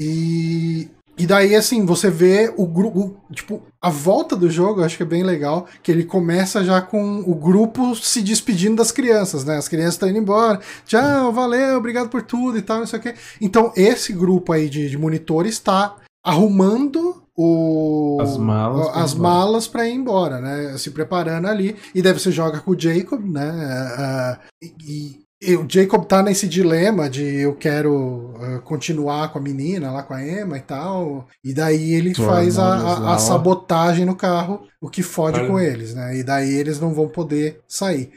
E, 0.00 0.90
e 1.20 1.26
daí, 1.26 1.54
assim, 1.54 1.84
você 1.84 2.10
vê 2.10 2.50
o 2.56 2.66
grupo. 2.66 3.14
Tipo, 3.30 3.60
a 3.78 3.90
volta 3.90 4.34
do 4.34 4.48
jogo 4.48 4.80
eu 4.80 4.84
acho 4.86 4.96
que 4.96 5.02
é 5.02 5.06
bem 5.06 5.22
legal. 5.22 5.66
Que 5.82 5.92
ele 5.92 6.04
começa 6.04 6.64
já 6.64 6.80
com 6.80 7.20
o 7.20 7.34
grupo 7.34 7.94
se 7.94 8.22
despedindo 8.22 8.76
das 8.76 8.90
crianças, 8.90 9.44
né? 9.44 9.58
As 9.58 9.68
crianças 9.68 9.94
estão 9.94 10.08
indo 10.08 10.18
embora. 10.18 10.60
Tchau, 10.86 11.30
valeu, 11.30 11.76
obrigado 11.76 12.08
por 12.08 12.22
tudo 12.22 12.56
e 12.56 12.62
tal, 12.62 12.78
não 12.78 12.86
sei 12.86 12.98
o 12.98 13.02
quê. 13.02 13.14
Então, 13.38 13.70
esse 13.76 14.14
grupo 14.14 14.50
aí 14.50 14.70
de, 14.70 14.88
de 14.88 14.96
monitores 14.96 15.52
está 15.52 15.94
arrumando 16.24 17.22
o, 17.36 18.18
As 18.22 18.38
malas 18.38 18.96
as 18.96 19.14
malas 19.14 19.68
para 19.68 19.86
ir 19.86 19.94
embora, 19.94 20.40
né? 20.40 20.78
Se 20.78 20.90
preparando 20.90 21.48
ali. 21.48 21.76
E 21.94 22.00
daí 22.00 22.14
você 22.14 22.32
joga 22.32 22.60
com 22.60 22.70
o 22.70 22.80
Jacob, 22.80 23.22
né? 23.22 23.50
Ah, 23.98 24.38
e, 24.62 25.20
e 25.42 25.56
o 25.56 25.66
Jacob 25.68 26.04
tá 26.04 26.22
nesse 26.22 26.46
dilema 26.46 27.08
de 27.08 27.22
eu 27.22 27.54
quero 27.56 28.34
ah, 28.40 28.58
continuar 28.60 29.32
com 29.32 29.38
a 29.38 29.42
menina 29.42 29.90
lá 29.90 30.02
com 30.02 30.12
a 30.14 30.22
Emma 30.26 30.58
e 30.58 30.60
tal. 30.60 31.26
E 31.42 31.54
daí 31.54 31.94
ele 31.94 32.10
Os 32.10 32.18
faz 32.18 32.58
a, 32.58 33.14
a- 33.14 33.18
sabotagem 33.18 34.04
no 34.04 34.14
carro, 34.16 34.66
o 34.80 34.88
que 34.90 35.02
fode 35.02 35.38
Olha. 35.40 35.48
com 35.48 35.58
eles, 35.58 35.94
né? 35.94 36.16
E 36.18 36.22
daí 36.22 36.52
eles 36.54 36.78
não 36.78 36.92
vão 36.92 37.08
poder 37.08 37.60
sair. 37.66 38.12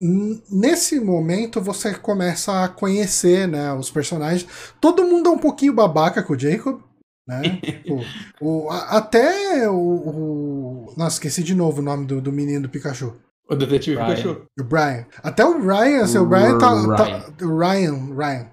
N- 0.00 0.42
nesse 0.50 1.00
momento 1.00 1.60
você 1.60 1.94
começa 1.94 2.64
a 2.64 2.68
conhecer 2.68 3.48
né, 3.48 3.72
os 3.72 3.90
personagens. 3.90 4.46
Todo 4.80 5.04
mundo 5.04 5.28
é 5.30 5.32
um 5.32 5.38
pouquinho 5.38 5.72
babaca 5.72 6.22
com 6.22 6.34
o 6.34 6.38
Jacob. 6.38 6.80
Né? 7.26 7.40
o, 8.40 8.66
o- 8.66 8.70
a- 8.70 8.98
até 8.98 9.68
o, 9.70 9.74
o- 9.74 10.94
Nossa, 10.96 11.16
esqueci 11.16 11.42
de 11.42 11.54
novo 11.54 11.80
o 11.80 11.84
nome 11.84 12.04
do, 12.06 12.20
do 12.20 12.32
menino 12.32 12.62
do 12.62 12.68
Pikachu. 12.68 13.14
O 13.48 13.54
detetive 13.54 13.96
Brian. 13.96 14.08
Pikachu. 14.14 14.42
O 14.58 14.64
Brian. 14.64 15.06
Até 15.22 15.44
o 15.44 15.60
Ryan, 15.60 16.02
assim, 16.04 16.18
o 16.18 16.26
Brian 16.26 16.58
tá. 16.58 16.70
Ryan. 16.72 16.96
tá- 16.96 17.44
o 17.44 17.58
Ryan, 17.58 18.14
Ryan. 18.16 18.46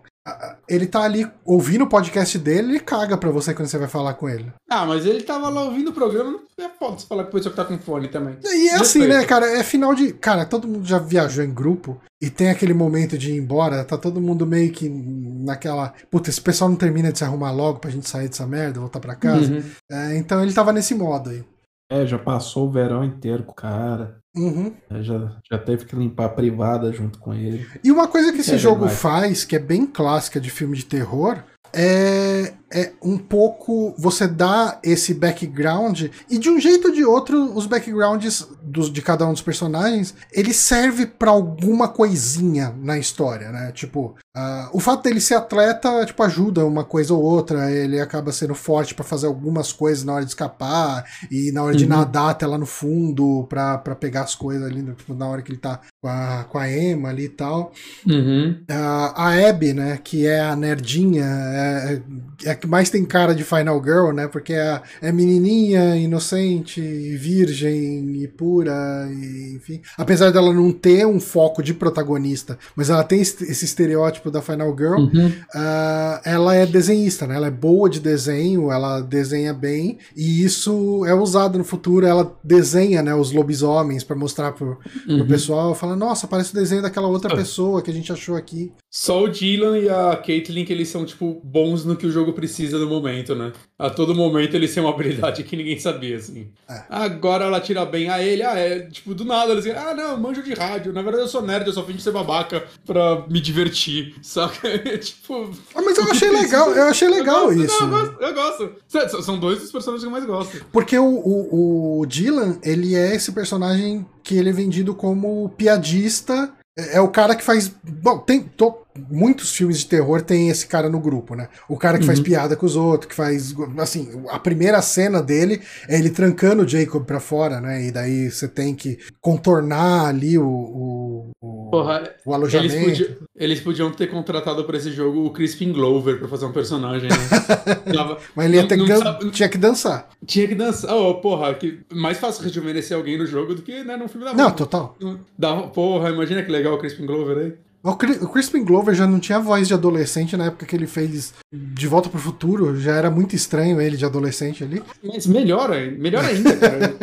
Ele 0.70 0.86
tá 0.86 1.02
ali 1.02 1.28
ouvindo 1.44 1.84
o 1.84 1.90
podcast 1.90 2.38
dele 2.38 2.74
ele 2.74 2.80
caga 2.80 3.18
pra 3.18 3.32
você 3.32 3.56
quando 3.56 3.68
você 3.68 3.78
vai 3.80 3.88
falar 3.88 4.14
com 4.14 4.30
ele. 4.30 4.54
Ah, 4.70 4.86
mas 4.86 5.04
ele 5.04 5.24
tava 5.24 5.50
lá 5.50 5.64
ouvindo 5.64 5.90
o 5.90 5.94
programa, 5.94 6.40
não 6.58 6.66
é 6.66 6.70
foda 6.70 7.00
você 7.00 7.08
falar 7.08 7.24
com 7.24 7.30
a 7.30 7.32
pessoa 7.32 7.50
que 7.52 7.56
tá 7.58 7.66
com 7.66 7.80
fone 7.80 8.08
também. 8.08 8.38
E 8.44 8.70
é 8.70 8.76
assim, 8.76 9.08
né, 9.08 9.26
cara? 9.26 9.48
É 9.48 9.64
final 9.64 9.96
de. 9.96 10.14
Cara, 10.14 10.46
todo 10.46 10.68
mundo 10.68 10.86
já 10.88 11.00
viajou 11.00 11.44
em 11.44 11.52
grupo 11.52 12.00
e 12.22 12.30
tem 12.30 12.52
aquele 12.52 12.74
momento 12.74 13.18
de 13.18 13.32
ir 13.32 13.38
embora, 13.38 13.84
tá 13.84 13.98
todo 13.98 14.22
mundo 14.22 14.46
meio 14.46 14.72
que 14.72 14.88
naquela. 14.88 15.92
Puta, 16.12 16.30
esse 16.30 16.40
pessoal 16.40 16.70
não 16.70 16.78
termina 16.78 17.12
de 17.12 17.18
se 17.18 17.24
arrumar 17.24 17.52
logo 17.52 17.80
pra 17.80 17.90
gente 17.90 18.08
sair 18.08 18.28
dessa 18.28 18.46
merda, 18.46 18.80
voltar 18.80 19.00
pra 19.00 19.16
casa. 19.16 19.52
Uhum. 19.52 19.64
É, 19.92 20.18
então 20.18 20.42
ele 20.44 20.54
tava 20.54 20.72
nesse 20.72 20.94
modo 20.94 21.32
aí. 21.32 21.44
É, 21.92 22.06
já 22.06 22.20
passou 22.20 22.68
o 22.68 22.72
verão 22.72 23.04
inteiro 23.04 23.44
com 23.44 23.52
o 23.54 23.56
cara. 23.56 24.21
Uhum. 24.36 24.74
né, 24.90 25.04
Já, 25.04 25.38
já 25.50 25.58
teve 25.58 25.86
que 25.86 25.96
limpar 25.96 26.26
a 26.26 26.30
privada 26.30 26.92
junto 26.92 27.20
com 27.20 27.34
ele. 27.34 27.68
E 27.84 27.92
uma 27.92 28.08
coisa 28.08 28.32
que 28.32 28.40
esse 28.40 28.56
É 28.56 28.58
jogo 28.58 28.88
faz, 28.88 29.44
que 29.44 29.56
é 29.56 29.60
bem 29.60 29.86
clássica 29.86 30.40
de 30.40 30.50
filme 30.50 30.78
de 30.78 30.86
terror, 30.86 31.44
é, 31.74 32.54
é 32.74 32.92
um 33.04 33.18
pouco 33.18 33.94
você 33.98 34.28
dá 34.28 34.80
esse 34.84 35.14
background 35.14 36.04
e 36.30 36.38
de 36.38 36.50
um 36.50 36.60
jeito 36.60 36.88
ou 36.90 36.94
de 36.94 37.04
outro 37.04 37.54
os 37.56 37.66
backgrounds 37.66 38.48
dos, 38.62 38.92
de 38.92 39.02
cada 39.02 39.26
um 39.28 39.34
dos 39.34 39.42
personagens 39.42 40.14
ele 40.32 40.54
serve 40.54 41.06
pra 41.06 41.32
alguma 41.32 41.88
coisinha 41.88 42.74
na 42.82 42.98
história, 42.98 43.50
né? 43.52 43.72
Tipo, 43.74 44.16
ah, 44.36 44.70
o 44.74 44.80
fato 44.80 45.04
dele 45.04 45.20
ser 45.20 45.36
atleta 45.36 46.06
tipo 46.06 46.22
ajuda 46.24 46.66
uma 46.66 46.84
coisa 46.84 47.14
ou 47.14 47.22
outra, 47.22 47.70
ele 47.72 48.00
acaba 48.00 48.32
sendo 48.32 48.56
forte 48.56 48.96
pra 48.96 49.04
fazer 49.04 49.28
algumas 49.28 49.74
coisas 49.74 50.04
na 50.04 50.14
hora 50.14 50.24
de 50.24 50.32
escapar 50.32 51.06
e 51.30 51.52
na 51.52 51.64
hora 51.64 51.76
de 51.76 51.84
Uhum. 51.84 51.90
nadar 51.90 52.30
até 52.30 52.46
lá 52.48 52.58
no 52.58 52.66
fundo 52.66 53.46
pra 53.50 53.78
pra 53.78 53.96
pegar 53.96 54.22
as 54.22 54.36
coisas 54.36 54.66
ali 54.66 54.82
tipo, 54.94 55.14
na 55.14 55.28
hora 55.28 55.42
que 55.42 55.52
ele 55.52 55.58
tá 55.60 55.80
com 56.02 56.08
a, 56.08 56.46
com 56.50 56.58
a 56.58 56.72
Emma 56.72 57.10
ali 57.10 57.26
e 57.26 57.30
tal. 57.30 57.72
Uhum. 58.08 58.64
A, 58.70 59.28
a 59.28 59.50
Abby, 59.50 59.74
né, 59.74 60.00
que 60.04 60.26
é 60.26 60.40
a 60.42 60.56
nerdinha, 60.56 61.26
é, 61.26 62.02
é 62.46 62.56
que 62.62 62.68
mais 62.68 62.90
tem 62.90 63.04
cara 63.04 63.34
de 63.36 63.44
Final 63.44 63.82
Girl, 63.84 64.12
né, 64.12 64.28
porque 64.28 64.54
é, 64.54 64.82
é 65.02 65.12
menininha, 65.12 65.96
inocente, 65.98 66.80
virgem 67.18 68.22
e 68.22 68.28
pura, 68.28 69.08
e, 69.12 69.56
enfim. 69.56 69.82
Apesar 69.98 70.32
dela 70.32 70.54
não 70.54 70.72
ter 70.72 71.06
um 71.06 71.20
foco 71.20 71.62
de 71.64 71.74
protagonista, 71.74 72.58
mas 72.76 72.90
ela 72.90 73.04
tem 73.04 73.20
esse 73.22 73.66
estereótipo 73.66 74.30
da 74.32 74.42
Final 74.42 74.76
Girl, 74.78 75.00
Uhum. 75.02 75.32
ah, 75.54 76.22
ela 76.24 76.56
é 76.56 76.66
desenhista, 76.66 77.26
né? 77.28 77.36
Ela 77.36 77.48
é 77.48 77.52
boa 77.52 77.90
de 77.90 78.00
desenho, 78.00 78.72
ela 78.72 79.02
desenha 79.02 79.54
bem 79.54 79.98
e 80.16 80.44
isso 80.44 81.06
é 81.06 81.14
usado 81.14 81.58
no 81.58 81.64
futuro. 81.64 82.06
Ela 82.06 82.36
desenha, 82.44 83.02
né, 83.02 83.14
os 83.16 83.32
lobisomens 83.32 84.04
para 84.04 84.16
mostrar 84.16 84.52
pro, 84.52 84.78
pro 85.06 85.16
Uhum. 85.16 85.28
pessoal, 85.28 85.74
falando: 85.76 86.00
Nossa, 86.00 86.28
parece 86.28 86.52
o 86.52 86.56
desenho 86.56 86.82
daquela 86.82 87.08
outra 87.08 87.36
pessoa 87.36 87.82
que 87.82 87.90
a 87.90 87.94
gente 87.94 88.12
achou 88.12 88.36
aqui. 88.36 88.72
Só 88.94 89.24
o 89.24 89.30
Dylan 89.30 89.78
e 89.78 89.90
a 89.90 90.18
Caitlyn 90.18 90.66
que 90.66 90.74
eles 90.74 90.90
são, 90.90 91.06
tipo, 91.06 91.40
bons 91.46 91.86
no 91.86 91.96
que 91.96 92.06
o 92.06 92.12
jogo 92.12 92.34
precisa 92.34 92.78
no 92.78 92.90
momento, 92.90 93.34
né? 93.34 93.54
A 93.80 93.90
todo 93.90 94.14
momento 94.14 94.54
eles 94.54 94.74
têm 94.74 94.84
uma 94.84 94.92
habilidade 94.94 95.46
que 95.46 95.56
ninguém 95.56 95.80
sabia, 95.80 96.18
assim. 96.18 96.50
É. 96.70 96.84
Agora 96.90 97.46
ela 97.46 97.62
tira 97.62 97.86
bem 97.86 98.10
a 98.10 98.22
ele, 98.22 98.44
ah, 98.44 98.54
é, 98.54 98.82
tipo, 98.82 99.16
do 99.16 99.24
nada 99.24 99.54
eles 99.54 99.66
ah, 99.68 99.94
não, 99.96 100.20
manjo 100.20 100.44
de 100.44 100.54
rádio. 100.54 100.92
Na 100.92 101.02
verdade 101.02 101.24
eu 101.24 101.30
sou 101.30 101.42
nerd, 101.42 101.66
eu 101.66 101.72
só 101.72 101.86
fim 101.86 101.94
de 101.94 102.02
ser 102.02 102.12
babaca 102.12 102.66
pra 102.86 103.26
me 103.30 103.40
divertir, 103.40 104.14
saca? 104.22 104.78
tipo... 104.98 105.50
Ah, 105.74 105.82
mas 105.82 105.98
eu 105.98 106.12
achei 106.12 106.30
legal, 106.30 106.72
eu 106.72 106.84
achei 106.84 107.08
legal 107.08 107.50
eu 107.50 107.64
isso. 107.64 107.80
Não, 107.80 107.98
eu, 107.98 108.08
gosto, 108.10 108.22
eu 108.22 108.34
gosto. 108.34 109.24
São 109.24 109.40
dois 109.40 109.60
dos 109.60 109.72
personagens 109.72 110.04
que 110.04 110.08
eu 110.08 110.12
mais 110.12 110.26
gosto. 110.26 110.66
Porque 110.70 110.98
o, 111.00 111.06
o, 111.06 112.02
o 112.02 112.06
Dylan, 112.06 112.60
ele 112.62 112.94
é 112.94 113.16
esse 113.16 113.32
personagem 113.32 114.06
que 114.22 114.36
ele 114.36 114.50
é 114.50 114.54
vendido 114.54 114.94
como 114.94 115.48
piadista 115.58 116.54
é, 116.94 117.02
o 117.02 117.10
cara 117.10 117.36
que 117.36 117.44
faz. 117.44 117.72
Bom, 117.84 118.18
tem. 118.20 118.42
Tô, 118.42 118.78
muitos 119.10 119.56
filmes 119.56 119.80
de 119.80 119.86
terror 119.86 120.22
tem 120.22 120.50
esse 120.50 120.68
cara 120.68 120.90
no 120.90 121.00
grupo, 121.00 121.36
né? 121.36 121.48
O 121.68 121.78
cara 121.78 121.98
que 121.98 122.04
uhum. 122.04 122.08
faz 122.08 122.20
piada 122.20 122.56
com 122.56 122.66
os 122.66 122.76
outros, 122.76 123.10
que 123.10 123.16
faz. 123.16 123.54
Assim, 123.78 124.24
a 124.30 124.40
primeira 124.40 124.82
cena 124.82 125.22
dele 125.22 125.62
é 125.88 125.98
ele 125.98 126.10
trancando 126.10 126.64
o 126.64 126.68
Jacob 126.68 127.06
pra 127.06 127.20
fora, 127.20 127.62
né? 127.62 127.86
E 127.86 127.92
daí 127.92 128.30
você 128.30 128.48
tem 128.48 128.76
que 128.76 129.00
contornar 129.20 130.08
ali 130.08 130.38
o, 130.38 130.46
o, 130.46 131.32
o, 131.42 131.70
Porra, 131.72 132.14
o 132.26 132.34
alojamento. 132.34 132.76
Eles, 132.76 133.00
podia, 133.00 133.18
eles, 133.36 133.60
podiam 133.62 133.92
ter 133.92 134.08
contratado 134.08 134.64
pra 134.64 134.78
esse 134.78 134.92
jogo 134.92 135.26
o 135.26 135.32
Crispin 135.32 135.72
Glover 135.72 136.20
pra 136.20 136.28
fazer 136.28 136.46
um 136.46 136.52
personagem, 136.52 137.10
né? 137.10 137.16
Mas 138.36 138.46
ele 138.46 138.58
ia 138.58 138.68
ter 138.68 138.78
não, 138.78 138.86
que 138.86 139.24
não 139.24 139.32
tinha 139.32 139.50
que 139.50 139.58
dançar. 139.58 140.10
Tinha 140.26 140.48
que 140.48 140.56
dançar. 140.56 140.96
Oh, 140.96 141.16
porra, 141.16 141.54
que 141.54 141.80
mais 141.94 142.18
fácil 142.18 142.44
rejuvenescer 142.44 142.96
alguém 142.96 143.18
no 143.18 143.26
jogo 143.26 143.56
do 143.56 143.62
que 143.62 143.84
né, 143.84 143.96
no 143.96 144.08
filme 144.08 144.26
da 144.26 144.34
Não, 144.34 144.52
total. 144.52 144.98
Da, 145.38 145.56
porra, 145.64 146.10
imagina 146.10 146.44
que 146.44 146.52
legal 146.52 146.74
o 146.74 146.78
Crispin 146.78 147.06
Glover 147.06 147.38
aí. 147.38 147.54
O 147.84 147.96
Crispin 147.96 148.64
Glover 148.64 148.94
já 148.94 149.08
não 149.08 149.20
tinha 149.20 149.40
voz 149.40 149.68
de 149.68 149.74
adolescente 149.74 150.38
na 150.38 150.46
época 150.46 150.66
que 150.66 150.76
ele 150.76 150.86
fez 150.86 151.34
De 151.52 151.88
Volta 151.88 152.10
pro 152.10 152.20
Futuro. 152.20 152.80
Já 152.80 152.96
era 152.96 153.10
muito 153.10 153.36
estranho 153.36 153.82
ele 153.82 153.98
de 153.98 154.06
adolescente 154.06 154.64
ali. 154.64 154.84
Mas 155.04 155.26
melhor, 155.26 155.70
melhor 155.98 156.24
ainda, 156.24 156.56
cara. 156.58 156.96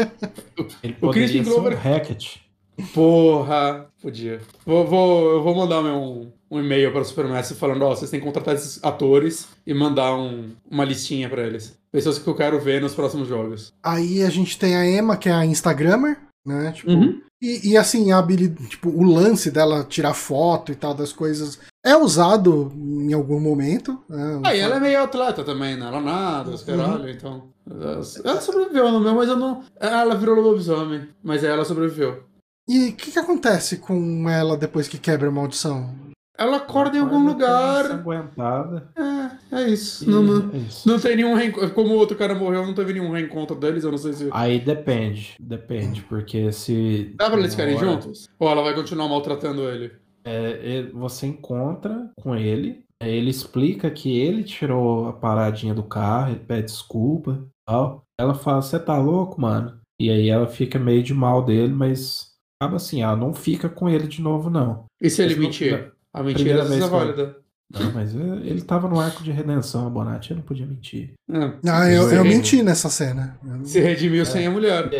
o 1.03 1.11
Crispin 1.11 1.43
Glover. 1.43 1.75
Um 1.75 1.81
Hackett. 1.81 2.49
Porra, 2.95 3.87
podia. 4.01 4.41
Vou, 4.65 4.87
vou, 4.87 5.31
eu 5.33 5.43
vou 5.43 5.55
mandar 5.55 5.83
um, 5.83 6.31
um 6.49 6.61
e-mail 6.61 6.93
para 6.93 7.01
o 7.01 7.05
Supermassive 7.05 7.59
falando: 7.59 7.83
Ó, 7.83 7.91
oh, 7.91 7.97
vocês 7.97 8.11
têm 8.11 8.21
que 8.21 8.27
contratar 8.27 8.55
esses 8.55 8.83
atores 8.85 9.49
e 9.67 9.75
mandar 9.75 10.15
um, 10.15 10.53
uma 10.71 10.85
listinha 10.85 11.29
para 11.29 11.45
eles. 11.45 11.77
Pessoas 11.91 12.19
que 12.19 12.29
eu 12.29 12.35
quero 12.37 12.61
ver 12.61 12.81
nos 12.81 12.95
próximos 12.95 13.27
jogos. 13.27 13.73
Aí 13.83 14.23
a 14.23 14.31
gente 14.31 14.57
tem 14.57 14.77
a 14.77 14.89
Emma, 14.89 15.17
que 15.17 15.29
é 15.29 15.33
a 15.33 15.45
Instagrammer, 15.45 16.19
né? 16.47 16.71
Tipo, 16.73 16.93
uhum. 16.93 17.21
E, 17.41 17.71
e, 17.71 17.77
assim, 17.77 18.11
a 18.11 18.19
habilidade, 18.19 18.69
tipo, 18.69 18.91
o 18.91 19.03
lance 19.05 19.51
dela 19.51 19.85
tirar 19.85 20.13
foto 20.13 20.73
e 20.73 20.75
tal 20.75 20.93
das 20.93 21.13
coisas 21.13 21.59
é 21.85 21.97
usado 21.97 22.73
em 22.75 23.13
algum 23.13 23.39
momento. 23.39 23.99
Né? 24.09 24.41
Ah, 24.45 24.55
e 24.55 24.59
ela 24.59 24.77
é 24.77 24.81
meio 24.81 25.03
atleta 25.03 25.45
também, 25.45 25.77
né? 25.77 25.87
Ela 25.87 26.01
nada, 26.01 26.51
os 26.51 26.65
caralho, 26.65 27.05
uhum. 27.05 27.11
então. 27.11 27.49
Ela 28.25 28.41
sobreviveu 28.41 28.91
no 28.91 29.01
meu, 29.01 29.15
mas 29.15 29.29
eu 29.29 29.37
não. 29.37 29.63
Ela 29.79 30.17
virou 30.17 30.41
lobisomem, 30.41 31.09
mas 31.23 31.45
ela 31.45 31.65
sobreviveu. 31.65 32.25
E 32.69 32.89
o 32.89 32.93
que, 32.93 33.13
que 33.13 33.19
acontece 33.19 33.79
com 33.79 34.29
ela 34.29 34.57
depois 34.57 34.89
que 34.89 34.99
quebra 34.99 35.29
a 35.29 35.33
maldição? 35.33 35.95
Ela 36.39 36.59
acorda 36.59 36.97
em 36.97 37.01
algum 37.01 37.27
lugar. 37.27 37.91
Aguentada. 37.91 38.89
É, 38.97 39.57
é 39.57 39.69
isso. 39.69 40.09
não, 40.09 40.23
não, 40.23 40.51
é 40.55 40.59
isso. 40.59 40.89
não 40.89 40.99
tem 41.01 41.17
nenhum 41.17 41.35
reencontro. 41.35 41.71
Como 41.71 41.95
o 41.95 41.99
outro 41.99 42.17
cara 42.17 42.35
morreu, 42.35 42.65
não 42.65 42.75
teve 42.75 42.93
nenhum 42.93 43.11
reencontro 43.11 43.57
deles, 43.57 43.83
eu 43.83 43.91
não 43.91 43.99
sei 43.99 44.13
se. 44.13 44.29
Aí 44.31 44.61
depende. 44.61 45.35
Depende, 45.41 46.03
porque 46.03 46.53
se. 46.53 47.13
Dá 47.17 47.29
pra 47.29 47.41
eles 47.41 47.53
ficarem 47.53 47.75
hora... 47.75 47.87
juntos? 47.87 48.29
Ou 48.39 48.49
ela 48.49 48.63
vai 48.63 48.75
continuar 48.75 49.09
maltratando 49.09 49.69
ele? 49.69 49.91
É, 50.25 50.83
você 50.93 51.27
encontra 51.27 52.11
com 52.21 52.37
ele, 52.37 52.85
ele 53.03 53.31
explica 53.31 53.91
que 53.91 54.19
ele 54.19 54.45
tirou 54.45 55.09
a 55.09 55.13
paradinha 55.13 55.75
do 55.75 55.83
carro, 55.83 56.31
ele 56.31 56.41
pede 56.41 56.67
desculpa 56.67 57.45
tal. 57.67 58.05
Ela 58.19 58.35
fala, 58.35 58.63
você 58.63 58.79
tá 58.79 58.97
louco, 58.99 59.41
mano? 59.41 59.79
E 60.01 60.11
aí 60.11 60.29
ela 60.29 60.47
fica 60.47 60.79
meio 60.79 61.03
de 61.03 61.13
mal 61.13 61.45
dele, 61.45 61.73
mas 61.73 62.33
acaba 62.61 62.77
assim, 62.77 63.03
ela 63.03 63.17
não 63.17 63.35
fica 63.35 63.69
com 63.69 63.89
ele 63.89 64.07
de 64.07 64.23
novo, 64.23 64.49
não. 64.51 64.87
E 65.01 65.11
se 65.11 65.23
ele 65.23 65.37
mentir? 65.37 65.93
A 66.19 66.23
mentira 66.23 66.61
é 66.61 66.79
válida. 66.89 67.37
Não, 67.71 67.93
mas 67.93 68.15
ele 68.15 68.63
tava 68.63 68.89
no 68.89 68.99
arco 68.99 69.23
de 69.23 69.31
redenção, 69.31 69.87
a 69.87 69.91
Bonatti, 69.91 70.31
eu 70.31 70.39
não 70.39 70.43
podia 70.43 70.67
mentir. 70.67 71.11
É. 71.31 71.53
Ah, 71.71 71.91
eu, 71.91 72.11
eu 72.11 72.25
menti 72.25 72.63
nessa 72.63 72.89
cena. 72.89 73.39
Se 73.65 73.79
redimiu 73.79 74.23
é. 74.23 74.25
sem 74.25 74.47
a 74.47 74.51
mulher. 74.51 74.91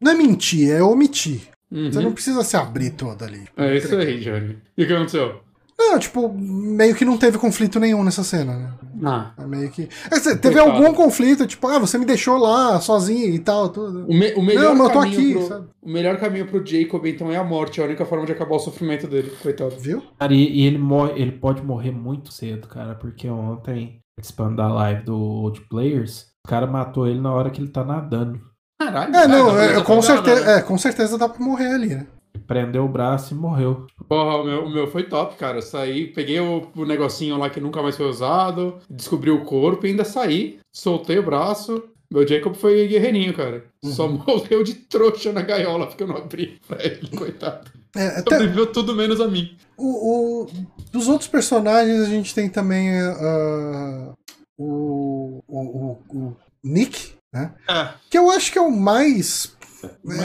Não 0.00 0.12
é 0.12 0.14
mentir, 0.14 0.70
é 0.70 0.82
omitir. 0.82 1.42
Uhum. 1.70 1.90
Você 1.90 2.00
não 2.00 2.12
precisa 2.12 2.44
se 2.44 2.56
abrir 2.56 2.90
toda 2.90 3.24
ali. 3.24 3.44
É 3.56 3.76
isso 3.76 3.96
aí, 3.96 4.20
Johnny. 4.20 4.56
E 4.76 4.84
o 4.84 4.86
que 4.86 4.92
aconteceu? 4.92 5.40
Não, 5.82 5.98
tipo, 5.98 6.32
meio 6.32 6.94
que 6.94 7.04
não 7.04 7.18
teve 7.18 7.38
conflito 7.38 7.80
nenhum 7.80 8.04
nessa 8.04 8.22
cena, 8.22 8.54
né? 8.54 8.72
Ah. 9.04 9.32
É 9.36 9.46
meio 9.46 9.70
que. 9.70 9.88
Dizer, 10.10 10.38
teve 10.38 10.54
Coitado. 10.54 10.84
algum 10.84 10.94
conflito, 10.94 11.46
tipo, 11.46 11.66
ah, 11.66 11.78
você 11.78 11.98
me 11.98 12.04
deixou 12.04 12.36
lá 12.36 12.80
sozinho 12.80 13.34
e 13.34 13.38
tal. 13.38 13.68
Tudo. 13.68 14.06
O, 14.06 14.14
me, 14.14 14.32
o 14.34 14.42
melhor 14.42 14.74
não, 14.74 14.88
caminho 14.88 15.40
aqui, 15.40 15.48
pro, 15.48 15.68
O 15.82 15.90
melhor 15.90 16.16
caminho 16.18 16.46
pro 16.46 16.64
Jacob, 16.64 17.04
então, 17.06 17.32
é 17.32 17.36
a 17.36 17.44
morte. 17.44 17.80
É 17.80 17.82
a 17.82 17.86
única 17.86 18.06
forma 18.06 18.24
de 18.24 18.32
acabar 18.32 18.54
o 18.54 18.60
sofrimento 18.60 19.06
dele, 19.08 19.32
coitado. 19.42 19.74
Viu? 19.78 20.02
Cara, 20.18 20.32
e, 20.32 20.60
e 20.60 20.66
ele, 20.66 20.78
morre, 20.78 21.20
ele 21.20 21.32
pode 21.32 21.62
morrer 21.62 21.90
muito 21.90 22.32
cedo, 22.32 22.68
cara, 22.68 22.94
porque 22.94 23.28
ontem, 23.28 23.98
participando 24.16 24.56
da 24.56 24.68
live 24.72 25.02
do 25.04 25.18
Old 25.18 25.62
Players, 25.68 26.26
o 26.46 26.48
cara 26.48 26.66
matou 26.66 27.08
ele 27.08 27.20
na 27.20 27.32
hora 27.32 27.50
que 27.50 27.60
ele 27.60 27.70
tá 27.70 27.84
nadando. 27.84 28.40
Caralho. 28.80 29.14
É, 29.14 29.28
não, 29.28 29.60
é, 29.60 29.82
com, 29.82 30.00
certeza, 30.00 30.44
né? 30.44 30.58
é, 30.58 30.62
com 30.62 30.78
certeza 30.78 31.18
dá 31.18 31.28
pra 31.28 31.44
morrer 31.44 31.74
ali, 31.74 31.94
né? 31.94 32.06
Prendeu 32.46 32.84
o 32.84 32.88
braço 32.88 33.34
e 33.34 33.36
morreu. 33.36 33.86
Porra, 34.08 34.36
o 34.36 34.44
meu, 34.44 34.64
o 34.64 34.70
meu 34.70 34.86
foi 34.86 35.04
top, 35.04 35.36
cara. 35.36 35.58
Eu 35.58 35.62
saí, 35.62 36.08
peguei 36.08 36.40
o, 36.40 36.68
o, 36.74 36.84
negocinho 36.84 37.38
lá 37.38 37.48
que 37.48 37.60
nunca 37.60 37.82
mais 37.82 37.96
foi 37.96 38.06
usado, 38.06 38.78
descobri 38.88 39.30
o 39.30 39.44
corpo 39.44 39.86
e 39.86 39.90
ainda 39.90 40.04
saí, 40.04 40.58
soltei 40.72 41.18
o 41.18 41.22
braço. 41.22 41.84
Meu 42.12 42.26
Jacob 42.26 42.54
foi 42.54 42.86
guerreirinho, 42.86 43.32
cara. 43.32 43.64
Uhum. 43.82 43.90
Só 43.90 44.06
morreu 44.08 44.62
de 44.62 44.74
trouxa 44.74 45.32
na 45.32 45.42
gaiola, 45.42 45.86
porque 45.86 46.02
eu 46.02 46.08
não 46.08 46.16
abri 46.16 46.60
pra 46.66 46.84
ele, 46.84 47.08
coitado. 47.16 47.70
É, 47.96 48.06
até... 48.18 48.36
Sobreviveu 48.36 48.72
tudo 48.72 48.94
menos 48.94 49.20
a 49.20 49.28
mim. 49.28 49.56
O, 49.76 50.44
o, 50.44 50.46
dos 50.92 51.08
outros 51.08 51.28
personagens, 51.28 52.00
a 52.00 52.06
gente 52.06 52.34
tem 52.34 52.48
também 52.48 52.90
uh, 53.02 54.12
o, 54.58 55.42
o, 55.46 55.98
o, 56.08 56.36
Nick, 56.62 57.14
né? 57.32 57.54
É. 57.68 57.88
Que 58.10 58.18
eu 58.18 58.30
acho 58.30 58.52
que 58.52 58.58
é 58.58 58.62
o 58.62 58.70
mais 58.70 59.56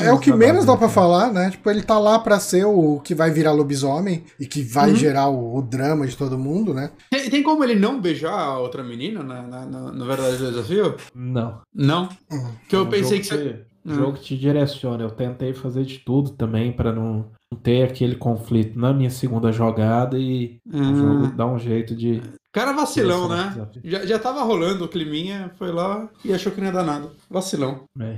é 0.04 0.12
o 0.12 0.20
que 0.20 0.34
menos 0.34 0.66
dá 0.66 0.76
para 0.76 0.90
falar, 0.90 1.32
né? 1.32 1.50
Tipo, 1.52 1.70
ele 1.70 1.82
tá 1.82 1.98
lá 1.98 2.20
para 2.20 2.40
ser 2.40 2.66
o 2.66 3.00
que 3.00 3.16
vai 3.16 3.32
virar 3.32 3.52
lobisomem 3.52 4.24
e 4.40 4.46
que 4.46 4.62
vai 4.62 4.90
uhum. 4.90 4.96
gerar 4.96 5.30
o, 5.30 5.58
o, 5.58 5.62
drama 5.62 6.08
de 6.08 6.16
todo 6.16 6.38
mundo, 6.38 6.74
né? 6.74 6.92
Tem, 7.10 7.30
tem, 7.30 7.44
como 7.44 7.64
ele 7.64 7.76
não 7.76 8.00
beijar 8.00 8.34
a 8.34 8.60
outra 8.60 8.84
menina 8.84 9.24
na, 9.24 9.42
na, 9.42 9.66
na, 9.66 9.92
no 9.92 10.06
verdadeiro 10.06 10.52
desafio? 10.52 10.96
Não. 11.14 11.62
Não? 11.74 12.10
Uhum. 12.32 12.52
Que 12.68 12.76
eu 12.76 12.84
é 12.84 12.90
pensei 12.90 13.20
que 13.20 13.28
você. 13.28 13.62
O 13.86 13.94
jogo 13.94 14.18
te 14.18 14.38
direciona. 14.38 15.04
Eu 15.04 15.12
tentei 15.12 15.54
fazer 15.54 15.86
de 15.86 16.00
tudo 16.00 16.32
também 16.32 16.74
para 16.74 16.92
não 16.92 17.32
ter 17.64 17.84
aquele 17.84 18.16
conflito 18.16 18.78
na 18.78 18.94
minha 18.94 19.10
segunda 19.10 19.52
jogada 19.52 20.18
e 20.18 20.60
uhum. 20.72 20.92
o 20.92 20.96
jogo 20.96 21.28
dá 21.36 21.46
um 21.46 21.58
jeito 21.58 21.96
de. 21.96 22.22
Cara 22.52 22.74
vacilão, 22.74 23.30
né? 23.30 23.68
Já, 23.84 24.06
já 24.06 24.20
tava 24.20 24.42
rolando 24.44 24.86
o 24.86 24.90
climinha, 24.90 25.52
foi 25.58 25.72
lá 25.72 26.10
e 26.26 26.34
achou 26.34 26.52
que 26.52 26.60
não 26.60 26.68
ia 26.68 26.74
dar 26.74 26.84
nada. 26.84 27.12
Vacilão. 27.30 27.86
É. 28.00 28.18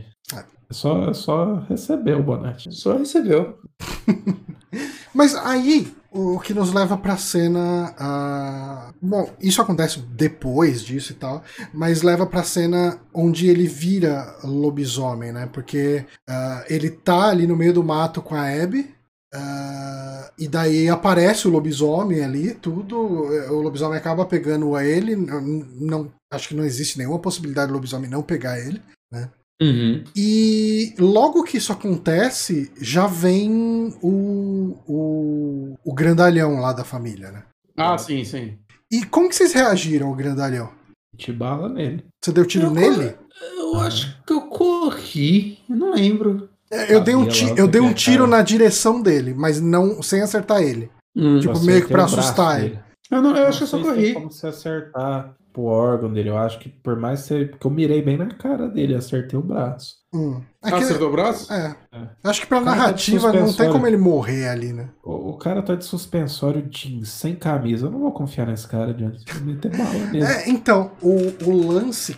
É 0.69 0.73
só, 0.73 1.09
é 1.09 1.13
só 1.13 1.55
recebeu 1.67 2.19
o 2.19 2.23
Bonatti. 2.23 2.71
Só 2.71 2.95
recebeu. 2.95 3.59
Mas 5.13 5.36
aí, 5.36 5.91
o 6.11 6.39
que 6.39 6.53
nos 6.53 6.71
leva 6.71 6.97
pra 6.97 7.17
cena. 7.17 7.95
Uh... 7.99 8.93
Bom, 9.01 9.30
isso 9.41 9.61
acontece 9.61 9.99
depois 9.99 10.84
disso 10.84 11.13
e 11.13 11.15
tal, 11.15 11.43
mas 11.73 12.01
leva 12.01 12.25
pra 12.25 12.43
cena 12.43 12.99
onde 13.13 13.47
ele 13.47 13.65
vira 13.67 14.36
lobisomem, 14.43 15.32
né? 15.32 15.49
Porque 15.51 16.05
uh, 16.30 16.63
ele 16.69 16.89
tá 16.89 17.30
ali 17.30 17.47
no 17.47 17.55
meio 17.55 17.73
do 17.73 17.84
mato 17.84 18.21
com 18.21 18.36
a 18.36 18.43
Abby. 18.43 18.93
Uh, 19.34 20.32
e 20.39 20.47
daí 20.47 20.89
aparece 20.89 21.47
o 21.47 21.51
lobisomem 21.51 22.23
ali, 22.23 22.53
tudo. 22.55 22.97
O 22.97 23.61
lobisomem 23.61 23.97
acaba 23.97 24.25
pegando 24.25 24.75
a 24.75 24.84
ele. 24.84 25.15
Não, 25.15 25.41
não, 25.41 26.11
acho 26.32 26.47
que 26.49 26.55
não 26.55 26.63
existe 26.63 26.97
nenhuma 26.97 27.19
possibilidade 27.19 27.67
do 27.67 27.73
lobisomem 27.73 28.09
não 28.09 28.23
pegar 28.23 28.59
ele, 28.59 28.82
né? 29.11 29.30
Uhum. 29.61 30.03
E 30.15 30.95
logo 30.97 31.43
que 31.43 31.57
isso 31.57 31.73
acontece, 31.73 32.71
já 32.80 33.07
vem 33.07 33.93
o, 34.01 34.77
o, 34.88 35.77
o 35.84 35.93
grandalhão 35.93 36.61
lá 36.61 36.71
da 36.71 36.86
família, 36.86 37.32
né? 37.32 37.43
Ah, 37.77 37.97
sim, 37.97 38.23
sim. 38.23 38.57
E 38.91 39.05
como 39.05 39.30
que 39.30 39.36
vocês 39.36 39.53
reagiram 39.53 40.07
ao 40.07 40.15
grandalhão? 40.15 40.71
Te 41.17 41.32
bala 41.32 41.67
nele. 41.67 42.05
Você 42.23 42.32
deu 42.32 42.45
tiro 42.45 42.67
eu 42.67 42.71
nele? 42.71 43.15
Eu 43.57 43.80
acho 43.80 44.17
que 44.25 44.34
eu 44.34 44.41
corri, 44.47 45.59
eu 45.69 45.75
não 45.75 45.93
lembro. 45.93 46.49
É, 46.72 46.93
eu 46.93 47.01
dei 47.01 47.15
um, 47.15 47.28
ti 47.28 47.51
eu 47.57 47.67
dei 47.67 47.82
um 47.82 47.93
tiro 47.93 48.28
na 48.28 48.41
direção 48.41 49.01
dele, 49.01 49.34
mas 49.34 49.59
não 49.59 50.01
sem 50.01 50.22
acertar 50.22 50.61
ele. 50.61 50.91
Hum. 51.15 51.39
Tipo, 51.39 51.59
meio 51.61 51.86
que 51.86 51.91
pra 51.91 52.05
assustar 52.05 52.63
ele. 52.63 52.80
Eu, 53.09 53.22
não, 53.22 53.36
eu 53.36 53.47
acho 53.47 53.57
que 53.59 53.63
eu 53.63 53.67
só 53.67 53.82
corri. 53.82 54.13
Como 54.13 54.32
se 54.32 54.45
acertar 54.45 55.36
o 55.59 55.65
órgão 55.65 56.11
dele. 56.11 56.30
Eu 56.30 56.38
acho 56.38 56.59
que 56.59 56.70
por 56.70 56.95
mais 56.95 57.28
que 57.28 57.45
Porque 57.45 57.67
eu 57.67 57.72
mirei 57.72 58.01
bem 58.01 58.17
na 58.17 58.28
cara 58.28 58.67
dele, 58.67 58.95
acertei 58.95 59.38
o 59.38 59.43
braço. 59.43 59.95
Hum. 60.13 60.41
É 60.63 60.70
Acertou 60.70 61.09
o 61.09 61.11
braço? 61.11 61.51
É. 61.51 61.76
é. 61.93 62.07
Acho 62.24 62.41
que 62.41 62.47
pra 62.47 62.59
tá 62.59 62.65
narrativa 62.65 63.32
tá 63.32 63.39
não 63.39 63.53
tem 63.53 63.72
como 63.72 63.86
ele 63.86 63.97
morrer 63.97 64.47
ali, 64.47 64.74
né? 64.74 64.89
O, 65.03 65.32
o, 65.32 65.38
cara 65.38 65.61
tá 65.61 65.76
de 65.76 65.86
suspensório 65.86 66.61
jeans, 66.70 67.09
sem 67.09 67.36
camisa. 67.36 67.88
Eu 67.88 67.91
não 67.91 67.99
vou 67.99 68.11
confiar 68.11 68.47
nesse 68.47 68.67
cara 68.67 68.93
diante 68.93 69.24
de 69.24 69.43
meter 69.43 69.76
bala 69.76 69.93
mesmo. 70.11 70.30
É, 70.30 70.49
então, 70.49 70.91
o, 71.01 71.34
o 71.45 71.67
lance. 71.67 72.17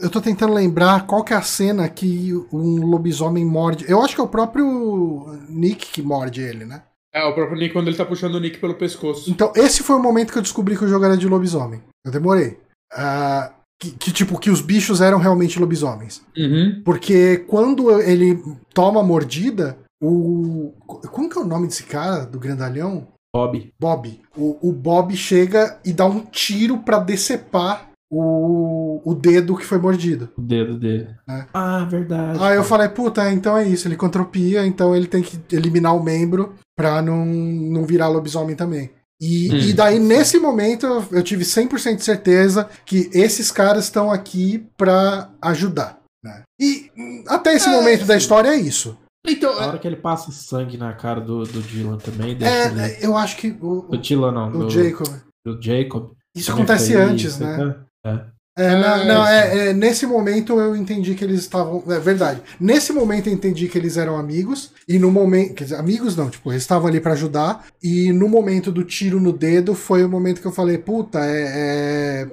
Eu 0.00 0.08
tô 0.08 0.20
tentando 0.20 0.54
lembrar 0.54 1.06
qual 1.06 1.24
que 1.24 1.32
é 1.32 1.36
a 1.36 1.42
cena 1.42 1.88
que 1.88 2.32
um 2.52 2.86
lobisomem 2.86 3.44
morde. 3.44 3.84
Eu 3.88 4.00
acho 4.00 4.14
que 4.14 4.20
é 4.20 4.24
o 4.24 4.28
próprio 4.28 5.38
Nick 5.48 5.86
que 5.92 6.02
morde 6.02 6.40
ele, 6.40 6.64
né? 6.64 6.82
É, 7.12 7.24
o 7.24 7.34
próprio 7.34 7.58
Nick 7.58 7.72
quando 7.72 7.88
ele 7.88 7.96
tá 7.96 8.04
puxando 8.04 8.36
o 8.36 8.40
Nick 8.40 8.58
pelo 8.58 8.74
pescoço. 8.74 9.30
Então, 9.30 9.52
esse 9.56 9.82
foi 9.82 9.96
o 9.96 10.02
momento 10.02 10.32
que 10.32 10.38
eu 10.38 10.42
descobri 10.42 10.76
que 10.76 10.84
o 10.84 10.88
jogo 10.88 11.04
era 11.04 11.16
de 11.16 11.28
lobisomem. 11.28 11.82
Eu 12.04 12.12
demorei. 12.12 12.58
Uh, 12.92 13.52
que, 13.78 13.90
que, 13.90 14.12
tipo, 14.12 14.38
que 14.38 14.50
os 14.50 14.60
bichos 14.60 15.00
eram 15.00 15.18
realmente 15.18 15.58
lobisomens. 15.58 16.22
Uhum. 16.36 16.80
Porque 16.84 17.38
quando 17.48 18.00
ele 18.00 18.40
toma 18.72 19.00
a 19.00 19.04
mordida, 19.04 19.76
o. 20.00 20.72
Como 21.10 21.28
que 21.28 21.36
é 21.36 21.40
o 21.40 21.46
nome 21.46 21.66
desse 21.66 21.82
cara, 21.82 22.24
do 22.24 22.38
grandalhão? 22.38 23.08
Bob. 23.34 23.72
Bob. 23.80 24.20
O, 24.36 24.68
o 24.68 24.72
Bob 24.72 25.16
chega 25.16 25.80
e 25.84 25.92
dá 25.92 26.06
um 26.06 26.20
tiro 26.20 26.78
para 26.78 26.98
decepar 26.98 27.91
o, 28.12 29.00
o 29.04 29.14
dedo 29.14 29.56
que 29.56 29.64
foi 29.64 29.78
mordido. 29.78 30.28
O 30.36 30.42
dedo 30.42 30.78
dele. 30.78 31.08
É. 31.26 31.46
Ah, 31.54 31.84
verdade. 31.84 32.38
Aí 32.42 32.56
eu 32.56 32.62
falei, 32.62 32.90
puta, 32.90 33.32
então 33.32 33.56
é 33.56 33.66
isso. 33.66 33.88
Ele 33.88 33.96
contropia, 33.96 34.66
então 34.66 34.94
ele 34.94 35.06
tem 35.06 35.22
que 35.22 35.40
eliminar 35.50 35.96
o 35.96 36.02
membro 36.02 36.54
pra 36.76 37.00
não, 37.00 37.24
não 37.24 37.86
virar 37.86 38.08
lobisomem 38.08 38.54
também. 38.54 38.90
E, 39.18 39.50
hum. 39.50 39.56
e 39.56 39.72
daí, 39.72 39.98
nesse 39.98 40.38
momento, 40.38 40.86
eu 41.10 41.22
tive 41.22 41.44
100% 41.44 41.96
de 41.96 42.04
certeza 42.04 42.68
que 42.84 43.08
esses 43.14 43.50
caras 43.50 43.84
estão 43.84 44.10
aqui 44.10 44.66
pra 44.76 45.30
ajudar. 45.40 45.98
Né? 46.22 46.42
E 46.60 46.90
até 47.28 47.54
esse 47.54 47.68
é, 47.68 47.72
momento 47.72 48.04
da 48.04 48.16
história 48.16 48.50
é 48.50 48.56
isso. 48.56 48.98
Então, 49.26 49.52
a 49.58 49.68
hora 49.68 49.78
que 49.78 49.86
ele 49.86 49.96
passa 49.96 50.32
sangue 50.32 50.76
na 50.76 50.92
cara 50.92 51.20
do, 51.20 51.44
do 51.44 51.62
Dylan 51.62 51.96
também. 51.96 52.36
é, 52.42 52.66
ele... 52.66 53.06
eu 53.06 53.16
acho 53.16 53.36
que. 53.36 53.56
O, 53.60 53.82
do 53.82 53.96
Dylan 53.96 54.32
não. 54.32 54.50
Do, 54.50 54.58
do 54.66 54.70
Jacob. 54.70 55.08
Do 55.46 55.62
Jacob. 55.62 56.10
Isso 56.36 56.52
acontece 56.52 56.94
antes, 56.94 57.38
né? 57.38 57.76
É. 58.04 58.32
É, 58.54 58.76
não, 58.76 59.04
não 59.06 59.26
é, 59.26 59.68
é, 59.68 59.72
nesse 59.72 60.06
momento 60.06 60.60
eu 60.60 60.76
entendi 60.76 61.14
que 61.14 61.24
eles 61.24 61.40
estavam. 61.40 61.82
É 61.88 61.98
verdade. 61.98 62.42
Nesse 62.60 62.92
momento 62.92 63.28
eu 63.28 63.32
entendi 63.32 63.66
que 63.66 63.78
eles 63.78 63.96
eram 63.96 64.16
amigos. 64.18 64.72
E 64.86 64.98
no 64.98 65.10
momento. 65.10 65.54
Quer 65.54 65.64
dizer, 65.64 65.76
amigos 65.76 66.16
não, 66.16 66.28
tipo, 66.28 66.52
eles 66.52 66.62
estavam 66.62 66.88
ali 66.88 67.00
para 67.00 67.12
ajudar. 67.12 67.64
E 67.82 68.12
no 68.12 68.28
momento 68.28 68.70
do 68.70 68.84
tiro 68.84 69.18
no 69.18 69.32
dedo 69.32 69.74
foi 69.74 70.04
o 70.04 70.08
momento 70.08 70.40
que 70.40 70.46
eu 70.46 70.52
falei, 70.52 70.76
puta, 70.76 71.18
é. 71.24 72.28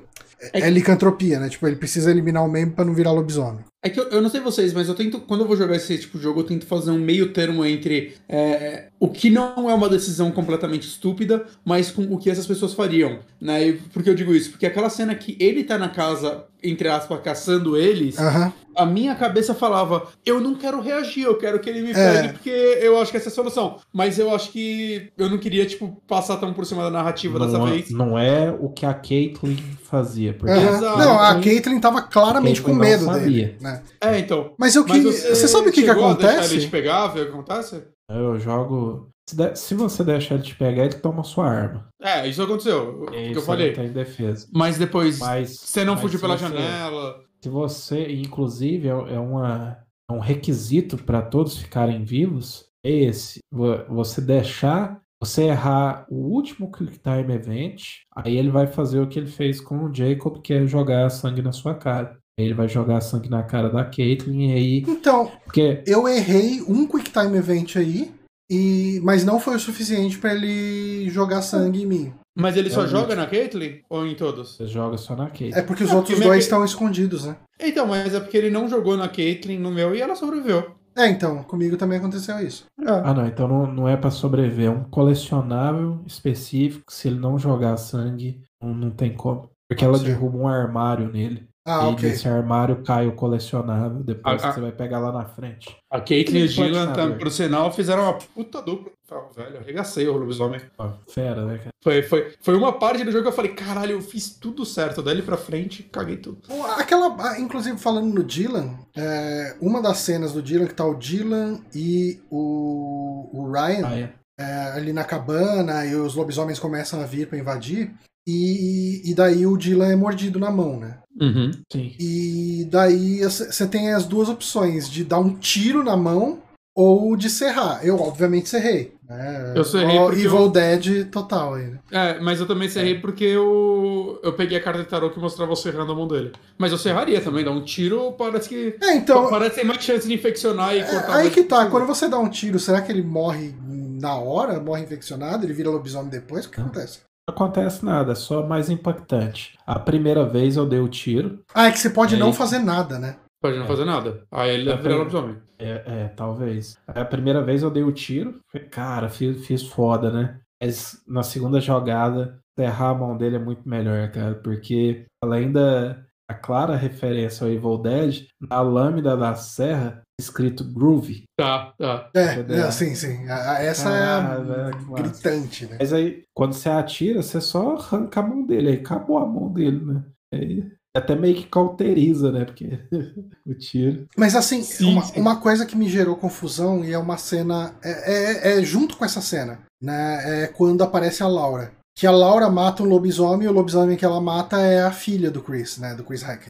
É, 0.54 0.62
é 0.62 0.70
licantropia, 0.70 1.40
né? 1.40 1.50
Tipo, 1.50 1.68
ele 1.68 1.76
precisa 1.76 2.12
eliminar 2.12 2.44
o 2.46 2.50
membro 2.50 2.76
para 2.76 2.86
não 2.86 2.94
virar 2.94 3.12
lobisomem. 3.12 3.64
É 3.82 3.90
que 3.90 3.98
eu, 3.98 4.10
eu, 4.10 4.22
não 4.22 4.30
sei 4.30 4.42
vocês, 4.42 4.74
mas 4.74 4.90
eu 4.90 4.96
tento, 4.96 5.22
quando 5.22 5.42
eu 5.42 5.48
vou 5.48 5.56
jogar 5.56 5.78
esse 5.78 5.98
tipo 5.98 6.18
de 6.18 6.24
jogo, 6.24 6.42
eu 6.42 6.44
tento 6.44 6.66
fazer 6.66 6.92
um 6.92 7.00
meio 7.00 7.32
termo 7.32 7.66
entre 7.66 8.14
é, 8.28 8.88
o 9.00 9.08
que 9.08 9.30
não 9.30 9.70
é 9.70 9.74
uma 9.74 9.88
decisão 9.88 10.32
completamente 10.32 10.86
estúpida, 10.86 11.46
mas 11.64 11.90
com 11.90 12.02
o 12.04 12.18
que 12.18 12.30
essas 12.30 12.46
pessoas 12.46 12.74
fariam, 12.74 13.20
né? 13.40 13.68
E 13.68 13.74
por 13.74 14.04
que 14.04 14.10
eu 14.10 14.16
digo 14.16 14.36
isso? 14.36 14.52
Porque 14.52 14.66
aquela 14.66 14.90
cena 14.90 15.16
que 15.16 15.38
ele 15.40 15.64
tá 15.64 15.78
na 15.78 15.88
casa, 15.88 16.44
entre 16.62 16.90
aspas, 16.90 17.22
caçando 17.22 17.78
eles, 17.78 18.18
uhum. 18.18 18.52
a 18.76 18.86
minha 18.86 19.16
cabeça 19.16 19.56
falava, 19.56 20.08
eu 20.26 20.42
não 20.42 20.56
quero 20.56 20.82
reagir, 20.82 21.24
eu 21.24 21.38
quero 21.38 21.58
que 21.60 21.70
ele 21.70 21.82
me 21.82 21.94
pegue, 21.94 22.28
é. 22.28 22.32
porque 22.34 22.50
eu 22.50 23.00
acho 23.00 23.12
que 23.12 23.16
essa 23.18 23.30
é 23.30 23.32
a 23.32 23.34
solução. 23.34 23.78
Mas 23.94 24.20
eu 24.20 24.36
acho 24.36 24.52
que 24.52 25.10
eu 25.18 25.30
não 25.30 25.38
queria, 25.38 25.66
tipo, 25.66 26.02
passar 26.06 26.36
tão 26.36 26.54
por 26.54 26.66
cima 26.66 26.84
da 26.84 26.92
narrativa 26.92 27.40
não 27.40 27.46
dessa 27.46 27.64
é, 27.64 27.72
vez. 27.72 27.92
Não 27.92 28.20
é 28.20 28.52
o 28.52 28.68
que 28.68 28.86
a 28.86 28.94
Caitlyn 28.94 29.56
fazia. 29.84 30.34
Porque 30.34 30.52
uhum. 30.52 30.82
Não, 30.82 31.18
a 31.18 31.36
Caitlyn 31.36 31.80
tava 31.80 32.02
claramente 32.02 32.62
com 32.62 32.74
medo 32.74 33.10
dele. 33.14 33.56
Né? 33.62 33.69
Né? 33.74 33.84
É, 34.02 34.20
então. 34.20 34.54
Mas 34.58 34.76
eu 34.76 34.86
que. 34.86 35.02
Você, 35.02 35.36
você 35.36 35.48
sabe 35.48 35.70
o 35.70 35.72
que, 35.72 35.84
que 35.84 35.90
acontece? 35.90 36.56
ele 36.56 36.62
te 36.62 36.70
pegar, 36.70 37.08
ver 37.08 37.22
o 37.22 37.26
que 37.26 37.32
acontece? 37.32 37.84
Eu 38.10 38.40
jogo. 38.40 39.10
Se, 39.30 39.36
de... 39.36 39.56
se, 39.56 39.76
você 39.76 40.04
deixar 40.04 40.36
ele 40.36 40.44
te 40.44 40.56
pegar, 40.56 40.86
ele 40.86 40.96
toma 40.96 41.24
sua 41.24 41.48
arma. 41.48 41.88
É, 42.02 42.28
isso 42.28 42.42
aconteceu. 42.42 43.04
O 43.04 43.12
que 43.12 43.38
eu 43.38 43.42
falei. 43.42 43.74
Tá 43.74 43.84
em 43.84 43.92
defesa. 43.92 44.48
Mas 44.54 44.78
depois. 44.78 45.20
Mas, 45.20 45.60
você 45.60 45.84
não 45.84 45.98
fugiu 45.98 46.20
pela 46.20 46.38
você, 46.38 46.46
janela. 46.48 47.22
Se 47.42 47.50
você, 47.50 48.12
inclusive, 48.12 48.88
é, 48.88 48.92
é, 48.92 49.20
uma, 49.20 49.78
é 50.10 50.14
um 50.14 50.20
requisito 50.20 50.98
para 50.98 51.22
todos 51.22 51.58
ficarem 51.58 52.04
vivos. 52.04 52.66
É 52.84 52.92
esse. 52.92 53.40
Você 53.52 54.22
deixar 54.22 55.02
você 55.22 55.44
errar 55.44 56.06
o 56.10 56.16
último 56.16 56.72
Quick 56.72 56.98
Time 57.00 57.34
Event, 57.34 58.04
aí 58.16 58.38
ele 58.38 58.50
vai 58.50 58.68
fazer 58.68 59.02
o 59.02 59.08
que 59.08 59.20
ele 59.20 59.28
fez 59.28 59.60
com 59.60 59.84
o 59.84 59.94
Jacob, 59.94 60.42
que 60.42 60.54
é 60.54 60.66
jogar 60.66 61.10
sangue 61.10 61.42
na 61.42 61.52
sua 61.52 61.76
cara. 61.76 62.18
Ele 62.44 62.54
vai 62.54 62.68
jogar 62.68 63.02
sangue 63.02 63.30
na 63.30 63.44
cara 63.44 63.70
da 63.70 63.84
Caitlyn 63.84 64.50
e 64.50 64.54
aí. 64.54 64.86
Então, 64.88 65.32
porque... 65.44 65.84
eu 65.86 66.08
errei 66.08 66.62
um 66.62 66.88
Quick 66.88 67.12
Time 67.12 67.38
Event 67.38 67.76
aí, 67.76 68.12
e... 68.50 69.00
mas 69.04 69.24
não 69.24 69.40
foi 69.40 69.56
o 69.56 69.60
suficiente 69.60 70.18
para 70.18 70.34
ele 70.34 71.10
jogar 71.10 71.42
sangue 71.42 71.84
em 71.84 71.86
mim. 71.86 72.14
Mas 72.38 72.56
ele 72.56 72.70
só 72.70 72.88
joga 72.88 73.16
na 73.16 73.28
Caitlyn 73.28 73.82
ou 73.90 74.06
em 74.08 74.16
todos? 74.16 74.56
Você 74.56 74.66
joga 74.66 74.98
só 74.98 75.16
na 75.16 75.28
Caitlyn. 75.28 75.60
É 75.60 75.62
porque 75.62 75.84
os 75.84 75.92
é 75.92 75.96
outros 75.96 76.16
porque 76.16 76.28
dois 76.28 76.44
estão 76.46 76.64
escondidos, 76.64 77.26
né? 77.26 77.36
Então, 77.60 77.86
mas 77.86 78.14
é 78.14 78.20
porque 78.20 78.38
ele 78.38 78.50
não 78.50 78.70
jogou 78.70 78.96
na 78.96 79.10
Caitlyn 79.10 79.60
no 79.60 79.72
meu 79.72 79.94
e 79.94 80.02
ela 80.02 80.16
sobreviveu. 80.16 80.80
É, 80.96 81.08
então, 81.08 81.44
comigo 81.44 81.78
também 81.78 81.98
aconteceu 81.98 82.40
isso. 82.40 82.66
É. 82.80 82.90
Ah, 82.90 83.14
não, 83.14 83.26
então 83.26 83.48
não, 83.48 83.72
não 83.72 83.88
é 83.88 83.96
para 83.96 84.12
sobreviver. 84.12 84.68
É 84.68 84.70
um 84.70 84.84
colecionável 84.84 86.02
específico. 86.06 86.92
Se 86.92 87.08
ele 87.08 87.20
não 87.20 87.38
jogar 87.38 87.78
sangue, 87.78 88.42
não, 88.62 88.74
não 88.74 88.92
tem 88.92 89.14
como. 89.14 89.50
Porque 89.70 89.86
ela 89.86 90.00
derruba 90.00 90.38
um 90.38 90.48
armário 90.48 91.12
nele. 91.12 91.48
Ah, 91.70 91.84
e 91.84 91.94
ok. 91.94 92.10
desse 92.10 92.28
armário 92.28 92.82
cai 92.84 93.06
o 93.06 93.12
colecionável, 93.12 94.02
depois 94.02 94.44
a, 94.44 94.52
você 94.52 94.60
vai 94.60 94.72
pegar 94.72 94.98
lá 94.98 95.12
na 95.12 95.26
frente. 95.26 95.78
A 95.92 96.00
Kate 96.00 96.36
e 96.36 96.44
o 96.44 96.48
Dylan, 96.48 96.94
tá, 96.94 97.08
por 97.12 97.30
sinal, 97.30 97.72
fizeram 97.72 98.04
uma 98.04 98.14
puta 98.14 98.60
dupla. 98.60 98.92
velho, 99.36 99.60
arregacei 99.60 100.08
o 100.08 100.18
lobisomem. 100.18 100.60
Fera, 101.08 101.46
né, 101.46 101.60
cara? 101.60 101.70
Foi, 101.84 102.02
foi, 102.02 102.34
foi 102.42 102.56
uma 102.56 102.74
parte 102.74 103.04
do 103.04 103.12
jogo 103.12 103.22
que 103.22 103.30
eu 103.30 103.36
falei, 103.36 103.54
caralho, 103.54 103.92
eu 103.92 104.02
fiz 104.02 104.32
tudo 104.32 104.66
certo. 104.66 105.04
Dali 105.04 105.22
pra 105.22 105.38
frente, 105.38 105.84
caguei 105.84 106.18
tudo. 106.18 106.40
Aquela, 106.76 107.38
inclusive 107.38 107.78
falando 107.78 108.12
no 108.12 108.24
Dylan, 108.24 108.80
é, 108.98 109.56
uma 109.62 109.80
das 109.80 110.00
cenas 110.00 110.34
do 110.34 110.42
Dylan 110.42 110.66
que 110.66 110.74
tá 110.74 110.86
o 110.86 110.96
Dylan 110.96 111.60
e 111.76 112.20
o, 112.32 113.30
o 113.32 113.52
Ryan. 113.52 113.88
Ah, 113.88 114.00
é. 114.00 114.20
É, 114.42 114.72
ali 114.72 114.94
na 114.94 115.04
cabana 115.04 115.86
e 115.86 115.94
os 115.96 116.16
lobisomens 116.16 116.60
começam 116.60 117.02
a 117.02 117.06
vir 117.06 117.28
para 117.28 117.38
invadir. 117.38 117.94
E, 118.26 119.02
e 119.10 119.14
daí 119.16 119.46
o 119.46 119.58
Dylan 119.58 119.92
é 119.92 119.96
mordido 119.96 120.40
na 120.40 120.52
mão, 120.52 120.80
né? 120.80 121.00
Uhum, 121.20 121.52
e 121.76 122.66
daí 122.70 123.22
você 123.24 123.68
tem 123.68 123.94
as 123.94 124.06
duas 124.06 124.30
opções 124.30 124.90
de 124.90 125.04
dar 125.04 125.20
um 125.20 125.36
tiro 125.36 125.84
na 125.84 125.98
mão 125.98 126.40
ou 126.76 127.18
de 127.18 127.30
serrar. 127.30 127.82
Eu, 127.84 128.00
obviamente, 128.00 128.48
serrei. 128.48 128.94
Né? 129.04 129.54
Eu 129.54 129.66
serrei. 129.66 129.98
Evil 129.98 130.44
eu... 130.44 130.50
Dead 130.50 131.10
total 131.10 131.56
aí. 131.56 131.66
Né? 131.66 131.80
É, 131.92 132.20
mas 132.22 132.40
eu 132.40 132.48
também 132.48 132.70
serrei 132.70 132.96
é. 132.96 133.00
porque 133.00 133.26
eu, 133.26 134.18
eu 134.24 134.32
peguei 134.32 134.58
a 134.58 134.62
carta 134.62 134.82
de 134.82 134.88
tarô 134.88 135.10
que 135.10 135.20
mostrava 135.20 135.52
eu 135.52 135.58
serrando 135.58 135.92
a 135.92 135.96
mão 135.96 136.08
dele. 136.08 136.32
Mas 136.58 136.72
eu 136.72 136.78
serraria 136.78 137.20
também, 137.20 137.44
dar 137.44 137.52
um 137.52 137.64
tiro 137.66 138.14
parece 138.14 138.48
que. 138.48 138.78
É, 138.82 138.96
então. 138.96 139.30
Parece 139.30 139.56
ter 139.56 139.66
mais 139.66 139.84
chance 139.84 140.08
de 140.08 140.14
infeccionar 140.14 140.74
e 140.74 140.80
é, 140.80 140.84
cortar 140.84 141.16
Aí 141.18 141.30
que 141.32 141.44
tá, 141.44 141.66
quando 141.66 141.86
você 141.86 142.08
dá 142.08 142.18
um 142.18 142.30
tiro, 142.30 142.60
será 142.60 142.82
que 142.82 142.92
ele 142.92 143.04
morre 143.04 143.54
na 144.00 144.16
hora? 144.16 144.58
Morre 144.60 144.84
infeccionado? 144.84 145.46
Ele 145.46 145.54
vira 145.54 145.70
lobisomem 145.70 146.10
depois? 146.10 146.46
O 146.46 146.50
que 146.50 146.62
acontece? 146.62 147.00
Não 147.30 147.36
acontece 147.36 147.86
nada, 147.86 148.14
é 148.14 148.16
só 148.16 148.46
mais 148.46 148.72
impactante. 148.72 149.56
A 149.66 149.78
primeira 149.78 150.26
vez 150.26 150.58
eu 150.58 150.66
dei 150.66 150.80
o 150.80 150.88
tiro. 150.88 151.44
Ah, 151.54 151.68
é 151.68 151.72
que 151.72 151.78
você 151.78 151.92
pode 151.92 152.18
não 152.18 152.34
fazer 152.34 152.58
nada, 152.58 152.98
né? 152.98 153.18
Pode 153.40 153.56
não 153.56 153.66
é. 153.66 153.68
fazer 153.68 153.86
nada. 153.86 154.24
Aí 154.32 154.50
ele 154.50 154.66
deve 154.66 154.82
virar 154.82 154.96
lobisomem. 154.96 155.38
É, 155.60 155.84
é, 155.86 156.08
talvez. 156.16 156.76
A 156.88 157.06
primeira 157.06 157.44
vez 157.44 157.62
eu 157.62 157.70
dei 157.70 157.84
o 157.84 157.92
tiro, 157.92 158.40
cara, 158.72 159.10
fiz, 159.10 159.46
fiz 159.46 159.62
foda, 159.62 160.10
né? 160.10 160.40
Mas 160.60 161.04
na 161.08 161.22
segunda 161.22 161.62
jogada, 161.62 162.40
errar 162.58 162.90
a 162.90 162.96
mão 162.96 163.16
dele 163.16 163.36
é 163.36 163.40
muito 163.40 163.70
melhor, 163.70 164.10
cara, 164.12 164.36
porque 164.36 165.06
além 165.24 165.52
da 165.52 165.98
a 166.30 166.34
clara 166.36 166.76
referência 166.76 167.44
ao 167.44 167.52
Evil 167.52 167.80
Dead, 167.80 168.28
na 168.40 168.62
lâmina 168.62 169.18
da 169.18 169.34
serra, 169.34 170.04
escrito 170.22 170.64
Groove. 170.64 171.24
Tá, 171.36 171.74
tá. 171.76 172.12
É, 172.14 172.40
é 172.40 172.72
sim, 172.72 172.94
sim. 172.94 173.26
Essa 173.28 173.90
Caralho, 173.90 174.54
é, 174.54 174.70
é 174.70 175.02
gritante, 175.02 175.66
né? 175.66 175.78
Mas 175.80 175.92
aí, 175.92 176.24
quando 176.36 176.54
você 176.54 176.70
atira, 176.70 177.24
você 177.24 177.42
só 177.42 177.76
arranca 177.76 178.20
a 178.20 178.24
mão 178.24 178.46
dele, 178.46 178.70
aí 178.70 178.76
acabou 178.76 179.18
a 179.18 179.26
mão 179.26 179.52
dele, 179.52 179.84
né? 179.84 180.04
Aí 180.32 180.72
até 180.96 181.16
meio 181.16 181.36
que 181.36 181.48
cauteriza, 181.48 182.32
né? 182.32 182.46
Porque 182.46 182.80
o 183.46 183.54
tiro. 183.56 184.08
Mas 184.16 184.36
assim, 184.36 184.62
sim, 184.62 184.92
uma, 184.92 185.04
sim. 185.04 185.20
uma, 185.20 185.40
coisa 185.40 185.66
que 185.66 185.76
me 185.76 185.90
gerou 185.90 186.16
confusão 186.16 186.84
e 186.84 186.94
é 186.94 186.98
uma 186.98 187.18
cena. 187.18 187.74
É, 187.84 188.52
é, 188.52 188.60
é, 188.60 188.64
junto 188.64 188.98
com 188.98 189.06
essa 189.06 189.22
cena, 189.22 189.60
né? 189.82 190.44
É 190.44 190.48
quando 190.48 190.84
aparece 190.84 191.24
a 191.24 191.28
Laura. 191.28 191.72
Que 192.00 192.08
a 192.08 192.12
Laura 192.12 192.50
mata 192.50 192.82
um 192.82 192.86
lobisomem 192.86 193.46
e 193.46 193.50
o 193.50 193.54
lobisomem 193.54 193.98
que 193.98 194.06
ela 194.06 194.22
mata 194.22 194.58
é 194.62 194.82
a 194.82 194.90
filha 194.90 195.30
do 195.30 195.42
Chris, 195.42 195.78
né? 195.78 195.94
Do 195.94 196.06
Chris 196.06 196.22
Hackett. 196.22 196.50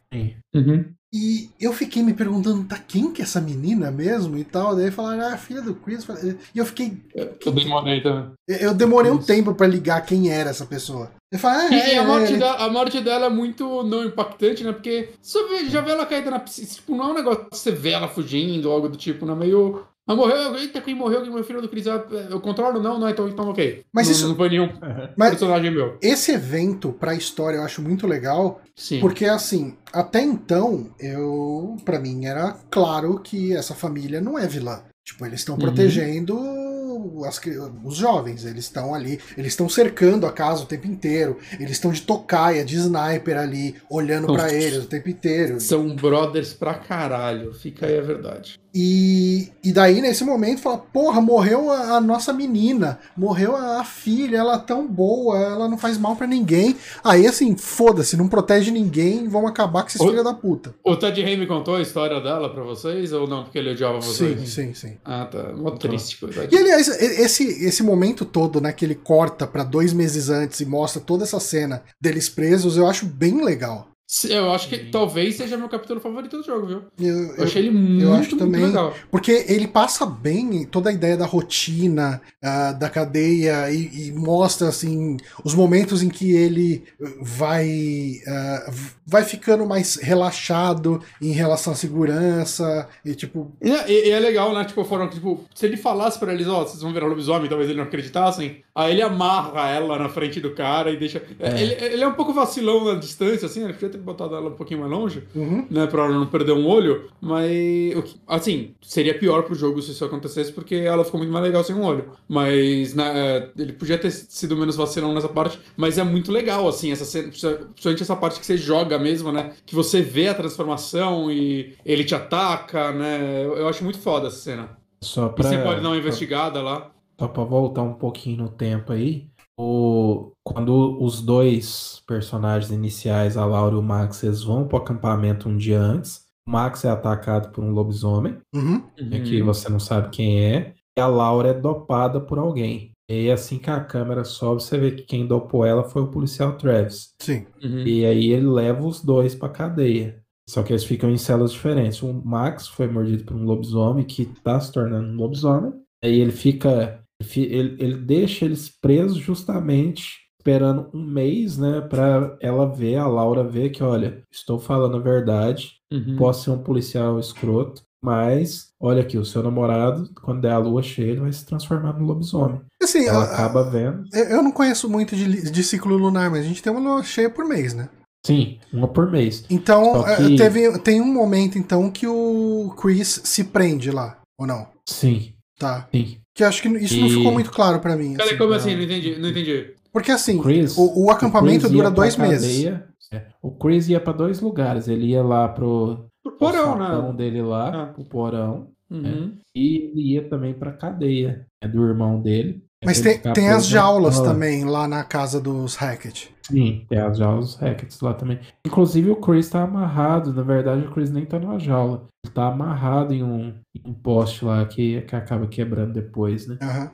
Uhum. 0.53 0.93
E 1.11 1.49
eu 1.59 1.73
fiquei 1.73 2.03
me 2.03 2.13
perguntando, 2.13 2.65
tá 2.65 2.77
quem 2.77 3.11
que 3.11 3.19
é 3.19 3.25
essa 3.25 3.41
menina 3.41 3.89
mesmo 3.89 4.37
e 4.37 4.43
tal? 4.43 4.75
Daí 4.75 4.91
falaram, 4.91 5.23
ah, 5.23 5.33
a 5.33 5.37
filha 5.37 5.59
do 5.59 5.73
Chris. 5.73 6.05
E 6.53 6.59
eu 6.59 6.65
fiquei. 6.67 7.01
Eu 7.15 7.51
demorei 7.51 7.99
também. 7.99 8.31
Eu 8.47 8.75
demorei 8.75 9.11
um 9.11 9.17
tempo 9.17 9.55
para 9.55 9.65
ligar 9.65 10.05
quem 10.05 10.29
era 10.29 10.51
essa 10.51 10.67
pessoa. 10.67 11.11
Eu 11.31 11.39
falei, 11.39 11.67
ah, 11.67 11.71
e 11.71 11.91
é, 11.93 11.97
a, 11.97 12.03
morte 12.03 12.33
é, 12.33 12.37
dela, 12.37 12.55
a 12.57 12.69
morte 12.69 13.01
dela 13.01 13.25
é 13.25 13.29
muito 13.29 13.81
não 13.81 14.03
impactante, 14.03 14.63
né? 14.63 14.71
Porque 14.71 15.09
você 15.19 15.47
vê, 15.47 15.67
já 15.67 15.81
vê 15.81 15.91
ela 15.91 16.05
caída 16.05 16.29
na 16.29 16.39
piscina. 16.39 16.67
Tipo, 16.67 16.95
não 16.95 17.05
é 17.05 17.07
um 17.07 17.15
negócio 17.15 17.45
que 17.45 17.57
você 17.57 17.71
vê 17.71 17.89
ela 17.89 18.07
fugindo, 18.07 18.69
algo 18.69 18.87
do 18.87 18.97
tipo, 18.97 19.25
né? 19.25 19.33
Meio. 19.33 19.83
Ah, 20.09 20.15
morreu, 20.15 20.55
eita, 20.55 20.81
quem 20.81 20.95
morreu, 20.95 21.21
quem 21.21 21.31
meu 21.31 21.43
filho 21.43 21.61
do 21.61 21.69
Chris, 21.69 21.85
eu 21.85 22.39
controlo? 22.41 22.81
Não, 22.81 22.97
não, 22.97 23.07
então, 23.07 23.29
então 23.29 23.47
ok. 23.47 23.83
Mas 23.93 24.07
não, 24.07 24.11
isso 24.11 24.27
não 24.27 24.35
foi 24.35 24.49
nenhum 24.49 24.67
mas 25.15 25.29
personagem 25.29 25.69
meu. 25.69 25.99
Esse 26.01 26.31
evento 26.31 26.91
pra 26.91 27.13
história 27.13 27.57
eu 27.57 27.63
acho 27.63 27.79
muito 27.79 28.07
legal, 28.07 28.59
Sim. 28.75 28.99
porque 29.01 29.25
assim, 29.25 29.75
até 29.93 30.19
então, 30.19 30.89
eu, 30.99 31.77
para 31.85 31.99
mim 31.99 32.25
era 32.25 32.57
claro 32.71 33.19
que 33.19 33.55
essa 33.55 33.75
família 33.75 34.19
não 34.19 34.37
é 34.39 34.47
vilã. 34.47 34.81
Tipo, 35.05 35.27
eles 35.27 35.41
estão 35.41 35.53
Uhum. 35.55 35.61
protegendo 35.61 37.23
as 37.25 37.39
os 37.83 37.95
jovens, 37.95 38.45
eles 38.45 38.65
estão 38.65 38.93
ali, 38.93 39.19
eles 39.37 39.53
estão 39.53 39.69
cercando 39.69 40.25
a 40.25 40.31
casa 40.31 40.63
o 40.63 40.65
tempo 40.65 40.87
inteiro, 40.87 41.37
eles 41.59 41.71
estão 41.73 41.91
de 41.91 42.01
tocaia, 42.01 42.65
de 42.65 42.75
sniper 42.75 43.37
ali, 43.37 43.75
olhando 43.89 44.27
pra 44.27 44.43
Nossa. 44.43 44.55
eles 44.55 44.83
o 44.83 44.87
tempo 44.87 45.09
inteiro. 45.09 45.59
São 45.59 45.95
brothers 45.95 46.53
pra 46.53 46.73
caralho, 46.73 47.53
fica 47.53 47.85
aí 47.85 47.97
a 47.97 48.01
verdade. 48.01 48.59
E, 48.73 49.49
e 49.63 49.73
daí, 49.73 49.99
nesse 50.01 50.23
momento, 50.23 50.61
fala: 50.61 50.77
Porra, 50.77 51.19
morreu 51.19 51.71
a, 51.71 51.97
a 51.97 52.01
nossa 52.01 52.31
menina, 52.31 52.99
morreu 53.17 53.55
a, 53.55 53.79
a 53.79 53.83
filha, 53.83 54.37
ela 54.37 54.55
é 54.55 54.59
tão 54.59 54.87
boa, 54.87 55.37
ela 55.37 55.67
não 55.67 55.77
faz 55.77 55.97
mal 55.97 56.15
pra 56.15 56.27
ninguém. 56.27 56.75
Aí, 57.03 57.25
assim, 57.25 57.57
foda-se, 57.57 58.15
não 58.15 58.27
protege 58.27 58.69
ninguém, 58.69 59.27
vamos 59.27 59.49
acabar 59.49 59.81
com 59.81 59.87
esses 59.87 60.01
filha 60.01 60.23
da 60.23 60.33
puta. 60.33 60.75
O 60.83 60.95
Ted 60.95 61.21
Raimi 61.21 61.47
contou 61.47 61.75
a 61.75 61.81
história 61.81 62.19
dela 62.21 62.49
pra 62.49 62.63
vocês 62.63 63.11
ou 63.11 63.27
não? 63.27 63.43
Porque 63.43 63.57
ele 63.57 63.71
odiava 63.71 64.01
Sim, 64.01 64.07
vocês? 64.07 64.49
sim, 64.49 64.73
sim. 64.73 64.97
Ah, 65.03 65.25
tá. 65.25 65.51
Mó 65.53 65.71
triste, 65.71 66.19
coitadinho. 66.19 66.59
E 66.59 66.63
aliás, 66.63 66.87
esse, 66.87 67.43
esse 67.65 67.81
momento 67.81 68.23
todo, 68.23 68.61
né, 68.61 68.71
que 68.71 68.85
ele 68.85 68.95
corta 68.95 69.47
pra 69.47 69.63
dois 69.63 69.93
meses 69.93 70.29
antes 70.29 70.59
e 70.59 70.65
mostra 70.65 71.01
toda 71.01 71.23
essa 71.23 71.39
cena 71.39 71.83
deles 71.99 72.29
presos, 72.29 72.77
eu 72.77 72.87
acho 72.87 73.05
bem 73.05 73.43
legal. 73.43 73.89
Se- 74.11 74.31
Eu 74.33 74.51
acho 74.51 74.67
que 74.67 74.85
talvez 74.85 75.35
seja 75.35 75.55
meu 75.55 75.69
capítulo 75.69 75.99
favorito 76.01 76.37
do 76.37 76.43
jogo, 76.43 76.65
viu? 76.65 76.81
Eu, 76.99 77.07
Eu, 77.27 77.35
eu- 77.35 77.43
achei 77.43 77.61
ele 77.61 77.69
muito, 77.69 78.07
acho 78.11 78.29
muito 78.31 78.37
também. 78.39 78.65
legal. 78.65 78.91
Porque 79.11 79.45
ele 79.47 79.67
passa 79.67 80.03
bem 80.03 80.65
toda 80.65 80.89
a 80.89 80.93
ideia 80.93 81.15
da 81.15 81.27
rotina, 81.27 82.19
ah, 82.41 82.71
da 82.71 82.89
cadeia, 82.89 83.69
e, 83.71 84.07
e 84.07 84.11
mostra 84.11 84.67
assim 84.67 85.17
os 85.45 85.53
momentos 85.53 86.01
em 86.01 86.09
que 86.09 86.31
ele 86.35 86.83
vai, 87.21 88.13
ah, 88.27 88.71
vai 89.05 89.23
ficando 89.23 89.63
mais 89.67 89.95
relaxado 89.97 90.99
em 91.21 91.31
relação 91.31 91.73
à 91.73 91.75
segurança. 91.75 92.89
E 93.05 93.13
tipo, 93.13 93.51
E, 93.61 93.69
é- 93.69 94.07
e 94.07 94.09
é 94.09 94.19
legal, 94.19 94.55
né? 94.55 94.65
Tipo, 94.65 94.83
foram, 94.85 95.07
tipo, 95.07 95.45
se 95.53 95.67
ele 95.67 95.77
falasse 95.77 96.17
pra 96.17 96.33
eles, 96.33 96.47
ó, 96.47 96.63
vocês 96.65 96.81
vão 96.81 96.91
virar 96.91 97.05
lobisomem, 97.05 97.47
talvez 97.47 97.69
eles 97.69 97.77
não 97.79 97.85
acreditassem. 97.87 98.63
Aí 98.79 98.93
ele 98.93 99.01
amarra 99.01 99.67
ela 99.67 99.99
na 99.99 100.07
frente 100.07 100.39
do 100.39 100.51
cara 100.51 100.89
e 100.89 100.95
deixa. 100.95 101.21
É. 101.37 101.61
Ele, 101.61 101.73
ele 101.81 102.01
é 102.01 102.07
um 102.07 102.13
pouco 102.13 102.31
vacilão 102.31 102.85
na 102.85 102.97
distância, 102.97 103.45
assim, 103.45 103.61
ele 103.61 103.73
podia 103.73 103.89
ter 103.89 103.97
botado 103.97 104.33
ela 104.33 104.47
um 104.47 104.53
pouquinho 104.53 104.79
mais 104.79 104.89
longe, 104.89 105.23
uhum, 105.35 105.67
né? 105.69 105.85
Pra 105.85 106.05
ela 106.05 106.13
não 106.13 106.25
perder 106.25 106.53
um 106.53 106.65
olho. 106.65 107.09
Mas, 107.19 108.15
assim, 108.25 108.73
seria 108.81 109.19
pior 109.19 109.43
pro 109.43 109.53
jogo 109.53 109.81
se 109.81 109.91
isso 109.91 110.05
acontecesse, 110.05 110.53
porque 110.53 110.75
ela 110.75 111.03
ficou 111.03 111.17
muito 111.17 111.33
mais 111.33 111.43
legal 111.43 111.61
sem 111.61 111.75
um 111.75 111.83
olho. 111.83 112.05
Mas, 112.25 112.93
né, 112.93 113.49
ele 113.57 113.73
podia 113.73 113.97
ter 113.97 114.11
sido 114.11 114.55
menos 114.55 114.77
vacilão 114.77 115.13
nessa 115.13 115.27
parte, 115.27 115.59
mas 115.75 115.97
é 115.97 116.03
muito 116.03 116.31
legal, 116.31 116.65
assim, 116.65 116.89
essa 116.89 117.03
cena, 117.03 117.27
principalmente 117.27 118.01
essa 118.01 118.15
parte 118.15 118.39
que 118.39 118.45
você 118.45 118.55
joga 118.55 118.97
mesmo, 118.97 119.29
né? 119.29 119.51
Que 119.65 119.75
você 119.75 120.01
vê 120.01 120.29
a 120.29 120.33
transformação 120.33 121.29
e 121.29 121.75
ele 121.85 122.05
te 122.05 122.15
ataca, 122.15 122.93
né? 122.93 123.43
Eu, 123.43 123.57
eu 123.57 123.67
acho 123.67 123.83
muito 123.83 123.99
foda 123.99 124.27
essa 124.27 124.37
cena. 124.37 124.69
Só 125.01 125.27
E 125.27 125.33
pra, 125.33 125.49
você 125.49 125.57
pode 125.57 125.81
dar 125.81 125.89
uma 125.89 125.97
investigada 125.97 126.61
lá. 126.61 126.91
Só 127.19 127.27
pra 127.27 127.43
voltar 127.43 127.83
um 127.83 127.93
pouquinho 127.93 128.43
no 128.43 128.49
tempo 128.49 128.93
aí, 128.93 129.27
o... 129.59 130.31
quando 130.43 130.97
os 131.03 131.21
dois 131.21 132.01
personagens 132.07 132.71
iniciais, 132.71 133.35
a 133.35 133.45
Laura 133.45 133.75
e 133.75 133.77
o 133.77 133.83
Max, 133.83 134.23
eles 134.23 134.41
vão 134.41 134.67
pro 134.67 134.77
acampamento 134.77 135.49
um 135.49 135.57
dia 135.57 135.79
antes, 135.79 136.25
o 136.47 136.51
Max 136.51 136.85
é 136.85 136.89
atacado 136.89 137.51
por 137.51 137.63
um 137.63 137.71
lobisomem, 137.71 138.37
uhum, 138.55 138.81
né, 138.99 139.19
que 139.19 139.41
você 139.41 139.69
não 139.69 139.79
sabe 139.79 140.09
quem 140.09 140.43
é, 140.45 140.73
e 140.97 141.01
a 141.01 141.07
Laura 141.07 141.49
é 141.49 141.53
dopada 141.53 142.21
por 142.21 142.39
alguém. 142.39 142.91
E 143.09 143.13
aí, 143.13 143.31
assim 143.31 143.57
que 143.57 143.71
a 143.71 143.83
câmera 143.83 144.23
sobe, 144.23 144.61
você 144.61 144.77
vê 144.77 144.91
que 144.91 145.01
quem 145.01 145.25
dopou 145.25 145.65
ela 145.65 145.83
foi 145.83 146.03
o 146.03 146.11
policial 146.11 146.55
Travis. 146.57 147.09
sim. 147.19 147.47
Uhum. 147.61 147.79
E 147.79 148.05
aí 148.05 148.29
ele 148.31 148.47
leva 148.47 148.85
os 148.85 149.03
dois 149.03 149.33
pra 149.33 149.49
cadeia. 149.49 150.21
Só 150.47 150.63
que 150.63 150.71
eles 150.71 150.83
ficam 150.83 151.09
em 151.09 151.17
celas 151.17 151.51
diferentes. 151.51 152.01
O 152.01 152.11
Max 152.11 152.67
foi 152.67 152.87
mordido 152.87 153.23
por 153.23 153.35
um 153.35 153.45
lobisomem 153.45 154.03
que 154.03 154.25
tá 154.25 154.59
se 154.59 154.71
tornando 154.71 155.07
um 155.07 155.15
lobisomem. 155.15 155.73
Aí 156.03 156.19
ele 156.19 156.31
fica. 156.31 157.03
Ele 157.35 157.75
Ele, 157.79 157.97
deixa 157.97 158.45
eles 158.45 158.69
presos 158.69 159.17
justamente 159.17 160.27
esperando 160.39 160.89
um 160.93 161.03
mês, 161.03 161.57
né? 161.57 161.81
Pra 161.81 162.37
ela 162.41 162.65
ver, 162.65 162.95
a 162.95 163.07
Laura 163.07 163.43
ver 163.43 163.69
que, 163.71 163.83
olha, 163.83 164.23
estou 164.31 164.57
falando 164.59 164.95
a 164.97 165.01
verdade. 165.01 165.73
Uhum. 165.91 166.15
Posso 166.17 166.43
ser 166.45 166.51
um 166.51 166.63
policial 166.63 167.19
escroto. 167.19 167.81
Mas, 168.01 168.69
olha 168.79 169.01
aqui, 169.01 169.17
o 169.17 169.25
seu 169.25 169.43
namorado, 169.43 170.09
quando 170.23 170.39
der 170.39 170.53
a 170.53 170.57
lua 170.57 170.81
cheia, 170.81 171.11
ele 171.11 171.19
vai 171.19 171.33
se 171.33 171.45
transformar 171.45 171.91
no 171.99 172.05
lobisomem. 172.05 172.61
Assim, 172.81 173.05
Ela 173.05 173.25
a- 173.25 173.33
acaba 173.33 173.69
vendo. 173.69 174.05
eu 174.13 174.41
não 174.41 174.53
conheço 174.53 174.89
muito 174.89 175.17
de, 175.17 175.51
de 175.51 175.63
ciclo 175.65 175.97
lunar, 175.97 176.31
mas 176.31 176.45
a 176.45 176.47
gente 176.47 176.63
tem 176.63 176.71
uma 176.71 176.79
lua 176.79 177.03
cheia 177.03 177.29
por 177.29 177.43
mês, 177.45 177.73
né? 177.73 177.89
Sim, 178.25 178.57
uma 178.71 178.87
por 178.87 179.11
mês. 179.11 179.43
Então, 179.49 179.83
Só 179.91 180.15
que- 180.15 180.37
teve, 180.37 180.79
tem 180.79 181.01
um 181.01 181.13
momento 181.13 181.57
então 181.57 181.91
que 181.91 182.07
o 182.07 182.73
Chris 182.81 183.19
se 183.25 183.43
prende 183.43 183.91
lá, 183.91 184.17
ou 184.39 184.47
não? 184.47 184.67
Sim, 184.87 185.33
Tá. 185.57 185.89
sim. 185.93 186.18
Que 186.35 186.43
acho 186.43 186.61
que 186.61 186.67
isso 186.69 186.99
não 186.99 187.07
E- 187.07 187.11
ficou 187.15 187.31
muito 187.31 187.51
claro 187.51 187.79
pra 187.79 187.95
mim. 187.95 188.13
Cadê 188.13 188.29
assim. 188.29 188.37
como 188.37 188.53
assim? 188.53 188.75
Não 188.75 188.83
entendi. 188.83 189.15
Não 189.19 189.29
entendi. 189.29 189.73
Porque 189.91 190.11
assim, 190.11 190.39
Chris- 190.41 190.77
o, 190.77 191.05
o 191.05 191.11
acampamento 191.11 191.61
Chris 191.61 191.71
dura 191.71 191.89
dois 191.91 192.15
meses. 192.15 192.63
cadeia. 192.63 192.85
É, 193.11 193.25
O 193.41 193.51
Chris 193.51 193.89
ia 193.89 193.99
pra 193.99 194.13
dois 194.13 194.39
lugares. 194.39 194.87
Ele 194.87 195.07
ia 195.07 195.23
lá 195.23 195.47
pro 195.49 196.05
Por 196.23 196.33
porão, 196.37 196.77
né? 196.77 197.13
dele 197.17 197.41
lá, 197.41 197.83
Ah. 197.83 197.85
pro 197.87 198.05
porão. 198.05 198.67
Uhum. 198.91 199.33
E 199.55 199.77
ele 199.91 200.13
ia 200.13 200.29
também 200.29 200.53
pra 200.53 200.71
cadeia. 200.71 201.45
É 201.61 201.67
do 201.67 201.83
irmão 201.87 202.21
dele. 202.21 202.63
É 202.81 202.85
Mas 202.85 203.01
tem, 203.01 203.17
tem 203.19 203.49
as 203.49 203.63
na- 203.65 203.69
jaulas 203.69 204.19
na- 204.19 204.25
também 204.25 204.63
lá 204.63 204.87
na 204.87 205.03
casa 205.03 205.39
dos 205.41 205.75
Hackett. 205.75 206.33
Sim, 206.43 206.85
tem 206.89 206.97
as 206.97 207.17
jaulas 207.17 207.55
Hackets 207.55 207.99
lá 208.01 208.13
também. 208.13 208.39
Inclusive 208.65 209.11
o 209.11 209.17
Chris 209.17 209.49
tá 209.49 209.63
amarrado. 209.63 210.33
Na 210.33 210.41
verdade, 210.41 210.85
o 210.87 210.91
Chris 210.91 211.11
nem 211.11 211.25
tá 211.25 211.37
numa 211.37 211.59
jaula. 211.59 212.07
Ele 212.25 212.33
tá 212.33 212.47
amarrado 212.47 213.13
em 213.13 213.21
um, 213.23 213.53
em 213.75 213.81
um 213.89 213.93
poste 213.93 214.43
lá 214.45 214.65
que, 214.65 215.01
que 215.01 215.15
acaba 215.15 215.45
quebrando 215.47 215.93
depois, 215.93 216.47
né? 216.47 216.57
Aham. 216.61 216.89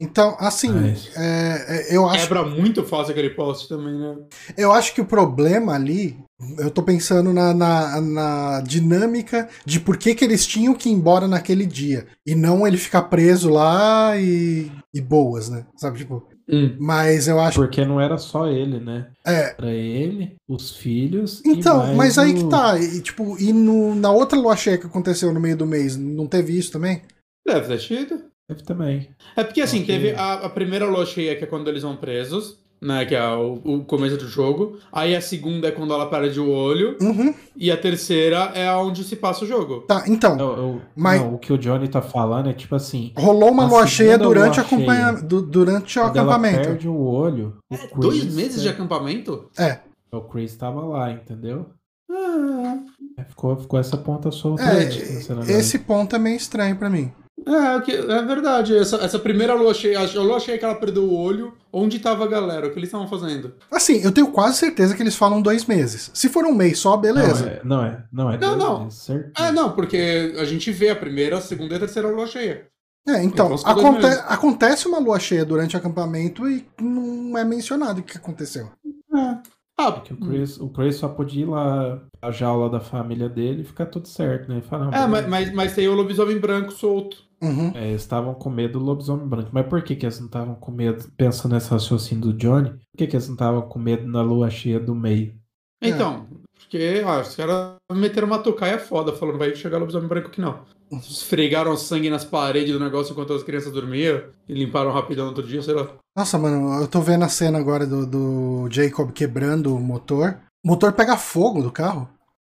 Então, 0.00 0.36
assim, 0.40 0.70
Mas- 0.72 1.10
é, 1.16 1.92
é, 1.92 1.96
eu, 1.96 2.08
acho, 2.08 2.26
Quebra 2.26 2.44
muito 2.44 2.82
fácil 2.84 3.12
aquele 3.12 3.30
poste 3.30 3.68
também, 3.68 3.94
né? 3.94 4.16
eu 4.56 4.72
acho 4.72 4.92
que 4.94 5.00
o 5.00 5.04
problema 5.06 5.74
ali, 5.74 6.18
eu 6.58 6.70
tô 6.72 6.82
pensando 6.82 7.32
na, 7.32 7.54
na, 7.54 8.00
na 8.00 8.60
dinâmica 8.62 9.48
de 9.64 9.78
por 9.78 9.96
que, 9.96 10.12
que 10.14 10.24
eles 10.24 10.44
tinham 10.44 10.74
que 10.74 10.88
ir 10.88 10.92
embora 10.92 11.28
naquele 11.28 11.64
dia. 11.64 12.06
E 12.26 12.34
não 12.34 12.66
ele 12.66 12.76
ficar 12.78 13.02
preso 13.02 13.48
lá 13.48 14.16
e, 14.16 14.72
e 14.94 15.00
boas, 15.00 15.48
né? 15.48 15.66
Sabe, 15.76 15.98
tipo. 15.98 16.28
Hum. 16.48 16.76
Mas 16.78 17.28
eu 17.28 17.40
acho. 17.40 17.58
Porque 17.58 17.84
não 17.84 18.00
era 18.00 18.18
só 18.18 18.48
ele, 18.48 18.80
né? 18.80 19.10
É. 19.24 19.54
Era 19.56 19.70
ele, 19.70 20.34
os 20.48 20.76
filhos. 20.76 21.40
e 21.44 21.50
Então, 21.50 21.78
mais 21.94 21.96
mas 21.96 22.18
aí 22.18 22.32
o- 22.32 22.36
que 22.36 22.48
tá. 22.50 22.78
E, 22.78 23.00
tipo, 23.00 23.38
e 23.38 23.52
no, 23.52 23.94
na 23.94 24.10
outra 24.10 24.38
lua 24.38 24.56
cheia 24.56 24.76
que 24.76 24.86
aconteceu 24.86 25.32
no 25.32 25.40
meio 25.40 25.56
do 25.56 25.66
mês, 25.66 25.96
não 25.96 26.26
teve 26.26 26.56
isso 26.58 26.72
também? 26.72 27.02
Deve 27.46 27.68
ter 27.68 27.78
tido. 27.78 28.24
Teve 28.48 28.62
também. 28.64 29.08
É 29.36 29.44
porque 29.44 29.60
assim, 29.62 29.82
Ok. 29.82 29.86
teve 29.86 30.10
a, 30.16 30.34
a 30.34 30.48
primeira 30.50 30.84
lua 30.84 31.06
cheia, 31.06 31.36
que 31.36 31.44
é 31.44 31.46
quando 31.46 31.68
eles 31.68 31.82
vão 31.84 31.96
presos, 31.96 32.58
né? 32.82 33.04
Que 33.06 33.14
é 33.14 33.26
o, 33.28 33.54
o 33.64 33.84
começo 33.84 34.16
do 34.16 34.26
jogo. 34.28 34.76
Aí 34.92 35.14
a 35.16 35.20
segunda 35.20 35.68
é 35.68 35.70
quando 35.70 35.94
ela 35.94 36.06
perde 36.06 36.40
o 36.40 36.50
olho. 36.50 36.96
Uhum. 37.00 37.32
E 37.56 37.70
a 37.70 37.76
terceira 37.76 38.50
é 38.54 38.70
onde 38.74 39.04
se 39.04 39.16
passa 39.16 39.44
o 39.44 39.48
jogo. 39.48 39.82
Tá, 39.82 40.04
então. 40.08 40.36
Eu- 40.38 40.56
eu- 40.56 40.82
Mas- 40.96 41.20
não, 41.20 41.34
o 41.34 41.38
que 41.38 41.52
o 41.52 41.58
Johnny 41.58 41.86
tá 41.88 42.02
falando 42.02 42.50
é 42.50 42.52
tipo 42.52 42.74
assim. 42.74 43.12
Rolou 43.16 43.50
uma 43.52 43.66
lua 43.66 43.86
cheia 43.86 44.18
durante, 44.18 44.56
lua 44.56 44.64
a 44.64 44.66
acompanha- 44.66 45.12
cheia. 45.16 45.22
du- 45.22 45.42
durante 45.42 45.98
o 45.98 46.02
quando 46.02 46.16
ela 46.16 46.32
acampamento. 46.34 46.68
perde 46.68 46.88
o 46.88 46.98
olho. 47.00 47.56
o 47.70 47.74
É, 47.74 47.78
Chris, 47.78 47.90
dois 48.00 48.34
meses 48.34 48.62
de 48.62 48.68
é, 48.68 48.70
acampamento? 48.72 49.48
É. 49.58 49.78
O 50.12 50.20
Chris 50.20 50.54
tava 50.56 50.80
lá, 50.84 51.10
entendeu? 51.12 51.66
Ah, 52.10 52.78
É, 53.18 53.24
Ficou, 53.24 53.56
ficou 53.56 53.78
essa 53.78 53.96
ponta 53.96 54.30
solta 54.30 54.62
É, 54.62 54.78
aí, 54.78 55.52
esse 55.58 55.78
ponto 55.80 56.14
é 56.16 56.18
meio 56.18 56.36
estranho 56.36 56.76
pra 56.76 56.90
mim. 56.90 57.12
É, 57.46 57.80
que- 57.80 57.92
é 57.92 58.22
verdade. 58.22 58.76
Essa, 58.76 58.96
essa 58.96 59.18
primeira 59.18 59.54
lua 59.54 59.74
cheia, 59.74 59.98
a 60.00 60.22
lua 60.22 60.38
cheia 60.40 60.58
que 60.58 60.64
ela 60.64 60.74
perdeu 60.74 61.04
o 61.04 61.14
olho, 61.16 61.54
onde 61.72 61.98
tava 61.98 62.24
a 62.24 62.28
galera? 62.28 62.66
O 62.66 62.70
que 62.70 62.78
eles 62.78 62.88
estavam 62.88 63.08
fazendo? 63.08 63.54
Assim, 63.70 64.02
eu 64.02 64.12
tenho 64.12 64.28
quase 64.30 64.58
certeza 64.58 64.94
que 64.94 65.02
eles 65.02 65.16
falam 65.16 65.42
dois 65.42 65.66
meses. 65.66 66.10
Se 66.14 66.28
for 66.28 66.44
um 66.44 66.54
mês 66.54 66.78
só, 66.78 66.96
beleza. 66.96 67.60
Não, 67.64 67.82
é, 67.84 68.04
não 68.12 68.30
é, 68.30 68.32
não 68.32 68.32
é. 68.32 68.38
Não, 68.38 68.58
dois 68.58 68.70
não. 68.70 68.84
meses, 68.84 68.98
certeza. 68.98 69.32
Ah, 69.36 69.52
não, 69.52 69.72
porque 69.72 70.34
a 70.38 70.44
gente 70.44 70.70
vê 70.70 70.90
a 70.90 70.96
primeira, 70.96 71.38
a 71.38 71.40
segunda 71.40 71.74
e 71.74 71.76
a 71.76 71.80
terceira 71.80 72.08
lua 72.08 72.26
cheia. 72.26 72.66
É, 73.08 73.22
então, 73.24 73.52
então 73.52 73.68
aconte 73.68 74.06
acontece 74.28 74.86
uma 74.86 75.00
lua 75.00 75.18
cheia 75.18 75.44
durante 75.44 75.74
o 75.74 75.78
acampamento 75.78 76.48
e 76.48 76.64
não 76.80 77.36
é 77.36 77.44
mencionado 77.44 78.00
o 78.00 78.04
que 78.04 78.16
aconteceu. 78.16 78.70
É. 79.14 79.38
Ah, 79.76 79.90
porque 79.90 80.12
o 80.12 80.16
Chris, 80.16 80.58
o 80.60 80.68
Chris 80.68 80.96
só 80.96 81.08
podia 81.08 81.42
ir 81.42 81.48
lá 81.48 82.00
a 82.20 82.30
jaula 82.30 82.70
da 82.70 82.78
família 82.78 83.28
dele 83.28 83.62
e 83.62 83.64
ficar 83.64 83.86
tudo 83.86 84.06
certo, 84.06 84.48
né? 84.48 84.60
Fala, 84.60 84.94
é, 84.94 85.06
mas, 85.06 85.26
mas, 85.26 85.52
mas 85.52 85.74
tem 85.74 85.88
o 85.88 85.94
lobisomem 85.94 86.38
branco 86.38 86.70
solto. 86.70 87.16
Uhum. 87.42 87.72
É, 87.74 87.88
eles 87.88 88.02
estavam 88.02 88.34
com 88.34 88.48
medo 88.48 88.78
do 88.78 88.84
lobisomem 88.84 89.26
branco. 89.26 89.50
Mas 89.52 89.66
por 89.66 89.82
que, 89.82 89.96
que 89.96 90.06
eles 90.06 90.20
não 90.20 90.26
estavam 90.26 90.54
com 90.54 90.70
medo? 90.70 91.10
Pensando 91.16 91.54
nesse 91.54 91.68
raciocínio 91.68 92.22
do 92.22 92.32
Johnny, 92.32 92.70
por 92.70 92.98
que, 92.98 93.06
que 93.08 93.16
eles 93.16 93.26
não 93.26 93.34
estavam 93.34 93.62
com 93.62 93.78
medo 93.80 94.06
na 94.06 94.22
lua 94.22 94.48
cheia 94.48 94.78
do 94.78 94.94
meio? 94.94 95.34
Então, 95.82 96.28
é. 96.30 96.36
porque 96.54 97.02
ó, 97.04 97.20
os 97.20 97.34
caras 97.34 97.74
meteram 97.92 98.28
uma 98.28 98.38
tocaia 98.38 98.78
foda, 98.78 99.12
falando 99.12 99.38
vai 99.38 99.54
chegar 99.56 99.78
lobisomem 99.78 100.08
branco 100.08 100.28
aqui 100.28 100.40
não. 100.40 100.64
Esfregaram 100.92 101.76
sangue 101.76 102.08
nas 102.08 102.24
paredes 102.24 102.72
do 102.72 102.78
negócio 102.78 103.12
enquanto 103.12 103.32
as 103.32 103.42
crianças 103.42 103.72
dormiam 103.72 104.22
e 104.48 104.54
limparam 104.54 104.92
rapidão 104.92 105.24
no 105.24 105.30
outro 105.30 105.46
dia, 105.46 105.62
sei 105.62 105.74
lá. 105.74 105.88
Nossa, 106.16 106.38
mano, 106.38 106.80
eu 106.80 106.86
tô 106.86 107.00
vendo 107.00 107.24
a 107.24 107.28
cena 107.28 107.58
agora 107.58 107.86
do, 107.86 108.06
do 108.06 108.68
Jacob 108.70 109.10
quebrando 109.10 109.74
o 109.74 109.80
motor. 109.80 110.38
O 110.64 110.68
motor 110.68 110.92
pega 110.92 111.16
fogo 111.16 111.62
do 111.62 111.72
carro. 111.72 112.08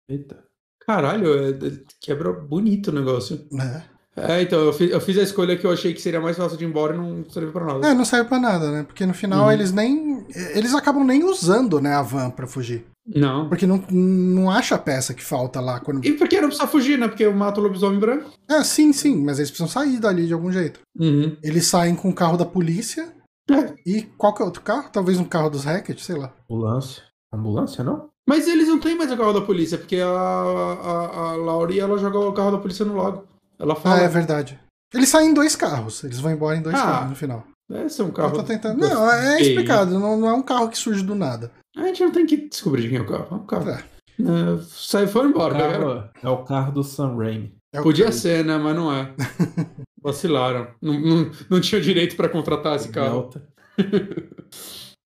Eita. 0.07 0.43
Caralho, 0.85 1.33
é, 1.33 1.49
é, 1.49 1.83
quebra 1.99 2.31
bonito 2.31 2.89
o 2.89 2.93
negócio. 2.93 3.47
É. 3.59 3.94
É, 4.17 4.41
então, 4.41 4.59
eu 4.59 4.71
fiz, 4.71 4.91
eu 4.91 5.01
fiz 5.01 5.17
a 5.17 5.23
escolha 5.23 5.57
que 5.57 5.65
eu 5.65 5.71
achei 5.71 5.93
que 5.93 6.01
seria 6.01 6.21
mais 6.21 6.37
fácil 6.37 6.57
de 6.57 6.63
ir 6.63 6.67
embora 6.67 6.95
e 6.95 6.97
não 6.97 7.25
serve 7.29 7.51
pra 7.51 7.65
nada. 7.65 7.87
É, 7.87 7.93
não 7.93 8.05
serve 8.05 8.29
pra 8.29 8.39
nada, 8.39 8.71
né? 8.71 8.83
Porque 8.83 9.05
no 9.05 9.13
final 9.13 9.45
uhum. 9.45 9.51
eles 9.51 9.71
nem. 9.71 10.25
Eles 10.53 10.73
acabam 10.73 11.03
nem 11.03 11.23
usando, 11.23 11.81
né, 11.81 11.93
a 11.93 12.01
van 12.01 12.29
pra 12.29 12.47
fugir. 12.47 12.85
Não. 13.07 13.47
Porque 13.47 13.67
não, 13.67 13.83
não 13.91 14.49
acha 14.49 14.75
a 14.75 14.79
peça 14.79 15.13
que 15.13 15.23
falta 15.23 15.59
lá. 15.59 15.79
Quando... 15.79 16.03
E 16.03 16.13
porque 16.13 16.41
não 16.41 16.47
precisa 16.47 16.67
fugir, 16.67 16.97
né? 16.97 17.07
Porque 17.07 17.25
eu 17.25 17.33
mato 17.33 17.59
o 17.59 17.63
lobisomem 17.63 17.99
branco. 17.99 18.31
É, 18.49 18.63
sim, 18.63 18.91
sim, 18.93 19.23
mas 19.23 19.37
eles 19.37 19.51
precisam 19.51 19.67
sair 19.67 19.99
dali 19.99 20.25
de 20.25 20.33
algum 20.33 20.51
jeito. 20.51 20.79
Uhum. 20.97 21.35
Eles 21.43 21.67
saem 21.67 21.95
com 21.95 22.09
o 22.09 22.15
carro 22.15 22.37
da 22.37 22.45
polícia. 22.45 23.13
É. 23.51 23.73
E 23.85 24.01
qual 24.17 24.33
que 24.33 24.41
é 24.41 24.45
outro 24.45 24.63
carro? 24.63 24.89
Talvez 24.91 25.19
um 25.19 25.25
carro 25.25 25.51
dos 25.51 25.65
Hackett, 25.65 26.03
sei 26.03 26.15
lá. 26.15 26.33
Ambulância. 26.49 27.03
Ambulância, 27.31 27.83
não? 27.83 28.09
Mas 28.27 28.47
eles 28.47 28.67
não 28.67 28.79
têm 28.79 28.97
mais 28.97 29.11
o 29.11 29.17
carro 29.17 29.33
da 29.33 29.41
polícia, 29.41 29.77
porque 29.77 29.97
a, 29.97 30.07
a, 30.07 31.31
a 31.31 31.35
Laurie 31.35 31.79
ela 31.79 31.97
jogou 31.99 32.27
o 32.27 32.33
carro 32.33 32.51
da 32.51 32.57
polícia 32.57 32.83
no 32.83 32.95
lago. 32.95 33.23
Ela 33.59 33.75
fala. 33.75 33.99
Ah, 33.99 34.03
é 34.03 34.07
verdade. 34.07 34.59
Eles 34.93 35.09
saem 35.09 35.29
em 35.29 35.33
dois 35.33 35.55
carros. 35.55 36.03
Eles 36.03 36.19
vão 36.19 36.31
embora 36.31 36.57
em 36.57 36.61
dois 36.61 36.75
ah, 36.75 36.81
carros 36.81 37.09
no 37.09 37.15
final. 37.15 37.45
Deve 37.69 37.89
ser 37.89 38.03
um 38.03 38.11
carro. 38.11 38.43
Tentando... 38.43 38.79
Não, 38.79 39.11
é 39.11 39.41
explicado. 39.41 39.99
Não, 39.99 40.17
não, 40.17 40.27
é 40.27 40.33
um 40.33 40.43
carro 40.43 40.69
que 40.69 40.77
surge 40.77 41.03
do 41.03 41.15
nada. 41.15 41.51
A 41.75 41.83
gente 41.87 42.03
não 42.03 42.11
tem 42.11 42.25
que 42.25 42.37
descobrir 42.47 42.87
quem 42.87 42.97
é 42.97 43.01
o 43.01 43.07
carro. 43.07 43.27
É 43.31 43.33
um 43.35 43.45
carro. 43.45 43.69
É. 43.69 43.83
É, 44.17 44.61
sai 44.69 45.07
foi 45.07 45.27
embora, 45.27 45.55
carro, 45.55 46.09
É 46.23 46.29
o 46.29 46.43
carro 46.43 46.71
do 46.71 46.83
Sam 46.83 47.17
Raimi. 47.17 47.53
É 47.73 47.81
Podia 47.81 48.05
carro. 48.05 48.17
ser, 48.17 48.45
né? 48.45 48.57
Mas 48.57 48.75
não 48.75 48.93
é. 48.93 49.13
Vacilaram. 50.01 50.67
Não, 50.81 50.93
não, 50.99 51.31
não 51.49 51.59
tinha 51.59 51.81
direito 51.81 52.15
para 52.15 52.29
contratar 52.29 52.75
esse 52.75 52.89
carro. 52.89 53.29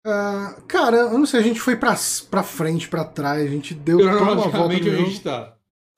uh, 0.06 0.62
cara, 0.68 0.98
eu 0.98 1.18
não 1.18 1.26
sei, 1.26 1.40
a 1.40 1.42
gente 1.42 1.60
foi 1.60 1.74
pra, 1.74 1.96
pra 2.30 2.42
frente, 2.42 2.88
pra 2.88 3.04
trás, 3.04 3.42
a 3.42 3.50
gente 3.50 3.74
deu 3.74 3.98
toda 3.98 4.22
uma 4.22 4.34
volta. 4.36 4.58
Onde 4.58 4.90
a 4.90 4.96
gente 4.96 5.20
tá? 5.20 5.56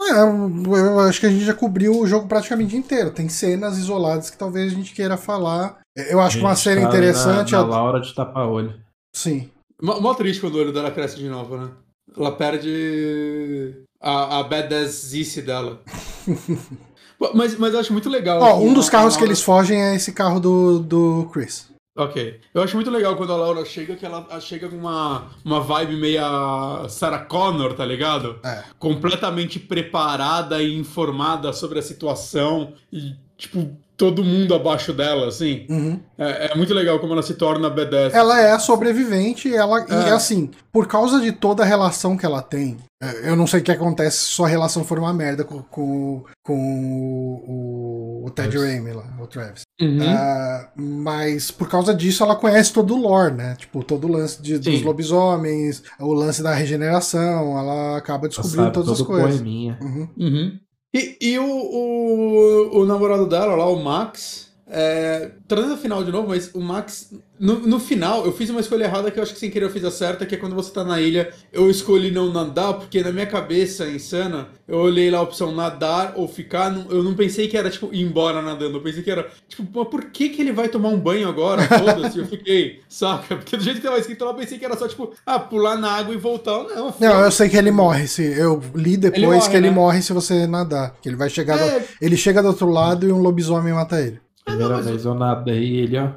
É, 0.08 0.20
eu 0.20 1.00
acho 1.00 1.20
que 1.20 1.26
a 1.26 1.30
gente 1.30 1.44
já 1.44 1.54
cobriu 1.54 1.98
o 1.98 2.06
jogo 2.06 2.28
praticamente 2.28 2.76
inteiro. 2.76 3.10
Tem 3.10 3.28
cenas 3.28 3.78
isoladas 3.78 4.30
que 4.30 4.36
talvez 4.36 4.72
a 4.72 4.74
gente 4.74 4.94
queira 4.94 5.16
falar. 5.16 5.78
Eu 5.96 6.20
acho 6.20 6.38
que 6.38 6.44
uma 6.44 6.56
cena 6.56 6.82
tá 6.82 6.88
interessante. 6.88 7.52
Na, 7.52 7.62
na 7.62 7.66
Laura 7.68 8.00
de 8.00 8.14
tapa-olho. 8.14 8.74
Sim. 9.14 9.50
Mó 9.80 10.14
triste 10.14 10.40
quando 10.40 10.54
o 10.54 10.58
olho 10.58 10.72
dela 10.72 10.90
cresce 10.90 11.16
de 11.16 11.28
novo, 11.28 11.56
né? 11.56 11.70
Ela 12.16 12.32
perde 12.32 13.84
a, 14.00 14.38
a 14.38 14.42
badassice 14.44 15.42
dela. 15.42 15.80
mas, 17.34 17.58
mas 17.58 17.74
eu 17.74 17.80
acho 17.80 17.92
muito 17.92 18.08
legal. 18.08 18.40
Ó, 18.40 18.60
um 18.60 18.72
dos 18.72 18.88
carros 18.88 19.16
que 19.16 19.24
eles 19.24 19.42
fogem 19.42 19.82
é 19.82 19.96
esse 19.96 20.12
carro 20.12 20.38
do, 20.38 20.78
do 20.78 21.28
Chris. 21.32 21.71
Ok. 21.94 22.40
Eu 22.54 22.62
acho 22.62 22.74
muito 22.74 22.90
legal 22.90 23.16
quando 23.16 23.32
a 23.32 23.36
Laura 23.36 23.64
chega, 23.66 23.94
que 23.96 24.06
ela 24.06 24.40
chega 24.40 24.68
com 24.68 24.76
uma, 24.76 25.30
uma 25.44 25.60
vibe 25.60 25.96
meia 25.96 26.86
Sarah 26.88 27.18
Connor, 27.18 27.74
tá 27.74 27.84
ligado? 27.84 28.40
É. 28.42 28.64
Completamente 28.78 29.58
preparada 29.58 30.62
e 30.62 30.74
informada 30.74 31.52
sobre 31.52 31.78
a 31.78 31.82
situação. 31.82 32.72
E, 32.90 33.14
tipo, 33.42 33.76
todo 33.96 34.24
mundo 34.24 34.54
abaixo 34.54 34.92
dela, 34.92 35.28
assim. 35.28 35.66
Uhum. 35.68 36.00
É, 36.18 36.52
é, 36.52 36.56
muito 36.56 36.72
legal 36.72 36.98
como 36.98 37.12
ela 37.12 37.22
se 37.22 37.34
torna 37.34 37.68
badass. 37.68 38.14
Ela 38.14 38.40
é 38.40 38.52
a 38.52 38.58
sobrevivente, 38.58 39.52
ela 39.54 39.80
é. 39.80 40.08
e 40.08 40.10
assim, 40.10 40.50
por 40.72 40.86
causa 40.86 41.20
de 41.20 41.32
toda 41.32 41.62
a 41.62 41.66
relação 41.66 42.16
que 42.16 42.24
ela 42.24 42.42
tem, 42.42 42.78
é, 43.02 43.30
eu 43.30 43.36
não 43.36 43.46
sei 43.46 43.60
o 43.60 43.62
que 43.62 43.72
acontece 43.72 44.18
se 44.18 44.30
sua 44.30 44.48
relação 44.48 44.84
for 44.84 44.98
uma 44.98 45.12
merda 45.12 45.44
com, 45.44 45.62
com, 45.62 46.24
com 46.44 47.42
o, 47.46 48.24
o, 48.26 48.30
Ted 48.30 48.56
Raimi 48.56 48.92
lá, 48.92 49.04
o 49.20 49.26
Travis. 49.26 49.62
Uhum. 49.80 49.98
Uh, 49.98 50.82
mas 50.82 51.50
por 51.50 51.68
causa 51.68 51.94
disso 51.94 52.22
ela 52.22 52.36
conhece 52.36 52.72
todo 52.72 52.94
o 52.94 53.00
lore, 53.00 53.34
né? 53.34 53.56
Tipo, 53.56 53.82
todo 53.82 54.06
o 54.06 54.10
lance 54.10 54.40
de, 54.40 54.58
dos 54.58 54.82
lobisomens, 54.82 55.82
o 55.98 56.12
lance 56.12 56.42
da 56.42 56.54
regeneração, 56.54 57.58
ela 57.58 57.98
acaba 57.98 58.28
descobrindo 58.28 58.72
todas 58.72 59.00
as 59.00 59.06
coisas. 59.06 59.40
Uhum. 59.40 60.08
Uhum. 60.16 60.58
E, 60.94 61.16
e 61.20 61.38
o, 61.38 61.44
o, 61.44 62.80
o 62.80 62.84
namorado 62.84 63.26
dela 63.26 63.56
lá, 63.56 63.66
o 63.66 63.82
Max, 63.82 64.51
é, 64.74 65.32
trazendo 65.46 65.74
a 65.74 65.76
final 65.76 66.02
de 66.02 66.10
novo, 66.10 66.28
mas 66.28 66.50
o 66.54 66.60
Max 66.60 67.10
no, 67.38 67.58
no, 67.58 67.80
final, 67.80 68.24
eu 68.24 68.32
fiz 68.32 68.48
uma 68.48 68.60
escolha 68.60 68.84
errada 68.84 69.10
que 69.10 69.18
eu 69.18 69.22
acho 69.22 69.34
que 69.34 69.38
sem 69.40 69.50
querer 69.50 69.66
eu 69.66 69.70
fiz 69.70 69.84
a 69.84 69.90
certa, 69.90 70.24
que 70.24 70.36
é 70.36 70.38
quando 70.38 70.54
você 70.54 70.72
tá 70.72 70.84
na 70.84 71.00
ilha, 71.00 71.30
eu 71.52 71.68
escolhi 71.68 72.10
não 72.10 72.32
nadar, 72.32 72.74
porque 72.74 73.02
na 73.02 73.10
minha 73.10 73.26
cabeça 73.26 73.84
insana, 73.86 74.48
eu 74.66 74.78
olhei 74.78 75.10
lá 75.10 75.18
a 75.18 75.22
opção 75.22 75.52
nadar 75.52 76.12
ou 76.14 76.28
ficar, 76.28 76.72
eu 76.88 77.02
não 77.02 77.14
pensei 77.14 77.48
que 77.48 77.56
era, 77.56 77.68
tipo, 77.68 77.92
ir 77.92 78.00
embora 78.00 78.40
nadando, 78.40 78.78
eu 78.78 78.80
pensei 78.80 79.02
que 79.02 79.10
era, 79.10 79.28
tipo, 79.48 79.66
mas 79.74 79.88
por 79.88 80.04
que 80.04 80.28
que 80.28 80.40
ele 80.40 80.52
vai 80.52 80.68
tomar 80.68 80.90
um 80.90 80.98
banho 80.98 81.28
agora? 81.28 81.62
Foda-se, 81.64 82.18
eu 82.18 82.26
fiquei, 82.26 82.80
saca? 82.88 83.36
Porque 83.36 83.56
do 83.56 83.62
jeito 83.64 83.80
que 83.80 83.86
tava 83.86 83.98
escrito 83.98 84.24
lá, 84.24 84.30
eu 84.30 84.36
pensei 84.36 84.56
que 84.56 84.64
era 84.64 84.76
só, 84.76 84.86
tipo, 84.86 85.12
ah, 85.26 85.40
pular 85.40 85.76
na 85.76 85.90
água 85.90 86.14
e 86.14 86.18
voltar. 86.18 86.62
Não, 86.62 86.94
não 86.98 87.20
eu 87.24 87.30
sei 87.32 87.48
que 87.48 87.56
ele 87.56 87.72
morre, 87.72 88.06
se, 88.06 88.22
eu 88.22 88.62
li 88.74 88.96
depois 88.96 89.20
ele 89.20 89.26
morre, 89.26 89.50
que 89.50 89.56
ele 89.56 89.68
né? 89.68 89.74
morre 89.74 90.00
se 90.00 90.12
você 90.12 90.46
nadar, 90.46 90.94
que 91.02 91.08
ele 91.08 91.16
vai 91.16 91.28
chegar, 91.28 91.58
é... 91.58 91.80
do, 91.80 91.86
ele 92.00 92.16
chega 92.16 92.40
do 92.40 92.48
outro 92.48 92.70
lado 92.70 93.06
e 93.06 93.12
um 93.12 93.18
lobisomem 93.18 93.72
mata 93.72 94.00
ele. 94.00 94.20
Primeira 94.44 94.78
ah, 94.78 94.80
vez 94.80 95.04
eu 95.04 95.14
nadei 95.14 95.62
e 95.62 95.80
ele, 95.80 95.98
ó, 95.98 96.10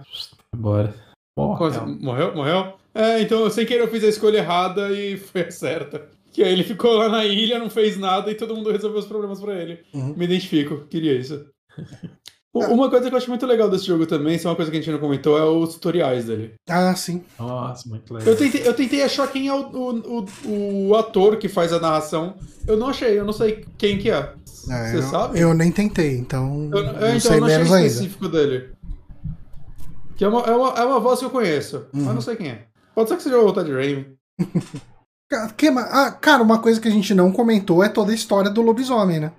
embora. 0.53 0.93
Morreu. 1.37 1.87
morreu? 2.01 2.35
Morreu? 2.35 2.73
É, 2.93 3.19
então 3.19 3.49
sem 3.49 3.65
querer 3.65 3.81
eu 3.81 3.89
fiz 3.89 4.03
a 4.03 4.07
escolha 4.07 4.37
errada 4.37 4.91
e 4.91 5.17
foi 5.19 5.41
a 5.41 5.51
certa. 5.51 6.07
Que 6.31 6.43
aí 6.43 6.51
ele 6.51 6.63
ficou 6.63 6.93
lá 6.93 7.07
na 7.07 7.25
ilha, 7.25 7.59
não 7.59 7.69
fez 7.69 7.97
nada 7.97 8.29
e 8.31 8.35
todo 8.35 8.55
mundo 8.55 8.71
resolveu 8.71 8.99
os 8.99 9.05
problemas 9.05 9.39
para 9.39 9.53
ele. 9.53 9.79
Uhum. 9.93 10.13
Me 10.17 10.25
identifico, 10.25 10.85
queria 10.89 11.13
isso. 11.13 11.45
Uma 12.55 12.89
coisa 12.89 13.09
que 13.09 13.13
eu 13.13 13.17
acho 13.17 13.29
muito 13.29 13.45
legal 13.45 13.69
desse 13.69 13.85
jogo 13.85 14.05
também, 14.05 14.35
isso 14.35 14.47
é 14.47 14.49
uma 14.49 14.55
coisa 14.55 14.71
que 14.71 14.77
a 14.77 14.79
gente 14.79 14.91
não 14.91 14.99
comentou, 14.99 15.37
é 15.37 15.43
os 15.43 15.73
tutoriais 15.73 16.25
dele. 16.25 16.53
Ah, 16.69 16.95
sim. 16.95 17.21
Nossa, 17.37 17.89
muito 17.89 18.13
legal. 18.13 18.29
Eu 18.29 18.37
tentei, 18.37 18.65
eu 18.65 18.73
tentei 18.73 19.03
achar 19.03 19.27
quem 19.27 19.49
é 19.49 19.53
o, 19.53 19.67
o, 19.67 20.25
o, 20.45 20.87
o 20.87 20.95
ator 20.95 21.35
que 21.35 21.49
faz 21.49 21.73
a 21.73 21.79
narração. 21.81 22.35
Eu 22.65 22.77
não 22.77 22.87
achei, 22.87 23.19
eu 23.19 23.25
não 23.25 23.33
sei 23.33 23.65
quem 23.77 23.97
que 23.97 24.09
é. 24.09 24.33
é 24.69 24.91
Você 24.91 24.97
eu, 24.97 25.01
sabe? 25.03 25.37
Eu 25.37 25.53
nem 25.53 25.69
tentei, 25.69 26.17
então. 26.17 26.69
Eu, 26.73 26.83
não, 26.83 26.93
então, 26.93 27.19
sei 27.19 27.35
eu 27.35 27.41
não 27.41 27.47
menos 27.47 27.71
achei 27.73 27.87
específico 27.87 28.25
ainda. 28.25 28.37
dele. 28.37 28.69
Que 30.15 30.23
é 30.23 30.27
uma, 30.29 30.41
é 30.43 30.55
uma, 30.55 30.69
é 30.69 30.85
uma 30.85 30.99
voz 31.01 31.19
que 31.19 31.25
eu 31.25 31.29
conheço, 31.29 31.87
uhum. 31.93 32.03
mas 32.03 32.15
não 32.15 32.21
sei 32.21 32.37
quem 32.37 32.51
é. 32.51 32.67
Pode 32.95 33.09
ser 33.09 33.17
que 33.17 33.23
seja 33.23 33.37
o 33.37 33.51
Raimi. 33.51 34.07
que, 35.57 35.67
ah, 35.67 36.11
cara, 36.11 36.41
uma 36.41 36.59
coisa 36.59 36.79
que 36.79 36.87
a 36.87 36.91
gente 36.91 37.13
não 37.13 37.33
comentou 37.33 37.83
é 37.83 37.89
toda 37.89 38.13
a 38.13 38.15
história 38.15 38.49
do 38.49 38.61
lobisomem, 38.61 39.19
né? 39.19 39.33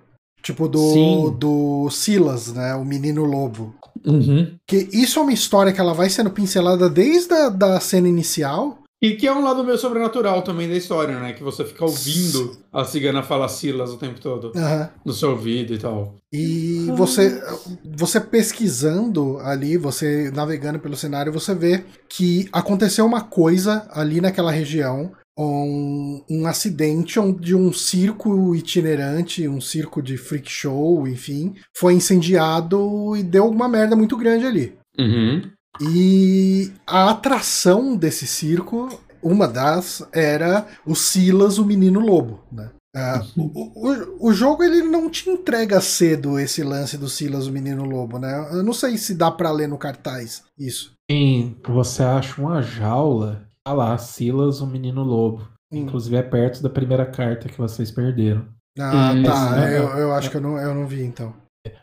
Tipo, 0.46 0.68
do, 0.68 1.30
do 1.30 1.90
Silas, 1.90 2.52
né? 2.52 2.72
O 2.76 2.84
menino 2.84 3.24
lobo. 3.24 3.74
Uhum. 4.06 4.56
Que 4.64 4.88
isso 4.92 5.18
é 5.18 5.22
uma 5.22 5.32
história 5.32 5.72
que 5.72 5.80
ela 5.80 5.92
vai 5.92 6.08
sendo 6.08 6.30
pincelada 6.30 6.88
desde 6.88 7.34
a 7.34 7.48
da 7.48 7.80
cena 7.80 8.06
inicial. 8.06 8.78
E 9.02 9.16
que 9.16 9.26
é 9.26 9.32
um 9.32 9.42
lado 9.42 9.64
meio 9.64 9.76
sobrenatural 9.76 10.42
também 10.42 10.68
da 10.68 10.76
história, 10.76 11.18
né? 11.18 11.32
Que 11.32 11.42
você 11.42 11.64
fica 11.64 11.84
ouvindo 11.84 12.56
a 12.72 12.84
cigana 12.84 13.24
falar 13.24 13.48
Silas 13.48 13.90
o 13.90 13.96
tempo 13.96 14.20
todo. 14.20 14.52
Uhum. 14.54 14.88
No 15.04 15.12
seu 15.12 15.30
ouvido 15.30 15.74
e 15.74 15.78
tal. 15.78 16.14
E 16.32 16.92
você, 16.96 17.42
você 17.84 18.20
pesquisando 18.20 19.38
ali, 19.40 19.76
você 19.76 20.30
navegando 20.30 20.78
pelo 20.78 20.96
cenário, 20.96 21.32
você 21.32 21.56
vê 21.56 21.82
que 22.08 22.48
aconteceu 22.52 23.04
uma 23.04 23.20
coisa 23.20 23.88
ali 23.90 24.20
naquela 24.20 24.52
região. 24.52 25.10
Um, 25.38 26.24
um 26.30 26.46
acidente 26.46 27.20
de 27.40 27.54
um 27.54 27.70
circo 27.70 28.54
itinerante, 28.54 29.46
um 29.46 29.60
circo 29.60 30.00
de 30.00 30.16
freak 30.16 30.50
show, 30.50 31.06
enfim, 31.06 31.54
foi 31.76 31.92
incendiado 31.92 33.14
e 33.14 33.22
deu 33.22 33.46
uma 33.46 33.68
merda 33.68 33.94
muito 33.94 34.16
grande 34.16 34.46
ali. 34.46 34.78
Uhum. 34.98 35.42
E 35.80 36.72
a 36.86 37.10
atração 37.10 37.96
desse 37.96 38.26
circo, 38.26 38.88
uma 39.22 39.46
das, 39.46 40.06
era 40.12 40.66
o 40.86 40.94
Silas, 40.94 41.58
o 41.58 41.66
menino 41.66 42.00
lobo, 42.00 42.40
né? 42.50 42.70
Uh, 42.96 43.42
o, 43.42 43.88
o, 43.90 44.28
o, 44.28 44.32
jogo 44.32 44.64
ele 44.64 44.80
não 44.80 45.10
te 45.10 45.28
entrega 45.28 45.82
cedo 45.82 46.38
esse 46.38 46.62
lance 46.62 46.96
do 46.96 47.10
Silas, 47.10 47.46
o 47.46 47.52
menino 47.52 47.84
lobo, 47.84 48.18
né? 48.18 48.48
Eu 48.50 48.62
não 48.62 48.72
sei 48.72 48.96
se 48.96 49.14
dá 49.14 49.30
para 49.30 49.50
ler 49.50 49.68
no 49.68 49.76
cartaz 49.76 50.44
isso. 50.58 50.94
Sim, 51.10 51.56
você 51.68 52.02
acha 52.02 52.40
uma 52.40 52.62
jaula, 52.62 53.45
ah 53.66 53.72
lá, 53.72 53.98
Silas, 53.98 54.60
o 54.60 54.66
menino 54.66 55.02
lobo. 55.02 55.42
Hum. 55.72 55.78
Inclusive 55.78 56.16
é 56.16 56.22
perto 56.22 56.62
da 56.62 56.70
primeira 56.70 57.04
carta 57.04 57.48
que 57.48 57.58
vocês 57.58 57.90
perderam. 57.90 58.46
Ah, 58.78 59.12
hum, 59.12 59.22
tá. 59.24 59.70
Eu, 59.70 59.88
eu 59.98 60.12
acho 60.14 60.30
que 60.30 60.36
eu 60.36 60.40
não, 60.40 60.56
eu 60.56 60.72
não 60.72 60.86
vi 60.86 61.02
então. 61.02 61.34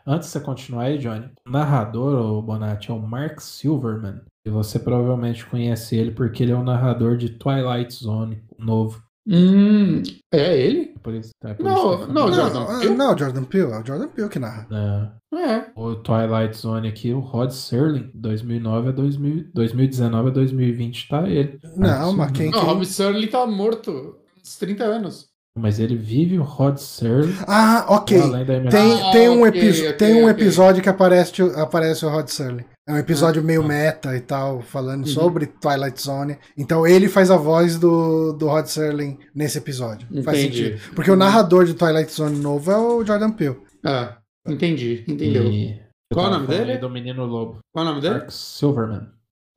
Antes 0.06 0.28
de 0.28 0.32
você 0.32 0.40
continuar 0.40 0.84
aí, 0.84 0.96
Johnny, 0.96 1.30
o 1.46 1.50
narrador, 1.50 2.38
o 2.38 2.40
Bonatti, 2.40 2.90
é 2.90 2.94
o 2.94 2.98
Mark 2.98 3.38
Silverman. 3.38 4.22
E 4.46 4.50
você 4.50 4.78
provavelmente 4.78 5.44
conhece 5.44 5.94
ele 5.94 6.10
porque 6.10 6.42
ele 6.42 6.52
é 6.52 6.56
o 6.56 6.62
narrador 6.62 7.18
de 7.18 7.28
Twilight 7.28 7.92
Zone, 7.92 8.42
o 8.58 8.64
novo. 8.64 9.03
Hum, 9.26 10.02
é 10.32 10.58
ele? 10.60 10.94
Por 11.02 11.14
isso, 11.14 11.30
é 11.42 11.54
por 11.54 11.64
Não, 11.64 11.74
isso 12.02 12.12
não. 12.12 12.32
Jordan 12.32 12.60
Não, 12.60 12.80
Peele? 12.80 12.94
não, 12.94 13.18
Jordan 13.18 13.44
Peele, 13.44 13.72
é 13.72 13.78
o 13.80 13.86
Jordan 13.86 14.08
Peele 14.08 14.28
que 14.28 14.38
narra. 14.38 14.66
É. 14.70 15.24
É. 15.36 15.64
O 15.74 15.96
Twilight 15.96 16.56
Zone 16.56 16.88
aqui, 16.88 17.12
o 17.12 17.20
Rod 17.20 17.50
Serling, 17.50 18.10
2009 18.14 18.88
a 18.90 18.92
2000, 18.92 19.44
2019 19.52 20.28
a 20.28 20.32
2020, 20.32 21.08
tá 21.08 21.28
ele. 21.28 21.58
Não, 21.76 22.12
mas 22.12 22.30
quem, 22.32 22.50
Não, 22.50 22.58
o 22.58 22.60
quem... 22.60 22.70
Rob 22.70 22.82
Sterling 22.84 23.26
tá 23.26 23.46
morto 23.46 24.16
uns 24.40 24.56
30 24.56 24.84
anos. 24.84 25.26
Mas 25.56 25.78
ele 25.78 25.96
vive 25.96 26.38
o 26.38 26.42
Rod 26.42 26.76
Serling 26.78 27.34
Ah, 27.46 27.86
ok. 27.88 28.18
da 28.18 28.44
Tem, 28.70 29.00
Ah, 29.02 29.10
tem, 29.12 29.28
um, 29.28 29.46
ok, 29.46 29.60
epi- 29.60 29.80
ok, 29.80 29.92
tem 29.94 30.14
um 30.14 30.28
ok. 30.28 30.30
episódio 30.30 30.82
que 30.82 30.88
aparece, 30.88 31.32
aparece 31.56 32.04
o 32.04 32.08
Rod 32.10 32.28
Serling. 32.28 32.64
É 32.86 32.92
um 32.92 32.98
episódio 32.98 33.42
meio 33.42 33.64
meta 33.64 34.14
e 34.14 34.20
tal, 34.20 34.60
falando 34.60 35.06
Uhum. 35.06 35.12
sobre 35.12 35.46
Twilight 35.46 36.00
Zone. 36.02 36.38
Então 36.56 36.86
ele 36.86 37.08
faz 37.08 37.30
a 37.30 37.36
voz 37.36 37.78
do, 37.78 38.32
do 38.34 38.46
Rod 38.46 38.66
Serling 38.66 39.18
nesse 39.34 39.56
episódio. 39.56 40.06
Faz 40.22 40.38
Entendi. 40.38 40.78
sentido. 40.78 40.94
Porque 40.94 41.10
o 41.10 41.16
narrador 41.16 41.64
de 41.64 41.72
Twilight 41.74 42.12
Zone 42.12 42.38
novo 42.38 42.70
é 42.70 42.76
o 42.76 43.02
Jordan 43.04 43.32
Peele. 43.32 43.58
Ah, 43.82 44.18
entendi, 44.46 45.02
entendeu. 45.08 45.44
E... 45.44 45.82
Qual 46.12 46.26
o 46.26 46.30
nome 46.30 46.46
dele? 46.46 46.76
Do 46.76 46.90
menino 46.90 47.24
lobo. 47.24 47.58
Qual 47.72 47.84
é 47.84 47.88
o 47.88 47.90
nome 47.90 48.02
dele? 48.02 48.14
Mark 48.18 48.30
Silverman. 48.30 49.08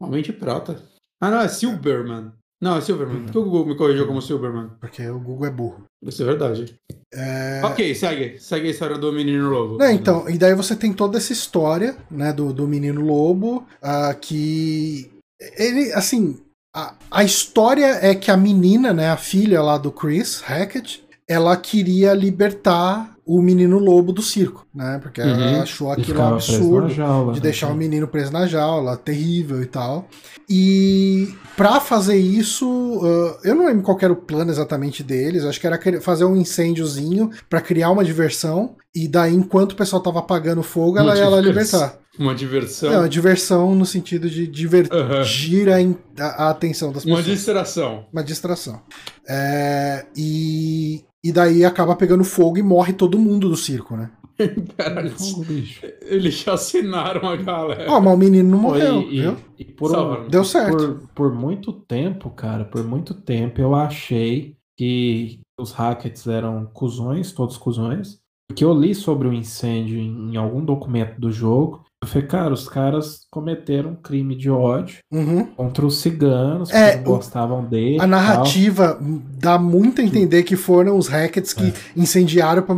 Homem 0.01 0.23
de 0.23 0.31
prata. 0.31 0.81
Ah, 1.21 1.29
não, 1.29 1.41
é 1.41 1.47
Silberman. 1.49 2.31
Não, 2.61 2.77
é 2.77 2.81
Silverman. 2.81 3.23
Por 3.23 3.31
que 3.31 3.37
o 3.37 3.43
Google 3.43 3.65
me 3.67 3.75
corrigiu 3.75 4.07
como 4.07 4.21
Silberman? 4.21 4.69
Porque 4.79 5.07
o 5.07 5.19
Google 5.19 5.47
é 5.47 5.51
burro. 5.51 5.83
Isso 6.03 6.23
é 6.23 6.25
verdade. 6.25 6.75
É... 7.13 7.61
Ok, 7.63 7.93
segue. 7.93 8.39
Segue 8.39 8.67
a 8.67 8.71
história 8.71 8.97
do 8.97 9.13
menino 9.13 9.49
lobo. 9.49 9.77
Não, 9.77 9.91
então, 9.91 10.27
e 10.29 10.37
daí 10.37 10.55
você 10.55 10.75
tem 10.75 10.91
toda 10.91 11.17
essa 11.17 11.31
história, 11.31 11.95
né, 12.09 12.33
do, 12.33 12.51
do 12.51 12.67
menino 12.67 13.01
lobo, 13.01 13.67
ah, 13.81 14.13
que 14.13 15.09
ele, 15.57 15.93
assim, 15.93 16.39
a, 16.75 16.95
a 17.11 17.23
história 17.23 17.99
é 18.01 18.15
que 18.15 18.31
a 18.31 18.37
menina, 18.37 18.93
né, 18.93 19.09
a 19.09 19.17
filha 19.17 19.61
lá 19.61 19.77
do 19.77 19.91
Chris 19.91 20.41
Hackett, 20.41 21.03
ela 21.27 21.55
queria 21.57 22.13
libertar 22.13 23.16
o 23.27 23.41
menino 23.41 23.77
lobo 23.77 24.13
do 24.13 24.21
circo, 24.21 24.65
né, 24.73 24.99
porque 25.03 25.21
Uhum. 25.21 25.27
ela 25.29 25.63
achou 25.63 25.91
aquilo 25.91 26.21
absurdo 26.21 26.89
jaula, 26.89 27.33
de 27.33 27.39
né? 27.39 27.43
deixar 27.43 27.67
o 27.67 27.75
menino 27.75 28.07
preso 28.07 28.31
na 28.31 28.47
jaula, 28.47 28.95
terrível 28.95 29.61
e 29.61 29.65
tal. 29.65 30.07
E 30.49 31.35
pra 31.57 31.79
fazer 31.81 32.15
isso, 32.17 33.01
ah, 33.03 33.39
eu 33.43 33.53
não 33.53 33.65
lembro 33.67 33.83
qual 33.83 33.97
era 34.01 34.13
o 34.13 34.15
plano 34.15 34.49
exatamente 34.49 35.03
deles, 35.03 35.43
acho 35.43 35.59
que 35.59 35.67
era 35.67 35.77
fazer 36.01 36.23
um 36.25 36.35
incêndiozinho 36.37 37.29
pra 37.49 37.59
criar 37.59 37.91
uma 37.91 38.03
diversão 38.05 38.75
e 38.95 39.07
daí 39.07 39.35
enquanto 39.35 39.73
o 39.73 39.75
pessoal 39.75 40.01
tava 40.01 40.19
apagando 40.19 40.63
fogo, 40.63 40.97
ela 40.97 41.11
Uma 41.13 41.17
ia 41.19 41.27
lá 41.29 41.41
libertar. 41.41 41.99
Uma 42.17 42.33
diversão. 42.33 42.91
É, 42.91 42.97
uma 42.97 43.07
diversão 43.09 43.75
no 43.75 43.85
sentido 43.85 44.27
de 44.27 44.47
divertir 44.47 45.69
a, 45.69 45.79
in- 45.79 45.95
a- 46.19 46.45
a 46.45 46.49
atenção 46.49 46.91
das 46.91 47.05
Uma 47.05 47.17
pessoas. 47.17 47.37
distração. 47.37 48.05
Uma 48.11 48.23
distração. 48.23 48.81
É, 49.29 50.03
e, 50.15 51.03
e 51.27 51.31
daí 51.31 51.63
acaba 51.65 51.95
pegando 51.95 52.23
fogo 52.23 52.57
e 52.57 52.63
morre 52.63 52.93
todo 52.93 53.17
mundo 53.19 53.49
do 53.49 53.55
circo, 53.57 53.95
né? 53.95 54.11
Caralho, 54.77 55.09
Fogo, 55.11 55.43
bicho. 55.45 55.81
eles 56.03 56.35
chacinaram 56.35 57.27
a 57.27 57.35
galera. 57.35 57.91
Ó, 57.91 57.99
mas 57.99 58.13
o 58.13 58.17
menino 58.17 58.49
não 58.51 58.59
morreu, 58.59 59.01
e, 59.01 59.17
e- 59.17 59.21
viu? 59.21 59.37
e 59.57 59.65
por, 59.65 59.89
Salva. 59.91 60.21
um- 60.25 60.27
Deu 60.29 60.43
certo. 60.43 60.77
por, 61.15 61.29
por 61.31 61.33
muito 61.35 61.73
tempo, 61.73 62.29
cara, 62.29 62.63
por 62.65 62.83
muito 62.83 63.13
tempo 63.15 63.59
eu 63.59 63.73
achei 63.73 64.55
que 64.77 65.39
os 65.59 65.71
Hackets 65.71 66.27
eram 66.27 66.65
cuzões, 66.71 67.31
todos 67.31 67.57
cuzões. 67.57 68.19
Porque 68.47 68.63
eu 68.63 68.73
li 68.73 68.93
sobre 68.95 69.27
o 69.27 69.33
incêndio 69.33 69.97
em, 69.97 70.33
em 70.33 70.37
algum 70.37 70.63
documento 70.63 71.19
do 71.19 71.31
jogo. 71.31 71.83
Eu 72.07 72.11
falei, 72.11 72.27
cara, 72.27 72.53
os 72.53 72.69
caras 72.69 73.19
cometeram 73.29 73.89
um 73.91 73.95
crime 73.95 74.33
de 74.35 74.49
ódio 74.49 74.99
Uhum. 75.11 75.45
contra 75.47 75.85
os 75.85 75.97
ciganos, 75.97 76.71
É, 76.71 76.91
que 76.91 76.97
não 76.97 77.03
gostavam 77.03 77.65
dele. 77.65 77.97
A 77.97 77.99
tal. 77.99 78.07
narrativa 78.07 78.97
dá 79.39 79.59
muito 79.59 79.99
a 79.99 80.03
entender 80.03 80.43
que 80.43 80.55
foram 80.55 80.97
os 80.97 81.07
Hackets 81.07 81.51
que 81.53 81.65
É. 81.67 81.73
incendiaram 81.95 82.61
pra, 82.63 82.75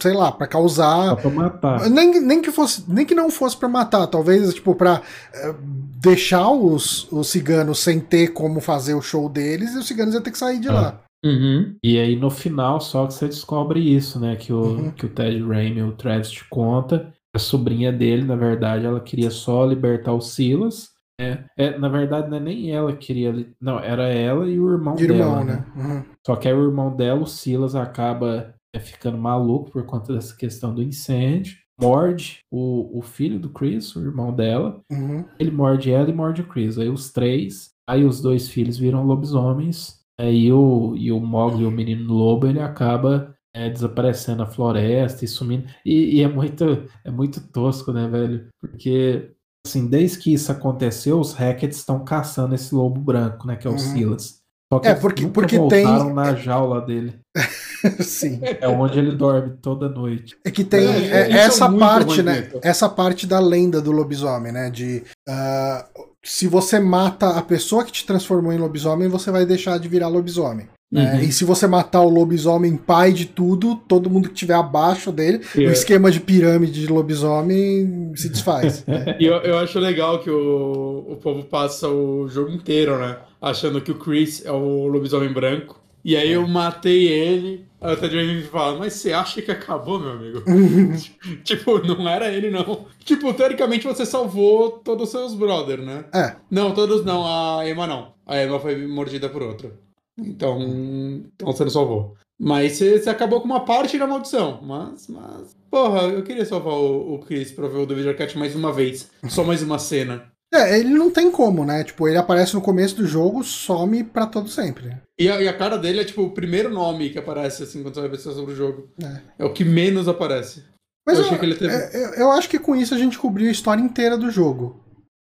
sei 0.00 0.14
lá, 0.14 0.32
pra 0.32 0.46
Só 0.46 0.50
causar. 0.52 1.16
pra 1.16 1.30
matar. 1.30 1.90
Nem, 1.90 2.20
nem 2.20 2.40
que 2.40 2.50
fosse, 2.50 2.82
nem 2.88 3.04
que 3.04 3.14
não 3.14 3.30
fosse 3.30 3.56
pra 3.56 3.68
matar, 3.68 4.06
talvez 4.06 4.54
tipo 4.54 4.74
pra 4.74 5.02
eh, 5.34 5.54
deixar 6.00 6.50
os, 6.50 7.10
os 7.12 7.28
ciganos 7.28 7.78
sem 7.80 8.00
ter 8.00 8.28
como 8.28 8.60
fazer 8.60 8.94
o 8.94 9.02
show 9.02 9.28
deles 9.28 9.74
e 9.74 9.78
os 9.78 9.86
ciganos 9.86 10.14
iam 10.14 10.22
ter 10.22 10.30
que 10.30 10.38
sair 10.38 10.58
de 10.60 10.68
É. 10.68 10.72
lá. 10.72 11.00
Uhum. 11.24 11.74
E 11.82 11.98
aí 11.98 12.14
no 12.14 12.30
final 12.30 12.80
só 12.80 13.06
que 13.06 13.14
você 13.14 13.26
descobre 13.26 13.80
isso, 13.80 14.20
né? 14.20 14.36
Que 14.36 14.52
o, 14.52 14.60
Uhum. 14.62 14.90
que 14.92 15.06
o 15.06 15.08
Ted 15.08 15.42
Raimi, 15.42 15.82
o 15.82 15.92
Travis 15.92 16.30
te 16.30 16.44
conta. 16.48 17.12
A 17.36 17.38
sobrinha 17.38 17.92
dele, 17.92 18.24
na 18.24 18.34
verdade, 18.34 18.86
ela 18.86 18.98
queria 18.98 19.30
só 19.30 19.66
libertar 19.66 20.14
o 20.14 20.22
Silas. 20.22 20.88
né? 21.20 21.44
É, 21.54 21.78
na 21.78 21.86
verdade, 21.86 22.30
não 22.30 22.38
é 22.38 22.40
nem 22.40 22.72
ela 22.72 22.92
que 22.94 23.08
queria. 23.08 23.46
Não, 23.60 23.78
era 23.78 24.08
ela 24.08 24.48
e 24.48 24.58
o 24.58 24.72
irmão, 24.72 24.96
irmão, 24.98 25.44
dela. 25.44 25.44
né? 25.44 25.66
Uhum. 25.76 26.04
Só 26.26 26.34
que 26.34 26.48
aí 26.48 26.54
o 26.54 26.64
irmão 26.64 26.96
dela, 26.96 27.20
o 27.20 27.26
Silas, 27.26 27.74
acaba 27.74 28.54
é, 28.74 28.80
ficando 28.80 29.18
maluco 29.18 29.70
por 29.70 29.84
conta 29.84 30.14
dessa 30.14 30.34
questão 30.34 30.74
do 30.74 30.82
incêndio. 30.82 31.58
Morde 31.78 32.38
o, 32.50 32.98
o 32.98 33.02
filho 33.02 33.38
do 33.38 33.50
Chris, 33.50 33.94
o 33.94 34.00
irmão 34.00 34.32
dela. 34.32 34.80
Uhum. 34.90 35.26
Ele 35.38 35.50
morde 35.50 35.90
ela 35.92 36.08
e 36.08 36.14
morde 36.14 36.40
o 36.40 36.46
Chris. 36.46 36.78
Aí 36.78 36.88
os 36.88 37.12
três, 37.12 37.72
aí 37.86 38.02
os 38.02 38.22
dois 38.22 38.48
filhos 38.48 38.78
viram 38.78 39.04
lobisomens. 39.04 40.00
Aí 40.18 40.50
o, 40.50 40.94
e 40.96 41.12
o 41.12 41.20
Mogli, 41.20 41.66
o 41.66 41.70
menino 41.70 42.14
lobo, 42.14 42.46
ele 42.46 42.60
acaba 42.60 43.35
é, 43.56 43.70
desaparecendo 43.70 44.38
na 44.38 44.46
floresta 44.46 45.24
e 45.24 45.28
sumindo. 45.28 45.66
E, 45.84 46.18
e 46.18 46.22
é 46.22 46.28
muito 46.28 46.84
é 47.04 47.10
muito 47.10 47.40
tosco, 47.40 47.92
né, 47.92 48.06
velho? 48.06 48.46
Porque, 48.60 49.30
assim, 49.66 49.86
desde 49.86 50.18
que 50.18 50.32
isso 50.34 50.52
aconteceu, 50.52 51.18
os 51.18 51.32
Hackets 51.32 51.78
estão 51.78 52.04
caçando 52.04 52.54
esse 52.54 52.74
lobo 52.74 53.00
branco, 53.00 53.46
né, 53.46 53.56
que 53.56 53.66
é 53.66 53.70
o 53.70 53.72
Uhum. 53.72 53.78
Silas. 53.78 54.38
Só 54.72 54.80
que 54.80 54.88
É, 54.88 54.90
eles 54.90 55.00
porque- 55.00 55.26
porque 55.28 55.58
voltaram 55.58 56.06
tem- 56.06 56.14
na 56.14 56.34
jaula 56.34 56.80
dele. 56.80 57.18
Sim. 58.00 58.40
É 58.42 58.66
onde 58.66 58.98
ele 58.98 59.12
dorme 59.12 59.56
toda 59.62 59.88
noite. 59.88 60.36
É 60.44 60.50
que 60.50 60.64
tem 60.64 60.80
É, 60.86 61.06
é, 61.06 61.30
é 61.30 61.36
essa 61.38 61.70
parte, 61.70 62.20
né? 62.22 62.50
Essa 62.62 62.88
parte 62.88 63.26
da 63.28 63.38
lenda 63.38 63.80
do 63.80 63.92
lobisomem, 63.92 64.50
né? 64.52 64.68
De 64.70 65.04
ah, 65.28 65.86
se 66.24 66.48
você 66.48 66.80
mata 66.80 67.30
a 67.38 67.42
pessoa 67.42 67.84
que 67.84 67.92
te 67.92 68.04
transformou 68.04 68.52
em 68.52 68.58
lobisomem, 68.58 69.08
você 69.08 69.30
vai 69.30 69.46
deixar 69.46 69.78
de 69.78 69.86
virar 69.88 70.08
lobisomem. 70.08 70.68
Né? 70.90 71.14
Uhum. 71.14 71.20
E 71.20 71.32
se 71.32 71.44
você 71.44 71.66
matar 71.66 72.00
o 72.02 72.08
lobisomem 72.08 72.76
pai 72.76 73.12
de 73.12 73.26
tudo, 73.26 73.74
todo 73.88 74.08
mundo 74.10 74.28
que 74.28 74.34
estiver 74.34 74.54
abaixo 74.54 75.10
dele, 75.10 75.40
o 75.56 75.60
É. 75.60 75.64
esquema 75.72 76.10
de 76.10 76.20
pirâmide 76.20 76.80
de 76.80 76.86
lobisomem 76.86 78.12
se 78.14 78.28
desfaz. 78.28 78.84
né? 78.86 79.16
E 79.20 79.24
eu, 79.26 79.34
eu 79.38 79.58
acho 79.58 79.78
legal 79.78 80.20
que 80.20 80.30
o, 80.30 81.06
o 81.08 81.16
povo 81.16 81.44
passa 81.44 81.88
o 81.88 82.28
jogo 82.28 82.50
inteiro, 82.50 82.98
né? 82.98 83.18
Achando 83.42 83.80
que 83.80 83.90
o 83.90 83.96
Chris 83.98 84.44
é 84.44 84.50
o 84.52 84.86
lobisomem 84.86 85.32
branco. 85.32 85.80
E 86.04 86.16
aí 86.16 86.30
eu 86.32 86.46
matei 86.46 87.08
ele. 87.08 87.66
Aí 87.80 87.92
o 87.92 87.96
Ted 87.96 88.14
Raimi 88.14 88.42
fala, 88.42 88.78
mas 88.78 88.92
você 88.92 89.12
acha 89.12 89.42
que 89.42 89.50
acabou, 89.50 89.98
meu 89.98 90.10
amigo? 90.12 90.42
tipo, 91.42 91.78
não 91.84 92.08
era 92.08 92.28
ele, 92.32 92.48
não. 92.50 92.86
Tipo, 93.04 93.32
teoricamente 93.34 93.84
você 93.86 94.06
salvou 94.06 94.70
todos 94.70 95.04
os 95.04 95.10
seus 95.10 95.34
brothers, 95.34 95.84
né? 95.84 96.04
É. 96.14 96.36
Não, 96.50 96.72
todos 96.72 97.04
não. 97.04 97.24
A 97.26 97.68
Emma 97.68 97.86
não. 97.88 98.12
A 98.26 98.40
Emma 98.42 98.58
foi 98.60 98.86
mordida 98.86 99.28
por 99.28 99.42
outro. 99.42 99.72
Então, 100.18 100.60
então 100.62 101.52
você 101.52 101.64
não 101.64 101.70
salvou. 101.70 102.14
Mas 102.38 102.72
você, 102.72 102.98
você 102.98 103.08
acabou 103.10 103.40
com 103.40 103.46
uma 103.46 103.64
parte 103.64 103.98
da 103.98 104.06
maldição. 104.06 104.60
Mas, 104.62 105.08
mas... 105.08 105.56
Porra, 105.70 106.02
eu 106.02 106.22
queria 106.22 106.44
salvar 106.44 106.74
o, 106.74 107.14
o 107.14 107.18
Chris 107.20 107.50
pra 107.50 107.68
ver 107.68 107.78
o 107.78 107.86
David 107.86 108.08
Arquette 108.08 108.38
mais 108.38 108.54
uma 108.54 108.72
vez. 108.72 109.10
Só 109.28 109.42
mais 109.42 109.62
uma 109.62 109.78
cena. 109.78 110.30
É, 110.52 110.78
ele 110.78 110.90
não 110.90 111.10
tem 111.10 111.30
como, 111.30 111.64
né? 111.64 111.82
Tipo, 111.82 112.06
ele 112.06 112.16
aparece 112.18 112.54
no 112.54 112.60
começo 112.60 112.94
do 112.96 113.06
jogo, 113.06 113.42
some 113.42 114.04
pra 114.04 114.26
todo 114.26 114.48
sempre. 114.48 114.96
E 115.18 115.28
a, 115.28 115.40
e 115.42 115.48
a 115.48 115.56
cara 115.56 115.76
dele 115.76 116.00
é 116.00 116.04
tipo 116.04 116.22
o 116.22 116.30
primeiro 116.30 116.70
nome 116.70 117.10
que 117.10 117.18
aparece 117.18 117.62
assim 117.62 117.82
quando 117.82 117.94
você 117.94 118.00
vai 118.02 118.10
pensar 118.10 118.32
sobre 118.32 118.52
o 118.52 118.56
jogo. 118.56 118.88
É. 119.02 119.20
É, 119.40 119.44
o 119.44 119.52
que 119.52 119.64
menos 119.64 120.06
aparece. 120.06 120.62
Mas 121.06 121.18
Eu 121.18 121.22
eu, 121.24 121.26
achei 121.26 121.38
que 121.38 121.44
ele 121.46 121.54
teve- 121.56 121.74
é, 121.74 121.90
eu- 121.96 122.14
eu 122.14 122.30
acho 122.32 122.48
que 122.48 122.58
com 122.58 122.76
isso 122.76 122.94
a 122.94 122.98
gente 122.98 123.18
cobriu 123.18 123.48
a 123.48 123.52
história 123.52 123.82
inteira 123.82 124.16
do 124.16 124.30
jogo. 124.30 124.80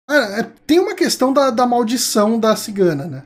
Ah, 0.09 0.41
é, 0.41 0.43
tem 0.67 0.79
uma 0.79 0.95
questão 0.95 1.33
da, 1.33 1.51
da 1.51 1.67
maldição 1.67 2.39
da 2.39 2.55
cigana, 2.57 3.07
né? 3.07 3.23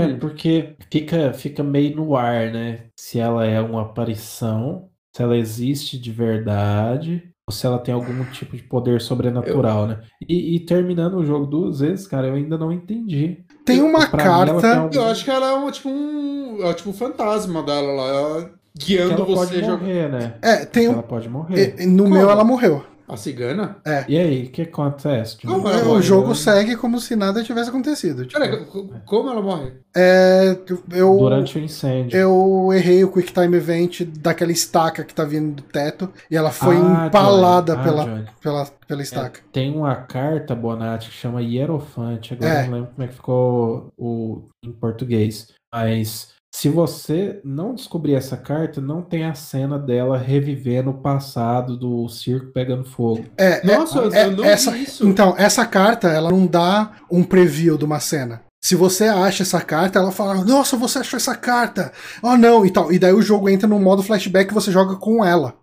É, 0.00 0.06
Hum. 0.06 0.18
porque 0.18 0.74
fica, 0.90 1.32
fica 1.32 1.62
meio 1.62 1.96
no 1.96 2.16
ar, 2.16 2.50
né? 2.52 2.84
Se 2.96 3.18
ela 3.18 3.44
é 3.46 3.60
uma 3.60 3.82
aparição, 3.82 4.88
se 5.14 5.22
ela 5.22 5.36
existe 5.36 5.98
de 5.98 6.10
verdade, 6.12 7.22
ou 7.48 7.52
se 7.52 7.66
ela 7.66 7.78
tem 7.78 7.94
algum 7.94 8.24
tipo 8.26 8.56
de 8.56 8.62
poder 8.62 9.00
sobrenatural, 9.00 9.86
né? 9.86 10.00
E, 10.28 10.56
e 10.56 10.60
terminando 10.60 11.14
o 11.16 11.24
jogo 11.24 11.46
duas 11.46 11.80
vezes, 11.80 12.06
cara, 12.06 12.26
eu 12.26 12.34
ainda 12.34 12.56
não 12.58 12.72
entendi. 12.72 13.38
Tem 13.64 13.82
uma 13.82 14.06
Pra 14.08 14.22
ela 14.24 14.44
tem 14.46 14.60
carta. 14.60 14.78
algum- 14.80 14.94
Eu 14.96 15.04
acho 15.06 15.24
que 15.24 15.30
ela 15.30 15.46
é 15.50 15.54
um, 15.54 15.70
tipo 15.70 15.88
um. 15.88 16.58
É 16.62 16.74
tipo 16.74 16.90
um 16.90 16.92
fantasma 16.94 17.62
dela 17.62 17.92
lá. 17.92 18.08
ela 18.08 18.50
guiando 18.78 19.12
ela 19.14 19.24
você 19.24 19.34
pode 19.34 19.62
morrer, 19.62 20.08
né? 20.10 20.34
É, 20.40 20.64
tem 20.64 20.88
um. 20.88 20.92
Ela 20.92 21.02
pode 21.02 21.28
morrer. 21.28 21.74
No 21.86 22.04
Como? 22.04 22.14
meu 22.14 22.30
ela 22.30 22.44
morreu. 22.44 22.84
A 23.08 23.16
cigana? 23.16 23.76
É. 23.86 24.04
E 24.08 24.18
aí, 24.18 24.44
o 24.44 24.50
que 24.50 24.62
acontece? 24.62 25.38
Não, 25.44 25.66
é, 25.68 25.82
o 25.82 26.02
jogo 26.02 26.34
segue 26.34 26.76
como 26.76 27.00
se 27.00 27.16
nada 27.16 27.42
tivesse 27.42 27.70
acontecido. 27.70 28.26
Tipo, 28.26 28.40
Peraí, 28.40 28.64
como 29.06 29.30
ela 29.30 29.40
morre? 29.40 29.72
É, 29.96 30.56
eu, 30.92 31.16
Durante 31.16 31.58
o 31.58 31.60
incêndio. 31.62 32.16
Eu 32.18 32.68
errei 32.72 33.02
o 33.04 33.10
Quick 33.10 33.32
Time 33.32 33.56
Event 33.56 34.02
daquela 34.18 34.52
estaca 34.52 35.02
que 35.04 35.14
tá 35.14 35.24
vindo 35.24 35.56
do 35.56 35.62
teto 35.62 36.12
e 36.30 36.36
ela 36.36 36.50
foi 36.50 36.76
Ah, 36.76 37.06
empalada. 37.06 37.74
Ah, 37.74 37.82
pela, 37.82 38.24
pela, 38.42 38.66
pela 38.86 39.02
estaca. 39.02 39.40
Tem 39.52 39.74
uma 39.74 39.94
carta, 39.96 40.54
Bonatti, 40.54 41.08
que 41.08 41.14
chama 41.16 41.40
Hierofante. 41.42 42.34
Agora 42.34 42.50
É. 42.52 42.62
eu 42.62 42.66
não 42.66 42.72
lembro 42.74 42.90
como 42.94 43.04
é 43.04 43.08
que 43.08 43.14
ficou 43.14 43.92
o, 43.96 44.48
em 44.62 44.70
português. 44.72 45.48
Mas 45.72 46.28
se 46.58 46.68
você 46.68 47.40
não 47.44 47.72
descobrir 47.72 48.14
essa 48.14 48.36
carta, 48.36 48.80
não 48.80 49.00
tem 49.00 49.22
a 49.22 49.32
cena 49.32 49.78
dela 49.78 50.18
revivendo 50.18 50.90
o 50.90 50.94
passado 50.94 51.76
do 51.76 52.08
circo 52.08 52.50
pegando 52.52 52.84
fogo. 52.84 53.26
É, 53.36 53.64
Nossa, 53.64 54.00
é, 54.12 54.24
eu 54.24 54.32
não 54.32 54.44
essa, 54.44 54.72
vi 54.72 54.82
isso. 54.82 55.06
Então, 55.06 55.36
essa 55.38 55.64
carta, 55.64 56.08
ela 56.08 56.32
não 56.32 56.48
dá 56.48 56.96
um 57.08 57.22
preview 57.22 57.78
de 57.78 57.84
uma 57.84 58.00
cena. 58.00 58.42
Se 58.60 58.74
você 58.74 59.04
acha 59.04 59.44
essa 59.44 59.60
carta, 59.60 60.00
ela 60.00 60.10
fala, 60.10 60.44
nossa, 60.44 60.76
você 60.76 60.98
achou 60.98 61.16
essa 61.16 61.36
carta. 61.36 61.92
Oh, 62.20 62.36
não, 62.36 62.66
e 62.66 62.72
tal. 62.72 62.92
E 62.92 62.98
daí 62.98 63.12
o 63.12 63.22
jogo 63.22 63.48
entra 63.48 63.68
no 63.68 63.78
modo 63.78 64.02
flashback 64.02 64.50
e 64.50 64.54
você 64.54 64.72
joga 64.72 64.96
com 64.96 65.24
ela. 65.24 65.54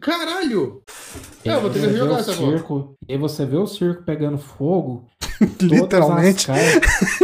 Caralho! 0.00 0.82
E 1.44 1.48
É, 1.48 1.54
eu 1.54 1.60
vou 1.60 1.70
ter 1.70 1.80
que 1.80 1.86
você 1.86 1.92
vê 1.92 1.98
jogar 1.98 2.14
o 2.14 2.18
essa 2.18 2.32
circo, 2.32 2.96
E 3.08 3.12
aí 3.12 3.18
você 3.18 3.46
vê 3.46 3.56
o 3.56 3.66
circo 3.66 4.04
pegando 4.04 4.38
fogo. 4.38 5.06
Literalmente. 5.60 6.46
Cartas... 6.46 7.18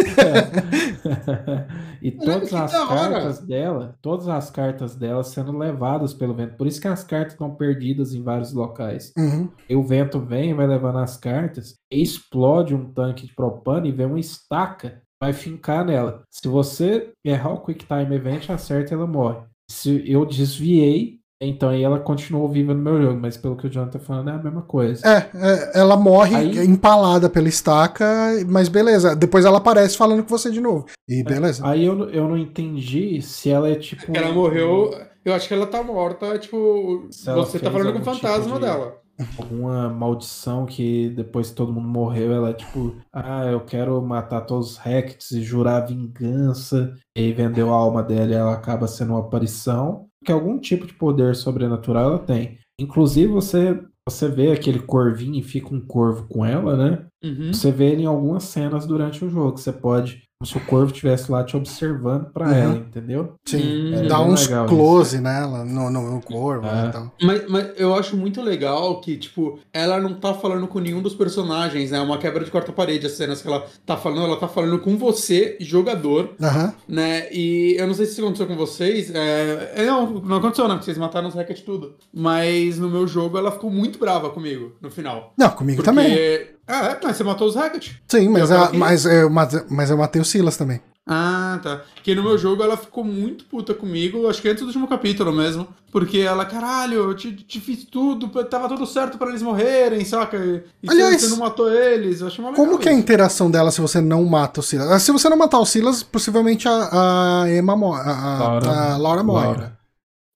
e 2.02 2.10
todas 2.10 2.52
as 2.52 2.72
cartas 2.72 3.38
dela, 3.40 3.96
todas 4.02 4.28
as 4.28 4.50
cartas 4.50 4.94
dela 4.94 5.22
sendo 5.22 5.56
levadas 5.56 6.12
pelo 6.12 6.34
vento. 6.34 6.56
Por 6.56 6.66
isso 6.66 6.80
que 6.80 6.88
as 6.88 7.04
cartas 7.04 7.32
estão 7.32 7.54
perdidas 7.54 8.14
em 8.14 8.22
vários 8.22 8.52
locais. 8.52 9.12
Uhum. 9.16 9.48
E 9.68 9.74
o 9.74 9.82
vento 9.82 10.20
vem, 10.20 10.54
vai 10.54 10.66
levando 10.66 10.98
as 10.98 11.16
cartas, 11.16 11.76
e 11.90 12.02
explode 12.02 12.74
um 12.74 12.92
tanque 12.92 13.26
de 13.26 13.34
propano 13.34 13.86
e 13.86 13.92
vem 13.92 14.06
uma 14.06 14.20
estaca, 14.20 15.02
vai 15.20 15.32
fincar 15.32 15.84
nela. 15.84 16.22
Se 16.30 16.48
você 16.48 17.12
errar 17.24 17.54
o 17.54 17.60
Quick 17.60 17.86
Time 17.86 18.14
Event, 18.14 18.50
acerta 18.50 18.94
ela 18.94 19.06
morre. 19.06 19.40
Se 19.70 20.02
eu 20.10 20.26
desviei, 20.26 21.21
então 21.48 21.68
aí 21.70 21.82
ela 21.82 21.98
continuou 21.98 22.48
viva 22.48 22.72
no 22.74 22.80
meu 22.82 23.00
jogo, 23.02 23.18
mas 23.20 23.36
pelo 23.36 23.56
que 23.56 23.66
o 23.66 23.70
Jonathan 23.70 23.98
tá 23.98 24.04
falando 24.04 24.30
é 24.30 24.32
a 24.32 24.38
mesma 24.38 24.62
coisa. 24.62 25.06
É, 25.06 25.28
é, 25.34 25.80
ela 25.80 25.96
morre 25.96 26.36
Aí- 26.36 26.66
empalada 26.66 27.28
pela 27.28 27.48
estaca, 27.48 28.04
mas 28.48 28.68
beleza. 28.68 29.14
Depois 29.16 29.44
ela 29.44 29.58
aparece 29.58 29.96
falando 29.96 30.22
com 30.22 30.28
você 30.28 30.50
de 30.50 30.60
novo. 30.60 30.86
E 31.08 31.22
beleza. 31.22 31.66
Aí 31.66 31.84
eu, 31.84 32.08
eu 32.10 32.28
não 32.28 32.36
entendi 32.36 33.20
se 33.22 33.50
ela 33.50 33.68
é 33.68 33.74
tipo. 33.74 34.16
Ela 34.16 34.32
morreu. 34.32 34.90
Eu 35.24 35.34
acho 35.34 35.46
que 35.46 35.54
ela 35.54 35.66
tá 35.66 35.82
morta, 35.82 36.36
tipo. 36.38 37.06
Você 37.10 37.58
tá 37.58 37.70
falando 37.70 37.92
com 37.92 37.98
o 37.98 38.02
tipo 38.02 38.14
fantasma 38.16 38.54
de- 38.54 38.60
dela. 38.60 39.01
Alguma 39.38 39.88
maldição 39.88 40.66
que 40.66 41.10
depois 41.10 41.50
que 41.50 41.56
todo 41.56 41.72
mundo 41.72 41.88
morreu, 41.88 42.32
ela 42.32 42.50
é 42.50 42.54
tipo, 42.54 42.96
ah, 43.12 43.44
eu 43.46 43.60
quero 43.60 44.00
matar 44.02 44.42
todos 44.42 44.72
os 44.72 44.86
Hects 44.86 45.30
e 45.32 45.42
jurar 45.42 45.86
vingança, 45.86 46.94
e 47.16 47.20
aí 47.20 47.32
vendeu 47.32 47.72
a 47.72 47.76
alma 47.76 48.02
dela 48.02 48.30
e 48.30 48.34
ela 48.34 48.54
acaba 48.54 48.86
sendo 48.86 49.12
uma 49.12 49.20
aparição, 49.20 50.06
que 50.24 50.32
algum 50.32 50.58
tipo 50.58 50.86
de 50.86 50.94
poder 50.94 51.34
sobrenatural 51.34 52.10
ela 52.10 52.18
tem. 52.18 52.58
Inclusive 52.80 53.32
você 53.32 53.78
você 54.08 54.28
vê 54.28 54.50
aquele 54.50 54.80
corvinho 54.80 55.36
e 55.36 55.42
fica 55.42 55.72
um 55.72 55.80
corvo 55.80 56.26
com 56.28 56.44
ela, 56.44 56.76
né? 56.76 57.06
Uhum. 57.22 57.52
Você 57.52 57.70
vê 57.70 57.92
ele 57.92 58.02
em 58.02 58.06
algumas 58.06 58.44
cenas 58.44 58.84
durante 58.84 59.24
o 59.24 59.30
jogo. 59.30 59.56
Você 59.56 59.72
pode, 59.72 60.24
como 60.42 60.46
se 60.46 60.56
o 60.56 60.60
corvo 60.60 60.86
estivesse 60.86 61.30
lá 61.30 61.44
te 61.44 61.56
observando 61.56 62.26
pra 62.32 62.46
Uhum. 62.48 62.52
ela, 62.54 62.74
entendeu? 62.74 63.34
Sim. 63.44 63.94
Hum, 63.94 64.08
Dá 64.08 64.16
é 64.16 64.18
uns 64.18 64.48
close 64.68 65.20
nela, 65.20 65.64
no, 65.64 65.88
no, 65.88 66.10
no 66.14 66.20
corvo 66.20 66.66
É. 66.66 66.88
e 66.88 66.92
tal. 66.92 67.14
Mas, 67.22 67.48
mas 67.48 67.70
eu 67.76 67.94
acho 67.94 68.16
muito 68.16 68.42
legal 68.42 69.00
que, 69.00 69.16
tipo, 69.16 69.60
ela 69.72 70.00
não 70.00 70.14
tá 70.14 70.34
falando 70.34 70.66
com 70.66 70.80
nenhum 70.80 71.00
dos 71.00 71.14
personagens, 71.14 71.92
né? 71.92 71.98
É 71.98 72.00
uma 72.00 72.18
quebra 72.18 72.44
de 72.44 72.50
quarta 72.50 72.72
parede 72.72 73.06
as 73.06 73.12
cenas 73.12 73.40
que 73.40 73.46
ela 73.46 73.64
tá 73.86 73.96
falando, 73.96 74.24
ela 74.26 74.36
tá 74.36 74.48
falando 74.48 74.78
com 74.80 74.96
você, 74.96 75.56
jogador, 75.60 76.30
Aham. 76.42 76.74
né? 76.88 77.28
E 77.32 77.76
eu 77.78 77.86
não 77.86 77.94
sei 77.94 78.06
se 78.06 78.12
isso 78.12 78.22
aconteceu 78.22 78.46
com 78.48 78.56
vocês. 78.56 79.14
É... 79.14 79.72
é, 79.76 79.84
Não, 79.86 80.10
não 80.10 80.36
aconteceu, 80.38 80.66
não, 80.66 80.74
porque 80.76 80.86
vocês 80.86 80.98
mataram 80.98 81.28
os 81.28 81.34
hackers 81.34 81.60
tudo. 81.60 81.94
Mas 82.12 82.78
no 82.80 82.90
meu 82.90 83.06
jogo 83.06 83.38
ela 83.38 83.52
ficou 83.52 83.70
muito 83.70 83.96
brava 83.98 84.28
comigo 84.30 84.72
no 84.80 84.90
final. 84.90 85.32
Não, 85.38 85.50
comigo 85.50 85.82
Porque... 85.82 85.90
também. 85.90 86.52
Ah, 86.74 86.86
é, 86.86 86.98
mas 87.02 87.16
você 87.16 87.24
matou 87.24 87.46
os 87.48 87.54
hackers. 87.54 87.90
Sim, 88.08 88.28
mas, 88.30 88.50
Eu 88.50 88.56
a- 88.56 88.58
coloquei- 88.60 88.78
mas, 88.80 89.04
eu 89.04 89.28
matei, 89.30 89.60
mas 89.68 89.90
eu 89.90 89.96
matei 89.98 90.22
o 90.22 90.24
Silas 90.24 90.56
também. 90.56 90.80
Ah, 91.06 91.58
tá. 91.62 91.80
Porque 91.96 92.14
no 92.14 92.22
meu 92.22 92.38
jogo 92.38 92.62
ela 92.62 92.76
ficou 92.76 93.02
muito 93.02 93.44
puta 93.46 93.74
comigo, 93.74 94.28
acho 94.28 94.40
que 94.40 94.48
antes 94.48 94.62
do 94.62 94.66
último 94.68 94.86
capítulo 94.86 95.32
mesmo. 95.32 95.66
Porque 95.90 96.18
ela, 96.18 96.44
caralho, 96.44 96.94
eu 96.94 97.14
te, 97.14 97.32
te 97.32 97.60
fiz 97.60 97.84
tudo, 97.84 98.28
tava 98.44 98.68
tudo 98.68 98.86
certo 98.86 99.18
pra 99.18 99.28
eles 99.28 99.42
morrerem, 99.42 100.04
saca? 100.04 100.36
E 100.82 100.88
Aliás, 100.88 101.20
você 101.20 101.28
não 101.28 101.38
matou 101.38 101.68
eles, 101.70 102.20
eu 102.20 102.28
achei 102.28 102.42
uma 102.42 102.54
Como 102.54 102.78
que 102.78 102.88
é 102.88 102.92
a 102.92 102.94
interação 102.94 103.50
dela 103.50 103.70
se 103.72 103.80
você 103.80 104.00
não 104.00 104.24
mata 104.24 104.60
o 104.60 104.62
Silas? 104.62 104.90
Ah, 104.90 104.98
Se 105.00 105.10
você 105.12 105.28
não 105.28 105.36
matar 105.36 105.58
o 105.58 105.66
Silas, 105.66 106.02
possivelmente 106.04 106.68
a, 106.68 107.42
a 107.42 107.50
Emma 107.50 107.76
morre. 107.76 108.00
A, 108.02 108.12
a- 108.12 108.38
Laura. 108.38 108.70
a 108.70 108.96
Laura 108.96 109.22
morre. 109.24 109.46
Laura. 109.46 109.78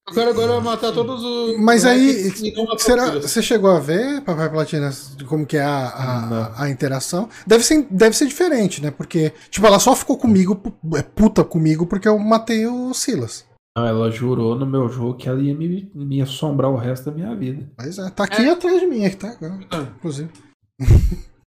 Eu 0.07 0.13
quero 0.13 0.29
agora 0.29 0.61
matar 0.61 0.93
todos 0.93 1.21
os. 1.21 1.59
Mas 1.59 1.83
aí, 1.83 2.31
será, 2.77 3.11
você 3.19 3.41
chegou 3.41 3.71
a 3.71 3.79
ver, 3.79 4.21
Papai 4.21 4.49
Platina, 4.49 4.89
como 5.27 5.45
que 5.45 5.57
é 5.57 5.61
a, 5.63 5.87
a, 5.87 6.63
a 6.63 6.69
interação? 6.69 7.27
Deve 7.45 7.63
ser, 7.65 7.85
deve 7.91 8.15
ser 8.15 8.25
diferente, 8.25 8.81
né? 8.81 8.89
Porque, 8.89 9.33
tipo, 9.49 9.67
ela 9.67 9.79
só 9.79 9.93
ficou 9.95 10.17
comigo, 10.17 10.61
é 10.95 11.01
puta 11.01 11.43
comigo, 11.43 11.85
porque 11.85 12.07
eu 12.07 12.17
matei 12.17 12.65
o 12.65 12.93
Silas. 12.93 13.45
Não, 13.77 13.85
ela 13.85 14.09
jurou 14.09 14.55
no 14.55 14.65
meu 14.65 14.87
jogo 14.87 15.15
que 15.17 15.27
ela 15.27 15.41
ia 15.41 15.53
me, 15.53 15.91
me 15.93 16.21
assombrar 16.21 16.71
o 16.71 16.77
resto 16.77 17.11
da 17.11 17.11
minha 17.11 17.35
vida. 17.35 17.69
Mas 17.77 17.99
é, 17.99 18.09
tá 18.09 18.23
aqui 18.23 18.43
É. 18.43 18.49
atrás 18.49 18.79
de 18.79 18.87
mim, 18.87 19.05
aqui 19.05 19.17
tá 19.17 19.29
agora, 19.31 19.59
Ah, 19.69 19.87
inclusive. 19.97 20.29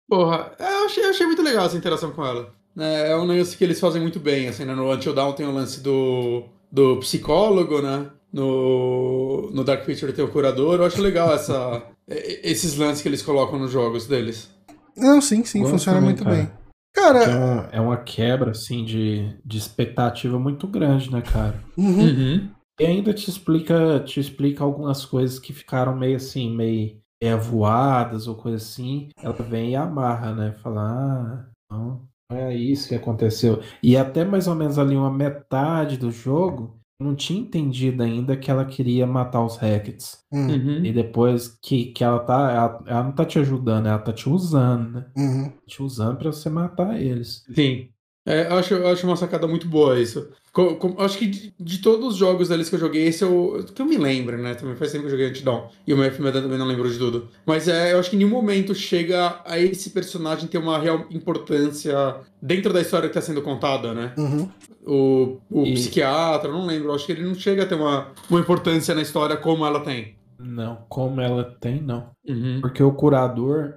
Porra, 0.10 0.52
é, 0.60 0.82
eu 0.82 0.86
achei, 0.86 1.06
achei 1.06 1.26
muito 1.26 1.42
legal 1.42 1.66
essa 1.66 1.78
interação 1.78 2.12
com 2.12 2.26
ela. 2.26 2.54
É, 2.78 3.12
é 3.12 3.18
um 3.18 3.24
lance 3.24 3.56
que 3.56 3.64
eles 3.64 3.80
fazem 3.80 4.02
muito 4.02 4.20
bem, 4.20 4.48
assim, 4.50 4.66
né? 4.66 4.76
No 4.76 4.92
Until 4.92 5.14
Dawn 5.14 5.34
tem 5.34 5.46
o 5.48 5.54
lance 5.54 5.80
do, 5.80 6.44
do 6.72 6.98
psicólogo, 6.98 7.82
né? 7.82 8.08
No, 8.34 9.50
no 9.54 9.64
Dark 9.64 9.86
Picture 9.86 10.14
tem 10.14 10.24
o 10.24 10.32
curador. 10.32 10.76
Eu 10.80 10.86
acho 10.86 11.02
legal 11.02 11.34
essa, 11.34 11.84
esses 12.08 12.78
lances 12.78 13.02
que 13.02 13.08
eles 13.10 13.22
colocam 13.22 13.60
nos 13.60 13.72
jogos 13.72 14.08
deles. 14.08 14.50
Não, 14.96 15.22
sim, 15.22 15.44
sim, 15.44 15.60
Gosto 15.62 15.72
funciona 15.74 15.98
também, 16.00 16.10
muito 16.14 16.24
cara. 16.24 16.36
bem. 16.36 16.52
Cara, 16.94 17.20
é, 17.24 17.36
um- 17.36 17.68
é 17.72 17.82
uma 17.82 17.98
quebra, 17.98 18.52
assim, 18.52 18.84
de, 18.84 19.34
de 19.46 19.58
expectativa 19.58 20.38
muito 20.38 20.68
grande, 20.68 21.10
né, 21.12 21.22
cara? 21.22 21.56
uhum, 21.78 22.00
Uhum. 22.02 22.50
E 22.80 22.86
ainda 22.86 23.14
te 23.14 23.30
explica, 23.30 24.00
te 24.00 24.20
explica 24.20 24.64
algumas 24.64 25.06
coisas 25.06 25.40
que 25.40 25.54
ficaram 25.54 25.96
meio 25.96 26.16
assim, 26.18 26.54
meio, 26.56 26.98
meio 27.22 27.40
voadas 27.40 28.28
ou 28.28 28.36
coisa 28.36 28.58
assim. 28.58 29.10
Ela 29.22 29.34
vem 29.36 29.72
e 29.72 29.76
amarra, 29.76 30.34
né? 30.34 30.52
Fala, 30.64 30.82
ah, 30.82 31.46
não, 31.72 32.02
não 32.30 32.38
é 32.38 32.56
isso 32.56 32.90
que 32.90 32.96
aconteceu. 32.96 33.62
E 33.84 33.96
até 33.96 34.26
mais 34.26 34.48
ou 34.48 34.56
menos 34.56 34.80
ali 34.80 34.96
uma 34.96 35.12
metade 35.12 35.96
do 35.98 36.12
jogo, 36.12 36.81
não 37.02 37.16
tinha 37.16 37.40
entendido 37.42 38.04
ainda 38.04 38.38
que 38.38 38.50
ela 38.52 38.66
queria 38.66 39.06
matar 39.08 39.44
os 39.46 39.58
Hackets. 39.58 40.24
uhum, 40.32 40.50
Uhum. 40.50 40.86
E 40.86 40.94
depois 40.94 41.48
que, 41.62 41.88
que 41.94 42.04
ela 42.04 42.20
tá. 42.20 42.52
Ela, 42.52 42.84
ela 42.88 43.04
não 43.04 43.12
tá 43.14 43.26
te 43.26 43.40
ajudando, 43.40 43.88
ela 43.88 44.00
tá 44.00 44.14
te 44.14 44.30
usando, 44.30 44.92
né? 44.92 45.12
uhum. 45.18 45.52
Te 45.68 45.82
usando 45.84 46.18
pra 46.18 46.32
você 46.32 46.50
matar 46.50 47.00
eles. 47.02 47.44
Sim. 47.54 47.90
É, 48.26 48.48
eu 48.48 48.56
acho, 48.58 48.74
eu 48.76 48.88
acho 48.88 49.06
uma 49.08 49.16
sacada 49.18 49.48
muito 49.48 49.68
boa 49.68 50.00
isso. 50.00 50.32
Co- 50.54 50.76
co- 50.76 50.96
eu 51.00 51.06
acho 51.06 51.18
que 51.18 51.28
de, 51.28 51.54
de 51.58 51.78
todos 51.80 52.08
os 52.10 52.16
jogos 52.18 52.50
deles 52.50 52.68
que 52.70 52.76
eu 52.76 52.80
joguei, 52.80 53.08
esse 53.08 53.24
eu. 53.24 53.66
Que 53.74 53.82
eu 53.82 53.86
me 53.86 53.98
lembro, 53.98 54.38
né? 54.38 54.54
Também 54.54 54.76
faz 54.76 54.92
tempo 54.92 55.04
que 55.04 55.08
eu 55.08 55.12
joguei 55.12 55.28
Antidown. 55.28 55.70
E 55.88 55.94
o 55.94 55.98
meu 55.98 56.12
FMD 56.12 56.42
também 56.42 56.58
não 56.58 56.66
lembro 56.68 56.90
de 56.92 56.98
tudo. 56.98 57.30
Mas 57.46 57.68
é, 57.70 57.94
eu 57.94 58.00
acho 58.00 58.10
que 58.10 58.16
em 58.18 58.20
nenhum 58.20 58.32
momento 58.32 58.76
chega 58.76 59.40
a 59.46 59.58
esse 59.58 59.92
personagem 59.92 60.48
ter 60.50 60.58
uma 60.58 60.78
real 60.78 61.06
importância 61.10 62.16
dentro 62.42 62.74
da 62.74 62.82
história 62.82 63.08
que 63.10 63.18
está 63.18 63.26
sendo 63.26 63.42
contada, 63.42 63.94
né? 63.94 64.14
Uhum. 64.18 64.50
O, 64.86 65.38
o 65.50 65.64
E- 65.66 65.74
psiquiatra, 65.74 66.50
eu 66.50 66.54
não 66.54 66.66
lembro. 66.66 66.90
Eu 66.90 66.96
acho 66.96 67.06
que 67.06 67.12
ele 67.14 67.24
não 67.24 67.36
chega 67.36 67.64
a 67.64 67.66
ter 67.66 67.76
uma, 67.76 68.08
uma 68.30 68.40
importância 68.40 68.94
na 68.94 69.02
história 69.02 69.38
como 69.38 69.66
ela 69.66 69.80
tem. 69.80 70.16
Não, 70.38 70.86
como 70.90 71.22
ela 71.22 71.44
tem, 71.62 71.82
não. 71.82 72.10
Uhum. 72.28 72.60
Porque 72.62 72.82
o 72.84 72.92
curador, 72.92 73.76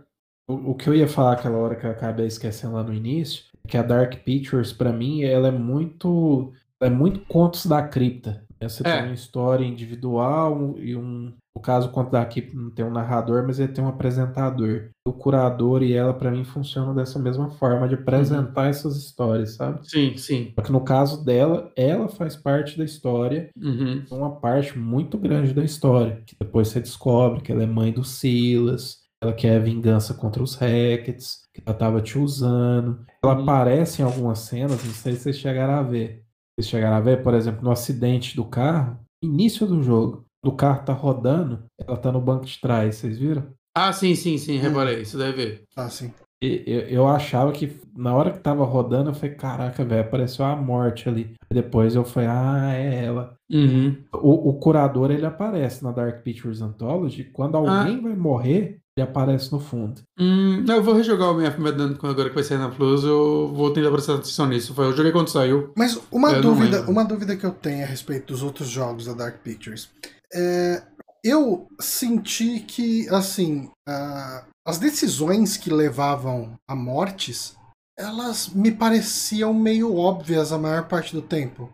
o, 0.48 0.70
o 0.72 0.74
que 0.74 0.88
eu 0.88 0.94
ia 0.94 1.06
falar 1.06 1.34
aquela 1.34 1.59
hora 1.59 1.76
que 1.76 1.86
eu 1.86 1.90
acabei 1.90 2.26
esquecendo 2.26 2.74
lá 2.74 2.82
no 2.82 2.92
início, 2.94 3.44
é 3.64 3.68
que 3.68 3.76
a 3.76 3.82
Dark 3.82 4.14
Pictures, 4.24 4.72
pra 4.72 4.92
mim, 4.92 5.22
ela 5.22 5.48
é 5.48 5.52
muito. 5.52 6.52
É 6.82 6.90
muito 6.90 7.20
contos 7.26 7.66
da 7.66 7.82
cripta. 7.86 8.42
Você 8.62 8.82
É. 8.86 8.92
tem 8.96 9.05
uma 9.06 9.14
história 9.14 9.64
individual 9.64 10.74
e 10.78 10.96
um. 10.96 11.32
No 11.56 11.62
caso, 11.62 11.88
o 11.88 11.92
conto 11.92 12.10
da 12.10 12.24
cripta 12.24 12.56
não 12.56 12.70
tem 12.70 12.84
um 12.84 12.90
narrador, 12.90 13.44
mas 13.46 13.60
ele 13.60 13.72
tem 13.72 13.84
um 13.84 13.88
apresentador. 13.88 14.88
O 15.06 15.12
curador 15.12 15.82
e 15.84 15.92
ela, 15.92 16.12
pra 16.12 16.30
mim, 16.30 16.42
funcionam 16.44 16.94
dessa 16.94 17.18
mesma 17.18 17.48
forma 17.51 17.86
de 17.86 17.94
apresentar 17.94 18.66
essas 18.68 18.96
histórias, 18.96 19.55
sabe? 19.55 19.78
Sim, 19.88 20.16
sim. 20.16 20.52
Só 20.56 20.62
que 20.64 20.72
no 20.72 20.80
caso 20.80 21.24
dela, 21.24 21.70
ela 21.76 22.09
faz 22.09 22.34
parte 22.34 22.76
da 22.76 22.84
história 22.84 23.51
Uhum. 23.56 24.02
uma 24.10 24.30
parte 24.40 24.76
muito 24.78 25.16
grande 25.18 25.52
da 25.52 25.62
história, 25.62 26.22
que 26.26 26.34
depois 26.40 26.68
você 26.68 26.80
descobre 26.80 27.40
que 27.42 27.52
ela 27.52 27.62
é 27.62 27.66
mãe 27.66 27.92
do 27.92 28.02
Silas, 28.02 29.05
ela 29.22 29.32
quer 29.32 29.62
vingança 29.62 30.12
contra 30.14 30.42
os 30.42 30.56
Hackets, 30.56 31.42
que 31.55 31.62
ela 31.64 31.76
tava 31.76 32.01
te 32.02 32.18
usando. 32.18 32.98
Ela 33.22 33.34
Uhum. 33.36 33.42
aparece 33.42 34.02
em 34.02 34.05
algumas 34.05 34.40
cenas, 34.40 34.82
não 34.84 34.92
sei 34.92 35.12
se 35.14 35.20
vocês 35.20 35.36
chegaram 35.38 35.74
a 35.74 35.82
ver. 35.82 36.23
Vocês 36.56 36.68
chegaram 36.68 36.97
a 36.97 37.01
ver, 37.01 37.22
por 37.22 37.35
exemplo, 37.35 37.64
no 37.64 37.70
acidente 37.70 38.36
do 38.36 38.44
carro, 38.44 38.98
início 39.22 39.66
do 39.66 39.82
jogo, 39.82 40.24
do 40.43 40.52
carro 40.52 40.85
tá 40.85 40.93
rodando, 40.93 41.64
ela 41.81 41.97
tá 41.97 42.12
no 42.12 42.20
banco 42.20 42.44
de 42.44 42.60
trás, 42.60 42.97
vocês 42.97 43.18
viram? 43.18 43.47
Ah, 43.76 43.93
sim, 43.93 44.14
sim, 44.14 44.39
sim, 44.39 44.56
reparei. 44.59 45.01
Isso 45.01 45.18
deve 45.18 45.32
ver. 45.32 45.64
Ah, 45.76 45.89
sim. 45.89 46.12
Eu, 46.40 46.81
eu 46.81 47.09
achava 47.09 47.51
que 47.51 47.81
na 47.97 48.14
hora 48.14 48.31
que 48.31 48.39
tava 48.39 48.64
rodando, 48.64 49.10
eu 49.10 49.14
falei, 49.14 49.35
caraca, 49.35 49.85
velho, 49.85 50.02
apareceu 50.02 50.44
a 50.44 50.55
morte 50.55 51.09
ali. 51.09 51.35
Depois 51.51 51.97
eu 51.97 52.05
falei, 52.05 52.28
ah, 52.28 52.72
é 52.74 53.05
ela. 53.05 53.36
Uhum. 53.51 53.97
O, 54.12 54.51
o 54.51 54.55
curador 54.55 55.10
ele 55.10 55.26
aparece 55.26 55.82
na 55.82 55.90
Dark 55.90 56.22
Pictures 56.22 56.60
Anthology. 56.60 57.24
Quando 57.24 57.56
alguém 57.56 58.01
vai 58.01 58.14
morrer, 58.14 58.78
ele 58.96 59.08
aparece 59.08 59.50
no 59.50 59.58
fundo. 59.58 60.00
Hum, 60.18 60.62
não, 60.62 60.76
eu 60.76 60.82
vou 60.82 60.94
rejogar 60.94 61.32
o 61.32 61.40
MF 61.40 61.60
Medan 61.60 61.96
agora 62.02 62.28
que 62.28 62.34
vai 62.34 62.44
sair 62.44 62.58
na 62.58 62.70
Plus. 62.70 63.02
Eu 63.02 63.52
vou 63.52 63.72
tentar 63.72 63.90
prestar 63.90 64.14
atenção 64.14 64.46
nisso. 64.46 64.74
Eu 64.76 64.96
joguei 64.96 65.10
quando 65.10 65.28
saiu. 65.28 65.72
Mas 65.76 66.00
uma 66.12 66.32
Eu 66.32 66.42
dúvida, 66.42 66.88
uma 66.88 67.04
dúvida 67.04 67.36
que 67.36 67.44
eu 67.44 67.50
tenho 67.50 67.82
a 67.82 67.86
respeito 67.86 68.32
dos 68.32 68.42
outros 68.42 68.68
jogos 68.68 69.06
da 69.06 69.12
Dark 69.12 69.38
Pictures. 69.42 69.90
É, 70.32 70.82
eu 71.24 71.66
senti 71.80 72.60
que, 72.60 73.08
assim, 73.08 73.68
ah, 73.88 74.44
as 74.64 74.78
decisões 74.78 75.56
que 75.56 75.70
levavam 75.70 76.54
a 76.68 76.76
mortes, 76.76 77.56
elas 77.98 78.48
me 78.48 78.70
pareciam 78.70 79.52
meio 79.52 79.96
óbvias 79.96 80.52
a 80.52 80.58
maior 80.58 80.86
parte 80.86 81.12
do 81.12 81.22
tempo. 81.22 81.72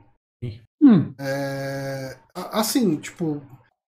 Hum. 0.83 1.13
É, 1.21 2.17
assim, 2.35 2.97
tipo, 2.97 3.43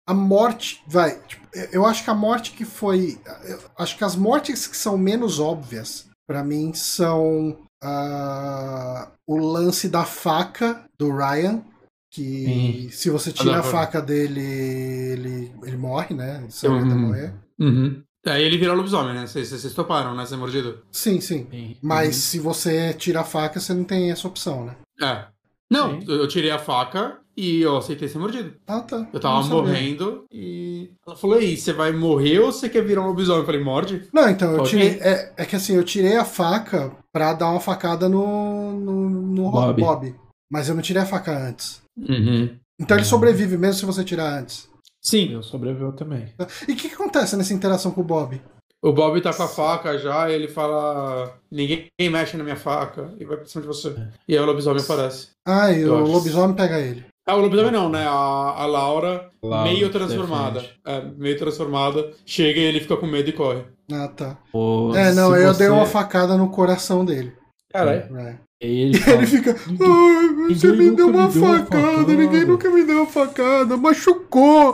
a 0.08 0.14
morte. 0.14 0.82
Vai. 0.88 1.20
tipo, 1.28 1.46
eu 1.72 1.86
acho 1.86 2.04
que 2.04 2.10
a 2.10 2.14
morte 2.16 2.52
que 2.52 2.64
foi. 2.66 3.20
eu 3.44 3.60
acho 3.78 3.98
que 3.98 4.04
as 4.04 4.16
mortes 4.16 4.66
que 4.66 4.78
são 4.78 4.98
menos 4.98 5.40
óbvias, 5.40 6.08
pra 6.26 6.44
mim, 6.44 6.74
são 6.74 7.58
ah, 7.84 9.12
o 9.28 9.38
lance 9.38 9.90
da 9.90 10.04
faca 10.06 10.86
do 10.98 11.12
Ryan. 11.16 11.62
Que 12.10 12.90
se 12.92 13.10
você 13.10 13.32
tira 13.32 13.60
a 13.60 13.64
faca 13.64 14.02
dele, 14.02 14.40
ele, 14.42 15.52
ele 15.64 15.78
morre, 15.78 16.16
né? 16.16 16.40
Ele 16.42 16.52
sai 16.52 16.70
até 16.72 16.80
Uhum. 16.88 16.98
morrer. 17.00 17.34
Uhum. 17.60 18.02
Aí 18.26 18.44
ele 18.44 18.58
vira 18.58 18.74
lobisomem, 18.74 19.14
né? 19.14 19.28
Vocês 19.28 19.50
vocês 19.50 19.74
toparam, 19.74 20.16
né? 20.16 20.26
Ser 20.26 20.38
mordido. 20.38 20.82
Sim, 20.92 21.20
sim. 21.22 21.48
Mas 21.82 22.16
se 22.16 22.40
você 22.40 22.94
tira 22.94 23.22
a 23.22 23.24
faca, 23.26 23.60
você 23.60 23.74
não 23.74 23.84
tem 23.84 24.10
essa 24.10 24.28
opção, 24.28 24.66
né? 24.66 24.76
É. 25.02 25.26
Não, 25.70 26.00
Sim. 26.02 26.08
eu 26.10 26.28
tirei 26.28 26.50
a 26.50 26.58
faca 26.58 27.20
e 27.38 27.62
eu 27.62 27.78
aceitei 27.78 28.08
ser 28.08 28.18
mordido. 28.18 28.56
Ah, 28.66 28.80
tá. 28.82 29.08
Eu 29.14 29.20
tava 29.20 29.44
morrendo 29.48 30.26
e 30.32 30.90
ela 31.06 31.16
falou: 31.16 31.38
aí, 31.38 31.56
você 31.56 31.72
vai 31.72 31.92
morrer 31.92 32.40
ou 32.40 32.52
você 32.52 32.68
quer 32.68 32.84
virar 32.84 33.04
um 33.04 33.08
lobisomem? 33.08 33.42
Eu 33.42 33.46
falei: 33.46 33.64
morde. 33.64 34.08
Não, 34.12 34.28
então, 34.28 34.54
eu 34.56 34.64
tirei. 34.64 34.94
ir. 34.94 35.02
É, 35.02 35.34
é 35.38 35.46
que 35.46 35.56
assim, 35.56 35.76
eu 35.76 35.84
tirei 35.84 36.16
a 36.18 36.26
faca 36.26 36.92
pra 37.14 37.34
dar 37.34 37.52
uma 37.52 37.60
facada 37.60 38.10
no, 38.10 38.72
no, 38.72 39.10
no 39.10 39.52
Bob. 39.52 39.82
Bob. 39.82 40.16
Mas 40.52 40.68
eu 40.68 40.76
não 40.76 40.82
tirei 40.82 41.04
a 41.04 41.06
faca 41.06 41.38
antes. 41.38 41.82
Uhum. 41.98 42.58
Então 42.80 42.98
ele 42.98 43.06
sobrevive 43.06 43.58
mesmo 43.58 43.80
se 43.80 43.86
você 43.86 44.04
tirar 44.04 44.40
antes. 44.40 44.68
Sim, 45.04 45.34
Eu 45.34 45.44
sobreviveu 45.44 45.92
também. 45.94 46.34
E 46.68 46.74
o 46.74 46.76
que, 46.76 46.90
que 46.90 46.96
acontece 46.96 47.38
nessa 47.38 47.54
interação 47.54 47.92
com 47.92 48.02
o 48.02 48.04
Bob? 48.04 48.42
o 48.84 48.94
Bob 48.94 49.20
tá 49.22 49.34
com 49.34 49.44
a 49.44 49.48
faca 49.48 49.98
já 49.98 50.30
e 50.30 50.34
ele 50.34 50.48
fala: 50.48 51.38
ninguém 51.52 51.90
mexe 52.12 52.38
na 52.38 52.44
minha 52.44 52.56
faca 52.56 53.14
e 53.20 53.26
vai 53.26 53.38
pra 53.38 53.46
cima 53.46 53.62
de 53.62 53.68
você. 53.68 53.94
E 54.28 54.36
aí 54.38 54.40
o 54.44 54.46
lobisomem 54.46 54.82
aparece. 54.82 55.30
Ah, 55.46 55.72
e 55.72 55.82
Eu 55.82 55.94
o 55.94 56.04
acho. 56.04 56.12
lobisomem 56.12 56.56
pega 56.56 56.80
ele. 56.80 57.06
Ah, 57.28 57.36
o 57.36 57.42
lobisomem 57.42 57.72
não, 57.72 57.90
né? 57.90 58.06
A, 58.08 58.12
a 58.12 58.66
Laura, 58.66 59.30
Laura 59.44 59.70
meio 59.70 59.90
transformada. 59.92 60.64
É, 60.86 61.02
meio 61.18 61.38
transformada. 61.38 62.12
Chega 62.26 62.60
e 62.60 62.64
ele 62.64 62.80
fica 62.80 62.96
com 62.96 63.06
medo 63.06 63.30
e 63.30 63.34
corre. 63.34 63.64
Ah, 63.92 64.08
tá. 64.08 64.38
Ou 64.54 64.96
É, 64.96 65.14
não, 65.14 65.36
eu 65.36 65.54
você- 65.54 65.60
dei 65.60 65.68
uma 65.70 65.86
facada 65.86 66.38
no 66.38 66.50
coração 66.50 67.04
dele. 67.04 67.34
Caralho. 67.70 68.18
É. 68.18 68.38
E 68.62 68.82
ele 68.88 68.98
fala, 68.98 69.18
ele 69.18 69.28
fica. 69.28 69.52
Ai, 69.52 70.56
você 70.56 70.72
me 70.72 70.92
deu 70.92 71.10
uma 71.10 71.28
me 71.28 71.34
deu 71.34 71.44
uma 71.44 71.58
facada, 71.60 71.82
facada." 71.82 72.14
ninguém 72.14 72.46
nunca 72.46 72.70
me 72.70 72.84
deu 72.86 72.98
uma 72.98 73.06
facada, 73.06 73.76
machucou. 73.78 74.74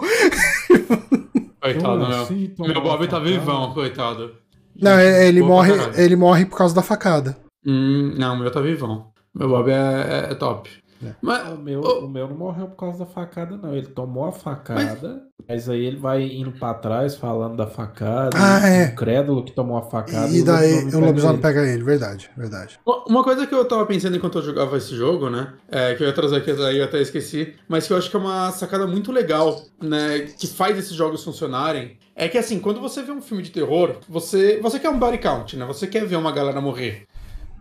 Coitado, 1.62 1.82
"Como 1.84 2.08
meu. 2.08 2.22
assim, 2.22 2.54
Meu 2.60 2.82
Bob 2.82 3.00
tá 3.08 3.18
facada?" 3.18 3.26
vivão, 3.26 3.74
coitado. 3.74 4.36
Não, 4.80 5.00
ele 5.00 5.42
Boa 5.42 5.66
pra 5.66 5.76
morre, 5.76 6.02
ele 6.04 6.16
morre 6.16 6.46
por 6.46 6.58
causa 6.58 6.74
da 6.76 6.82
facada. 6.82 7.38
Hum, 7.66 8.14
não, 8.18 8.36
o 8.36 8.40
meu 8.40 8.52
tá 8.52 8.60
vivão. 8.62 9.08
Meu 9.34 9.48
Bob 9.50 9.70
é, 9.70 9.74
é- 9.74 10.32
é 10.32 10.36
top. 10.36 10.70
É. 11.10 11.16
Mas, 11.22 11.50
O 11.50 11.58
meu, 11.58 11.82
Ô. 11.82 12.06
o 12.06 12.10
meu 12.10 12.28
não 12.28 12.36
morreu 12.36 12.68
por 12.68 12.78
causa 12.78 13.00
da 13.00 13.06
facada, 13.06 13.58
não. 13.58 13.74
Ele 13.76 13.88
tomou 13.88 14.26
a 14.26 14.32
facada, 14.32 15.24
mas, 15.48 15.70
aí 15.70 15.86
ele 15.86 15.98
vai 15.98 16.24
indo 16.24 16.52
pra 16.52 16.74
trás 16.74 17.16
falando 17.16 17.58
da 17.58 17.68
facada. 17.68 18.30
Ah, 18.36 18.68
é. 18.68 18.86
Incrédulo 18.86 19.44
que 19.44 19.52
tomou 19.52 19.78
a 19.78 19.82
facada. 19.82 20.30
E 20.30 20.44
daí 20.44 20.74
lobisomem 20.76 20.88
o 20.88 20.92
pega 20.92 21.06
lobisomem 21.08 21.34
ele. 21.36 21.42
pega 21.42 21.68
ele, 21.68 21.84
verdade, 21.84 22.30
verdade. 22.36 22.80
Uma 23.08 23.24
coisa 23.24 23.46
que 23.46 23.54
eu 23.54 23.66
tava 23.66 23.86
pensando 23.86 24.16
enquanto 24.16 24.38
eu 24.38 24.44
jogava 24.44 24.78
esse 24.78 24.96
jogo, 24.96 25.30
né? 25.30 25.54
É, 25.70 25.96
que 25.96 26.04
eu 26.04 26.08
ia 26.08 26.14
trazer 26.14 26.38
aqui, 26.38 26.52
aí 26.52 26.78
eu 26.78 26.86
até 26.86 27.02
esqueci, 27.02 27.54
mas 27.68 27.86
que 27.88 27.94
eu 27.94 27.98
acho 27.98 28.10
que 28.10 28.16
é 28.16 28.20
uma 28.20 28.52
sacada 28.52 28.88
muito 28.88 29.12
legal, 29.12 29.62
né? 29.82 30.28
Que 30.40 30.48
faz 30.48 30.78
esses 30.78 30.94
jogos 30.94 31.24
funcionarem. 31.24 31.98
É 32.16 32.28
que 32.28 32.38
assim, 32.38 32.60
quando 32.60 32.80
você 32.80 33.02
vê 33.02 33.12
um 33.12 33.22
filme 33.22 33.42
de 33.42 33.50
terror, 33.52 33.98
você, 34.08 34.60
você 34.62 34.80
quer 34.80 34.90
um 34.90 35.00
body 35.00 35.18
count, 35.18 35.58
né? 35.58 35.66
Você 35.66 35.88
quer 35.88 36.06
ver 36.06 36.16
uma 36.16 36.32
galera 36.32 36.62
morrer. 36.62 37.08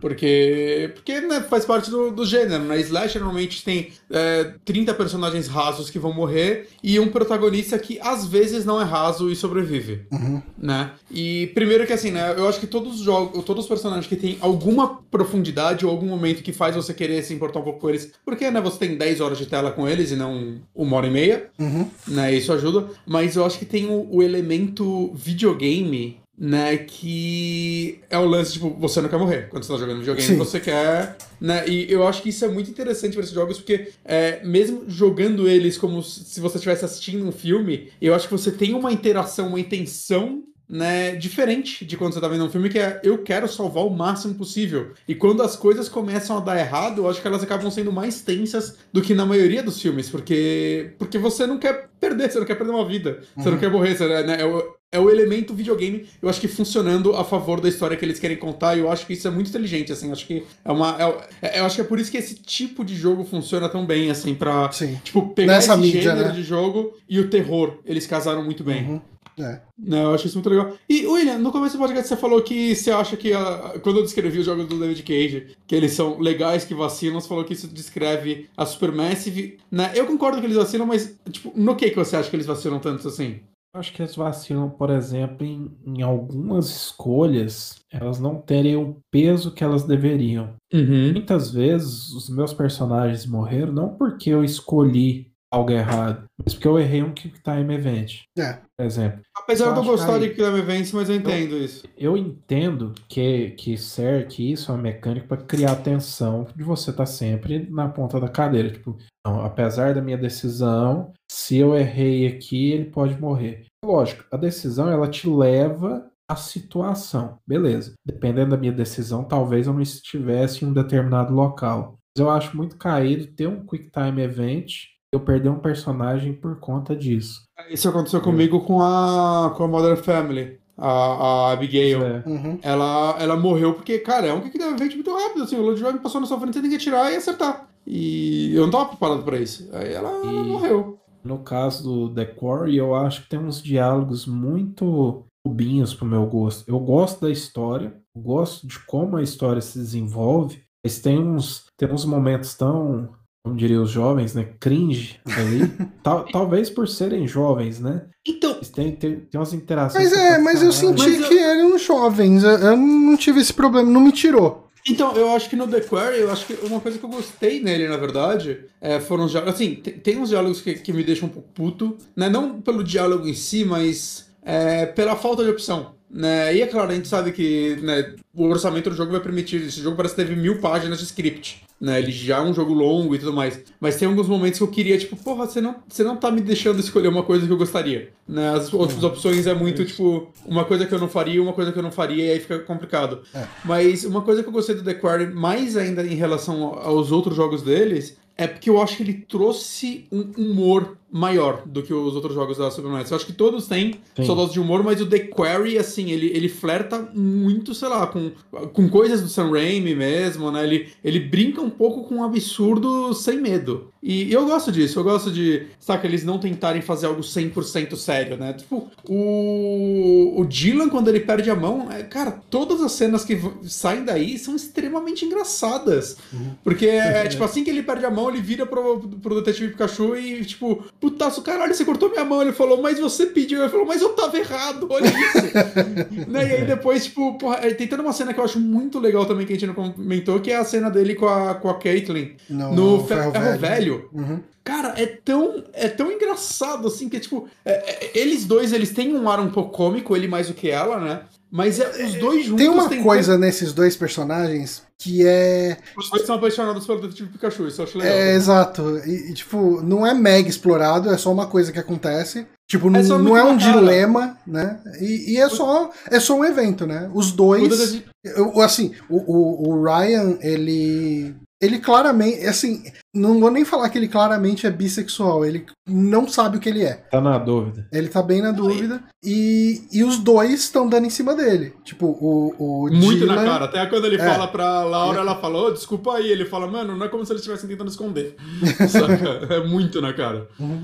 Porque, 0.03 0.91
porque 0.95 1.21
né, 1.21 1.39
faz 1.49 1.63
parte 1.65 1.89
do, 1.89 2.11
do 2.11 2.25
gênero, 2.25 2.61
né? 2.65 2.77
Slasher 2.81 3.21
normalmente 3.21 3.63
tem 3.63 3.93
é, 4.11 4.51
30 4.65 4.93
personagens 4.95 5.47
rasos 5.47 5.89
que 5.89 5.97
vão 5.97 6.11
morrer 6.13 6.67
e 6.83 6.99
um 6.99 7.07
protagonista 7.07 7.79
que 7.79 7.97
às 8.01 8.27
vezes 8.27 8.65
não 8.65 8.81
é 8.81 8.83
raso 8.83 9.31
e 9.31 9.35
sobrevive 9.35 10.01
Uhum. 10.11 10.41
né? 10.57 10.91
E 11.09 11.47
primeiro 11.55 11.87
que 11.87 11.93
assim, 11.93 12.11
né? 12.11 12.33
Eu 12.37 12.47
acho 12.49 12.59
que 12.59 12.67
todos 12.67 12.95
os 12.99 13.01
jogos, 13.01 13.43
todos 13.45 13.63
os 13.63 13.69
personagens 13.69 14.05
que 14.05 14.17
têm 14.17 14.37
alguma 14.41 15.01
profundidade 15.09 15.85
ou 15.85 15.91
algum 15.91 16.07
momento 16.07 16.43
que 16.43 16.51
faz 16.51 16.75
você 16.75 16.93
querer 16.93 17.23
se 17.23 17.33
importar 17.33 17.59
um 17.59 17.63
pouco 17.63 17.79
com 17.79 17.89
eles, 17.89 18.11
porque 18.25 18.51
né, 18.51 18.59
você 18.59 18.79
tem 18.79 18.97
10 18.97 19.21
horas 19.21 19.37
de 19.37 19.45
tela 19.45 19.71
com 19.71 19.87
eles 19.87 20.11
e 20.11 20.17
não 20.17 20.59
uma 20.75 20.97
hora 20.97 21.07
e 21.07 21.11
meia, 21.11 21.47
Uhum. 21.57 21.87
né? 22.09 22.33
Isso 22.33 22.51
ajuda. 22.51 22.89
Mas 23.05 23.37
eu 23.37 23.45
acho 23.45 23.57
que 23.57 23.65
tem 23.65 23.85
o, 23.85 24.05
o 24.11 24.21
elemento 24.21 25.11
videogame. 25.13 26.21
Né, 26.35 26.77
que 26.77 28.01
é 28.09 28.17
o 28.17 28.25
lance, 28.25 28.53
tipo, 28.53 28.75
você 28.79 28.99
não 28.99 29.07
quer 29.07 29.19
morrer 29.19 29.49
quando 29.49 29.63
você 29.63 29.71
tá 29.71 29.77
jogando 29.77 29.99
videogame, 29.99 30.29
Sim. 30.29 30.35
você 30.35 30.59
quer, 30.59 31.15
né, 31.39 31.63
e 31.69 31.89
eu 31.91 32.07
acho 32.07 32.23
que 32.23 32.29
isso 32.29 32.43
é 32.43 32.47
muito 32.47 32.71
interessante 32.71 33.13
para 33.13 33.21
esses 33.21 33.33
jogos, 33.33 33.57
porque 33.57 33.91
é, 34.03 34.43
mesmo 34.43 34.83
jogando 34.87 35.47
eles 35.47 35.77
como 35.77 36.01
se 36.01 36.39
você 36.39 36.55
estivesse 36.57 36.83
assistindo 36.83 37.23
um 37.23 37.31
filme, 37.31 37.91
eu 38.01 38.15
acho 38.15 38.27
que 38.27 38.33
você 38.33 38.51
tem 38.51 38.73
uma 38.73 38.91
interação, 38.91 39.49
uma 39.49 39.59
intenção 39.59 40.43
né, 40.67 41.15
diferente 41.15 41.85
de 41.85 41.97
quando 41.97 42.13
você 42.13 42.21
tá 42.21 42.27
vendo 42.27 42.45
um 42.45 42.49
filme, 42.49 42.69
que 42.69 42.79
é 42.79 42.99
eu 43.03 43.19
quero 43.19 43.47
salvar 43.47 43.85
o 43.85 43.89
máximo 43.89 44.33
possível. 44.35 44.91
E 45.07 45.13
quando 45.13 45.43
as 45.43 45.55
coisas 45.55 45.89
começam 45.89 46.37
a 46.37 46.39
dar 46.39 46.59
errado, 46.59 47.01
eu 47.01 47.09
acho 47.09 47.21
que 47.21 47.27
elas 47.27 47.43
acabam 47.43 47.69
sendo 47.69 47.91
mais 47.91 48.21
tensas 48.21 48.77
do 48.91 49.01
que 49.01 49.13
na 49.13 49.25
maioria 49.25 49.61
dos 49.61 49.81
filmes, 49.81 50.09
porque 50.09 50.93
porque 50.97 51.17
você 51.17 51.45
não 51.45 51.57
quer 51.57 51.89
perder, 51.99 52.31
você 52.31 52.39
não 52.39 52.45
quer 52.45 52.55
perder 52.55 52.73
uma 52.73 52.87
vida, 52.87 53.19
você 53.35 53.49
não 53.49 53.57
quer 53.57 53.69
morrer, 53.69 53.95
você, 53.95 54.07
né, 54.23 54.41
é, 54.41 54.45
o, 54.45 54.75
é 54.91 54.99
o 54.99 55.09
elemento 55.09 55.53
videogame, 55.53 56.05
eu 56.21 56.27
acho 56.27 56.41
que 56.41 56.47
funcionando 56.47 57.15
a 57.15 57.23
favor 57.23 57.61
da 57.61 57.69
história 57.69 57.95
que 57.95 58.03
eles 58.03 58.19
querem 58.19 58.37
contar, 58.37 58.75
e 58.75 58.79
eu 58.79 58.91
acho 58.91 59.07
que 59.07 59.13
isso 59.13 59.27
é 59.27 59.31
muito 59.31 59.49
inteligente, 59.49 59.91
assim, 59.91 60.11
acho 60.11 60.27
que 60.27 60.43
é 60.65 60.71
uma... 60.71 60.97
É, 61.41 61.59
eu 61.59 61.65
acho 61.65 61.75
que 61.75 61.81
é 61.81 61.85
por 61.85 61.99
isso 61.99 62.11
que 62.11 62.17
esse 62.17 62.35
tipo 62.35 62.83
de 62.83 62.95
jogo 62.95 63.23
funciona 63.23 63.69
tão 63.69 63.85
bem, 63.85 64.11
assim, 64.11 64.35
pra, 64.35 64.69
Sim. 64.71 64.99
tipo, 65.03 65.29
pegar 65.29 65.53
Nessa 65.53 65.73
esse 65.73 65.81
mídia, 65.81 66.01
gênero 66.01 66.27
né? 66.27 66.33
de 66.33 66.43
jogo 66.43 66.93
e 67.07 67.19
o 67.19 67.29
terror, 67.29 67.79
eles 67.85 68.05
casaram 68.05 68.43
muito 68.43 68.63
bem. 68.63 68.83
Uhum. 68.83 69.01
É. 69.39 69.61
Não, 69.77 70.03
eu 70.09 70.13
acho 70.13 70.27
isso 70.27 70.35
muito 70.37 70.49
legal. 70.49 70.73
E, 70.89 71.05
William, 71.07 71.37
no 71.39 71.51
começo 71.51 71.75
do 71.75 71.79
podcast 71.79 72.07
você 72.07 72.17
falou 72.17 72.41
que 72.41 72.75
você 72.75 72.91
acha 72.91 73.17
que, 73.17 73.33
a- 73.33 73.79
quando 73.81 73.97
eu 73.97 74.03
descrevi 74.03 74.39
os 74.39 74.45
jogos 74.45 74.67
do 74.67 74.79
David 74.79 75.01
Cage, 75.03 75.55
que 75.65 75.73
eles 75.75 75.91
são 75.93 76.19
legais 76.19 76.65
que 76.65 76.75
vacilam, 76.75 77.19
você 77.19 77.27
falou 77.27 77.43
que 77.43 77.53
isso 77.53 77.67
descreve 77.67 78.47
a 78.55 78.65
Supermassive. 78.65 79.57
Né? 79.71 79.91
Eu 79.95 80.05
concordo 80.05 80.39
que 80.39 80.45
eles 80.45 80.57
vacilam, 80.57 80.85
mas, 80.87 81.17
tipo, 81.31 81.51
no 81.55 81.75
que, 81.75 81.89
que 81.89 81.95
você 81.95 82.15
acha 82.15 82.29
que 82.29 82.35
eles 82.35 82.45
vacilam 82.45 82.79
tanto 82.79 83.07
assim? 83.07 83.39
Eu 83.75 83.79
Acho 83.79 83.91
que 83.91 84.03
eles 84.03 84.15
vacilam, 84.15 84.69
por 84.69 84.91
exemplo, 84.91 85.43
em, 85.43 85.71
em 85.83 86.03
algumas 86.03 86.69
escolhas, 86.69 87.77
elas 87.91 88.19
não 88.19 88.35
terem 88.35 88.75
o 88.75 88.97
peso 89.11 89.51
que 89.51 89.63
elas 89.63 89.83
deveriam. 89.83 90.53
Uhum. 90.71 91.11
Muitas 91.13 91.51
vezes 91.51 92.11
os 92.11 92.29
meus 92.29 92.53
personagens 92.53 93.25
morreram 93.25 93.73
não 93.73 93.89
porque 93.89 94.29
eu 94.29 94.43
escolhi 94.43 95.32
algo 95.53 95.71
errado, 95.71 96.25
mas 96.43 96.55
porque 96.55 96.67
eu 96.67 96.79
errei 96.79 97.03
um 97.03 97.13
Quick 97.13 97.41
Time 97.43 97.75
Event. 97.75 98.21
É. 98.35 98.59
Por 98.75 98.85
exemplo. 98.85 99.21
Apesar 99.37 99.67
Eu 99.67 99.73
de 99.73 99.79
eu 99.79 99.83
gostar 99.83 100.19
que 100.19 100.27
de 100.27 100.33
Killer 100.33 100.55
Events, 100.55 100.91
mas 100.91 101.09
eu 101.09 101.15
entendo 101.15 101.55
isso. 101.57 101.87
Eu 101.95 102.17
entendo 102.17 102.93
que, 103.07 103.51
que, 103.51 103.77
ser, 103.77 104.27
que 104.27 104.51
isso 104.51 104.71
é 104.71 104.75
uma 104.75 104.81
mecânica 104.81 105.27
para 105.27 105.45
criar 105.45 105.75
tensão 105.75 106.47
de 106.55 106.63
você 106.63 106.89
estar 106.89 107.05
sempre 107.05 107.67
na 107.69 107.87
ponta 107.87 108.19
da 108.19 108.27
cadeira. 108.27 108.71
Tipo, 108.71 108.97
não, 109.25 109.45
apesar 109.45 109.93
da 109.93 110.01
minha 110.01 110.17
decisão, 110.17 111.13
se 111.31 111.57
eu 111.57 111.75
errei 111.75 112.25
aqui, 112.25 112.71
ele 112.71 112.85
pode 112.85 113.19
morrer. 113.21 113.65
Lógico, 113.85 114.25
a 114.31 114.37
decisão 114.37 114.89
ela 114.89 115.07
te 115.07 115.29
leva 115.29 116.09
à 116.27 116.35
situação. 116.35 117.37
Beleza. 117.45 117.93
Dependendo 118.03 118.51
da 118.51 118.57
minha 118.57 118.71
decisão, 118.71 119.23
talvez 119.23 119.67
eu 119.67 119.73
não 119.73 119.81
estivesse 119.81 120.65
em 120.65 120.69
um 120.69 120.73
determinado 120.73 121.31
local. 121.31 121.99
Mas 122.15 122.25
eu 122.25 122.29
acho 122.31 122.57
muito 122.57 122.75
caído 122.77 123.27
ter 123.27 123.47
um 123.47 123.65
Quick 123.65 123.91
Time 123.91 124.21
Event 124.21 124.92
eu 125.13 125.19
perder 125.19 125.49
um 125.49 125.59
personagem 125.59 126.33
por 126.33 126.59
conta 126.59 126.95
disso. 126.95 127.43
Isso 127.69 127.87
aconteceu 127.87 128.19
comigo 128.19 128.61
com 128.61 128.81
a, 128.81 129.53
com 129.55 129.63
a 129.63 129.67
Modern 129.67 129.95
Family, 129.97 130.57
a, 130.77 130.87
a 130.89 131.51
Abigail. 131.51 132.03
É. 132.03 132.23
Uhum. 132.25 132.57
Ela, 132.61 133.15
ela 133.19 133.37
morreu 133.37 133.73
porque, 133.73 133.99
cara, 133.99 134.27
é 134.27 134.33
um 134.33 134.41
Quick 134.41 134.57
Time 134.57 134.73
Event 134.73 134.95
muito 134.95 135.13
rápido, 135.15 135.43
assim, 135.43 135.55
o 135.55 135.61
Load 135.61 135.79
Drive 135.81 135.99
passou 135.99 136.19
na 136.19 136.27
sua 136.27 136.39
frente, 136.39 136.55
você 136.55 136.61
tem 136.61 136.69
que 136.69 136.75
atirar 136.77 137.11
e 137.11 137.15
acertar. 137.15 137.67
E 137.85 138.53
eu 138.55 138.63
não 138.63 138.71
tava 138.71 138.85
preparado 138.87 139.23
pra 139.23 139.37
isso. 139.37 139.69
Aí 139.73 139.93
ela, 139.93 140.09
ela 140.09 140.25
E- 140.31 140.47
morreu. 140.47 140.99
No 141.23 141.39
caso 141.39 141.83
do 141.83 142.09
The 142.13 142.25
Quarry, 142.25 142.75
eu 142.75 142.93
acho 142.95 143.23
que 143.23 143.29
tem 143.29 143.39
uns 143.39 143.61
diálogos 143.61 144.25
muito 144.25 145.23
bobinhos 145.45 145.93
pro 145.93 146.05
meu 146.05 146.25
gosto. 146.25 146.67
Eu 146.67 146.77
gosto 146.79 147.21
da 147.21 147.29
história, 147.29 147.93
gosto 148.17 148.67
de 148.67 148.77
como 148.79 149.15
a 149.15 149.21
história 149.23 149.61
se 149.61 149.77
desenvolve, 149.79 150.61
mas 150.83 150.99
tem 150.99 151.17
uns, 151.19 151.65
tem 151.77 151.89
uns 151.89 152.03
momentos 152.03 152.53
tão, 152.55 153.09
como 153.43 153.57
diria 153.57 153.81
os 153.81 153.91
jovens, 153.91 154.33
né? 154.33 154.47
Cringe 154.57 155.19
ali. 155.25 155.69
Tal, 156.01 156.23
talvez 156.25 156.69
por 156.69 156.87
serem 156.87 157.27
jovens, 157.27 157.79
né? 157.79 158.05
Então. 158.25 158.53
Tem, 158.73 158.91
tem, 158.95 159.15
tem 159.17 159.39
umas 159.39 159.53
interações. 159.53 160.11
Mas 160.11 160.17
é, 160.17 160.37
mas 160.37 160.63
eu 160.63 160.71
senti 160.71 161.09
mas 161.09 161.27
que 161.27 161.33
eu... 161.33 161.39
eram 161.39 161.77
jovens. 161.77 162.43
Eu, 162.43 162.51
eu 162.51 162.77
não 162.77 163.17
tive 163.17 163.41
esse 163.41 163.53
problema, 163.53 163.89
não 163.89 163.99
me 163.99 164.13
tirou. 164.13 164.69
Então, 164.89 165.13
eu 165.15 165.31
acho 165.31 165.49
que 165.49 165.55
no 165.55 165.67
The 165.67 165.81
Quarry, 165.81 166.19
eu 166.19 166.31
acho 166.31 166.45
que 166.45 166.53
uma 166.65 166.79
coisa 166.79 166.97
que 166.97 167.03
eu 167.03 167.09
gostei 167.09 167.61
nele, 167.61 167.87
na 167.87 167.95
verdade, 167.97 168.65
é, 168.81 168.99
foram 168.99 169.25
os 169.25 169.31
diálogos. 169.31 169.55
Assim, 169.55 169.75
tem, 169.75 169.93
tem 169.93 170.19
uns 170.19 170.29
diálogos 170.29 170.61
que, 170.61 170.75
que 170.75 170.93
me 170.93 171.03
deixam 171.03 171.27
um 171.27 171.31
pouco 171.31 171.49
puto, 171.53 171.97
né? 172.15 172.29
Não 172.29 172.61
pelo 172.61 172.83
diálogo 172.83 173.27
em 173.27 173.33
si, 173.33 173.65
mas 173.65 174.29
é, 174.41 174.85
pela 174.85 175.15
falta 175.15 175.43
de 175.43 175.49
opção. 175.49 175.95
Né? 176.13 176.55
E 176.55 176.61
é 176.61 176.67
claro, 176.67 176.91
a 176.91 176.95
gente 176.95 177.07
sabe 177.07 177.31
que 177.31 177.75
né, 177.81 178.13
o 178.35 178.43
orçamento 178.43 178.87
do 178.87 178.95
jogo 178.95 179.11
vai 179.11 179.19
permitir. 179.19 179.55
Esse 179.55 179.81
jogo 179.81 179.97
parece 179.97 180.13
que 180.13 180.21
teve 180.21 180.39
mil 180.39 180.61
páginas 180.61 180.99
de 180.99 181.05
script. 181.05 181.63
Né? 181.81 181.97
Ele 181.97 182.11
já 182.11 182.37
é 182.37 182.41
um 182.41 182.53
jogo 182.53 182.71
longo 182.71 183.15
e 183.15 183.19
tudo 183.19 183.33
mais. 183.33 183.59
Mas 183.79 183.97
tem 183.97 184.07
alguns 184.07 184.27
momentos 184.27 184.59
que 184.59 184.63
eu 184.63 184.67
queria, 184.67 184.95
tipo, 184.95 185.15
porra, 185.15 185.47
você 185.47 185.59
não, 185.59 185.75
você 185.89 186.03
não 186.03 186.15
tá 186.15 186.29
me 186.29 186.39
deixando 186.39 186.79
escolher 186.79 187.07
uma 187.07 187.23
coisa 187.23 187.47
que 187.47 187.51
eu 187.51 187.57
gostaria. 187.57 188.09
Né? 188.27 188.47
As 188.51 188.71
outras 188.71 189.03
opções 189.03 189.47
é 189.47 189.55
muito, 189.55 189.83
tipo, 189.83 190.31
uma 190.45 190.63
coisa 190.65 190.85
que 190.85 190.93
eu 190.93 190.99
não 190.99 191.09
faria, 191.09 191.41
uma 191.41 191.53
coisa 191.53 191.71
que 191.71 191.79
eu 191.79 191.83
não 191.83 191.91
faria, 191.91 192.25
e 192.25 192.31
aí 192.33 192.39
fica 192.39 192.59
complicado. 192.59 193.23
É. 193.33 193.47
Mas 193.65 194.05
uma 194.05 194.21
coisa 194.21 194.43
que 194.43 194.49
eu 194.49 194.53
gostei 194.53 194.75
do 194.75 194.83
The 194.83 194.93
Quarry, 194.93 195.33
mais 195.33 195.75
ainda 195.75 196.05
em 196.05 196.15
relação 196.15 196.63
aos 196.75 197.11
outros 197.11 197.35
jogos 197.35 197.63
deles, 197.63 198.15
é 198.37 198.47
porque 198.47 198.69
eu 198.69 198.81
acho 198.81 198.97
que 198.97 199.03
ele 199.03 199.13
trouxe 199.13 200.07
um 200.11 200.31
humor 200.37 200.97
maior 201.13 201.61
do 201.67 201.83
que 201.83 201.93
os 201.93 202.15
outros 202.15 202.33
jogos 202.33 202.57
da 202.57 202.71
Supermassive. 202.71 203.11
Eu 203.11 203.17
acho 203.17 203.25
que 203.27 203.33
todos 203.33 203.67
têm 203.67 203.99
sua 204.25 204.33
dose 204.33 204.53
de 204.53 204.59
humor, 204.59 204.83
mas 204.83 204.99
o 204.99 205.05
The 205.05 205.19
Quarry, 205.19 205.77
assim, 205.77 206.09
ele, 206.09 206.25
ele 206.33 206.49
flerta 206.49 207.07
muito, 207.13 207.75
sei 207.75 207.87
lá, 207.87 208.07
com, 208.07 208.31
com 208.73 208.89
coisas 208.89 209.21
do 209.21 209.29
Sam 209.29 209.51
Raimi 209.51 209.93
mesmo, 209.93 210.51
né? 210.51 210.63
Ele, 210.63 210.89
ele 211.03 211.19
brinca 211.19 211.61
um 211.61 211.69
pouco 211.69 212.03
com 212.05 212.15
um 212.15 212.23
absurdo 212.23 213.13
sem 213.13 213.39
medo. 213.39 213.93
E 214.01 214.33
eu 214.33 214.45
gosto 214.45 214.69
disso, 214.69 214.99
eu 214.99 215.03
gosto 215.03 215.31
de, 215.31 215.67
saca, 215.79 216.05
eles 216.05 216.25
não 216.25 216.37
tentarem 216.37 216.81
fazer 216.81 217.05
algo 217.05 217.21
100% 217.21 217.95
sério, 217.95 218.35
né? 218.35 218.51
Tipo, 218.51 218.91
o, 219.07 220.41
o 220.41 220.45
Dylan, 220.45 220.89
quando 220.89 221.07
ele 221.07 221.21
perde 221.21 221.49
a 221.49 221.55
mão, 221.55 221.89
é, 221.89 222.03
cara, 222.03 222.31
todas 222.49 222.81
as 222.81 222.91
cenas 222.91 223.23
que 223.23 223.39
saem 223.63 224.03
daí 224.03 224.37
são 224.37 224.57
extremamente 224.57 225.23
engraçadas. 225.23 226.17
Uhum. 226.33 226.51
Porque 226.65 226.85
é, 226.85 227.25
é, 227.25 227.27
tipo, 227.29 227.45
assim 227.45 227.63
que 227.63 227.69
ele 227.69 227.81
perde 227.81 228.05
a 228.05 228.11
mão, 228.11 228.29
ele 228.29 228.41
vira 228.41 228.65
pro, 228.65 228.99
pro 229.21 229.35
detetive 229.35 229.71
Pikachu 229.71 230.17
e, 230.17 230.43
tipo, 230.43 230.83
putaço, 231.03 231.41
caralho, 231.41 231.75
você 231.75 231.83
cortou 231.83 232.09
minha 232.09 232.23
mão. 232.23 232.41
Ele 232.41 232.53
falou, 232.53 232.81
mas 232.81 232.97
você 232.97 233.25
pediu. 233.25 233.59
Ele 233.59 233.69
falou, 233.69 233.85
mas 233.85 234.01
eu 234.01 234.13
tava 234.13 234.37
errado, 234.37 234.87
olha 234.89 235.07
isso. 235.07 235.51
né? 236.31 236.47
E 236.47 236.51
aí 236.53 236.65
depois, 236.65 237.03
tipo, 237.03 237.37
porra, 237.37 237.57
tem 237.73 237.87
toda 237.87 238.01
uma 238.01 238.13
cena 238.13 238.33
que 238.33 238.39
eu 238.39 238.43
acho 238.45 238.57
muito 238.57 238.99
legal 238.99 239.25
também 239.25 239.45
que 239.45 239.51
a 239.51 239.55
gente 239.57 239.67
não 239.67 239.73
comentou, 239.73 240.39
que 240.39 240.49
é 240.49 240.55
a 240.55 240.63
cena 240.63 240.89
dele 240.89 241.15
com 241.15 241.27
a, 241.27 241.55
com 241.55 241.69
a 241.69 241.77
Caitlyn 241.77 242.31
no, 242.49 242.73
no 242.73 243.05
Ferro, 243.05 243.33
Ferro 243.33 243.43
Velho. 243.43 243.59
Velho. 243.59 244.09
Uhum. 244.13 244.39
Cara, 244.63 244.93
é 244.95 245.05
tão, 245.05 245.61
é 245.73 245.89
tão 245.89 246.09
engraçado 246.09 246.87
assim 246.87 247.09
que, 247.09 247.19
tipo, 247.19 247.49
é, 247.65 247.71
é, 247.73 248.11
eles 248.17 248.45
dois, 248.45 248.71
eles 248.71 248.91
têm 248.91 249.13
um 249.13 249.29
ar 249.29 249.41
um 249.41 249.51
pouco 249.51 249.71
cômico, 249.71 250.15
ele 250.15 250.29
mais 250.29 250.47
do 250.47 250.53
que 250.53 250.69
ela, 250.69 251.01
né? 251.01 251.23
Mas 251.51 251.81
é, 251.81 252.05
os 252.05 252.13
dois 252.15 252.45
juntos. 252.45 252.63
Tem 252.63 252.69
uma 252.69 252.89
coisa 253.03 253.37
nesses 253.37 253.73
dois 253.73 253.97
personagens 253.97 254.83
que 255.03 255.27
é. 255.27 255.77
Os 255.97 256.09
dois 256.09 256.25
são 256.25 256.35
apaixonados 256.35 256.87
pelo 256.87 257.01
detetive 257.01 257.29
Pikachu, 257.29 257.67
isso 257.67 257.81
eu 257.81 257.85
acho 257.85 257.97
legal. 257.97 258.13
É, 258.13 258.35
exato. 258.35 258.99
E, 259.05 259.31
e, 259.31 259.33
tipo, 259.33 259.81
não 259.81 260.07
é 260.07 260.13
mega 260.13 260.47
explorado, 260.47 261.09
é 261.09 261.17
só 261.17 261.31
uma 261.31 261.47
coisa 261.47 261.73
que 261.73 261.79
acontece. 261.79 262.47
Tipo, 262.65 262.87
é 262.87 263.03
não, 263.03 263.19
não 263.19 263.37
é 263.37 263.43
um 263.43 263.57
dilema, 263.57 264.37
né? 264.47 264.79
E, 265.01 265.33
e, 265.33 265.37
é, 265.37 265.49
só, 265.49 265.91
é 266.09 266.19
só 266.19 266.35
um 266.35 266.45
evento, 266.45 266.87
né? 266.87 267.11
Os 267.13 267.33
dois. 267.33 268.01
Eu, 268.23 268.61
assim, 268.61 268.93
o, 269.09 269.17
o, 269.17 269.69
o 269.69 269.83
Ryan, 269.83 270.37
ele 270.39 271.35
ele 271.63 271.79
claramente, 271.79 272.45
assim, 272.45 272.83
não 273.13 273.39
vou 273.39 273.49
nem 273.49 273.63
falar 273.63 273.89
que 273.89 273.97
ele 273.97 274.09
claramente 274.09 274.67
é 274.67 274.69
bissexual, 274.69 275.45
ele 275.45 275.65
não 275.87 276.27
sabe 276.27 276.57
o 276.57 276.59
que 276.59 276.67
ele 276.67 276.83
é. 276.83 276.95
Tá 276.95 277.21
na 277.21 277.37
dúvida. 277.37 277.87
Ele 277.89 278.09
tá 278.09 278.21
bem 278.21 278.41
na 278.41 278.51
dúvida. 278.51 279.01
E, 279.23 279.81
e 279.89 280.03
os 280.03 280.17
dois 280.17 280.59
estão 280.59 280.89
dando 280.89 281.05
em 281.05 281.09
cima 281.09 281.33
dele. 281.33 281.73
Tipo, 281.85 282.07
o. 282.07 282.53
o 282.59 282.89
Muito 282.91 283.19
Dylan, 283.19 283.35
na 283.35 283.43
cara. 283.45 283.65
Até 283.65 283.85
quando 283.85 284.05
ele 284.05 284.17
é. 284.17 284.19
fala 284.19 284.47
pra 284.47 284.83
Laura, 284.83 285.21
ela 285.21 285.35
fala, 285.35 285.67
oh, 285.67 285.71
desculpa 285.71 286.15
aí. 286.15 286.29
Ele 286.29 286.43
fala, 286.43 286.67
mano, 286.67 286.97
não 286.97 287.05
é 287.05 287.09
como 287.09 287.25
se 287.25 287.31
eles 287.31 287.41
estivessem 287.41 287.69
tentando 287.69 287.89
esconder. 287.89 288.35
Saca? 288.89 289.53
É 289.53 289.65
muito 289.65 290.01
na 290.01 290.11
cara. 290.11 290.49
Uhum. 290.59 290.83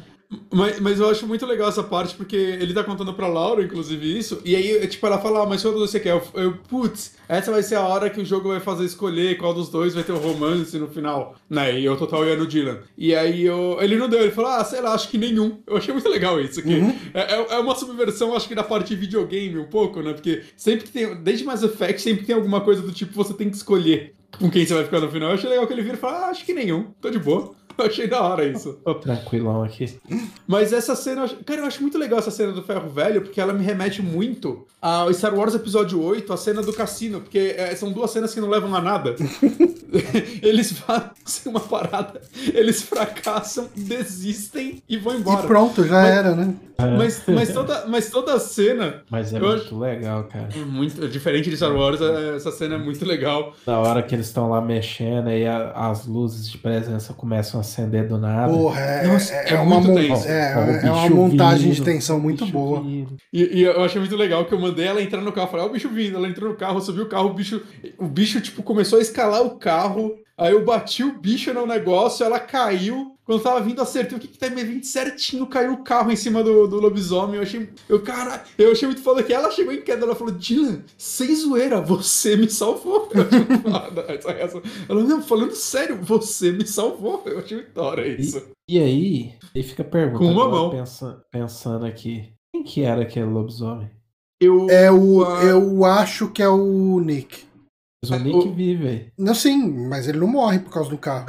Mas, 0.51 0.79
mas 0.79 0.99
eu 0.99 1.09
acho 1.09 1.25
muito 1.25 1.43
legal 1.45 1.69
essa 1.69 1.81
parte, 1.81 2.15
porque 2.15 2.35
ele 2.35 2.71
tá 2.71 2.83
contando 2.83 3.13
pra 3.15 3.27
Laura, 3.27 3.63
inclusive, 3.63 4.17
isso, 4.17 4.39
e 4.45 4.55
aí, 4.55 4.87
tipo, 4.87 5.05
ela 5.07 5.17
fala, 5.17 5.41
ah, 5.41 5.45
mas 5.47 5.63
qual 5.63 5.73
você 5.73 5.99
quer? 5.99 6.11
Eu, 6.11 6.21
eu, 6.35 6.53
putz, 6.69 7.15
essa 7.27 7.51
vai 7.51 7.63
ser 7.63 7.75
a 7.75 7.81
hora 7.81 8.11
que 8.11 8.21
o 8.21 8.25
jogo 8.25 8.49
vai 8.49 8.59
fazer 8.59 8.85
escolher 8.85 9.37
qual 9.37 9.55
dos 9.55 9.69
dois 9.69 9.95
vai 9.95 10.03
ter 10.03 10.11
o 10.11 10.19
romance 10.19 10.77
no 10.77 10.87
final, 10.87 11.35
né? 11.49 11.79
E 11.79 11.85
eu 11.85 11.97
total 11.97 12.25
ia 12.25 12.35
no 12.35 12.45
Dylan. 12.45 12.77
E 12.95 13.15
aí 13.15 13.43
eu, 13.43 13.79
ele 13.81 13.97
não 13.97 14.07
deu, 14.07 14.21
ele 14.21 14.31
falou, 14.31 14.51
ah, 14.51 14.63
sei 14.63 14.81
lá, 14.81 14.93
acho 14.93 15.09
que 15.09 15.17
nenhum. 15.17 15.61
Eu 15.65 15.77
achei 15.77 15.91
muito 15.91 16.09
legal 16.09 16.39
isso, 16.39 16.61
que 16.61 16.75
uhum. 16.75 16.95
é, 17.11 17.33
é, 17.33 17.53
é 17.55 17.59
uma 17.59 17.73
subversão, 17.73 18.35
acho 18.35 18.47
que 18.47 18.53
da 18.53 18.63
parte 18.63 18.89
de 18.89 18.95
videogame 18.97 19.57
um 19.57 19.67
pouco, 19.67 19.99
né? 20.01 20.13
Porque 20.13 20.43
sempre 20.55 20.85
que 20.85 20.91
tem, 20.91 21.15
desde 21.23 21.43
Mass 21.43 21.63
Effect, 21.63 22.01
sempre 22.03 22.25
tem 22.25 22.35
alguma 22.35 22.61
coisa 22.61 22.83
do 22.83 22.91
tipo, 22.91 23.13
você 23.15 23.33
tem 23.33 23.49
que 23.49 23.55
escolher 23.55 24.13
com 24.37 24.49
quem 24.49 24.63
você 24.63 24.75
vai 24.75 24.83
ficar 24.83 24.99
no 24.99 25.09
final. 25.09 25.29
Eu 25.29 25.35
achei 25.35 25.49
legal 25.49 25.65
que 25.65 25.73
ele 25.73 25.81
vira 25.81 25.95
e 25.95 25.99
fala, 25.99 26.27
ah, 26.27 26.29
acho 26.29 26.45
que 26.45 26.53
nenhum, 26.53 26.91
tô 27.01 27.09
de 27.09 27.17
boa. 27.17 27.55
Eu 27.79 27.85
achei 27.87 28.07
da 28.07 28.21
hora 28.21 28.45
isso. 28.45 28.79
Tô 28.83 28.95
tranquilão 28.95 29.63
aqui. 29.63 29.97
Mas 30.47 30.73
essa 30.73 30.95
cena, 30.95 31.27
cara, 31.45 31.61
eu 31.61 31.65
acho 31.65 31.81
muito 31.81 31.97
legal 31.97 32.19
essa 32.19 32.31
cena 32.31 32.51
do 32.51 32.61
Ferro 32.61 32.89
Velho, 32.89 33.21
porque 33.21 33.39
ela 33.39 33.53
me 33.53 33.63
remete 33.63 34.01
muito 34.01 34.67
ao 34.81 35.13
Star 35.13 35.35
Wars 35.35 35.55
Episódio 35.55 36.01
8, 36.01 36.31
a 36.31 36.37
cena 36.37 36.61
do 36.61 36.71
cassino, 36.71 37.21
porque 37.21 37.55
é, 37.57 37.75
são 37.75 37.91
duas 37.91 38.11
cenas 38.11 38.33
que 38.33 38.39
não 38.39 38.49
levam 38.49 38.73
a 38.75 38.81
nada. 38.81 39.15
eles 40.41 40.71
fazem 40.71 41.13
uma 41.45 41.59
parada, 41.59 42.21
eles 42.53 42.81
fracassam, 42.81 43.69
desistem 43.75 44.81
e 44.87 44.97
vão 44.97 45.15
embora. 45.15 45.43
E 45.43 45.47
pronto, 45.47 45.83
já 45.83 46.01
mas, 46.01 46.09
era, 46.09 46.35
né? 46.35 46.55
Mas, 46.97 47.23
mas, 47.27 47.53
toda, 47.53 47.85
mas 47.87 48.09
toda 48.09 48.33
a 48.35 48.39
cena. 48.39 49.01
Mas 49.09 49.33
é 49.33 49.39
muito 49.39 49.65
acho, 49.65 49.77
legal, 49.77 50.23
cara. 50.25 50.47
É 50.55 50.59
muito 50.59 51.07
diferente 51.09 51.49
de 51.49 51.57
Star 51.57 51.75
Wars, 51.75 51.99
é, 51.99 52.37
essa 52.37 52.51
cena 52.51 52.75
é 52.75 52.77
muito 52.77 53.03
legal. 53.05 53.53
Na 53.67 53.79
hora 53.79 54.01
que 54.01 54.15
eles 54.15 54.27
estão 54.27 54.49
lá 54.49 54.61
mexendo 54.61 55.29
e 55.29 55.45
as 55.45 56.05
luzes 56.05 56.49
de 56.49 56.57
presença 56.57 57.13
começam 57.13 57.59
a 57.59 57.63
acender 57.69 58.07
do 58.07 58.17
nada. 58.17 58.51
Porra, 58.51 58.79
é, 58.79 59.07
Nossa, 59.07 59.33
é, 59.33 59.53
é 59.53 59.59
uma, 59.59 59.81
tenso. 59.81 60.27
é, 60.27 60.53
é 60.83 60.91
uma 60.91 61.09
montagem 61.09 61.71
vindo, 61.71 61.75
de 61.75 61.83
tensão 61.83 62.19
muito 62.19 62.45
boa. 62.47 62.83
E, 62.85 63.07
e, 63.59 63.61
eu 63.63 63.83
achei 63.83 63.99
muito 63.99 64.15
legal 64.15 64.45
que 64.45 64.53
eu 64.53 64.59
mandei 64.59 64.87
ela 64.87 65.01
entrar 65.01 65.21
no 65.21 65.31
carro. 65.31 65.47
Falei, 65.47 65.65
ó, 65.65 65.69
o 65.69 65.71
bicho 65.71 65.89
vindo. 65.89 66.17
Ela 66.17 66.27
entrou 66.27 66.49
no 66.49 66.57
carro, 66.57 66.81
subiu 66.81 67.03
o 67.03 67.09
carro, 67.09 67.29
o 67.29 67.33
bicho, 67.33 67.61
o 67.97 68.05
bicho 68.05 68.41
tipo, 68.41 68.63
começou 68.63 68.99
a 68.99 69.01
escalar 69.01 69.41
o 69.41 69.57
carro. 69.57 70.15
Aí 70.37 70.51
eu 70.51 70.63
bati 70.63 71.03
o 71.03 71.19
bicho 71.19 71.53
no 71.53 71.65
negócio, 71.65 72.25
ela 72.25 72.39
caiu. 72.39 73.15
Quando 73.29 73.43
tava 73.43 73.61
vindo, 73.61 73.79
acertei 73.79 74.17
o 74.17 74.19
que 74.19 74.27
que 74.27 74.39
tá 74.39 74.49
me 74.49 74.63
vindo 74.63 74.83
certinho, 74.83 75.45
caiu 75.45 75.73
o 75.73 75.83
carro 75.83 76.11
em 76.11 76.15
cima 76.15 76.43
do, 76.43 76.67
do 76.67 76.79
lobisomem. 76.79 77.35
Eu 77.35 77.43
achei. 77.43 77.69
Eu, 77.87 78.01
cara, 78.01 78.43
eu 78.57 78.71
achei 78.71 78.87
muito 78.87 79.03
foda 79.03 79.21
que 79.21 79.31
ela 79.31 79.51
chegou 79.51 79.71
em 79.71 79.83
queda. 79.83 80.03
Ela 80.03 80.15
falou: 80.15 80.33
Dylan, 80.33 80.81
sem 80.97 81.35
zoeira, 81.35 81.79
você 81.79 82.35
me 82.35 82.49
salvou. 82.49 83.07
Eu 83.13 83.21
achei 83.21 83.45
foda. 83.61 84.63
Ela, 84.89 85.03
não, 85.03 85.21
falando 85.21 85.53
sério, 85.53 85.99
você 86.01 86.51
me 86.51 86.65
salvou. 86.65 87.21
Eu 87.27 87.37
achei 87.37 87.57
muito 87.57 87.71
da 87.71 87.83
hora 87.83 88.07
isso. 88.07 88.41
E, 88.67 88.79
e 88.79 88.81
aí, 88.81 89.35
aí 89.55 89.61
fica 89.61 89.83
perguntando. 89.83 90.33
Com 90.33 90.41
uma 90.41 90.49
mão. 90.49 90.71
Pensa, 90.71 91.23
pensando 91.31 91.85
aqui: 91.85 92.33
quem 92.51 92.63
que 92.63 92.81
era 92.81 93.03
aquele 93.03 93.27
lobisomem? 93.27 93.91
Eu, 94.41 94.67
é 94.71 94.89
o, 94.89 95.19
uh... 95.19 95.41
eu 95.43 95.85
acho 95.85 96.31
que 96.31 96.41
é 96.41 96.49
o 96.49 96.99
Nick. 96.99 97.43
Mas 98.01 98.11
o 98.11 98.15
é, 98.15 98.19
Nick 98.19 98.47
o... 98.47 98.53
vive. 98.53 99.11
Não, 99.17 99.35
sim, 99.35 99.87
mas 99.89 100.07
ele 100.07 100.19
não 100.19 100.27
morre 100.27 100.59
por 100.59 100.71
causa 100.71 100.89
do 100.89 100.97
carro. 100.97 101.25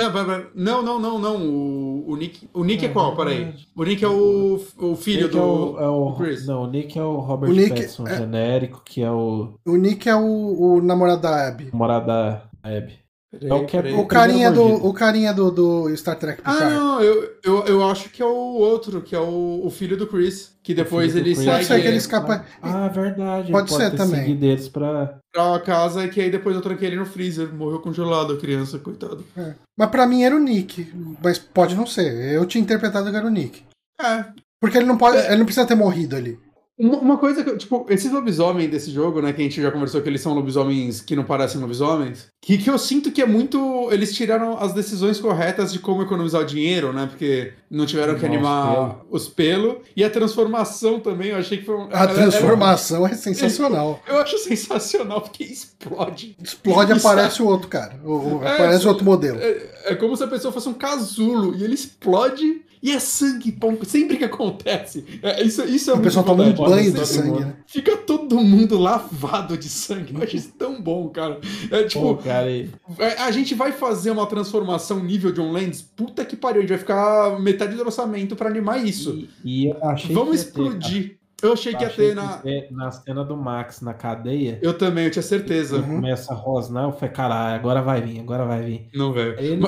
Não, 0.54 0.82
não, 0.82 1.00
não, 1.00 1.18
não. 1.18 1.36
O, 1.48 2.12
o 2.12 2.16
Nick, 2.16 2.48
o 2.54 2.62
Nick 2.62 2.84
é, 2.84 2.88
é 2.88 2.92
qual? 2.92 3.16
Peraí. 3.16 3.54
O 3.74 3.84
Nick 3.84 4.04
é 4.04 4.08
o, 4.08 4.60
o 4.78 4.94
filho 4.94 5.28
do, 5.28 5.38
é 5.38 5.42
o, 5.42 5.78
é 5.80 5.88
o, 5.88 6.12
Chris. 6.14 6.46
Não, 6.46 6.62
o 6.62 6.66
Nick 6.68 6.96
é 6.96 7.02
o 7.02 7.16
Robert 7.16 7.50
o 7.50 7.52
Nick 7.52 7.70
Pattinson 7.70 8.06
é... 8.06 8.18
genérico, 8.18 8.82
que 8.84 9.02
é 9.02 9.10
o. 9.10 9.54
O 9.66 9.76
Nick 9.76 10.08
é 10.08 10.14
o, 10.14 10.76
o 10.76 10.80
namorado 10.80 11.22
da 11.22 11.48
Abby. 11.48 11.64
O 11.64 11.72
namorado 11.72 12.06
da 12.06 12.48
Abby. 12.62 13.00
Peraí, 13.30 13.48
é 13.48 13.54
o, 13.54 13.64
que 13.64 13.76
é 13.76 13.94
o 13.94 14.06
carinha, 14.06 14.50
do, 14.50 14.64
o 14.64 14.92
carinha 14.92 15.32
do, 15.32 15.52
do 15.52 15.96
Star 15.96 16.18
Trek 16.18 16.42
Ah, 16.44 16.68
não, 16.68 17.00
eu, 17.00 17.30
eu, 17.44 17.64
eu 17.66 17.84
acho 17.88 18.10
que 18.10 18.20
é 18.20 18.26
o 18.26 18.28
outro, 18.28 19.00
que 19.02 19.14
é 19.14 19.20
o, 19.20 19.60
o 19.64 19.70
filho 19.70 19.96
do 19.96 20.08
Chris. 20.08 20.58
Que 20.62 20.74
depois 20.74 21.14
ele 21.14 21.34
segue. 21.34 21.50
Pode 21.50 21.64
ser 21.64 21.80
que 21.80 21.86
ele 21.86 21.96
escapa. 21.96 22.44
Ah, 22.60 22.88
verdade. 22.88 23.52
Pode, 23.52 23.70
pode 23.70 23.82
ser 23.82 23.96
também. 23.96 24.36
deles 24.36 24.68
pra... 24.68 25.18
pra 25.32 25.60
casa 25.60 26.06
que 26.08 26.20
aí 26.20 26.30
depois 26.30 26.54
eu 26.54 26.60
tranquei 26.60 26.88
ele 26.88 26.96
no 26.96 27.06
freezer. 27.06 27.52
Morreu 27.54 27.80
congelado 27.80 28.34
a 28.34 28.36
criança, 28.36 28.78
coitado. 28.78 29.24
É. 29.36 29.54
Mas 29.78 29.90
pra 29.90 30.06
mim 30.06 30.22
era 30.22 30.36
o 30.36 30.40
Nick. 30.40 30.92
Mas 31.22 31.38
pode 31.38 31.74
não 31.74 31.86
ser. 31.86 32.12
Eu 32.34 32.44
tinha 32.44 32.62
interpretado 32.62 33.10
que 33.10 33.16
era 33.16 33.26
o 33.26 33.30
Nick. 33.30 33.62
É. 34.00 34.24
Porque 34.60 34.76
ele 34.76 34.86
não 34.86 34.98
pode. 34.98 35.16
É. 35.16 35.28
Ele 35.28 35.38
não 35.38 35.46
precisa 35.46 35.66
ter 35.66 35.76
morrido 35.76 36.14
ali. 36.16 36.38
Uma 36.80 37.18
coisa 37.18 37.44
que, 37.44 37.56
tipo, 37.58 37.84
esses 37.90 38.10
lobisomens 38.10 38.70
desse 38.70 38.90
jogo, 38.90 39.20
né, 39.20 39.34
que 39.34 39.42
a 39.42 39.44
gente 39.44 39.60
já 39.60 39.70
conversou 39.70 40.00
que 40.00 40.08
eles 40.08 40.22
são 40.22 40.32
lobisomens 40.32 41.02
que 41.02 41.14
não 41.14 41.24
parecem 41.24 41.60
lobisomens, 41.60 42.28
que, 42.40 42.56
que 42.56 42.70
eu 42.70 42.78
sinto 42.78 43.12
que 43.12 43.20
é 43.20 43.26
muito. 43.26 43.88
Eles 43.92 44.14
tiraram 44.14 44.56
as 44.58 44.72
decisões 44.72 45.20
corretas 45.20 45.74
de 45.74 45.78
como 45.78 46.00
economizar 46.00 46.40
o 46.40 46.44
dinheiro, 46.44 46.90
né, 46.90 47.06
porque 47.06 47.52
não 47.70 47.84
tiveram 47.84 48.18
que 48.18 48.24
animar 48.24 49.02
os 49.10 49.28
pelos. 49.28 49.76
E 49.94 50.02
a 50.02 50.08
transformação 50.08 50.98
também, 50.98 51.28
eu 51.28 51.36
achei 51.36 51.58
que 51.58 51.66
foi. 51.66 51.76
Um, 51.76 51.88
a 51.92 52.06
transformação 52.06 53.06
é, 53.06 53.10
é 53.10 53.14
sensacional. 53.14 54.02
Eu, 54.06 54.14
eu, 54.16 54.22
acho 54.22 54.38
sensacional, 54.38 55.20
porque 55.20 55.44
explode. 55.44 56.34
Explode 56.42 56.92
e 56.92 56.96
aparece 56.98 57.42
o 57.42 57.46
outro, 57.46 57.68
cara. 57.68 58.00
O, 58.02 58.38
o, 58.38 58.42
é, 58.42 58.54
aparece 58.54 58.88
outro 58.88 59.04
modelo. 59.04 59.38
É, 59.38 59.70
é 59.84 59.94
como 59.94 60.16
se 60.16 60.24
a 60.24 60.28
pessoa 60.28 60.50
fosse 60.50 60.68
um 60.70 60.74
casulo 60.74 61.54
e 61.54 61.62
ele 61.62 61.74
explode 61.74 62.62
e 62.82 62.92
é 62.92 62.98
sangue, 62.98 63.52
pão, 63.52 63.78
sempre 63.84 64.16
que 64.16 64.24
acontece. 64.24 65.04
É, 65.22 65.42
isso, 65.42 65.62
isso 65.64 65.90
é 65.90 65.94
O 65.94 66.00
pessoal 66.00 66.24
toma 66.24 66.44
um 66.44 66.52
banho 66.52 66.92
de 66.92 67.06
sangue, 67.06 67.40
né? 67.40 67.56
Fica 67.66 67.96
todo 67.96 68.36
mundo 68.40 68.78
lavado 68.78 69.56
de 69.56 69.68
sangue. 69.68 70.14
Eu 70.14 70.22
acho 70.22 70.36
isso 70.36 70.52
tão 70.58 70.80
bom, 70.80 71.08
cara. 71.10 71.38
É 71.70 71.84
tipo. 71.84 72.00
Pô, 72.00 72.16
cara, 72.16 72.50
e... 72.50 72.70
É, 72.98 73.20
a 73.22 73.30
gente 73.30 73.54
vai 73.54 73.72
fazer 73.72 74.10
uma 74.10 74.26
transformação 74.26 75.02
nível 75.04 75.30
John 75.32 75.52
Lands. 75.52 75.82
Puta 75.82 76.24
que 76.24 76.36
pariu, 76.36 76.58
a 76.58 76.60
gente 76.62 76.70
vai 76.70 76.78
ficar 76.78 77.38
metade 77.38 77.76
do 77.76 77.82
orçamento 77.82 78.34
pra 78.34 78.48
animar 78.48 78.82
isso. 78.84 79.28
E, 79.44 79.64
e 79.64 79.70
eu 79.70 79.84
achei 79.84 80.14
Vamos 80.14 80.40
explodir. 80.40 81.10
Ter, 81.10 81.20
eu 81.42 81.52
achei 81.52 81.74
eu 81.74 81.78
que 81.78 81.84
ia 81.84 81.90
ter 81.90 82.14
na. 82.14 82.42
Na 82.70 82.90
cena 82.90 83.24
do 83.24 83.36
Max 83.36 83.82
na 83.82 83.92
cadeia. 83.92 84.58
Eu 84.62 84.76
também, 84.76 85.04
eu 85.04 85.10
tinha 85.10 85.22
certeza. 85.22 85.76
Uhum. 85.76 85.96
Começa 85.96 86.32
a 86.32 86.36
rosnar, 86.36 86.84
eu 86.84 86.92
falei, 86.92 87.14
caralho, 87.14 87.56
agora 87.56 87.82
vai 87.82 88.00
vir, 88.00 88.20
agora 88.20 88.46
vai 88.46 88.62
vir. 88.62 88.88
Não 88.94 89.12
veio. 89.12 89.38
Ele... 89.38 89.60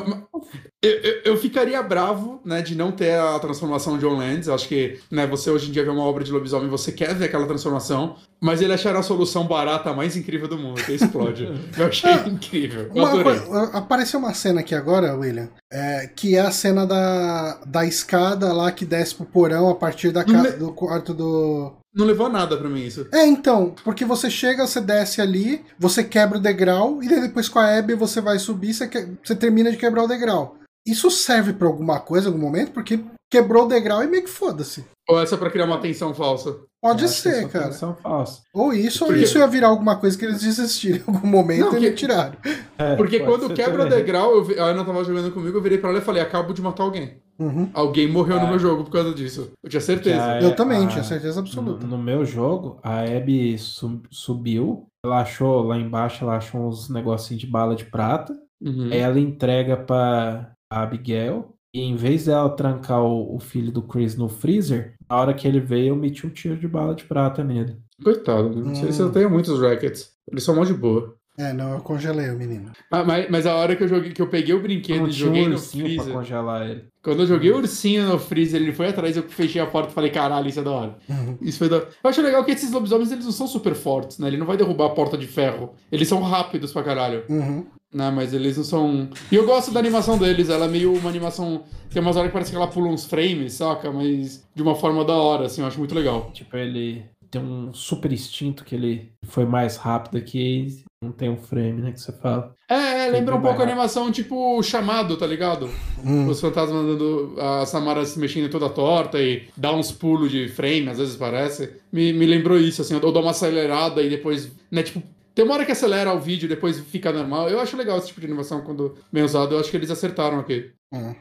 Eu, 0.83 0.91
eu, 0.91 1.21
eu, 1.27 1.37
ficaria 1.37 1.81
bravo, 1.81 2.41
né, 2.45 2.61
de 2.61 2.75
não 2.75 2.91
ter 2.91 3.17
a 3.17 3.39
transformação 3.39 3.97
de 3.97 4.01
John 4.01 4.17
Lands. 4.17 4.49
Eu 4.49 4.55
acho 4.55 4.67
que, 4.67 4.99
né, 5.09 5.25
você 5.29 5.49
hoje 5.49 5.69
em 5.69 5.73
dia 5.73 5.85
vê 5.85 5.91
uma 5.91 6.03
obra 6.03 6.25
de 6.25 6.33
lobisomem, 6.33 6.69
você 6.69 6.91
quer 6.91 7.15
ver 7.15 7.27
aquela 7.27 7.47
transformação, 7.47 8.17
mas 8.41 8.61
ele 8.61 8.73
achará 8.73 8.99
a 8.99 9.03
solução 9.03 9.47
barata 9.47 9.93
mais 9.93 10.17
incrível 10.17 10.49
do 10.49 10.59
mundo, 10.59 10.83
que 10.83 10.91
explode. 10.91 11.45
eu 11.79 11.87
achei 11.87 12.13
incrível. 12.27 12.91
Uma, 12.93 13.23
coisa, 13.23 13.65
apareceu 13.73 14.19
uma 14.19 14.35
cena 14.35 14.59
aqui 14.59 14.75
agora, 14.75 15.15
William, 15.15 15.51
é, 15.73 16.11
que 16.17 16.35
é 16.35 16.41
a 16.41 16.51
cena 16.51 16.85
da, 16.85 17.61
da 17.65 17.87
escada 17.87 18.53
lá 18.53 18.73
que 18.73 18.85
desce 18.85 19.15
pro 19.15 19.25
porão 19.25 19.71
a 19.71 19.77
partir 19.77 20.11
da 20.11 20.25
ca... 20.25 20.51
do 20.51 20.73
quarto 20.73 21.15
do. 21.15 21.75
Não 21.95 22.07
levou 22.07 22.29
nada 22.29 22.57
para 22.57 22.69
mim 22.69 22.85
isso. 22.85 23.07
É, 23.13 23.25
então, 23.25 23.73
porque 23.85 24.05
você 24.05 24.29
chega, 24.29 24.67
você 24.67 24.81
desce 24.81 25.21
ali, 25.21 25.65
você 25.79 26.03
quebra 26.03 26.39
o 26.39 26.41
degrau, 26.41 27.01
e 27.01 27.07
depois 27.07 27.49
com 27.49 27.61
a 27.61 27.79
Abby 27.79 27.95
você 27.95 28.21
vai 28.21 28.41
subir, 28.41 28.75
você, 28.75 28.89
que... 28.89 29.07
você 29.23 29.37
termina 29.37 29.71
de 29.71 29.77
quebrar 29.77 30.03
o 30.03 30.09
degrau. 30.09 30.57
Isso 30.87 31.11
serve 31.11 31.53
para 31.53 31.69
alguma 31.69 32.01
coisa, 32.01 32.29
em 32.29 32.33
algum 32.33 32.45
momento? 32.45 32.73
Porque 32.73 33.01
quebrou 33.31 33.65
o 33.65 33.69
degrau 33.69 34.03
e 34.03 34.07
meio 34.07 34.25
que 34.25 34.31
foda-se. 34.31 34.85
Ou 35.09 35.21
essa 35.21 35.35
é 35.35 35.39
pra 35.39 35.51
criar 35.51 35.65
uma 35.65 35.81
tensão 35.81 36.15
falsa? 36.15 36.57
Pode 36.83 37.09
ser, 37.09 37.49
cara. 37.49 37.67
Tensão 37.67 37.95
falsa. 37.95 38.43
Ou 38.53 38.73
isso, 38.73 39.01
Porque... 39.01 39.15
ou 39.15 39.21
isso 39.21 39.39
ia 39.39 39.47
virar 39.47 39.69
alguma 39.69 39.97
coisa 39.97 40.19
que 40.19 40.25
eles 40.25 40.43
desistiram 40.43 40.99
em 40.99 41.15
algum 41.15 41.29
momento 41.29 41.73
Não, 41.73 41.79
e 41.79 41.81
me 41.81 41.93
tiraram. 41.93 42.37
É, 42.77 42.97
Porque 42.97 43.21
quando 43.21 43.55
quebra 43.55 43.85
também. 43.85 43.93
o 43.93 43.97
degrau, 43.97 44.33
eu 44.33 44.45
vi... 44.45 44.59
a 44.59 44.65
Ana 44.65 44.85
tava 44.85 45.05
jogando 45.05 45.33
comigo, 45.33 45.57
eu 45.57 45.63
virei 45.63 45.79
pra 45.79 45.91
ela 45.91 45.99
e 45.99 46.03
falei: 46.03 46.21
acabo 46.21 46.53
de 46.53 46.61
matar 46.61 46.83
alguém. 46.83 47.23
Uhum. 47.39 47.71
Alguém 47.73 48.09
morreu 48.09 48.39
no 48.39 48.47
é. 48.47 48.51
meu 48.51 48.59
jogo 48.59 48.85
por 48.85 48.91
causa 48.91 49.15
disso. 49.15 49.53
Eu 49.63 49.71
tinha 49.71 49.81
certeza. 49.81 50.41
eu 50.41 50.55
também, 50.55 50.85
a... 50.85 50.89
tinha 50.89 51.05
certeza 51.05 51.41
absoluta. 51.41 51.87
No, 51.87 51.97
no 51.97 52.03
meu 52.03 52.25
jogo, 52.25 52.79
a 52.83 53.01
Abby 53.01 53.57
sub... 53.59 54.03
subiu, 54.11 54.87
ela 55.05 55.23
achou 55.23 55.63
lá 55.63 55.77
embaixo, 55.77 56.25
ela 56.25 56.37
achou 56.37 56.69
uns 56.69 56.89
negocinhos 56.89 57.41
de 57.41 57.47
bala 57.47 57.75
de 57.75 57.85
prata. 57.85 58.35
Uhum. 58.61 58.91
Aí 58.93 58.99
ela 58.99 59.19
entrega 59.19 59.77
pra 59.77 60.53
a 60.73 60.83
Abigail. 60.83 61.55
E 61.75 61.81
em 61.81 61.97
vez 61.97 62.27
dela 62.27 62.51
trancar 62.51 63.03
o, 63.03 63.35
o, 63.35 63.39
filho 63.39 63.73
do 63.73 63.83
Chris 63.83 64.15
no 64.15 64.29
freezer, 64.29 64.95
na 65.09 65.17
hora 65.17 65.33
que 65.33 65.49
ele 65.49 65.59
veio, 65.59 65.89
eu 65.89 65.97
meti 65.97 66.27
um 66.27 66.31
tiro 66.31 66.57
de 66.57 66.69
bala 66.69 66.95
de 66.95 67.05
prata 67.05 67.43
nele. 67.43 67.79
Coitado, 68.03 68.51
não 68.55 68.75
sei 68.75 68.89
hum. 68.89 68.93
se 68.93 69.01
eu 69.01 69.11
tenho 69.11 69.31
muitos 69.31 69.59
rackets. 69.59 70.13
Eles 70.31 70.45
são 70.45 70.55
mó 70.55 70.65
de 70.65 70.75
boa. 70.75 71.17
É, 71.37 71.53
não, 71.53 71.73
eu 71.73 71.81
congelei 71.81 72.29
o 72.31 72.37
menino. 72.37 72.73
Ah, 72.91 73.03
mas, 73.03 73.27
mas 73.31 73.47
a 73.47 73.55
hora 73.55 73.75
que 73.75 73.83
eu 73.83 73.89
joguei, 73.89 74.13
que 74.13 74.21
eu 74.21 74.29
peguei 74.29 74.55
o 74.55 74.61
brinquedo 74.61 75.09
e 75.09 75.13
joguei 75.13 75.47
um 75.47 75.51
no 75.51 75.59
freezer. 75.59 76.05
Pra 76.05 76.13
congelar 76.13 76.71
ele. 76.71 76.85
Quando 77.03 77.21
eu 77.21 77.27
joguei 77.27 77.51
o 77.51 77.57
ursinho 77.57 78.07
no 78.07 78.19
freezer, 78.19 78.61
ele 78.61 78.73
foi 78.73 78.89
atrás, 78.89 79.17
eu 79.17 79.23
fechei 79.23 79.61
a 79.61 79.67
porta 79.67 79.91
e 79.91 79.95
falei, 79.95 80.11
caralho, 80.11 80.49
isso 80.49 80.61
é 80.61 80.63
da 80.63 80.71
hora. 80.71 80.99
Uhum. 81.09 81.39
Isso 81.41 81.59
foi 81.59 81.69
da 81.69 81.77
Eu 81.77 82.11
acho 82.11 82.21
legal 82.21 82.45
que 82.45 82.53
esses 82.53 82.71
lobisomens, 82.71 83.11
eles 83.11 83.25
não 83.25 83.33
são 83.33 83.47
super 83.47 83.75
fortes, 83.75 84.19
né? 84.19 84.29
Ele 84.29 84.37
não 84.37 84.47
vai 84.47 84.57
derrubar 84.57 84.87
a 84.87 84.91
porta 84.91 85.17
de 85.17 85.27
ferro. 85.27 85.75
Eles 85.91 86.07
são 86.07 86.21
rápidos 86.23 86.73
pra 86.73 86.83
caralho. 86.83 87.25
Uhum. 87.29 87.67
Né, 87.93 88.11
mas 88.11 88.33
eles 88.33 88.57
não 88.57 88.65
são. 88.65 89.11
E 89.31 89.35
eu 89.35 89.45
gosto 89.45 89.71
da 89.71 89.79
animação 89.79 90.17
deles, 90.17 90.49
ela 90.49 90.65
é 90.65 90.69
meio 90.69 90.95
uma 90.95 91.11
animação. 91.11 91.65
Tem 91.91 92.01
umas 92.01 92.17
horas 92.17 92.29
que 92.29 92.33
parece 92.33 92.51
que 92.51 92.57
ela 92.57 92.67
pula 92.67 92.89
uns 92.89 93.05
frames, 93.05 93.55
saca? 93.55 93.91
Mas 93.91 94.47
de 94.55 94.63
uma 94.63 94.75
forma 94.75 95.05
da 95.05 95.15
hora, 95.15 95.45
assim, 95.47 95.61
eu 95.61 95.67
acho 95.67 95.79
muito 95.79 95.95
legal. 95.95 96.31
Tipo, 96.33 96.57
ele 96.57 97.05
tem 97.31 97.41
um 97.41 97.73
super 97.75 98.11
instinto 98.13 98.65
que 98.65 98.75
ele 98.75 99.13
foi 99.25 99.45
mais 99.45 99.77
rápido 99.77 100.23
que 100.23 100.83
não 101.03 101.11
tem 101.11 101.29
um 101.29 101.37
frame, 101.37 101.83
né? 101.83 101.93
Que 101.93 102.01
você 102.01 102.13
fala. 102.13 102.55
É, 102.69 103.07
é 103.07 103.11
lembra 103.11 103.35
um 103.35 103.43
pouco 103.43 103.61
a 103.61 103.65
animação 103.65 104.13
tipo 104.13 104.63
chamado, 104.63 105.17
tá 105.17 105.27
ligado? 105.27 105.69
Hum. 106.05 106.29
Os 106.29 106.41
fantasmas 106.41 106.85
andando, 106.85 107.35
a 107.39 107.67
Samara 107.67 108.05
se 108.07 108.19
mexendo 108.19 108.49
toda 108.49 108.71
torta 108.71 109.21
e 109.21 109.49
dá 109.57 109.73
uns 109.73 109.91
pulos 109.91 110.31
de 110.31 110.49
frame, 110.49 110.89
às 110.89 110.99
vezes 110.99 111.17
parece. 111.17 111.71
Me, 111.93 112.13
me 112.13 112.25
lembrou 112.25 112.59
isso, 112.59 112.81
assim, 112.81 112.95
ou 112.95 113.13
dá 113.13 113.21
uma 113.21 113.33
acelerada 113.33 114.01
e 114.01 114.09
depois, 114.09 114.53
né, 114.71 114.83
tipo, 114.83 115.03
tem 115.35 115.45
uma 115.45 115.55
hora 115.55 115.67
que 115.67 115.73
acelera 115.73 116.15
o 116.15 116.21
vídeo 116.21 116.47
e 116.47 116.49
depois 116.49 116.79
fica 116.79 117.13
normal. 117.13 117.49
Eu 117.49 117.61
acho 117.61 117.77
legal 117.77 117.99
esse 117.99 118.09
tipo 118.09 118.21
de 118.21 118.27
animação 118.27 118.61
quando 118.61 118.97
bem 119.11 119.25
usado. 119.25 119.55
Eu 119.55 119.61
acho 119.61 119.71
que 119.71 119.77
eles 119.77 119.91
acertaram 119.91 120.39
aqui. 120.39 120.71
Hum. 120.93 121.15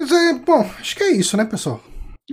Mas 0.00 0.12
é, 0.12 0.34
bom, 0.34 0.60
acho 0.78 0.94
que 0.94 1.02
é 1.02 1.12
isso, 1.12 1.36
né, 1.36 1.44
pessoal? 1.44 1.82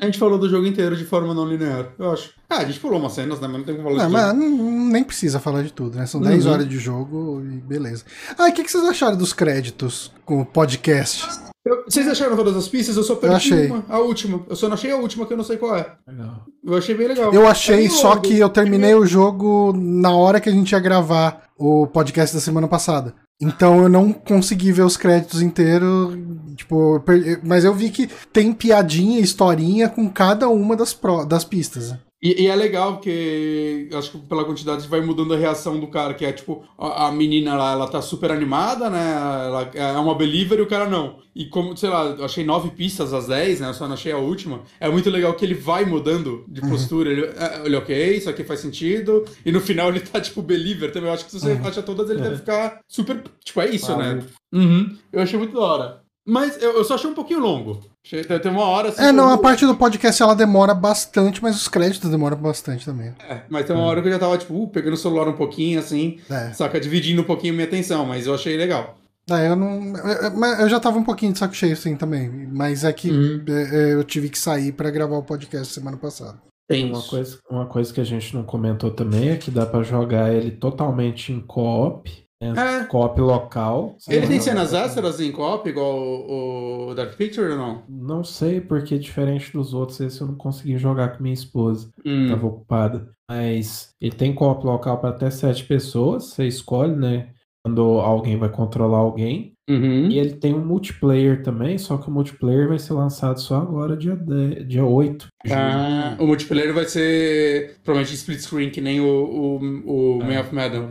A 0.01 0.05
gente 0.05 0.17
falou 0.17 0.39
do 0.39 0.49
jogo 0.49 0.65
inteiro 0.65 0.95
de 0.97 1.05
forma 1.05 1.33
não 1.33 1.47
linear, 1.47 1.93
eu 1.99 2.11
acho. 2.11 2.31
Ah, 2.49 2.57
a 2.57 2.65
gente 2.65 2.79
pulou 2.79 2.99
umas 2.99 3.13
cenas, 3.13 3.39
né? 3.39 3.47
Mas 3.47 3.57
não 3.57 3.63
tem 3.63 3.75
como 3.75 3.89
falar 3.89 4.09
não, 4.09 4.31
de 4.31 4.35
tudo. 4.35 4.63
Mas 4.63 4.91
nem 4.91 5.03
precisa 5.03 5.39
falar 5.39 5.61
de 5.61 5.71
tudo, 5.71 5.97
né? 5.97 6.05
São 6.07 6.19
uhum. 6.19 6.27
10 6.27 6.45
horas 6.47 6.67
de 6.67 6.79
jogo 6.79 7.43
e 7.45 7.61
beleza. 7.61 8.03
Ah, 8.37 8.49
e 8.49 8.51
o 8.51 8.53
que, 8.55 8.63
que 8.63 8.71
vocês 8.71 8.83
acharam 8.85 9.15
dos 9.15 9.33
créditos 9.33 10.11
com 10.25 10.41
o 10.41 10.45
podcast? 10.45 11.27
Eu, 11.65 11.85
vocês 11.87 12.07
acharam 12.07 12.35
todas 12.35 12.55
as 12.57 12.67
pistas? 12.67 12.97
Eu 12.97 13.03
só 13.03 13.15
perdi 13.15 13.33
eu 13.33 13.37
achei. 13.37 13.67
uma, 13.67 13.85
a 13.87 13.99
última. 13.99 14.43
Eu 14.49 14.55
só 14.55 14.67
não 14.67 14.73
achei 14.73 14.91
a 14.91 14.97
última 14.97 15.25
que 15.25 15.33
eu 15.33 15.37
não 15.37 15.45
sei 15.45 15.57
qual 15.57 15.77
é. 15.77 15.95
Legal. 16.07 16.45
Eu 16.63 16.75
achei 16.75 16.95
bem 16.95 17.07
legal. 17.07 17.33
Eu 17.33 17.47
achei, 17.47 17.85
é 17.85 17.89
só 17.89 18.15
que 18.17 18.37
eu 18.37 18.49
terminei 18.49 18.95
o 18.95 19.05
jogo 19.05 19.73
na 19.75 20.13
hora 20.13 20.41
que 20.41 20.49
a 20.49 20.51
gente 20.51 20.71
ia 20.71 20.79
gravar 20.79 21.43
o 21.57 21.87
podcast 21.87 22.35
da 22.35 22.41
semana 22.41 22.67
passada. 22.67 23.13
Então 23.43 23.83
eu 23.83 23.89
não 23.89 24.13
consegui 24.13 24.71
ver 24.71 24.83
os 24.83 24.95
créditos 24.95 25.41
inteiros, 25.41 26.17
tipo, 26.55 27.03
mas 27.43 27.65
eu 27.65 27.73
vi 27.73 27.89
que 27.89 28.09
tem 28.31 28.53
piadinha, 28.53 29.19
historinha 29.19 29.89
com 29.89 30.09
cada 30.09 30.47
uma 30.47 30.77
das, 30.77 30.93
pro, 30.93 31.25
das 31.25 31.43
pistas. 31.43 31.93
E, 32.23 32.43
e, 32.43 32.47
é 32.47 32.55
legal 32.55 32.93
porque 32.93 33.89
acho 33.93 34.11
que 34.11 34.17
pela 34.19 34.45
quantidade 34.45 34.87
vai 34.87 35.01
mudando 35.01 35.33
a 35.33 35.37
reação 35.37 35.77
do 35.77 35.87
cara, 35.87 36.13
que 36.13 36.23
é 36.23 36.31
tipo, 36.31 36.63
a, 36.77 37.07
a, 37.07 37.11
menina 37.11 37.53
lá, 37.53 37.73
ela 37.73 37.85
tá 37.85 38.01
super 38.01 38.31
animada, 38.31 38.89
né? 38.89 39.13
Ela 39.45 39.71
é 39.73 39.99
uma 39.99 40.15
believer 40.15 40.57
e 40.57 40.61
o 40.61 40.67
cara 40.67 40.87
não. 40.87 41.19
E 41.35 41.47
como, 41.47 41.75
sei 41.75 41.89
lá, 41.89 42.05
eu 42.05 42.23
achei 42.23 42.45
nove 42.45 42.69
pistas 42.69 43.11
às 43.11 43.27
dez, 43.27 43.59
né? 43.59 43.67
Eu 43.67 43.73
só 43.73 43.87
não 43.87 43.95
achei 43.95 44.13
a 44.13 44.17
última. 44.17 44.61
É 44.79 44.89
muito 44.89 45.09
legal 45.09 45.33
que 45.33 45.43
ele 45.43 45.53
vai 45.53 45.83
mudando 45.83 46.45
de 46.47 46.61
uhum. 46.61 46.69
postura. 46.69 47.09
Uhum. 47.09 47.17
Ele, 47.17 47.25
é, 47.25 47.61
ele, 47.65 47.75
ok, 47.75 48.15
isso 48.15 48.29
aqui 48.29 48.45
faz 48.45 48.61
sentido. 48.61 49.25
E 49.45 49.51
no 49.51 49.59
final 49.59 49.89
ele 49.89 49.99
tá, 49.99 50.21
tipo, 50.21 50.41
believer 50.41 50.93
também. 50.93 51.09
Eu 51.09 51.13
acho 51.13 51.25
que 51.25 51.31
se 51.31 51.41
você 51.41 51.51
uhum. 51.51 51.67
acha 51.67 51.83
todas, 51.83 52.09
ele 52.09 52.21
deve 52.21 52.37
ficar 52.37 52.79
super. 52.87 53.21
Tipo, 53.43 53.59
é 53.59 53.69
isso, 53.69 53.97
né? 53.97 54.23
Uhum. 54.53 54.95
Eu 55.11 55.21
achei 55.21 55.37
muito 55.37 55.55
da 55.55 55.59
hora. 55.59 56.03
Mas 56.25 56.61
eu, 56.61 56.71
eu 56.71 56.85
só 56.85 56.95
achei 56.95 57.09
um 57.09 57.15
pouquinho 57.15 57.41
longo. 57.41 57.81
Tem 58.09 58.51
uma 58.51 58.65
hora 58.65 58.89
assim. 58.89 59.01
É, 59.01 59.11
não, 59.13 59.31
a 59.31 59.37
parte 59.37 59.65
do 59.65 59.75
podcast 59.75 60.21
ela 60.21 60.35
demora 60.35 60.73
bastante, 60.73 61.41
mas 61.41 61.55
os 61.55 61.69
créditos 61.69 62.09
demoram 62.11 62.35
bastante 62.35 62.85
também. 62.85 63.13
É, 63.27 63.43
mas 63.49 63.65
tem 63.65 63.73
uma 63.75 63.85
hora 63.85 64.01
que 64.01 64.07
eu 64.09 64.11
já 64.11 64.19
tava, 64.19 64.37
tipo, 64.37 64.53
uh, 64.61 64.67
pegando 64.67 64.93
o 64.93 64.97
celular 64.97 65.27
um 65.27 65.33
pouquinho, 65.33 65.79
assim, 65.79 66.19
é. 66.29 66.51
saca, 66.51 66.79
dividindo 66.81 67.21
um 67.21 67.25
pouquinho 67.25 67.53
minha 67.53 67.65
atenção, 67.65 68.05
mas 68.05 68.27
eu 68.27 68.35
achei 68.35 68.57
legal. 68.57 68.97
É, 69.31 69.47
eu 69.47 69.55
não. 69.55 69.95
Eu, 69.95 70.43
eu 70.59 70.69
já 70.69 70.81
tava 70.81 70.99
um 70.99 71.03
pouquinho 71.03 71.31
de 71.31 71.39
saco 71.39 71.55
cheio, 71.55 71.73
assim, 71.73 71.95
também. 71.95 72.29
Mas 72.51 72.83
é 72.83 72.91
que 72.91 73.09
uhum. 73.09 73.45
É, 73.47 73.91
é, 73.91 73.93
eu 73.93 74.03
tive 74.03 74.29
que 74.29 74.37
sair 74.37 74.73
para 74.73 74.91
gravar 74.91 75.17
o 75.17 75.23
podcast 75.23 75.73
semana 75.73 75.95
passada. 75.95 76.41
Tem 76.67 76.89
uma 76.89 77.01
coisa, 77.01 77.39
uma 77.49 77.65
coisa 77.65 77.93
que 77.93 78.01
a 78.01 78.05
gente 78.05 78.33
não 78.35 78.43
comentou 78.43 78.91
também 78.91 79.29
é 79.29 79.37
que 79.37 79.51
dá 79.51 79.65
para 79.65 79.83
jogar 79.83 80.33
ele 80.33 80.51
totalmente 80.51 81.31
em 81.31 81.39
co-op 81.39 82.22
é, 82.45 82.81
é. 82.81 82.83
Co-op 82.85 83.19
local. 83.19 83.95
Ele 84.07 84.27
tem 84.27 84.39
cenas 84.39 84.73
extras 84.73 85.19
em 85.19 85.31
co-op, 85.31 85.67
igual 85.67 85.97
o, 85.99 86.93
Dark 86.95 87.15
Picture 87.15 87.51
ou 87.51 87.57
não? 87.57 87.83
Não 87.87 88.23
sei, 88.23 88.59
porque 88.59 88.97
diferente 88.97 89.51
dos 89.53 89.73
outros, 89.73 89.99
esse 89.99 90.21
eu 90.21 90.27
não 90.27 90.35
consegui 90.35 90.77
jogar 90.77 91.15
com 91.15 91.23
minha 91.23 91.33
esposa. 91.33 91.89
Hum. 92.05 92.29
Tava 92.29 92.47
ocupada. 92.47 93.09
Mas 93.29 93.93
ele 94.01 94.15
tem 94.15 94.33
co-op 94.33 94.65
local 94.65 94.97
para 94.99 95.09
até 95.09 95.29
sete 95.29 95.63
pessoas. 95.63 96.25
Você 96.25 96.45
escolhe, 96.45 96.95
né? 96.95 97.29
Quando 97.65 97.81
alguém 97.99 98.37
vai 98.37 98.49
controlar 98.49 98.97
alguém. 98.97 99.53
Uhum. 99.69 100.09
E 100.09 100.19
ele 100.19 100.33
tem 100.33 100.53
um 100.53 100.65
multiplayer 100.65 101.41
também, 101.41 101.77
só 101.77 101.97
que 101.97 102.09
o 102.09 102.11
multiplayer 102.11 102.67
vai 102.67 102.77
ser 102.77 102.91
lançado 102.93 103.39
só 103.39 103.55
agora, 103.55 103.95
dia, 103.95 104.13
10, 104.13 104.67
dia 104.67 104.83
8. 104.83 105.27
Ah, 105.49 106.17
o 106.19 106.27
multiplayer 106.27 106.73
vai 106.73 106.83
ser 106.83 107.77
provavelmente 107.81 108.15
split 108.15 108.41
screen, 108.41 108.69
que 108.69 108.81
nem 108.81 108.99
o, 108.99 109.05
o, 109.05 110.17
o 110.17 110.21
é, 110.21 110.25
Man 110.25 110.41
of 110.41 110.53
Medan. 110.53 110.89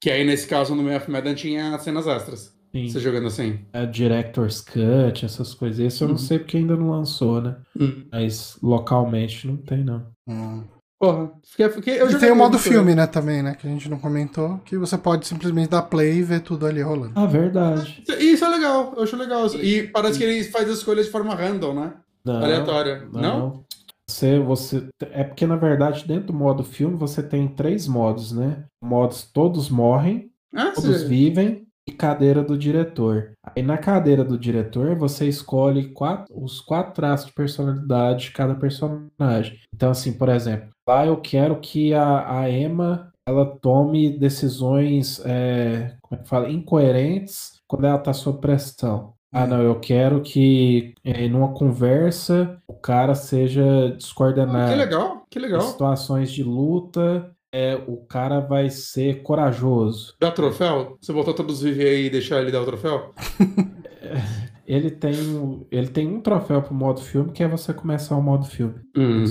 Que 0.00 0.10
aí, 0.10 0.24
nesse 0.24 0.46
caso, 0.46 0.74
no 0.74 0.82
Man 0.82 0.96
of 0.96 1.10
Medan 1.10 1.34
tinha 1.34 1.78
cenas 1.78 2.06
extras. 2.06 2.54
Sim. 2.74 2.88
Você 2.88 2.98
jogando 2.98 3.28
assim. 3.28 3.60
É 3.72 3.86
Director's 3.86 4.60
Cut, 4.60 5.24
essas 5.24 5.54
coisas. 5.54 5.78
Esse 5.78 6.02
eu 6.02 6.08
uhum. 6.08 6.14
não 6.14 6.18
sei 6.18 6.40
porque 6.40 6.56
ainda 6.56 6.74
não 6.74 6.90
lançou, 6.90 7.40
né? 7.40 7.56
Uhum. 7.78 8.06
Mas 8.10 8.58
localmente 8.60 9.46
não 9.46 9.56
tem, 9.56 9.84
não. 9.84 10.06
Hum. 10.26 10.64
Porra. 11.04 11.30
Fiquei, 11.44 11.68
fiquei, 11.68 12.00
eu 12.00 12.10
e 12.10 12.18
tem 12.18 12.30
o 12.30 12.36
modo 12.36 12.58
filme, 12.58 12.94
né, 12.94 13.06
também, 13.06 13.42
né? 13.42 13.54
Que 13.54 13.66
a 13.66 13.70
gente 13.70 13.88
não 13.88 13.98
comentou. 13.98 14.58
Que 14.64 14.76
você 14.76 14.96
pode 14.96 15.26
simplesmente 15.26 15.70
dar 15.70 15.82
play 15.82 16.18
e 16.18 16.22
ver 16.22 16.40
tudo 16.40 16.66
ali 16.66 16.80
rolando. 16.80 17.12
Ah, 17.14 17.26
verdade. 17.26 18.02
Isso 18.18 18.44
é 18.44 18.48
legal, 18.48 18.94
eu 18.96 19.02
acho 19.02 19.16
legal. 19.16 19.46
E 19.56 19.82
parece 19.88 20.18
que 20.18 20.24
ele 20.24 20.44
faz 20.44 20.68
as 20.68 20.78
escolhas 20.78 21.06
de 21.06 21.12
forma 21.12 21.34
random, 21.34 21.74
né? 21.74 21.92
Não, 22.24 22.36
Aleatória. 22.36 23.06
Não? 23.12 23.20
não? 23.20 23.64
Você, 24.08 24.38
você, 24.38 24.86
é 25.12 25.24
porque, 25.24 25.46
na 25.46 25.56
verdade, 25.56 26.04
dentro 26.06 26.28
do 26.28 26.32
modo 26.32 26.62
filme, 26.62 26.96
você 26.96 27.22
tem 27.22 27.48
três 27.48 27.86
modos, 27.86 28.32
né? 28.32 28.64
Modos 28.82 29.22
todos 29.22 29.70
morrem, 29.70 30.30
ah, 30.54 30.72
todos 30.74 31.00
sim. 31.00 31.08
vivem 31.08 31.63
e 31.86 31.92
cadeira 31.92 32.42
do 32.42 32.56
diretor. 32.56 33.32
Aí 33.42 33.62
na 33.62 33.76
cadeira 33.76 34.24
do 34.24 34.38
diretor 34.38 34.96
você 34.96 35.28
escolhe 35.28 35.90
quatro, 35.90 36.34
os 36.34 36.60
quatro 36.60 36.94
traços 36.94 37.26
de 37.26 37.32
personalidade 37.32 38.26
de 38.26 38.32
cada 38.32 38.54
personagem. 38.54 39.60
Então, 39.74 39.90
assim, 39.90 40.12
por 40.12 40.28
exemplo, 40.28 40.70
lá 40.88 41.06
eu 41.06 41.16
quero 41.18 41.60
que 41.60 41.92
a, 41.92 42.40
a 42.40 42.50
Emma 42.50 43.12
ela 43.26 43.46
tome 43.60 44.18
decisões 44.18 45.20
é, 45.24 45.96
como 46.02 46.20
é 46.20 46.22
que 46.22 46.28
fala? 46.28 46.50
incoerentes 46.50 47.60
quando 47.66 47.86
ela 47.86 47.98
está 47.98 48.12
sob 48.12 48.40
pressão. 48.40 49.14
Ah, 49.32 49.48
não, 49.48 49.60
eu 49.60 49.80
quero 49.80 50.22
que 50.22 50.94
em 51.04 51.28
numa 51.28 51.52
conversa 51.52 52.56
o 52.68 52.74
cara 52.74 53.16
seja 53.16 53.90
descoordenado. 53.96 54.66
Ah, 54.66 54.68
que 54.68 54.76
legal, 54.76 55.26
que 55.28 55.38
legal. 55.40 55.60
Em 55.60 55.64
situações 55.64 56.30
de 56.30 56.44
luta, 56.44 57.33
é, 57.54 57.80
o 57.86 57.98
cara 57.98 58.40
vai 58.40 58.68
ser 58.68 59.22
corajoso. 59.22 60.16
Dá 60.18 60.32
troféu? 60.32 60.98
Você 61.00 61.12
botou 61.12 61.32
todos 61.32 61.58
os 61.58 61.62
viver 61.62 61.86
aí 61.86 62.06
e 62.06 62.10
deixar 62.10 62.40
ele 62.40 62.50
dar 62.50 62.62
o 62.62 62.66
troféu? 62.66 63.14
ele 64.66 64.90
tem, 64.90 65.64
ele 65.70 65.86
tem 65.86 66.08
um 66.08 66.20
troféu 66.20 66.60
pro 66.60 66.74
modo 66.74 67.00
filme, 67.00 67.30
que 67.30 67.44
é 67.44 67.48
você 67.48 67.72
começar 67.72 68.16
o 68.16 68.22
modo 68.22 68.44
filme. 68.44 68.74
Hum. 68.96 69.24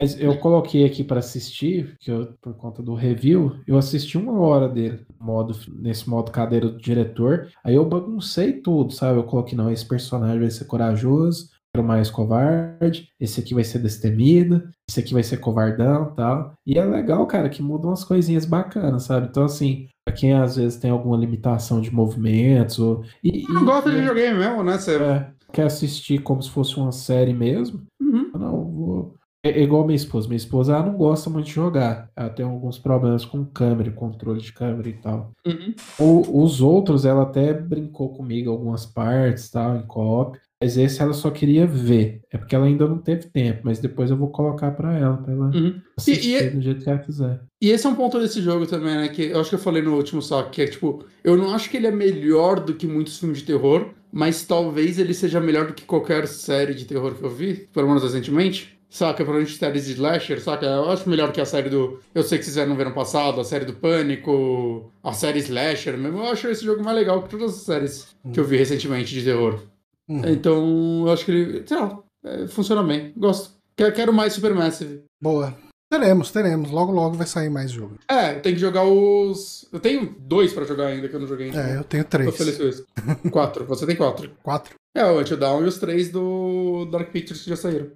Mas 0.00 0.18
eu 0.18 0.38
coloquei 0.38 0.86
aqui 0.86 1.04
para 1.04 1.18
assistir, 1.18 1.94
que 2.00 2.10
eu, 2.10 2.32
por 2.40 2.54
conta 2.54 2.82
do 2.82 2.94
review, 2.94 3.60
eu 3.66 3.76
assisti 3.76 4.16
uma 4.16 4.40
hora 4.40 4.66
dele, 4.66 5.04
modo, 5.20 5.54
nesse 5.68 6.08
modo 6.08 6.32
cadeira 6.32 6.70
do 6.70 6.78
diretor. 6.78 7.48
Aí 7.62 7.74
eu 7.74 7.84
baguncei 7.84 8.62
tudo, 8.62 8.94
sabe? 8.94 9.18
Eu 9.18 9.24
coloquei, 9.24 9.58
não, 9.58 9.70
esse 9.70 9.86
personagem 9.86 10.40
vai 10.40 10.50
ser 10.50 10.64
corajoso, 10.64 11.50
mais 11.82 12.10
covarde, 12.10 13.08
esse 13.20 13.40
aqui 13.40 13.54
vai 13.54 13.64
ser 13.64 13.78
destemido, 13.78 14.68
esse 14.88 15.00
aqui 15.00 15.12
vai 15.14 15.22
ser 15.22 15.38
covardão 15.38 16.14
tal. 16.14 16.54
E 16.66 16.78
é 16.78 16.84
legal, 16.84 17.26
cara, 17.26 17.48
que 17.48 17.62
mudam 17.62 17.90
umas 17.90 18.04
coisinhas 18.04 18.44
bacanas, 18.44 19.04
sabe? 19.04 19.28
Então, 19.28 19.44
assim, 19.44 19.88
pra 20.04 20.14
quem 20.14 20.34
às 20.34 20.56
vezes 20.56 20.78
tem 20.78 20.90
alguma 20.90 21.16
limitação 21.16 21.80
de 21.80 21.92
movimentos, 21.92 22.78
ou. 22.78 23.04
E, 23.22 23.44
não 23.48 23.64
gosta 23.64 23.90
de 23.90 23.96
videogame 23.96 24.38
mesmo, 24.38 24.62
né? 24.62 24.78
Você... 24.78 24.96
É, 24.96 25.30
quer 25.52 25.64
assistir 25.64 26.22
como 26.22 26.42
se 26.42 26.50
fosse 26.50 26.76
uma 26.76 26.92
série 26.92 27.32
mesmo. 27.32 27.82
Uhum. 28.00 28.30
Não, 28.34 28.64
vou. 28.70 29.14
É, 29.44 29.50
é 29.50 29.62
igual 29.62 29.84
minha 29.84 29.96
esposa. 29.96 30.28
Minha 30.28 30.36
esposa 30.36 30.74
ela 30.74 30.86
não 30.86 30.96
gosta 30.96 31.30
muito 31.30 31.46
de 31.46 31.52
jogar. 31.52 32.10
Ela 32.16 32.30
tem 32.30 32.44
alguns 32.44 32.78
problemas 32.78 33.24
com 33.24 33.44
câmera, 33.44 33.90
controle 33.90 34.40
de 34.40 34.52
câmera 34.52 34.88
e 34.88 34.94
tal. 34.94 35.32
Uhum. 35.46 35.74
O, 35.98 36.42
os 36.42 36.60
outros, 36.60 37.04
ela 37.04 37.22
até 37.22 37.52
brincou 37.52 38.14
comigo 38.14 38.50
algumas 38.50 38.84
partes, 38.84 39.50
tal, 39.50 39.76
em 39.76 39.86
co-op. 39.86 40.38
Mas 40.60 40.76
esse 40.76 41.00
ela 41.00 41.12
só 41.12 41.30
queria 41.30 41.66
ver. 41.66 42.20
É 42.32 42.36
porque 42.36 42.54
ela 42.54 42.66
ainda 42.66 42.86
não 42.88 42.98
teve 42.98 43.26
tempo, 43.26 43.60
mas 43.62 43.78
depois 43.78 44.10
eu 44.10 44.16
vou 44.16 44.28
colocar 44.28 44.72
para 44.72 44.96
ela, 44.98 45.16
pra 45.16 45.32
ela 45.32 45.50
uhum. 45.54 45.80
assistir 45.96 46.42
e, 46.42 46.46
e, 46.46 46.50
do 46.50 46.60
jeito 46.60 46.82
que 46.82 46.90
ela 46.90 46.98
quiser. 46.98 47.40
E 47.62 47.70
esse 47.70 47.86
é 47.86 47.90
um 47.90 47.94
ponto 47.94 48.18
desse 48.18 48.42
jogo 48.42 48.66
também, 48.66 48.96
né? 48.96 49.08
Que 49.08 49.26
eu 49.26 49.40
acho 49.40 49.50
que 49.50 49.54
eu 49.54 49.60
falei 49.60 49.82
no 49.82 49.94
último 49.94 50.20
só, 50.20 50.42
que 50.42 50.62
é 50.62 50.66
tipo, 50.66 51.04
eu 51.22 51.36
não 51.36 51.54
acho 51.54 51.70
que 51.70 51.76
ele 51.76 51.86
é 51.86 51.92
melhor 51.92 52.58
do 52.60 52.74
que 52.74 52.86
muitos 52.86 53.18
filmes 53.18 53.38
de 53.38 53.44
terror, 53.44 53.90
mas 54.10 54.44
talvez 54.44 54.98
ele 54.98 55.14
seja 55.14 55.40
melhor 55.40 55.68
do 55.68 55.74
que 55.74 55.84
qualquer 55.84 56.26
série 56.26 56.74
de 56.74 56.84
terror 56.84 57.14
que 57.14 57.22
eu 57.22 57.30
vi, 57.30 57.68
pelo 57.72 57.86
menos 57.86 58.02
recentemente. 58.02 58.76
Saca, 58.90 59.16
provavelmente 59.16 59.58
séries 59.58 59.84
de 59.84 59.92
slasher, 59.92 60.40
saca? 60.40 60.64
Eu 60.64 60.88
acho 60.88 61.08
melhor 61.10 61.30
que 61.30 61.42
a 61.42 61.44
série 61.44 61.68
do. 61.68 62.00
Eu 62.14 62.22
sei 62.22 62.38
que 62.38 62.44
vocês 62.44 62.66
não 62.66 62.74
viram 62.74 62.92
passado, 62.92 63.38
a 63.38 63.44
série 63.44 63.66
do 63.66 63.74
Pânico, 63.74 64.90
a 65.04 65.12
série 65.12 65.40
slasher 65.40 65.98
mesmo. 65.98 66.20
Eu 66.20 66.28
acho 66.28 66.48
esse 66.48 66.64
jogo 66.64 66.82
mais 66.82 66.96
legal 66.96 67.22
que 67.22 67.28
todas 67.28 67.54
as 67.54 67.62
séries 67.62 68.16
hum. 68.24 68.32
que 68.32 68.40
eu 68.40 68.44
vi 68.44 68.56
recentemente 68.56 69.12
de 69.12 69.22
terror. 69.22 69.60
Uhum. 70.08 70.22
Então, 70.26 71.04
eu 71.06 71.12
acho 71.12 71.24
que 71.24 71.30
ele, 71.30 71.66
sei 71.66 71.76
lá, 71.76 72.02
é, 72.24 72.48
funciona 72.48 72.82
bem. 72.82 73.12
Gosto. 73.16 73.56
Quero 73.76 74.12
mais 74.12 74.32
Supermassive. 74.32 75.04
Boa. 75.22 75.54
Teremos, 75.90 76.30
teremos. 76.30 76.70
Logo, 76.70 76.92
logo 76.92 77.16
vai 77.16 77.26
sair 77.26 77.48
mais 77.48 77.70
jogo. 77.70 77.98
É, 78.10 78.34
tem 78.34 78.54
que 78.54 78.60
jogar 78.60 78.84
os. 78.84 79.66
Eu 79.72 79.80
tenho 79.80 80.14
dois 80.18 80.52
pra 80.52 80.64
jogar 80.64 80.88
ainda 80.88 81.08
que 81.08 81.16
eu 81.16 81.20
não 81.20 81.26
joguei 81.26 81.46
ainda. 81.46 81.60
É, 81.60 81.76
eu 81.78 81.84
tenho 81.84 82.04
três. 82.04 82.30
Tô 82.30 82.36
feliz 82.36 82.58
com 82.58 82.64
isso. 82.64 82.86
quatro. 83.30 83.64
Você 83.64 83.86
tem 83.86 83.96
quatro. 83.96 84.30
Quatro? 84.42 84.74
É, 84.94 85.04
o 85.04 85.18
Until 85.20 85.38
e 85.38 85.64
os 85.64 85.78
três 85.78 86.10
do 86.10 86.86
Dark 86.90 87.10
Pictures 87.10 87.42
que 87.42 87.50
já 87.50 87.56
saíram. 87.56 87.90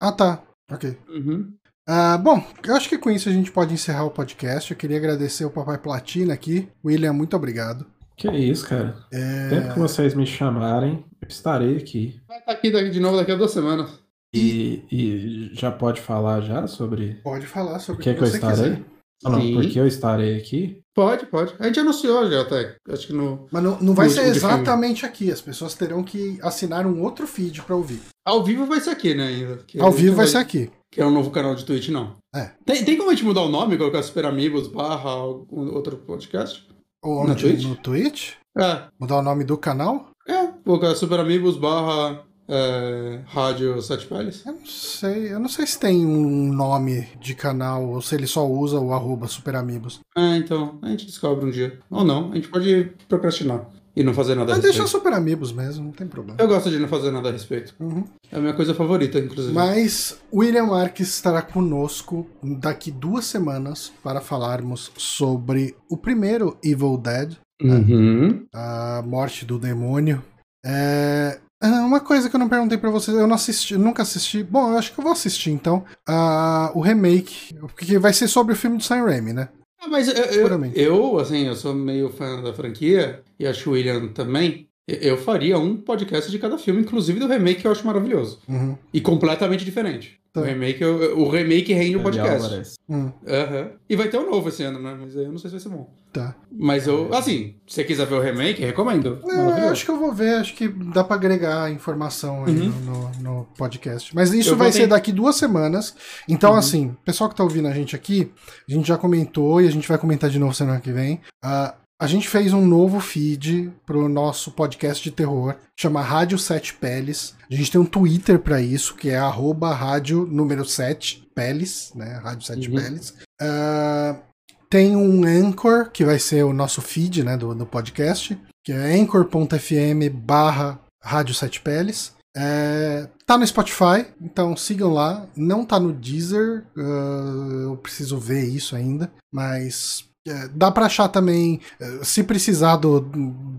Ah, 0.00 0.12
tá. 0.12 0.42
Ok. 0.70 0.96
Uhum. 1.08 1.52
Uh, 1.88 2.18
bom, 2.22 2.44
eu 2.64 2.76
acho 2.76 2.88
que 2.88 2.96
com 2.96 3.10
isso 3.10 3.28
a 3.28 3.32
gente 3.32 3.50
pode 3.50 3.74
encerrar 3.74 4.04
o 4.04 4.10
podcast. 4.10 4.70
Eu 4.70 4.76
queria 4.76 4.98
agradecer 4.98 5.44
o 5.44 5.50
Papai 5.50 5.78
Platina 5.78 6.32
aqui. 6.32 6.68
William, 6.84 7.12
muito 7.12 7.34
obrigado. 7.34 7.86
Que 8.16 8.30
isso, 8.30 8.68
cara. 8.68 8.96
É... 9.12 9.48
Sempre 9.48 9.72
que 9.72 9.78
vocês 9.80 10.14
me 10.14 10.24
chamarem, 10.24 11.04
estarei 11.32 11.76
aqui. 11.76 12.20
Vai 12.28 12.38
estar 12.38 12.52
aqui 12.52 12.70
de 12.90 13.00
novo 13.00 13.16
daqui 13.16 13.32
a 13.32 13.36
duas 13.36 13.50
semanas. 13.50 13.90
E, 14.34 14.82
e 14.90 15.50
já 15.54 15.70
pode 15.70 16.00
falar 16.00 16.40
já 16.40 16.66
sobre. 16.66 17.20
Pode 17.22 17.46
falar 17.46 17.78
sobre 17.78 18.00
o 18.00 18.04
que, 18.04 18.14
que 18.14 18.22
eu 18.22 18.26
estarei? 18.26 18.84
Não, 19.22 19.52
porque 19.54 19.78
eu 19.78 19.86
estarei 19.86 20.36
aqui? 20.36 20.80
Pode, 20.94 21.26
pode. 21.26 21.54
A 21.58 21.66
gente 21.66 21.78
anunciou 21.78 22.28
já 22.28 22.40
até. 22.42 22.76
Acho 22.88 23.06
que 23.06 23.12
no. 23.12 23.46
Mas 23.50 23.62
não, 23.62 23.78
não 23.80 23.94
vai 23.94 24.08
ser 24.08 24.26
exatamente 24.26 25.06
aqui. 25.06 25.30
As 25.30 25.40
pessoas 25.40 25.74
terão 25.74 26.02
que 26.02 26.38
assinar 26.42 26.86
um 26.86 27.02
outro 27.02 27.26
feed 27.26 27.62
para 27.62 27.76
ouvir. 27.76 28.00
Ao 28.24 28.42
vivo 28.42 28.66
vai 28.66 28.80
ser 28.80 28.90
aqui, 28.90 29.14
né? 29.14 29.28
Ainda. 29.28 29.64
Ao 29.80 29.92
vivo 29.92 30.16
vai, 30.16 30.24
vai 30.24 30.26
ser 30.26 30.38
aqui. 30.38 30.70
Que 30.90 31.00
é 31.00 31.06
um 31.06 31.10
novo 31.10 31.30
canal 31.30 31.54
de 31.54 31.64
Twitch, 31.64 31.88
não. 31.88 32.16
É. 32.34 32.50
Tem, 32.66 32.84
tem 32.84 32.96
como 32.96 33.10
a 33.10 33.14
gente 33.14 33.24
mudar 33.24 33.42
o 33.42 33.48
nome, 33.48 33.78
colocar 33.78 34.02
Super 34.02 34.26
Amigos 34.26 34.68
barra 34.68 35.14
outro 35.14 35.96
podcast? 35.98 36.66
Onde? 37.02 37.28
Na 37.28 37.34
Twitch? 37.34 37.64
No 37.64 37.76
Twitch? 37.76 38.32
É. 38.58 38.82
Mudar 39.00 39.18
o 39.18 39.22
nome 39.22 39.44
do 39.44 39.56
canal? 39.56 40.10
É, 40.32 40.94
Super 40.94 41.20
Amigos 41.20 41.56
barra 41.56 42.22
é, 42.48 43.20
Rádio 43.26 43.80
Sete 43.82 44.06
Peles? 44.06 44.44
Eu 44.44 44.52
não 44.52 44.66
sei, 44.66 45.32
eu 45.32 45.40
não 45.40 45.48
sei 45.48 45.66
se 45.66 45.78
tem 45.78 46.04
um 46.04 46.52
nome 46.52 47.08
de 47.20 47.34
canal 47.34 47.86
ou 47.86 48.02
se 48.02 48.14
ele 48.14 48.26
só 48.26 48.46
usa 48.46 48.78
o 48.78 48.92
arroba 48.92 49.26
Super 49.26 49.56
Amigos. 49.56 50.00
É, 50.16 50.36
então, 50.36 50.78
a 50.82 50.88
gente 50.88 51.06
descobre 51.06 51.46
um 51.46 51.50
dia. 51.50 51.78
Ou 51.90 52.04
não, 52.04 52.32
a 52.32 52.34
gente 52.34 52.48
pode 52.48 52.92
procrastinar 53.08 53.66
e 53.94 54.02
não 54.02 54.14
fazer 54.14 54.34
nada 54.34 54.46
Mas 54.46 54.52
a 54.52 54.56
respeito. 54.56 54.78
deixa 54.78 54.90
Super 54.90 55.12
Amigos 55.12 55.52
mesmo, 55.52 55.84
não 55.84 55.92
tem 55.92 56.06
problema. 56.06 56.40
Eu 56.40 56.48
gosto 56.48 56.70
de 56.70 56.78
não 56.78 56.88
fazer 56.88 57.10
nada 57.10 57.28
a 57.28 57.32
respeito. 57.32 57.74
Uhum. 57.78 58.04
É 58.30 58.36
a 58.36 58.40
minha 58.40 58.54
coisa 58.54 58.74
favorita, 58.74 59.18
inclusive. 59.18 59.52
Mas 59.52 60.18
William 60.32 60.66
Marques 60.66 61.08
estará 61.08 61.42
conosco 61.42 62.26
daqui 62.42 62.90
duas 62.90 63.26
semanas 63.26 63.92
para 64.02 64.20
falarmos 64.20 64.90
sobre 64.96 65.76
o 65.88 65.96
primeiro 65.96 66.56
Evil 66.62 66.96
Dead, 66.96 67.36
Uhum. 67.62 68.44
A 68.52 69.02
morte 69.06 69.44
do 69.44 69.58
demônio. 69.58 70.22
É, 70.64 71.38
é. 71.62 71.66
Uma 71.66 72.00
coisa 72.00 72.28
que 72.28 72.34
eu 72.34 72.40
não 72.40 72.48
perguntei 72.48 72.76
para 72.76 72.90
vocês, 72.90 73.16
eu 73.16 73.26
não 73.26 73.36
assisti, 73.36 73.76
nunca 73.76 74.02
assisti. 74.02 74.42
Bom, 74.42 74.72
eu 74.72 74.78
acho 74.78 74.92
que 74.92 74.98
eu 74.98 75.04
vou 75.04 75.12
assistir 75.12 75.50
então. 75.50 75.84
Uh, 76.08 76.76
o 76.76 76.80
remake, 76.80 77.54
porque 77.60 77.98
vai 77.98 78.12
ser 78.12 78.28
sobre 78.28 78.52
o 78.52 78.56
filme 78.56 78.76
do 78.78 78.82
Sam 78.82 79.04
Raimi, 79.04 79.32
né? 79.32 79.48
Ah, 79.82 79.88
mas 79.88 80.08
eu, 80.08 80.14
eu, 80.14 80.70
eu, 80.72 81.18
assim, 81.18 81.46
eu 81.46 81.56
sou 81.56 81.74
meio 81.74 82.08
fã 82.10 82.40
da 82.42 82.54
franquia, 82.54 83.26
e 83.38 83.46
acho 83.46 83.70
o 83.70 83.72
William 83.74 84.12
também. 84.12 84.70
Eu 84.86 85.16
faria 85.16 85.58
um 85.58 85.76
podcast 85.76 86.30
de 86.30 86.38
cada 86.38 86.58
filme, 86.58 86.80
inclusive 86.80 87.20
do 87.20 87.28
remake, 87.28 87.60
que 87.60 87.66
eu 87.66 87.72
acho 87.72 87.86
maravilhoso. 87.86 88.40
Uhum. 88.48 88.76
E 88.92 89.00
completamente 89.00 89.64
diferente. 89.64 90.20
Tá. 90.32 90.40
O 90.40 90.44
remake, 90.44 90.82
o, 90.82 91.28
remake 91.28 91.74
rende 91.74 91.96
o 91.96 92.00
um 92.00 92.02
podcast. 92.02 92.74
Hum. 92.88 93.12
Uhum. 93.26 93.70
E 93.88 93.94
vai 93.94 94.08
ter 94.08 94.16
um 94.16 94.30
novo 94.30 94.48
esse 94.48 94.62
ano, 94.62 94.80
né? 94.80 94.96
Mas 94.98 95.14
eu 95.14 95.30
não 95.30 95.36
sei 95.36 95.50
se 95.50 95.56
vai 95.56 95.60
ser 95.60 95.68
bom. 95.68 95.90
Tá. 96.10 96.34
Mas 96.50 96.86
eu, 96.86 97.12
assim, 97.12 97.56
se 97.66 97.74
você 97.74 97.84
quiser 97.84 98.06
ver 98.06 98.14
o 98.14 98.20
remake, 98.20 98.64
recomendo. 98.64 99.20
É, 99.28 99.68
acho 99.68 99.84
que 99.84 99.90
eu 99.90 99.98
vou 99.98 100.10
ver, 100.10 100.36
acho 100.36 100.54
que 100.54 100.68
dá 100.68 101.04
pra 101.04 101.16
agregar 101.16 101.70
informação 101.70 102.46
aí 102.46 102.60
uhum. 102.60 102.68
no, 102.70 102.92
no, 102.92 103.20
no, 103.20 103.44
podcast. 103.58 104.14
Mas 104.14 104.32
isso 104.32 104.50
eu 104.50 104.56
vai 104.56 104.72
ser 104.72 104.86
daqui 104.86 105.12
duas 105.12 105.36
semanas. 105.36 105.94
Então, 106.26 106.52
uhum. 106.52 106.58
assim, 106.58 106.96
pessoal 107.04 107.28
que 107.28 107.36
tá 107.36 107.44
ouvindo 107.44 107.68
a 107.68 107.72
gente 107.72 107.94
aqui, 107.94 108.32
a 108.66 108.72
gente 108.72 108.88
já 108.88 108.96
comentou 108.96 109.60
e 109.60 109.68
a 109.68 109.70
gente 109.70 109.86
vai 109.86 109.98
comentar 109.98 110.30
de 110.30 110.38
novo 110.38 110.54
semana 110.54 110.80
que 110.80 110.92
vem. 110.92 111.20
Uh, 111.44 111.81
a 112.02 112.06
gente 112.08 112.28
fez 112.28 112.52
um 112.52 112.66
novo 112.66 112.98
feed 112.98 113.72
pro 113.86 114.08
nosso 114.08 114.50
podcast 114.50 115.04
de 115.04 115.12
terror, 115.12 115.54
chama 115.78 116.02
Rádio 116.02 116.36
Sete 116.36 116.74
Peles. 116.74 117.36
A 117.48 117.54
gente 117.54 117.70
tem 117.70 117.80
um 117.80 117.84
Twitter 117.84 118.40
para 118.40 118.60
isso, 118.60 118.96
que 118.96 119.08
é 119.08 119.16
arroba 119.16 119.72
rádio 119.72 120.26
número 120.26 120.64
7 120.64 121.30
Peles, 121.32 121.92
né? 121.94 122.20
Rádio 122.20 122.44
Sete 122.44 122.68
uhum. 122.68 122.74
Peles. 122.74 123.14
Uh, 123.40 124.20
tem 124.68 124.96
um 124.96 125.24
Anchor, 125.24 125.90
que 125.92 126.04
vai 126.04 126.18
ser 126.18 126.42
o 126.42 126.52
nosso 126.52 126.82
feed 126.82 127.22
né, 127.22 127.36
do, 127.36 127.54
do 127.54 127.64
podcast, 127.64 128.36
que 128.64 128.72
é 128.72 129.00
anchor.fm 129.00 130.10
barra 130.12 130.80
Rádio 131.00 131.36
Sete 131.36 131.60
Peles. 131.60 132.14
É, 132.36 133.08
tá 133.24 133.38
no 133.38 133.46
Spotify, 133.46 134.06
então 134.20 134.56
sigam 134.56 134.92
lá. 134.92 135.28
Não 135.36 135.64
tá 135.64 135.78
no 135.78 135.92
Deezer, 135.92 136.64
uh, 136.76 137.62
eu 137.62 137.76
preciso 137.76 138.18
ver 138.18 138.44
isso 138.44 138.74
ainda, 138.74 139.12
mas 139.32 140.10
é, 140.26 140.48
dá 140.48 140.70
para 140.70 140.86
achar 140.86 141.08
também, 141.08 141.60
é, 141.80 142.04
se 142.04 142.22
precisar 142.22 142.76
do, 142.76 143.00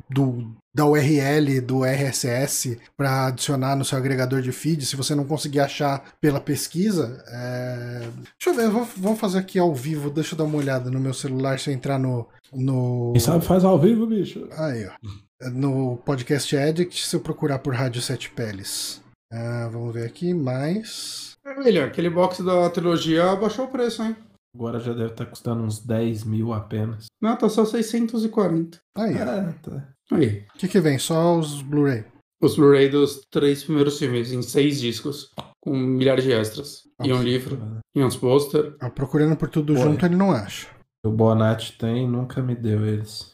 do 0.09 0.53
da 0.73 0.85
URL 0.87 1.61
do 1.61 1.85
RSS 1.85 2.79
para 2.97 3.27
adicionar 3.27 3.75
no 3.75 3.85
seu 3.85 3.97
agregador 3.97 4.41
de 4.41 4.51
feed, 4.51 4.85
se 4.85 4.95
você 4.95 5.13
não 5.13 5.23
conseguir 5.23 5.59
achar 5.59 6.03
pela 6.19 6.39
pesquisa. 6.39 7.23
É... 7.27 7.99
Deixa 7.99 8.49
eu 8.49 8.53
ver, 8.55 8.63
eu 8.65 8.71
vou, 8.71 8.87
vou 8.97 9.15
fazer 9.15 9.37
aqui 9.37 9.59
ao 9.59 9.73
vivo, 9.73 10.09
deixa 10.09 10.33
eu 10.33 10.37
dar 10.37 10.45
uma 10.45 10.57
olhada 10.57 10.89
no 10.89 10.99
meu 10.99 11.13
celular 11.13 11.59
se 11.59 11.69
eu 11.69 11.73
entrar 11.73 11.99
no. 11.99 12.27
no... 12.51 13.11
Quem 13.13 13.21
sabe 13.21 13.45
faz 13.45 13.63
ao 13.63 13.77
vivo, 13.77 14.07
bicho. 14.07 14.47
Aí, 14.57 14.87
ó. 14.87 15.49
No 15.51 15.97
podcast 15.97 16.55
Addict, 16.55 17.05
se 17.05 17.15
eu 17.15 17.19
procurar 17.19 17.59
por 17.59 17.75
Rádio 17.75 18.01
Sete 18.01 18.29
Peles. 18.31 19.01
Uh, 19.31 19.69
vamos 19.69 19.93
ver 19.93 20.05
aqui, 20.05 20.33
mais. 20.33 21.33
É, 21.45 21.79
aquele 21.83 22.09
box 22.09 22.43
da 22.43 22.69
trilogia 22.69 23.35
baixou 23.35 23.65
o 23.65 23.67
preço, 23.67 24.01
hein? 24.01 24.15
Agora 24.55 24.79
já 24.79 24.93
deve 24.93 25.11
estar 25.11 25.25
tá 25.25 25.29
custando 25.29 25.63
uns 25.63 25.79
10 25.79 26.23
mil 26.25 26.53
apenas. 26.53 27.07
Não, 27.21 27.35
tá 27.35 27.49
só 27.49 27.65
640. 27.65 28.79
Aí. 28.95 29.15
Ah, 29.17 29.53
tá. 29.61 29.89
Aí. 30.11 30.45
O 30.53 30.57
que, 30.57 30.67
que 30.67 30.79
vem? 30.79 30.99
Só 30.99 31.37
os 31.37 31.61
Blu-ray? 31.61 32.05
Os 32.41 32.55
Blu-ray 32.55 32.89
dos 32.89 33.21
três 33.31 33.63
primeiros 33.63 33.97
filmes, 33.97 34.31
em 34.31 34.41
seis 34.41 34.79
discos, 34.79 35.31
com 35.61 35.75
milhares 35.75 36.23
de 36.23 36.33
extras. 36.33 36.83
Nossa, 36.99 37.09
e 37.09 37.13
um 37.13 37.23
livro, 37.23 37.79
e 37.95 38.03
uns 38.03 38.15
pôster. 38.15 38.75
Ah, 38.79 38.89
procurando 38.89 39.35
por 39.35 39.49
tudo 39.49 39.73
Pô, 39.73 39.81
junto, 39.81 40.05
ele 40.05 40.15
não 40.15 40.31
acha. 40.31 40.67
O 41.05 41.09
Bonatti 41.09 41.77
tem, 41.77 42.07
nunca 42.07 42.41
me 42.41 42.53
deu 42.53 42.85
eles. 42.85 43.33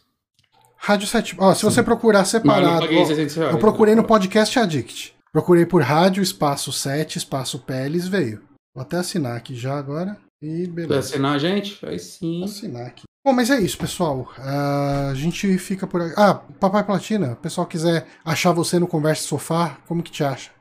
Rádio 0.78 1.08
7. 1.08 1.36
Ó, 1.40 1.54
se 1.54 1.62
Sim. 1.62 1.66
você 1.66 1.84
procurar 1.84 2.24
separado. 2.24 2.86
Eu, 2.86 3.06
reais, 3.06 3.36
eu 3.36 3.58
procurei 3.58 3.96
no 3.96 4.04
podcast 4.04 4.58
Addict. 4.58 5.14
Procurei 5.32 5.66
por 5.66 5.82
rádio, 5.82 6.24
espaço 6.24 6.72
7, 6.72 7.18
espaço 7.18 7.60
Peles, 7.60 8.08
veio. 8.08 8.42
Vou 8.74 8.82
até 8.82 8.98
assinar 8.98 9.36
aqui 9.36 9.56
já 9.56 9.78
agora. 9.78 10.18
E 10.42 10.68
beleza. 10.68 10.88
Vai 10.88 10.98
assinar 11.00 11.36
a 11.36 11.38
gente? 11.38 11.86
Aí 11.86 12.00
sim. 12.00 12.40
Vou 12.40 12.46
assinar 12.46 12.88
aqui. 12.88 13.04
Bom, 13.26 13.34
mas 13.34 13.50
é 13.50 13.60
isso, 13.60 13.78
pessoal. 13.78 14.30
Uh, 14.38 15.12
a 15.12 15.14
gente 15.14 15.58
fica 15.58 15.86
por 15.86 16.02
aqui. 16.02 16.14
Ah, 16.18 16.36
Papai 16.36 16.86
Platina, 16.86 17.34
o 17.34 17.36
pessoal 17.36 17.68
quiser 17.68 18.08
achar 18.24 18.54
você 18.54 18.80
no 18.80 18.88
Conversa 18.88 19.28
Sofá, 19.28 19.78
como 19.88 20.02
que 20.02 20.12
te 20.12 20.24
acha? 20.24 20.52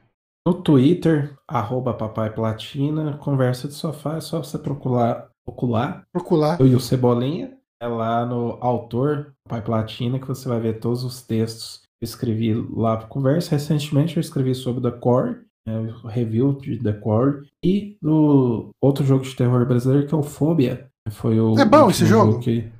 No 0.46 0.54
Twitter, 0.54 1.36
arroba 1.46 1.94
Papai 1.94 2.34
Platina, 2.34 3.16
Conversa 3.18 3.68
de 3.68 3.74
Sofá, 3.74 4.16
é 4.16 4.20
só 4.20 4.42
você 4.42 4.58
procurar. 4.58 5.28
Procurar. 5.46 6.02
Procurar. 6.12 6.60
Eu 6.60 6.66
e 6.66 6.74
o 6.74 6.80
Cebolinha. 6.80 7.56
É 7.80 7.86
lá 7.86 8.26
no 8.26 8.58
autor, 8.60 9.34
Papai 9.44 9.62
Platina, 9.62 10.18
que 10.18 10.26
você 10.26 10.48
vai 10.48 10.58
ver 10.58 10.80
todos 10.80 11.04
os 11.04 11.22
textos 11.22 11.82
que 11.82 12.04
eu 12.04 12.06
escrevi 12.06 12.52
lá 12.74 12.96
para 12.96 13.06
conversa. 13.06 13.52
Recentemente 13.52 14.16
eu 14.16 14.20
escrevi 14.20 14.52
sobre 14.52 14.82
The 14.82 14.98
Core 14.98 15.47
o 15.76 16.08
review 16.08 16.54
de 16.54 16.78
The 16.78 16.92
Core, 16.92 17.46
e 17.64 17.96
do 18.00 18.70
outro 18.82 19.04
jogo 19.04 19.24
de 19.24 19.34
terror 19.34 19.66
brasileiro 19.66 20.06
que 20.06 20.14
é 20.14 20.18
o 20.18 20.22
Phobia. 20.22 20.88
Foi 21.10 21.38
o 21.40 21.58
é 21.58 21.64
bom 21.64 21.90
esse 21.90 22.06
jogo? 22.06 22.32
jogo 22.32 22.44
que... 22.44 22.70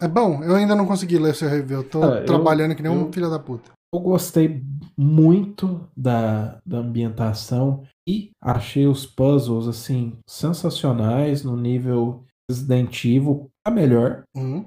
É 0.00 0.08
bom, 0.08 0.42
eu 0.42 0.54
ainda 0.54 0.74
não 0.74 0.86
consegui 0.86 1.18
ler 1.18 1.34
seu 1.34 1.48
review, 1.48 1.84
tô 1.84 2.02
ah, 2.02 2.22
trabalhando 2.22 2.70
eu, 2.70 2.76
que 2.76 2.82
nem 2.82 2.90
um 2.90 3.12
filho 3.12 3.28
da 3.28 3.38
puta. 3.38 3.70
Eu 3.92 4.00
gostei 4.00 4.62
muito 4.96 5.80
da, 5.96 6.58
da 6.64 6.78
ambientação 6.78 7.84
e 8.08 8.30
achei 8.42 8.86
os 8.86 9.04
puzzles 9.06 9.68
assim 9.68 10.18
sensacionais 10.28 11.44
no 11.44 11.56
nível 11.56 12.24
Resident 12.50 13.04
Evil 13.04 13.50
a 13.64 13.70
melhor. 13.70 14.22
Uhum. 14.34 14.64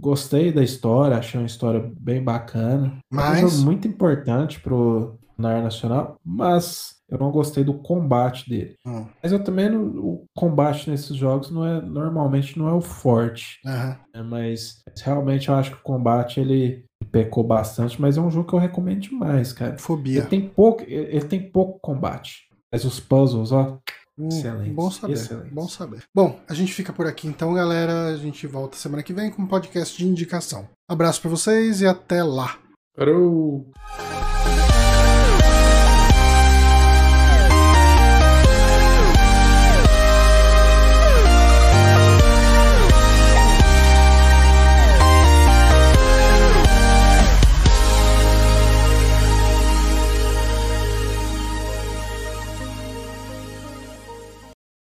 gostei 0.00 0.52
da 0.52 0.62
história, 0.62 1.16
achei 1.16 1.40
uma 1.40 1.46
história 1.46 1.92
bem 1.98 2.22
bacana. 2.22 2.98
Mas... 3.12 3.62
Muito 3.62 3.86
importante 3.86 4.60
pro 4.60 5.16
na 5.38 5.62
nacional, 5.62 6.16
mas 6.24 6.96
eu 7.10 7.18
não 7.18 7.30
gostei 7.30 7.64
do 7.64 7.74
combate 7.74 8.48
dele. 8.48 8.76
Hum. 8.86 9.06
Mas 9.22 9.32
eu 9.32 9.42
também 9.42 9.68
não, 9.68 9.82
o 9.82 10.24
combate 10.36 10.88
nesses 10.88 11.16
jogos 11.16 11.50
não 11.50 11.66
é 11.66 11.80
normalmente 11.80 12.58
não 12.58 12.68
é 12.68 12.72
o 12.72 12.80
forte. 12.80 13.58
Uhum. 13.64 13.96
Né? 14.14 14.22
Mas 14.22 14.82
realmente 15.02 15.48
eu 15.48 15.54
acho 15.54 15.72
que 15.72 15.78
o 15.78 15.82
combate 15.82 16.40
ele 16.40 16.84
pecou 17.10 17.42
bastante, 17.42 18.00
mas 18.00 18.16
é 18.16 18.20
um 18.20 18.30
jogo 18.30 18.48
que 18.48 18.54
eu 18.54 18.58
recomendo 18.58 19.00
demais, 19.00 19.52
cara. 19.52 19.76
Fobia. 19.78 20.20
Ele 20.20 20.26
tem 20.28 20.48
pouco, 20.48 20.84
ele 20.86 21.24
tem 21.24 21.50
pouco 21.50 21.80
combate. 21.80 22.48
Mas 22.72 22.84
os 22.84 23.00
puzzles, 23.00 23.50
ó, 23.50 23.78
Hum, 24.20 24.28
excelente. 24.28 24.70
Bom 24.70 24.90
saber. 24.90 25.14
Excelente. 25.14 25.54
Bom 25.54 25.66
saber. 25.66 26.02
Bom, 26.14 26.38
a 26.46 26.52
gente 26.52 26.74
fica 26.74 26.92
por 26.92 27.06
aqui 27.06 27.26
então, 27.26 27.54
galera. 27.54 28.08
A 28.08 28.16
gente 28.16 28.46
volta 28.46 28.76
semana 28.76 29.02
que 29.02 29.14
vem 29.14 29.30
com 29.30 29.42
um 29.42 29.46
podcast 29.46 29.96
de 29.96 30.06
indicação. 30.06 30.68
Abraço 30.86 31.22
para 31.22 31.30
vocês 31.30 31.80
e 31.80 31.86
até 31.86 32.22
lá. 32.22 32.58
Parou! 32.94 33.70